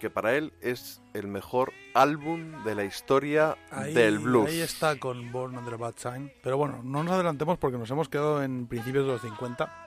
que 0.00 0.10
para 0.10 0.34
él 0.34 0.52
es 0.60 1.00
el 1.14 1.28
mejor 1.28 1.72
álbum 1.94 2.64
de 2.64 2.74
la 2.74 2.84
historia 2.84 3.56
Ahí, 3.70 3.94
del 3.94 4.18
blues. 4.18 4.48
ahí 4.48 4.60
está 4.60 4.98
con 4.98 5.30
Born 5.30 5.56
Under 5.56 5.74
a 5.74 5.76
Bad 5.76 5.94
Sign. 5.96 6.32
Pero 6.42 6.56
bueno, 6.56 6.80
no 6.82 7.02
nos 7.04 7.12
adelantemos 7.12 7.58
porque 7.58 7.78
nos 7.78 7.90
hemos 7.90 8.08
quedado 8.08 8.42
en 8.42 8.66
principios 8.66 9.06
de 9.06 9.12
los 9.12 9.22
50 9.22 9.85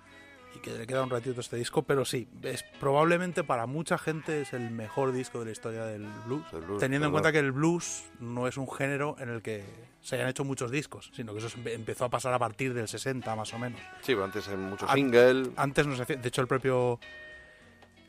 y 0.60 0.62
que 0.62 0.78
le 0.78 0.86
queda 0.88 1.04
un 1.04 1.10
ratito 1.10 1.40
este 1.42 1.56
disco. 1.56 1.84
Pero 1.84 2.06
sí, 2.06 2.28
es 2.44 2.64
probablemente 2.80 3.44
para 3.44 3.66
mucha 3.66 3.98
gente 3.98 4.42
es 4.42 4.54
el 4.54 4.70
mejor 4.72 5.12
disco 5.12 5.40
de 5.40 5.46
la 5.46 5.52
historia 5.52 5.86
del 5.86 6.08
blues. 6.26 6.44
Teniendo 6.80 7.08
en 7.08 7.12
cuenta 7.12 7.32
que 7.32 7.40
el 7.40 7.52
blues 7.52 8.04
no 8.20 8.48
es 8.48 8.58
un 8.58 8.70
género 8.72 9.16
en 9.20 9.30
el 9.30 9.42
que 9.42 9.64
se 10.02 10.16
hayan 10.16 10.30
hecho 10.30 10.44
muchos 10.46 10.72
discos, 10.72 11.12
sino 11.14 11.34
que 11.34 11.40
eso 11.40 11.50
empezó 11.66 12.06
a 12.06 12.10
pasar 12.10 12.34
a 12.34 12.40
partir 12.40 12.74
del 12.74 12.88
60 12.88 13.36
más 13.36 13.54
o 13.54 13.60
menos. 13.60 13.80
Sí, 14.02 14.14
pero 14.14 14.26
antes 14.26 14.48
hay 14.48 14.58
muchos 14.58 14.90
singles. 14.92 15.50
Antes 15.56 15.88
no 15.88 15.96
se 15.96 16.04
hacía. 16.04 16.16
De 16.18 16.28
hecho, 16.28 16.42
el 16.42 16.48
propio. 16.48 17.00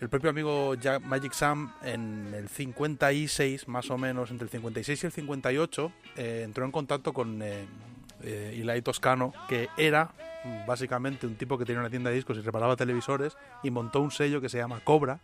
El 0.00 0.08
propio 0.08 0.30
amigo 0.30 0.74
Jack- 0.76 1.02
Magic 1.02 1.32
Sam 1.34 1.74
en 1.82 2.32
el 2.32 2.48
56, 2.48 3.68
más 3.68 3.90
o 3.90 3.98
menos, 3.98 4.30
entre 4.30 4.44
el 4.46 4.50
56 4.50 5.02
y 5.02 5.06
el 5.06 5.12
58, 5.12 5.92
eh, 6.16 6.42
entró 6.42 6.64
en 6.64 6.72
contacto 6.72 7.12
con 7.12 7.42
eh, 7.42 7.66
eh, 8.22 8.58
Eli 8.60 8.82
Toscano, 8.82 9.32
que 9.48 9.68
era 9.76 10.12
mm, 10.44 10.66
básicamente 10.66 11.26
un 11.26 11.36
tipo 11.36 11.56
que 11.58 11.64
tenía 11.64 11.80
una 11.80 11.90
tienda 11.90 12.10
de 12.10 12.16
discos 12.16 12.36
y 12.38 12.40
reparaba 12.40 12.76
televisores, 12.76 13.36
y 13.62 13.70
montó 13.70 14.00
un 14.00 14.10
sello 14.10 14.40
que 14.40 14.48
se 14.48 14.58
llama 14.58 14.80
Cobra. 14.84 15.20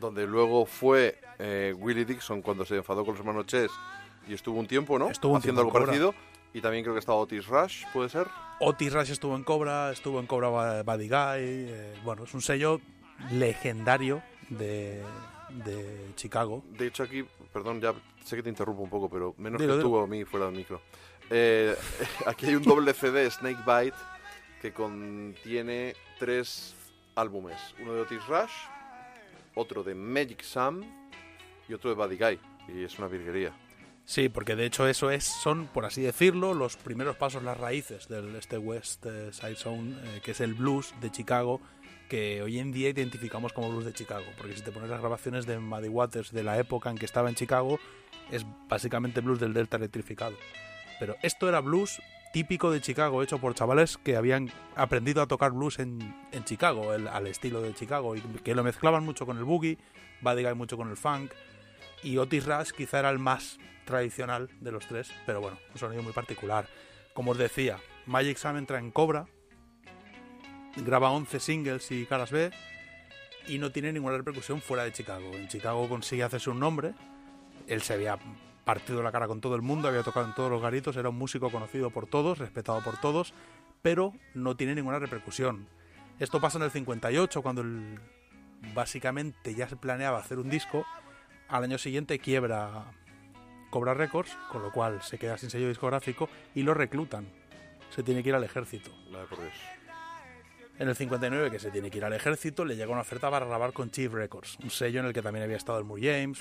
donde 0.00 0.26
luego 0.26 0.66
fue 0.66 1.18
eh, 1.38 1.72
Willie 1.78 2.04
Dixon 2.04 2.42
cuando 2.42 2.64
se 2.64 2.76
enfadó 2.76 3.04
con 3.04 3.14
los 3.14 3.20
hermanos 3.20 3.46
Chess 3.46 3.70
y 4.28 4.34
estuvo 4.34 4.58
un 4.58 4.66
tiempo, 4.66 4.98
¿no? 4.98 5.08
Estuvo 5.10 5.32
un 5.32 5.38
Haciendo 5.38 5.62
tiempo 5.62 5.76
algo 5.78 5.86
parecido. 5.86 6.14
Y 6.52 6.60
también 6.60 6.84
creo 6.84 6.94
que 6.94 7.00
estaba 7.00 7.18
Otis 7.18 7.46
Rush, 7.48 7.84
¿puede 7.92 8.08
ser? 8.08 8.26
Otis 8.60 8.92
Rush 8.92 9.10
estuvo 9.10 9.34
en 9.36 9.42
Cobra, 9.42 9.90
estuvo 9.90 10.20
en 10.20 10.26
Cobra 10.26 10.82
Buddy 10.82 11.08
Guy. 11.08 11.16
eh, 11.40 11.94
bueno, 12.04 12.24
es 12.24 12.32
un 12.34 12.40
sello 12.42 12.80
legendario 13.32 14.22
de, 14.50 15.02
de 15.64 16.10
Chicago. 16.16 16.62
De 16.70 16.86
hecho 16.86 17.02
aquí, 17.02 17.24
perdón, 17.52 17.80
ya 17.80 17.92
sé 18.24 18.36
que 18.36 18.42
te 18.42 18.48
interrumpo 18.48 18.82
un 18.82 18.90
poco, 18.90 19.08
pero 19.10 19.34
menos 19.38 19.60
Dilo, 19.60 19.74
que 19.74 19.78
dilo. 19.78 19.88
tú 19.90 19.98
a 19.98 20.06
mí 20.06 20.24
fuera 20.24 20.46
del 20.46 20.54
micro. 20.54 20.80
Eh, 21.30 21.74
aquí 22.26 22.46
hay 22.46 22.56
un 22.56 22.62
doble 22.62 22.92
CD 22.92 23.30
Snakebite 23.30 23.96
que 24.60 24.72
contiene 24.72 25.94
tres 26.18 26.74
álbumes. 27.14 27.60
Uno 27.80 27.94
de 27.94 28.00
Otis 28.02 28.26
Rush, 28.26 28.52
otro 29.54 29.82
de 29.82 29.94
Magic 29.94 30.42
Sam 30.42 30.82
y 31.68 31.74
otro 31.74 31.90
de 31.90 31.96
Buddy 31.96 32.16
Guy. 32.16 32.40
Y 32.68 32.84
es 32.84 32.98
una 32.98 33.08
virguería. 33.08 33.52
Sí, 34.06 34.28
porque 34.28 34.54
de 34.54 34.66
hecho 34.66 34.86
eso 34.86 35.10
es, 35.10 35.24
son, 35.24 35.66
por 35.66 35.86
así 35.86 36.02
decirlo, 36.02 36.52
los 36.52 36.76
primeros 36.76 37.16
pasos, 37.16 37.42
las 37.42 37.56
raíces 37.56 38.06
del 38.08 38.36
este 38.36 38.58
West 38.58 39.06
eh, 39.06 39.32
Side 39.32 39.56
Zone, 39.56 39.96
eh, 40.04 40.20
que 40.22 40.32
es 40.32 40.40
el 40.40 40.52
blues 40.52 40.94
de 41.00 41.10
Chicago, 41.10 41.60
que 42.10 42.42
hoy 42.42 42.58
en 42.58 42.70
día 42.70 42.90
identificamos 42.90 43.54
como 43.54 43.70
blues 43.70 43.86
de 43.86 43.94
Chicago. 43.94 44.26
Porque 44.36 44.56
si 44.56 44.62
te 44.62 44.72
pones 44.72 44.90
las 44.90 45.00
grabaciones 45.00 45.46
de 45.46 45.58
Muddy 45.58 45.88
Waters 45.88 46.32
de 46.32 46.42
la 46.42 46.58
época 46.58 46.90
en 46.90 46.98
que 46.98 47.06
estaba 47.06 47.30
en 47.30 47.34
Chicago, 47.34 47.78
es 48.30 48.44
básicamente 48.68 49.22
blues 49.22 49.40
del 49.40 49.54
Delta 49.54 49.78
electrificado. 49.78 50.36
Pero 51.04 51.18
esto 51.20 51.50
era 51.50 51.60
blues 51.60 52.00
típico 52.32 52.70
de 52.70 52.80
Chicago, 52.80 53.22
hecho 53.22 53.38
por 53.38 53.54
chavales 53.54 53.98
que 53.98 54.16
habían 54.16 54.50
aprendido 54.74 55.20
a 55.20 55.26
tocar 55.26 55.52
blues 55.52 55.78
en, 55.78 56.14
Chicago, 56.44 56.92
al 56.92 57.26
estilo 57.26 57.60
de 57.60 57.74
Chicago, 57.74 58.16
y 58.16 58.22
que 58.42 58.54
lo 58.54 58.64
mezclaban 58.64 59.04
mucho 59.04 59.26
con 59.26 59.36
el 59.36 59.44
boogie, 59.44 59.76
Buddy 60.22 60.44
Guy 60.44 60.54
mucho 60.54 60.78
con 60.78 60.88
el 60.88 60.96
funk, 60.96 61.30
y 62.02 62.16
Otis 62.16 62.46
Rush 62.46 62.70
quizá 62.70 63.00
era 63.00 63.10
el 63.10 63.18
más 63.18 63.58
tradicional 63.84 64.48
de 64.62 64.72
los 64.72 64.86
tres, 64.86 65.12
pero 65.26 65.42
bueno, 65.42 65.58
un 65.74 65.78
sonido 65.78 66.02
muy 66.02 66.14
particular. 66.14 66.68
Como 67.12 67.32
os 67.32 67.36
decía, 67.36 67.76
Magic 68.06 68.38
Sam 68.38 68.56
entra 68.56 68.78
en 68.78 68.90
Cobra, 68.90 69.26
graba 70.76 71.10
11 71.10 71.38
singles 71.38 71.90
y 71.90 72.06
caras 72.06 72.30
B 72.30 72.50
y 73.46 73.58
no 73.58 73.72
tiene 73.72 73.92
ninguna 73.92 74.16
repercusión 74.16 74.62
fuera 74.62 74.84
de 74.84 74.92
Chicago. 74.92 75.34
En 75.34 75.48
Chicago 75.48 75.86
consigue 75.86 76.22
hacerse 76.22 76.48
un 76.48 76.60
nombre, 76.60 76.94
él 77.66 77.82
se 77.82 77.92
había 77.92 78.18
partido 78.64 79.02
la 79.02 79.12
cara 79.12 79.26
con 79.28 79.40
todo 79.40 79.54
el 79.56 79.62
mundo, 79.62 79.88
había 79.88 80.02
tocado 80.02 80.26
en 80.26 80.34
todos 80.34 80.50
los 80.50 80.62
garitos, 80.62 80.96
era 80.96 81.08
un 81.10 81.16
músico 81.18 81.50
conocido 81.50 81.90
por 81.90 82.06
todos, 82.06 82.38
respetado 82.38 82.82
por 82.82 82.96
todos, 82.98 83.34
pero 83.82 84.12
no 84.34 84.56
tiene 84.56 84.74
ninguna 84.74 84.98
repercusión. 84.98 85.66
Esto 86.18 86.40
pasa 86.40 86.58
en 86.58 86.64
el 86.64 86.70
58, 86.70 87.42
cuando 87.42 87.62
el- 87.62 87.98
básicamente 88.74 89.54
ya 89.54 89.68
se 89.68 89.76
planeaba 89.76 90.18
hacer 90.18 90.38
un 90.38 90.48
disco, 90.48 90.86
al 91.48 91.64
año 91.64 91.76
siguiente 91.78 92.18
quiebra 92.18 92.84
Cobra 93.70 93.92
Records, 93.94 94.36
con 94.50 94.62
lo 94.62 94.72
cual 94.72 95.02
se 95.02 95.18
queda 95.18 95.36
sin 95.36 95.50
sello 95.50 95.68
discográfico 95.68 96.28
y 96.54 96.62
lo 96.62 96.72
reclutan. 96.74 97.26
Se 97.90 98.02
tiene 98.02 98.22
que 98.22 98.30
ir 98.30 98.34
al 98.34 98.44
ejército. 98.44 98.90
La 99.10 99.20
de. 99.20 99.83
En 100.78 100.88
el 100.88 100.96
59, 100.96 101.50
que 101.52 101.58
se 101.60 101.70
tiene 101.70 101.88
que 101.90 101.98
ir 101.98 102.04
al 102.04 102.12
ejército, 102.14 102.64
le 102.64 102.74
llega 102.74 102.90
una 102.90 103.02
oferta 103.02 103.30
para 103.30 103.46
grabar 103.46 103.72
con 103.72 103.90
Chief 103.90 104.12
Records, 104.12 104.58
un 104.62 104.70
sello 104.70 105.00
en 105.00 105.06
el 105.06 105.12
que 105.12 105.22
también 105.22 105.44
había 105.44 105.56
estado 105.56 105.78
el 105.78 105.84
Moore 105.84 106.02
James, 106.02 106.40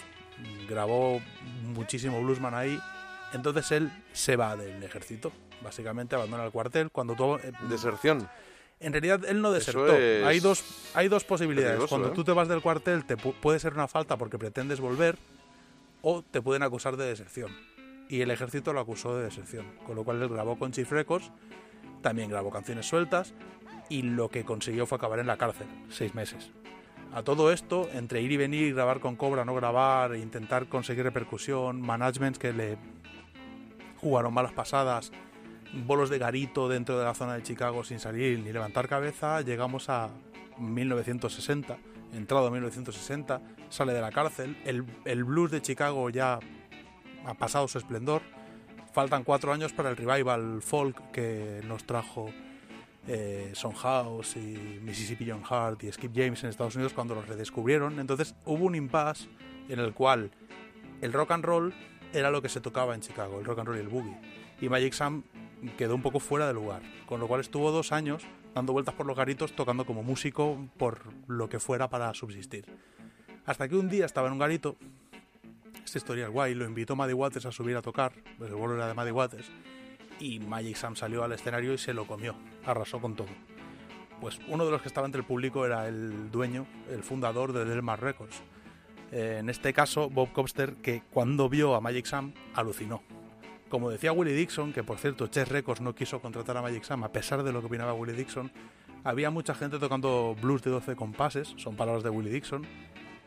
grabó 0.67 1.21
muchísimo 1.63 2.21
bluesman 2.21 2.55
ahí. 2.55 2.79
Entonces 3.33 3.71
él 3.71 3.91
se 4.11 4.35
va 4.35 4.55
del 4.55 4.81
ejército, 4.83 5.31
básicamente 5.63 6.15
abandona 6.15 6.45
el 6.45 6.51
cuartel. 6.51 6.89
Cuando 6.91 7.15
tú, 7.15 7.35
eh, 7.35 7.51
Deserción. 7.69 8.27
en 8.79 8.91
realidad 8.91 9.21
él 9.27 9.39
no 9.41 9.51
desertó. 9.51 9.95
es 9.95 10.25
Hay 10.25 10.39
dos, 10.39 10.63
hay 10.95 11.07
dos 11.09 11.23
posibilidades. 11.23 11.71
peligroso, 11.73 11.89
Cuando 11.95 12.09
¿eh? 12.09 12.15
tú 12.15 12.23
te 12.23 12.31
vas 12.31 12.47
del 12.47 12.61
cuartel 12.61 13.05
te 13.05 13.17
pu- 13.17 13.33
puede 13.39 13.59
ser 13.59 13.73
una 13.73 13.87
falta 13.87 14.17
porque 14.17 14.37
pretendes 14.39 14.79
volver 14.79 15.17
o 16.01 16.23
te 16.23 16.41
pueden 16.41 16.63
acusar 16.63 16.97
de 16.97 17.05
deserción. 17.05 17.51
Y 18.09 18.21
el 18.21 18.31
ejército 18.31 18.73
lo 18.73 18.79
acusó 18.81 19.15
de 19.15 19.23
deserción. 19.25 19.65
Con 19.85 19.95
lo 19.95 20.03
cual 20.03 20.21
él 20.21 20.29
grabó 20.29 20.57
con 20.57 20.71
Chief 20.71 20.91
Records, 20.91 21.31
también 22.01 22.29
grabó 22.29 22.49
canciones 22.51 22.87
sueltas 22.87 23.33
y 23.93 24.01
lo 24.01 24.27
que 24.27 24.43
consiguió 24.43 24.87
fue 24.87 24.95
acabar 24.95 25.19
en 25.19 25.27
la 25.27 25.37
cárcel, 25.37 25.67
seis 25.87 26.15
meses. 26.15 26.49
A 27.13 27.21
todo 27.21 27.51
esto, 27.51 27.87
entre 27.93 28.21
ir 28.21 28.31
y 28.31 28.37
venir, 28.37 28.73
grabar 28.73 28.99
con 28.99 29.15
Cobra, 29.15 29.45
no 29.45 29.53
grabar, 29.53 30.13
e 30.13 30.19
intentar 30.19 30.65
conseguir 30.65 31.03
repercusión, 31.03 31.79
managements 31.79 32.39
que 32.39 32.53
le 32.53 32.77
jugaron 33.97 34.33
malas 34.33 34.51
pasadas, 34.51 35.11
bolos 35.85 36.09
de 36.09 36.17
garito 36.17 36.67
dentro 36.67 36.97
de 36.97 37.05
la 37.05 37.13
zona 37.13 37.35
de 37.35 37.43
Chicago 37.43 37.83
sin 37.83 37.99
salir 37.99 38.39
ni 38.39 38.51
levantar 38.51 38.87
cabeza, 38.87 39.41
llegamos 39.41 39.89
a 39.89 40.09
1960, 40.57 41.77
entrado 42.13 42.47
a 42.47 42.49
1960, 42.49 43.41
sale 43.69 43.93
de 43.93 44.01
la 44.01 44.11
cárcel, 44.11 44.57
el, 44.65 44.85
el 45.05 45.23
blues 45.23 45.51
de 45.51 45.61
Chicago 45.61 46.09
ya 46.09 46.39
ha 47.27 47.33
pasado 47.35 47.67
su 47.67 47.77
esplendor, 47.77 48.23
faltan 48.91 49.23
cuatro 49.23 49.53
años 49.53 49.71
para 49.71 49.91
el 49.91 49.97
revival 49.97 50.63
folk 50.63 51.11
que 51.11 51.61
nos 51.67 51.83
trajo 51.83 52.31
eh, 53.07 53.51
Son 53.53 53.73
House 53.73 54.37
y 54.37 54.79
Mississippi 54.81 55.29
John 55.29 55.43
Hart 55.47 55.83
y 55.83 55.91
Skip 55.91 56.11
James 56.15 56.43
en 56.43 56.49
Estados 56.49 56.75
Unidos 56.75 56.93
cuando 56.93 57.15
los 57.15 57.27
redescubrieron. 57.27 57.99
Entonces 57.99 58.35
hubo 58.45 58.65
un 58.65 58.75
impasse 58.75 59.27
en 59.69 59.79
el 59.79 59.93
cual 59.93 60.31
el 61.01 61.13
rock 61.13 61.31
and 61.31 61.45
roll 61.45 61.73
era 62.13 62.31
lo 62.31 62.41
que 62.41 62.49
se 62.49 62.61
tocaba 62.61 62.95
en 62.95 63.01
Chicago, 63.01 63.39
el 63.39 63.45
rock 63.45 63.59
and 63.59 63.67
roll 63.67 63.77
y 63.77 63.81
el 63.81 63.89
boogie. 63.89 64.17
Y 64.61 64.69
Magic 64.69 64.93
Sam 64.93 65.23
quedó 65.77 65.95
un 65.95 66.01
poco 66.01 66.19
fuera 66.19 66.47
de 66.47 66.53
lugar, 66.53 66.81
con 67.05 67.19
lo 67.19 67.27
cual 67.27 67.41
estuvo 67.41 67.71
dos 67.71 67.91
años 67.91 68.23
dando 68.53 68.73
vueltas 68.73 68.93
por 68.93 69.05
los 69.05 69.17
garitos 69.17 69.55
tocando 69.55 69.85
como 69.85 70.03
músico 70.03 70.67
por 70.77 71.01
lo 71.27 71.49
que 71.49 71.59
fuera 71.59 71.89
para 71.89 72.13
subsistir. 72.13 72.65
Hasta 73.45 73.67
que 73.67 73.75
un 73.75 73.89
día 73.89 74.05
estaba 74.05 74.27
en 74.27 74.33
un 74.33 74.39
garito 74.39 74.77
esta 75.83 75.97
historia 75.97 76.25
es 76.25 76.31
guay, 76.31 76.55
lo 76.55 76.65
invitó 76.65 76.95
Maddie 76.95 77.13
Waters 77.13 77.45
a 77.45 77.51
subir 77.51 77.75
a 77.75 77.81
tocar, 77.81 78.13
pues 78.37 78.49
el 78.49 78.55
vuelo 78.55 78.75
era 78.75 78.87
de 78.87 78.93
Maddie 78.93 79.11
Waters, 79.11 79.51
y 80.19 80.39
Magic 80.39 80.75
Sam 80.75 80.95
salió 80.95 81.23
al 81.23 81.31
escenario 81.31 81.73
y 81.73 81.77
se 81.77 81.93
lo 81.93 82.05
comió, 82.07 82.35
arrasó 82.65 82.99
con 82.99 83.15
todo. 83.15 83.29
Pues 84.21 84.39
uno 84.47 84.65
de 84.65 84.71
los 84.71 84.81
que 84.81 84.87
estaba 84.87 85.05
entre 85.05 85.19
el 85.19 85.27
público 85.27 85.65
era 85.65 85.87
el 85.87 86.31
dueño, 86.31 86.65
el 86.89 87.03
fundador 87.03 87.51
de 87.51 87.65
Delmar 87.65 88.01
Records. 88.01 88.41
Eh, 89.11 89.37
en 89.39 89.49
este 89.49 89.73
caso, 89.73 90.09
Bob 90.09 90.31
Cobster, 90.31 90.75
que 90.75 91.03
cuando 91.11 91.49
vio 91.49 91.75
a 91.75 91.81
Magic 91.81 92.05
Sam, 92.05 92.33
alucinó. 92.53 93.03
Como 93.69 93.89
decía 93.89 94.11
Willie 94.11 94.33
Dixon, 94.33 94.71
que 94.71 94.83
por 94.83 94.97
cierto 94.97 95.27
Chess 95.27 95.49
Records 95.49 95.81
no 95.81 95.95
quiso 95.95 96.21
contratar 96.21 96.57
a 96.57 96.61
Magic 96.61 96.83
Sam 96.83 97.03
a 97.03 97.11
pesar 97.11 97.43
de 97.43 97.51
lo 97.51 97.59
que 97.59 97.67
opinaba 97.67 97.93
Willie 97.93 98.15
Dixon, 98.15 98.51
había 99.03 99.29
mucha 99.29 99.53
gente 99.53 99.79
tocando 99.79 100.35
blues 100.41 100.61
de 100.61 100.71
12 100.71 100.95
compases, 100.95 101.53
son 101.57 101.75
palabras 101.75 102.03
de 102.03 102.09
Willie 102.09 102.31
Dixon, 102.31 102.65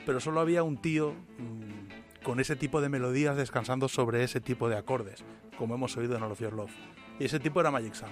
pero 0.07 0.21
solo 0.21 0.41
había 0.41 0.63
un 0.63 0.79
tío 0.79 1.13
mm, 1.39 2.06
con 2.27 2.41
ese 2.41 2.57
tipo 2.57 2.81
de 2.81 2.89
melodías 2.89 3.37
descansando 3.37 3.87
sobre 3.87 4.25
ese 4.25 4.41
tipo 4.41 4.69
de 4.69 4.77
acordes, 4.77 5.23
como 5.57 5.77
hemos 5.77 5.97
oído 5.97 6.17
en 6.17 6.25
All 6.25 6.33
of 6.33 6.41
Your 6.41 6.55
Love. 6.55 6.73
Y 7.21 7.27
ese 7.27 7.39
tipo 7.39 7.61
era 7.61 7.71
Magic 7.71 7.95
Sam. 7.95 8.11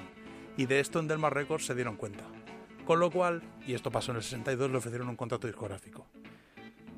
Y 0.57 0.67
de 0.67 0.79
esto 0.79 1.01
en 1.01 1.09
Delmar 1.09 1.35
Records 1.35 1.67
se 1.67 1.75
dieron 1.75 1.97
cuenta. 1.97 2.23
Con 2.87 3.01
lo 3.01 3.11
cual, 3.11 3.43
y 3.67 3.75
esto 3.75 3.91
pasó 3.91 4.13
en 4.13 4.19
el 4.19 4.23
62, 4.23 4.71
le 4.71 4.77
ofrecieron 4.77 5.09
un 5.09 5.17
contrato 5.17 5.49
discográfico. 5.49 6.07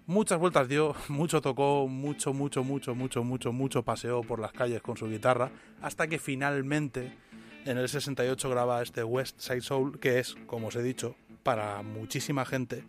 Muchas 0.04 0.38
vueltas 0.38 0.68
dio, 0.68 0.94
mucho 1.08 1.40
tocó, 1.40 1.88
mucho, 1.88 2.34
mucho, 2.34 2.62
mucho, 2.62 2.94
mucho, 2.94 3.24
mucho, 3.24 3.50
mucho 3.50 3.82
paseó 3.82 4.20
por 4.20 4.38
las 4.38 4.52
calles 4.52 4.82
con 4.82 4.98
su 4.98 5.08
guitarra, 5.08 5.50
hasta 5.80 6.08
que 6.08 6.18
finalmente 6.18 7.16
en 7.64 7.78
el 7.78 7.88
68 7.88 8.50
graba 8.50 8.82
este 8.82 9.02
West 9.02 9.40
Side 9.40 9.62
Soul, 9.62 9.98
que 10.00 10.18
es, 10.18 10.36
como 10.44 10.66
os 10.66 10.76
he 10.76 10.82
dicho, 10.82 11.16
para 11.42 11.80
muchísima 11.80 12.44
gente 12.44 12.84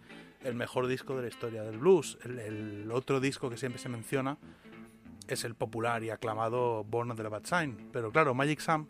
el 0.48 0.56
mejor 0.56 0.88
disco 0.88 1.16
de 1.16 1.24
la 1.24 1.28
historia 1.28 1.64
del 1.64 1.78
blues. 1.78 2.18
El, 2.24 2.90
otro 2.92 3.20
disco 3.20 3.50
que 3.50 3.58
siempre 3.58 3.82
se 3.82 3.90
menciona 3.90 4.38
es 5.28 5.44
el 5.44 5.56
popular 5.56 6.04
y 6.04 6.10
aclamado 6.10 6.86
Born 6.86 7.12
of 7.12 7.18
the 7.18 7.28
Bad 7.28 7.44
Sign. 7.44 7.90
Pero 7.92 8.12
claro, 8.12 8.34
Magic 8.34 8.60
Sam, 8.62 8.88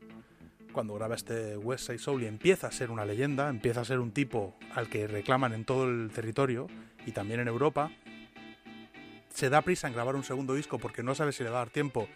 cuando 0.72 0.94
graba 0.94 1.16
este 1.16 1.58
West 1.58 1.88
Side 1.88 1.98
Soul 1.98 2.24
y 2.24 2.28
empieza 2.28 2.68
a 2.68 2.72
ser 2.72 2.92
una 2.92 3.06
leyenda, 3.06 3.50
empieza 3.50 3.82
a 3.82 3.86
ser 3.86 4.00
un 4.00 4.12
tipo 4.12 4.56
al 4.76 4.88
que 4.88 5.08
reclaman 5.08 5.54
en 5.54 5.66
todo 5.66 5.86
el 5.86 6.12
territorio 6.14 6.68
y 7.08 7.12
también 7.12 7.40
en 7.40 7.48
Europa, 7.48 7.92
se 9.34 9.50
da 9.50 9.62
prisa 9.64 9.88
en 9.88 9.94
grabar 9.94 10.16
un 10.16 10.24
segundo 10.24 10.54
disco 10.54 10.78
porque 10.78 11.02
no 11.02 11.16
sabe 11.16 11.32
si 11.32 11.44
le 11.44 11.50
va 11.50 11.58
a 11.58 11.60
dar 11.60 11.70
tiempo 11.72 12.08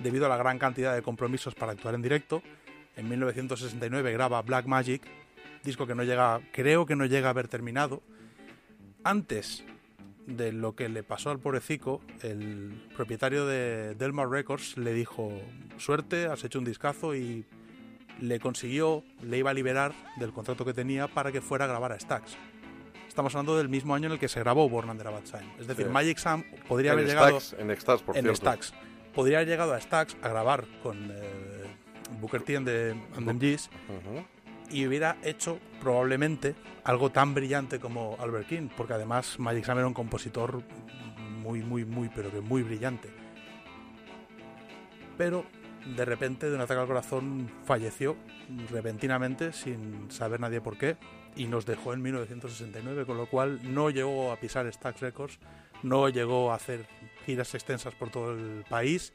debido 0.00 0.26
a 0.26 0.28
la 0.28 0.36
gran 0.36 0.58
cantidad 0.58 0.94
de 0.94 1.02
compromisos 1.02 1.54
para 1.54 1.72
actuar 1.72 1.94
en 1.94 2.02
directo. 2.02 2.42
En 2.96 3.08
1969 3.08 4.12
graba 4.12 4.42
Black 4.42 4.66
Magic, 4.66 5.02
disco 5.62 5.86
que 5.86 5.94
no 5.94 6.02
llega, 6.02 6.40
creo 6.52 6.86
que 6.86 6.96
no 6.96 7.06
llega 7.06 7.28
a 7.28 7.30
haber 7.30 7.46
terminado. 7.46 8.02
Antes 9.04 9.64
de 10.26 10.52
lo 10.52 10.74
que 10.76 10.88
le 10.88 11.02
pasó 11.02 11.30
al 11.30 11.38
pobrecico, 11.38 12.00
el 12.22 12.72
propietario 12.96 13.46
de 13.46 13.94
Delmar 13.94 14.28
Records 14.28 14.76
le 14.76 14.92
dijo, 14.92 15.32
suerte, 15.78 16.26
has 16.26 16.44
hecho 16.44 16.58
un 16.58 16.64
discazo 16.64 17.14
y 17.14 17.44
le 18.20 18.38
consiguió, 18.38 19.02
le 19.22 19.38
iba 19.38 19.50
a 19.50 19.54
liberar 19.54 19.92
del 20.18 20.32
contrato 20.32 20.64
que 20.64 20.74
tenía 20.74 21.08
para 21.08 21.32
que 21.32 21.40
fuera 21.40 21.64
a 21.64 21.68
grabar 21.68 21.92
a 21.92 21.98
Stax. 21.98 22.36
Estamos 23.08 23.34
hablando 23.34 23.56
del 23.56 23.68
mismo 23.68 23.94
año 23.94 24.06
en 24.06 24.12
el 24.12 24.18
que 24.18 24.28
se 24.28 24.38
grabó 24.40 24.68
Born 24.68 24.90
Under 24.90 25.06
a 25.08 25.10
Bad 25.10 25.24
Sign. 25.24 25.50
Es 25.58 25.66
decir, 25.66 25.86
Sí. 25.86 25.90
Magic 25.92 26.18
Sam 26.18 26.44
podría 26.68 26.92
En 26.92 26.98
haber 26.98 27.08
llegado 27.08 27.38
en 27.58 27.76
Stax, 27.76 28.02
por 28.02 28.16
en 28.16 28.22
cierto. 28.22 28.36
Stax. 28.36 28.72
Podría 29.14 29.38
haber 29.38 29.48
llegado 29.48 29.74
a 29.74 29.80
Stax 29.80 30.16
a 30.22 30.28
grabar 30.28 30.64
con 30.82 31.10
eh, 31.10 31.66
Booker 32.20 32.42
T 32.42 32.56
and 32.56 32.66
the, 32.66 32.90
and 33.16 33.40
the. 33.40 33.56
Y 34.70 34.86
hubiera 34.86 35.16
hecho 35.22 35.58
probablemente 35.80 36.54
algo 36.84 37.10
tan 37.10 37.34
brillante 37.34 37.78
como 37.78 38.16
Albert 38.20 38.48
King, 38.48 38.68
porque 38.76 38.94
además 38.94 39.38
Magic 39.38 39.64
Sam 39.64 39.78
era 39.78 39.86
un 39.86 39.94
compositor 39.94 40.62
muy, 41.42 41.62
muy, 41.62 41.84
muy, 41.84 42.08
pero 42.08 42.30
que 42.30 42.40
muy 42.40 42.62
brillante. 42.62 43.10
Pero 45.16 45.44
de 45.96 46.04
repente, 46.04 46.48
de 46.48 46.54
un 46.54 46.60
ataque 46.60 46.80
al 46.80 46.86
corazón, 46.86 47.50
falleció 47.64 48.16
repentinamente, 48.70 49.52
sin 49.52 50.10
saber 50.10 50.40
nadie 50.40 50.60
por 50.60 50.76
qué, 50.76 50.96
y 51.36 51.46
nos 51.46 51.66
dejó 51.66 51.94
en 51.94 52.02
1969, 52.02 53.06
con 53.06 53.16
lo 53.16 53.26
cual 53.26 53.60
no 53.74 53.90
llegó 53.90 54.32
a 54.32 54.36
pisar 54.36 54.70
Stax 54.70 55.00
Records, 55.00 55.38
no 55.82 56.08
llegó 56.08 56.52
a 56.52 56.56
hacer 56.56 56.86
giras 57.24 57.54
extensas 57.54 57.94
por 57.94 58.10
todo 58.10 58.32
el 58.32 58.64
país, 58.68 59.12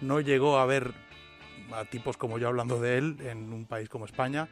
no 0.00 0.20
llegó 0.20 0.58
a 0.58 0.66
ver 0.66 0.92
a 1.72 1.84
tipos 1.84 2.16
como 2.16 2.38
yo 2.38 2.48
hablando 2.48 2.80
de 2.80 2.98
él 2.98 3.16
en 3.20 3.52
un 3.52 3.66
país 3.66 3.88
como 3.88 4.06
España, 4.06 4.48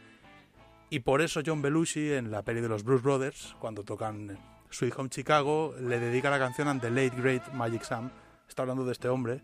y 0.90 1.00
por 1.00 1.20
eso 1.20 1.40
John 1.44 1.62
Belushi 1.62 2.12
en 2.12 2.30
la 2.30 2.42
peli 2.42 2.60
de 2.60 2.68
los 2.68 2.84
Blues 2.84 3.02
Brothers, 3.02 3.56
cuando 3.58 3.82
tocan 3.82 4.38
Sweet 4.70 4.94
Home 4.96 5.08
Chicago, 5.08 5.74
le 5.80 5.98
dedica 5.98 6.30
la 6.30 6.38
canción 6.38 6.68
a 6.68 6.78
The 6.78 6.90
Late 6.90 7.20
Great 7.20 7.52
Magic 7.52 7.82
Sam. 7.82 8.10
Está 8.48 8.62
hablando 8.62 8.84
de 8.84 8.92
este 8.92 9.08
hombre 9.08 9.42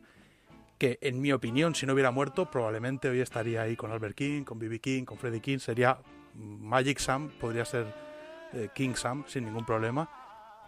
que, 0.78 0.98
en 1.00 1.20
mi 1.20 1.32
opinión, 1.32 1.74
si 1.74 1.86
no 1.86 1.92
hubiera 1.94 2.10
muerto, 2.10 2.50
probablemente 2.50 3.08
hoy 3.08 3.20
estaría 3.20 3.62
ahí 3.62 3.76
con 3.76 3.92
Albert 3.92 4.16
King, 4.16 4.44
con 4.44 4.58
B.B. 4.58 4.80
King, 4.80 5.04
con 5.04 5.18
Freddie 5.18 5.40
King. 5.40 5.58
Sería 5.58 5.98
Magic 6.34 6.98
Sam, 6.98 7.30
podría 7.40 7.64
ser 7.64 7.86
eh, 8.52 8.68
King 8.74 8.94
Sam 8.94 9.24
sin 9.26 9.44
ningún 9.44 9.64
problema, 9.64 10.08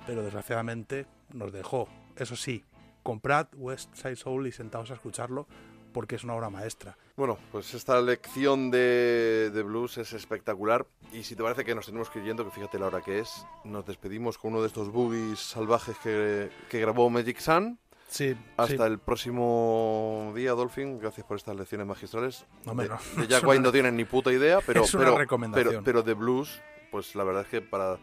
pero 0.07 0.23
desgraciadamente 0.23 1.07
nos 1.33 1.53
dejó. 1.53 1.89
Eso 2.17 2.37
sí, 2.37 2.65
comprad 3.03 3.49
West 3.57 3.95
Side 3.95 4.17
Soul 4.17 4.47
y 4.47 4.53
sentaos 4.53 4.91
a 4.91 4.95
escucharlo 4.95 5.47
porque 5.95 6.17
es 6.17 6.25
una 6.25 6.35
obra 6.35 6.51
maestra. 6.51 6.99
Bueno, 7.17 7.39
pues 7.51 7.73
esta 7.73 7.99
lección 8.03 8.71
de, 8.71 9.51
de 9.55 9.63
blues 9.63 9.97
es 9.97 10.13
espectacular. 10.13 10.85
Y 11.13 11.23
si 11.23 11.37
te 11.37 11.43
parece 11.43 11.65
que 11.65 11.75
nos 11.75 11.87
tenemos 11.87 12.11
que 12.11 12.19
ir 12.19 12.27
yendo, 12.27 12.45
que 12.45 12.51
fíjate 12.51 12.79
la 12.79 12.89
hora 12.89 13.01
que 13.01 13.21
es, 13.21 13.47
nos 13.63 13.87
despedimos 13.87 14.37
con 14.37 14.53
uno 14.53 14.61
de 14.61 14.67
estos 14.67 14.91
boogies 14.91 15.39
salvajes 15.39 15.97
que, 16.03 16.51
que 16.69 16.81
grabó 16.81 17.09
Magic 17.09 17.39
Sun. 17.39 17.79
Sí, 18.09 18.37
Hasta 18.57 18.87
sí. 18.87 18.93
el 18.93 18.99
próximo 18.99 20.33
día, 20.37 20.53
Dolphin. 20.53 20.99
Gracias 20.99 21.27
por 21.27 21.37
estas 21.37 21.57
lecciones 21.57 21.87
magistrales. 21.87 22.45
De, 22.65 22.75
no. 22.75 22.83
de 22.83 22.87
Es 23.23 23.29
Jack 23.29 23.47
White 23.47 23.63
no 23.63 23.73
tienen 23.73 23.97
ni 23.97 24.05
puta 24.05 24.33
idea, 24.33 24.59
pero, 24.67 24.85
es 24.85 24.93
una 24.95 25.05
pero, 25.05 25.19
recomendación. 25.19 25.69
pero, 25.69 25.83
pero 25.85 26.03
de 26.03 26.15
blues, 26.15 26.61
pues 26.91 27.15
la 27.15 27.25
verdad 27.25 27.43
es 27.43 27.49
que 27.49 27.61
para 27.63 27.99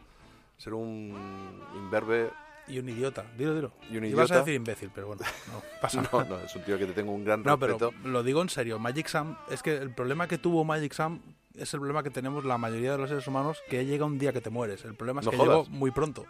ser 0.57 0.73
un 0.73 1.61
imberbe 1.75 2.29
Y 2.71 2.79
un 2.79 2.87
idiota. 2.89 3.25
Dilo, 3.37 3.53
dilo. 3.53 3.71
y 3.91 3.97
un 3.97 4.05
Ibas 4.05 4.31
a 4.31 4.33
idiota. 4.35 4.39
decir 4.39 4.53
imbécil, 4.55 4.91
pero 4.95 5.07
bueno, 5.07 5.21
no 5.51 5.61
pasa 5.81 6.01
No, 6.01 6.09
nada. 6.23 6.25
no, 6.29 6.39
es 6.45 6.55
un 6.55 6.63
tío 6.63 6.77
que 6.77 6.85
te 6.85 6.93
tengo 6.93 7.11
un 7.11 7.25
gran 7.25 7.43
No, 7.43 7.59
pero 7.59 7.77
respeto. 7.77 8.07
lo 8.07 8.23
digo 8.23 8.41
en 8.41 8.49
serio. 8.49 8.79
Magic 8.79 9.07
Sam, 9.07 9.37
es 9.49 9.61
que 9.61 9.75
el 9.77 9.93
problema 9.93 10.27
que 10.27 10.37
tuvo 10.37 10.63
Magic 10.63 10.93
Sam 10.93 11.21
es 11.57 11.73
el 11.73 11.81
problema 11.81 12.01
que 12.01 12.09
tenemos 12.11 12.45
la 12.45 12.57
mayoría 12.57 12.93
de 12.93 12.97
los 12.97 13.09
seres 13.09 13.27
humanos, 13.27 13.57
que 13.69 13.85
llega 13.85 14.05
un 14.05 14.17
día 14.17 14.31
que 14.31 14.39
te 14.39 14.49
mueres. 14.49 14.85
El 14.85 14.95
problema 14.95 15.19
es 15.19 15.25
No 15.25 15.31
que 15.31 15.37
jodas. 15.37 15.67
llegó 15.67 15.69
muy 15.77 15.91
pronto. 15.91 16.25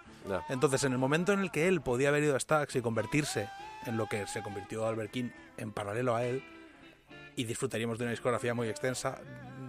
Entonces, 0.49 0.83
en 0.83 0.93
el 0.93 0.97
momento 0.97 1.31
en 1.31 1.41
el 1.41 1.51
que 1.51 1.67
él 1.67 1.81
podía 1.81 2.09
haber 2.09 2.23
ido 2.23 2.35
a 2.35 2.39
Stax 2.39 2.75
y 2.75 2.81
convertirse 2.81 3.47
en 3.85 3.97
lo 3.97 4.07
que 4.07 4.25
se 4.25 4.41
convirtió 4.41 4.85
Albert 4.87 5.11
King 5.11 5.29
en 5.57 5.71
paralelo 5.71 6.15
a 6.15 6.23
él, 6.25 6.43
y 7.35 7.43
disfrutaríamos 7.45 7.97
de 7.99 8.05
una 8.05 8.11
discografía 8.11 8.53
muy 8.55 8.67
extensa, 8.67 9.19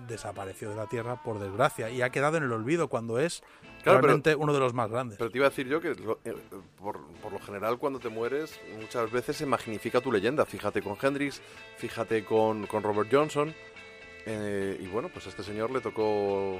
desapareció 0.08 0.70
de 0.70 0.76
la 0.76 0.86
Tierra, 0.88 1.22
por 1.22 1.38
desgracia, 1.38 1.90
y 1.90 2.02
ha 2.02 2.10
quedado 2.10 2.38
en 2.38 2.42
el 2.44 2.52
olvido 2.52 2.88
cuando 2.88 3.18
es 3.18 3.42
Claro, 3.82 3.98
pero- 3.98 4.06
realmente 4.08 4.34
uno 4.36 4.52
de 4.52 4.60
los 4.60 4.74
más 4.74 4.90
grandes. 4.90 5.18
Pero 5.18 5.30
te 5.30 5.38
iba 5.38 5.46
a 5.46 5.50
decir 5.50 5.66
yo 5.68 5.80
que 5.80 5.94
lo- 5.94 6.18
eh, 6.24 6.34
por, 6.78 7.00
por 7.22 7.32
lo 7.32 7.38
general 7.40 7.78
cuando 7.78 7.98
te 7.98 8.08
mueres 8.08 8.58
muchas 8.80 9.10
veces 9.10 9.36
se 9.36 9.46
magnifica 9.46 10.00
tu 10.00 10.10
leyenda. 10.12 10.44
Fíjate 10.46 10.82
con 10.82 10.96
Hendrix, 11.00 11.40
fíjate 11.78 12.24
con, 12.24 12.66
con 12.66 12.82
Robert 12.82 13.08
Johnson. 13.12 13.54
eh, 14.26 14.78
y 14.80 14.86
bueno, 14.86 15.08
pues 15.12 15.26
a 15.26 15.30
este 15.30 15.42
señor 15.42 15.70
le 15.72 15.80
tocó 15.80 16.56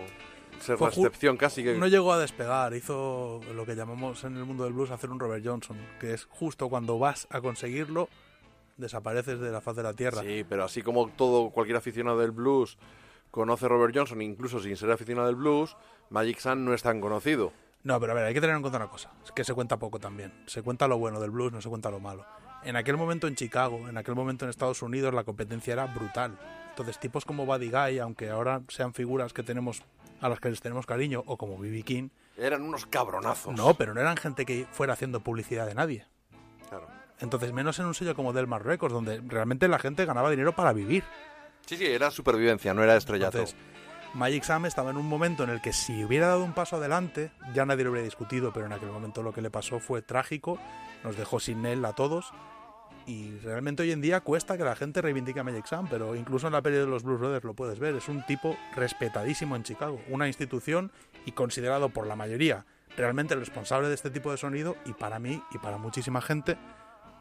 ser 0.60 0.76
Fue 0.76 0.88
la 0.88 0.94
excepción 0.94 1.36
casi. 1.36 1.62
Que, 1.62 1.74
No 1.74 1.86
llegó 1.86 2.12
a 2.12 2.18
despegar, 2.18 2.74
hizo 2.74 3.40
lo 3.54 3.64
que 3.64 3.74
llamamos 3.76 4.24
en 4.24 4.36
el 4.36 4.44
mundo 4.44 4.64
del 4.64 4.72
blues 4.72 4.90
hacer 4.90 5.10
un 5.10 5.20
Robert 5.20 5.44
Johnson, 5.46 5.76
que 6.00 6.12
es 6.12 6.24
justo 6.26 6.68
cuando 6.68 6.98
vas 6.98 7.26
a 7.30 7.40
conseguirlo, 7.40 8.08
desapareces 8.76 9.38
de 9.38 9.50
la 9.52 9.60
faz 9.60 9.76
de 9.76 9.82
la 9.84 9.92
tierra. 9.94 10.22
Sí, 10.22 10.44
pero 10.48 10.64
así 10.64 10.82
como 10.82 11.08
todo 11.10 11.50
cualquier 11.50 11.76
aficionado 11.76 12.18
del 12.18 12.32
blues 12.32 12.76
conoce 13.32 13.66
a 13.66 13.68
Robert 13.68 13.92
Johnson, 13.96 14.22
incluso 14.22 14.60
sin 14.60 14.76
ser 14.76 14.92
aficionado 14.92 15.26
del 15.26 15.34
blues, 15.36 15.76
Magic 16.10 16.38
Sun 16.38 16.64
no 16.64 16.72
es 16.72 16.82
tan 16.84 17.00
conocido. 17.00 17.52
No, 17.82 17.98
pero 17.98 18.12
a 18.12 18.14
ver, 18.14 18.26
hay 18.26 18.34
que 18.34 18.40
tener 18.40 18.54
en 18.54 18.62
cuenta 18.62 18.78
una 18.78 18.88
cosa, 18.88 19.10
es 19.24 19.32
que 19.32 19.42
se 19.42 19.54
cuenta 19.54 19.76
poco 19.78 19.98
también. 19.98 20.32
Se 20.46 20.62
cuenta 20.62 20.86
lo 20.86 20.98
bueno 20.98 21.18
del 21.18 21.32
blues, 21.32 21.50
no 21.52 21.60
se 21.60 21.68
cuenta 21.68 21.90
lo 21.90 21.98
malo. 21.98 22.24
En 22.62 22.76
aquel 22.76 22.96
momento 22.96 23.26
en 23.26 23.34
Chicago, 23.34 23.88
en 23.88 23.98
aquel 23.98 24.14
momento 24.14 24.44
en 24.44 24.50
Estados 24.50 24.82
Unidos, 24.82 25.12
la 25.12 25.24
competencia 25.24 25.72
era 25.72 25.86
brutal. 25.86 26.38
Entonces, 26.68 27.00
tipos 27.00 27.24
como 27.24 27.44
Buddy 27.44 27.70
Guy, 27.70 27.98
aunque 27.98 28.30
ahora 28.30 28.62
sean 28.68 28.94
figuras 28.94 29.32
que 29.32 29.42
tenemos 29.42 29.82
a 30.20 30.28
las 30.28 30.38
que 30.38 30.48
les 30.50 30.60
tenemos 30.60 30.86
cariño, 30.86 31.24
o 31.26 31.36
como 31.36 31.58
B.B. 31.58 31.82
King, 31.82 32.10
Eran 32.36 32.62
unos 32.62 32.86
cabronazos. 32.86 33.52
no, 33.56 33.74
pero 33.74 33.92
no 33.94 34.00
eran 34.00 34.16
gente 34.16 34.46
que 34.46 34.66
fuera 34.70 34.92
haciendo 34.92 35.18
publicidad 35.20 35.66
de 35.66 35.74
nadie. 35.74 36.06
Claro. 36.68 36.86
Entonces, 37.18 37.52
menos 37.52 37.78
en 37.80 37.86
un 37.86 37.94
sello 37.94 38.14
como 38.14 38.32
Delmar 38.32 38.64
Records, 38.64 38.94
donde 38.94 39.20
realmente 39.26 39.66
la 39.66 39.80
gente 39.80 40.04
ganaba 40.04 40.30
dinero 40.30 40.52
para 40.54 40.72
vivir. 40.72 41.02
Sí, 41.66 41.76
sí, 41.76 41.86
era 41.86 42.10
supervivencia, 42.10 42.74
no 42.74 42.82
era 42.82 42.96
estrellato. 42.96 43.38
Entonces, 43.38 43.56
Magic 44.14 44.42
Sam 44.42 44.66
estaba 44.66 44.90
en 44.90 44.96
un 44.96 45.06
momento 45.06 45.44
en 45.44 45.50
el 45.50 45.60
que 45.62 45.72
si 45.72 46.04
hubiera 46.04 46.26
dado 46.26 46.44
un 46.44 46.52
paso 46.52 46.76
adelante, 46.76 47.30
ya 47.54 47.64
nadie 47.64 47.84
lo 47.84 47.90
hubiera 47.92 48.04
discutido, 48.04 48.52
pero 48.52 48.66
en 48.66 48.72
aquel 48.72 48.90
momento 48.90 49.22
lo 49.22 49.32
que 49.32 49.40
le 49.40 49.50
pasó 49.50 49.80
fue 49.80 50.02
trágico, 50.02 50.58
nos 51.02 51.16
dejó 51.16 51.40
sin 51.40 51.64
él 51.64 51.84
a 51.84 51.94
todos, 51.94 52.32
y 53.06 53.36
realmente 53.38 53.82
hoy 53.82 53.90
en 53.90 54.00
día 54.00 54.20
cuesta 54.20 54.56
que 54.58 54.64
la 54.64 54.76
gente 54.76 55.00
reivindique 55.00 55.40
a 55.40 55.44
Magic 55.44 55.66
Sam, 55.66 55.88
pero 55.88 56.14
incluso 56.14 56.46
en 56.46 56.52
la 56.52 56.62
peli 56.62 56.76
de 56.76 56.86
los 56.86 57.02
Blues 57.02 57.20
Brothers 57.20 57.44
lo 57.44 57.54
puedes 57.54 57.78
ver, 57.78 57.96
es 57.96 58.08
un 58.08 58.24
tipo 58.26 58.56
respetadísimo 58.76 59.56
en 59.56 59.62
Chicago, 59.62 60.00
una 60.08 60.26
institución 60.26 60.92
y 61.24 61.32
considerado 61.32 61.88
por 61.88 62.06
la 62.06 62.14
mayoría 62.14 62.66
realmente 62.96 63.34
el 63.34 63.40
responsable 63.40 63.88
de 63.88 63.94
este 63.94 64.10
tipo 64.10 64.30
de 64.30 64.36
sonido, 64.36 64.76
y 64.84 64.92
para 64.92 65.18
mí 65.18 65.42
y 65.50 65.58
para 65.58 65.78
muchísima 65.78 66.20
gente, 66.20 66.58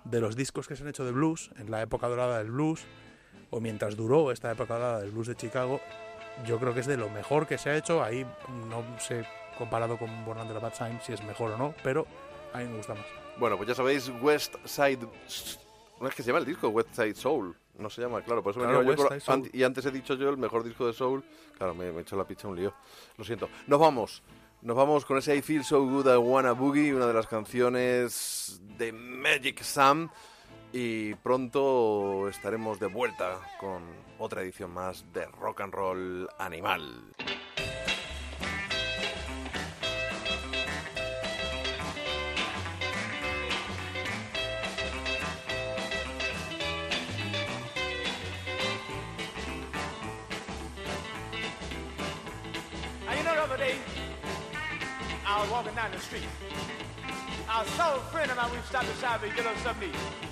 de 0.03 0.19
los 0.19 0.35
discos 0.35 0.68
que 0.68 0.76
se 0.76 0.84
han 0.84 0.89
hecho 0.89 1.05
de 1.05 1.11
blues 1.11 1.51
en 1.57 1.72
la 1.72 1.81
época 1.81 2.07
dorada 2.07 2.39
del 2.39 2.51
blues, 2.51 2.84
o 3.51 3.59
mientras 3.61 3.95
duró 3.95 4.31
esta 4.31 4.51
época 4.51 4.99
del 4.99 5.11
blues 5.11 5.27
de 5.27 5.35
Chicago, 5.35 5.79
yo 6.45 6.57
creo 6.59 6.73
que 6.73 6.79
es 6.79 6.87
de 6.87 6.97
lo 6.97 7.09
mejor 7.09 7.45
que 7.45 7.57
se 7.59 7.69
ha 7.69 7.77
hecho. 7.77 8.03
Ahí 8.03 8.25
no 8.69 8.83
sé, 8.99 9.25
comparado 9.57 9.97
con 9.97 10.25
Born 10.25 10.39
Under 10.41 10.57
a 10.57 10.59
Bad 10.59 10.73
Sign, 10.73 10.99
si 11.05 11.13
es 11.13 11.23
mejor 11.23 11.51
o 11.51 11.57
no, 11.57 11.75
pero 11.83 12.07
a 12.53 12.57
mí 12.57 12.65
me 12.65 12.77
gusta 12.77 12.95
más. 12.95 13.05
Bueno, 13.37 13.55
pues 13.57 13.69
ya 13.69 13.75
sabéis, 13.75 14.11
West 14.21 14.55
Side... 14.65 14.99
No 15.99 16.07
es 16.07 16.15
que 16.15 16.23
se 16.23 16.27
llama 16.27 16.39
el 16.39 16.45
disco, 16.45 16.67
West 16.69 16.89
Side 16.95 17.13
Soul. 17.13 17.55
No 17.77 17.89
se 17.89 18.01
llama, 18.01 18.21
claro, 18.23 18.41
por 18.41 18.51
eso 18.51 18.59
me 18.59 18.65
Claro, 18.65 18.81
liado 18.81 19.03
yo 19.03 19.07
con- 19.07 19.21
Soul. 19.21 19.49
Y 19.53 19.61
antes 19.63 19.85
he 19.85 19.91
dicho 19.91 20.15
yo 20.15 20.29
el 20.29 20.37
mejor 20.37 20.63
disco 20.63 20.87
de 20.87 20.93
Soul. 20.93 21.23
Claro, 21.57 21.75
me, 21.75 21.91
me 21.91 21.99
he 21.99 22.01
hecho 22.01 22.15
la 22.15 22.25
picha 22.25 22.47
un 22.47 22.55
lío. 22.55 22.73
Lo 23.17 23.23
siento. 23.23 23.49
Nos 23.67 23.79
vamos. 23.79 24.23
Nos 24.63 24.75
vamos 24.75 25.05
con 25.05 25.17
ese 25.17 25.35
I 25.35 25.41
Feel 25.41 25.63
So 25.63 25.83
Good 25.85 26.07
I 26.11 26.17
Wanna 26.17 26.51
Boogie, 26.53 26.93
una 26.93 27.05
de 27.07 27.13
las 27.13 27.27
canciones 27.27 28.59
de 28.77 28.91
Magic 28.91 29.61
Sam. 29.61 30.09
Y 30.73 31.15
pronto 31.15 32.30
estaremos 32.30 32.80
de 32.80 32.88
vuelta 32.88 33.39
con 33.60 33.84
otra 34.19 34.41
edición 34.41 34.72
más 34.72 35.03
de 35.11 35.26
Rock 35.26 35.61
and 35.61 35.73
Roll 35.73 36.30
Animal. 36.39 37.14
I 55.23 55.39
was 55.39 55.49
walking 55.49 55.73
down 55.76 55.91
the 55.91 55.99
street. 55.99 56.23
Saw 57.77 57.95
a 57.95 57.99
friend 58.11 58.31
of 58.31 58.38
mine, 58.38 58.52
we 58.52 58.57
stopped 58.68 58.88
beside 58.88 59.22
me, 59.22 59.30
get 59.35 59.45
us 59.45 59.57
something 59.64 59.91
to 59.91 59.98
eat. 59.98 60.30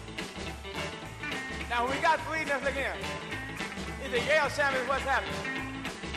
Now, 1.69 1.85
when 1.85 1.95
we 1.95 2.01
got 2.01 2.19
let's 2.27 2.63
look 2.65 2.75
in. 2.75 2.97
He 4.01 4.09
said, 4.09 4.27
yeah, 4.27 4.47
Sammy, 4.47 4.79
what's 4.87 5.03
happening? 5.03 5.35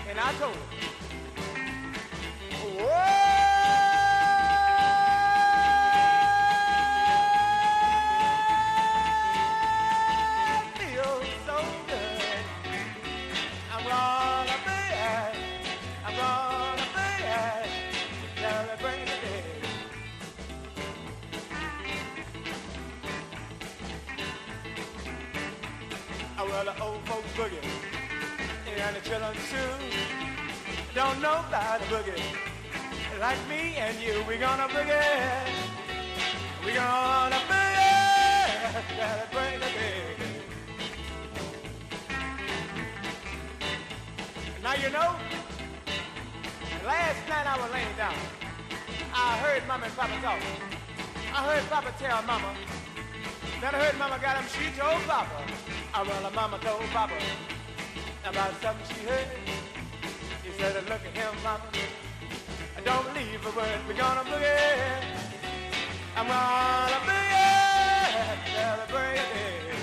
And 0.09 0.19
I 0.19 0.33
told 0.35 0.55
him, 0.55 0.63
Whoa, 2.79 3.12
children 29.13 29.37
too. 29.51 29.73
Don't 30.95 31.21
the 31.21 31.85
boogie. 31.91 32.23
Like 33.21 33.39
me 33.47 33.77
and 33.77 33.97
you, 34.01 34.25
we 34.27 34.39
gonna 34.39 34.69
boogie. 34.69 35.49
We 36.65 36.73
gonna 36.73 37.41
boogie. 37.51 38.73
Celebrate 38.97 39.59
the 39.63 39.71
day. 39.79 40.03
Now 44.63 44.75
you 44.75 44.91
know, 44.97 45.11
last 46.87 47.29
night 47.29 47.47
I 47.47 47.57
was 47.61 47.71
laying 47.73 47.97
down. 47.99 48.15
I 49.15 49.37
heard 49.45 49.67
Mama 49.69 49.87
and 49.87 49.97
Papa 49.97 50.19
talk. 50.23 50.41
I 51.35 51.41
heard 51.49 51.69
Papa 51.69 51.93
tell 51.99 52.23
Mama. 52.23 52.55
Then 53.61 53.75
I 53.75 53.79
heard 53.85 53.99
Mama 53.99 54.19
got 54.23 54.37
him. 54.39 54.47
She 54.57 54.71
told 54.79 55.03
Papa. 55.03 55.45
I 55.93 56.03
well, 56.03 56.31
Mama 56.35 56.59
told 56.63 56.81
Papa 56.97 57.52
about 58.33 58.53
something 58.63 58.97
she 58.97 59.03
heard. 59.07 59.27
He 60.43 60.51
said, 60.59 60.75
"Look 60.89 61.05
at 61.05 61.15
him, 61.15 61.35
Mama. 61.45 61.65
Don't 62.85 63.05
believe 63.13 63.45
a 63.45 63.51
word. 63.51 63.81
We're 63.87 63.95
gonna 63.95 64.25
boogie. 64.31 65.03
I'm 66.17 66.27
gonna 66.27 67.01
boogie. 67.09 68.23
Celebrate 68.57 69.19
it." 69.19 69.77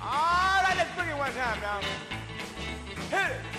All 0.00 0.58
right, 0.64 0.76
let's 0.80 0.92
boogie 0.96 1.18
one 1.18 1.32
time 1.34 1.60
now. 1.60 1.80
Hit 3.10 3.30
it. 3.36 3.51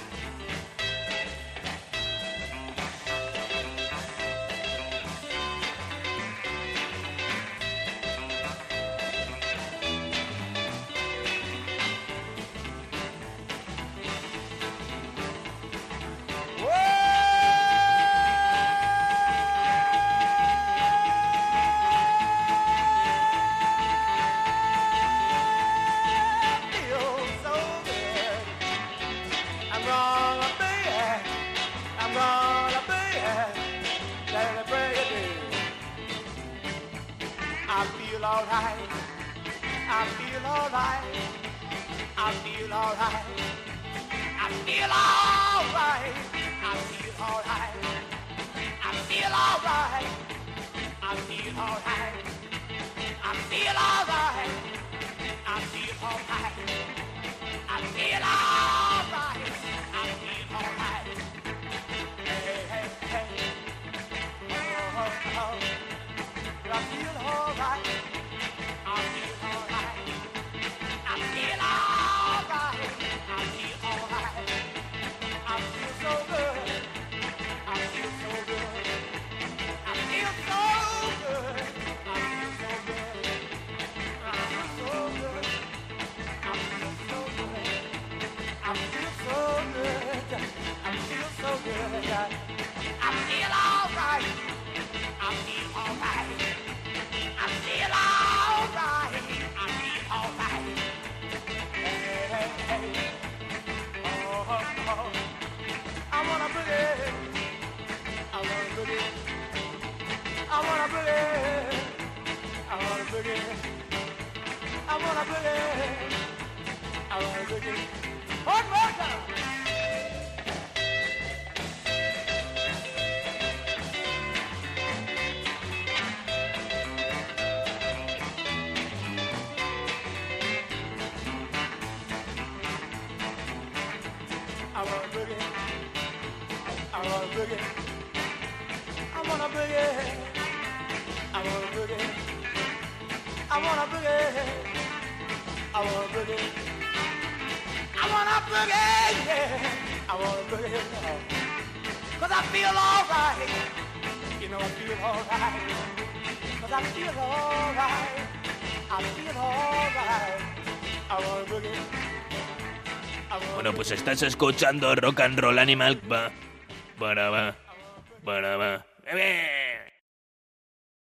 Estás 164.03 164.21
escuchando 164.23 164.93
Rock 164.95 165.21
and 165.21 165.39
Roll 165.39 165.59
Animal. 165.59 165.97
Va. 166.11 166.29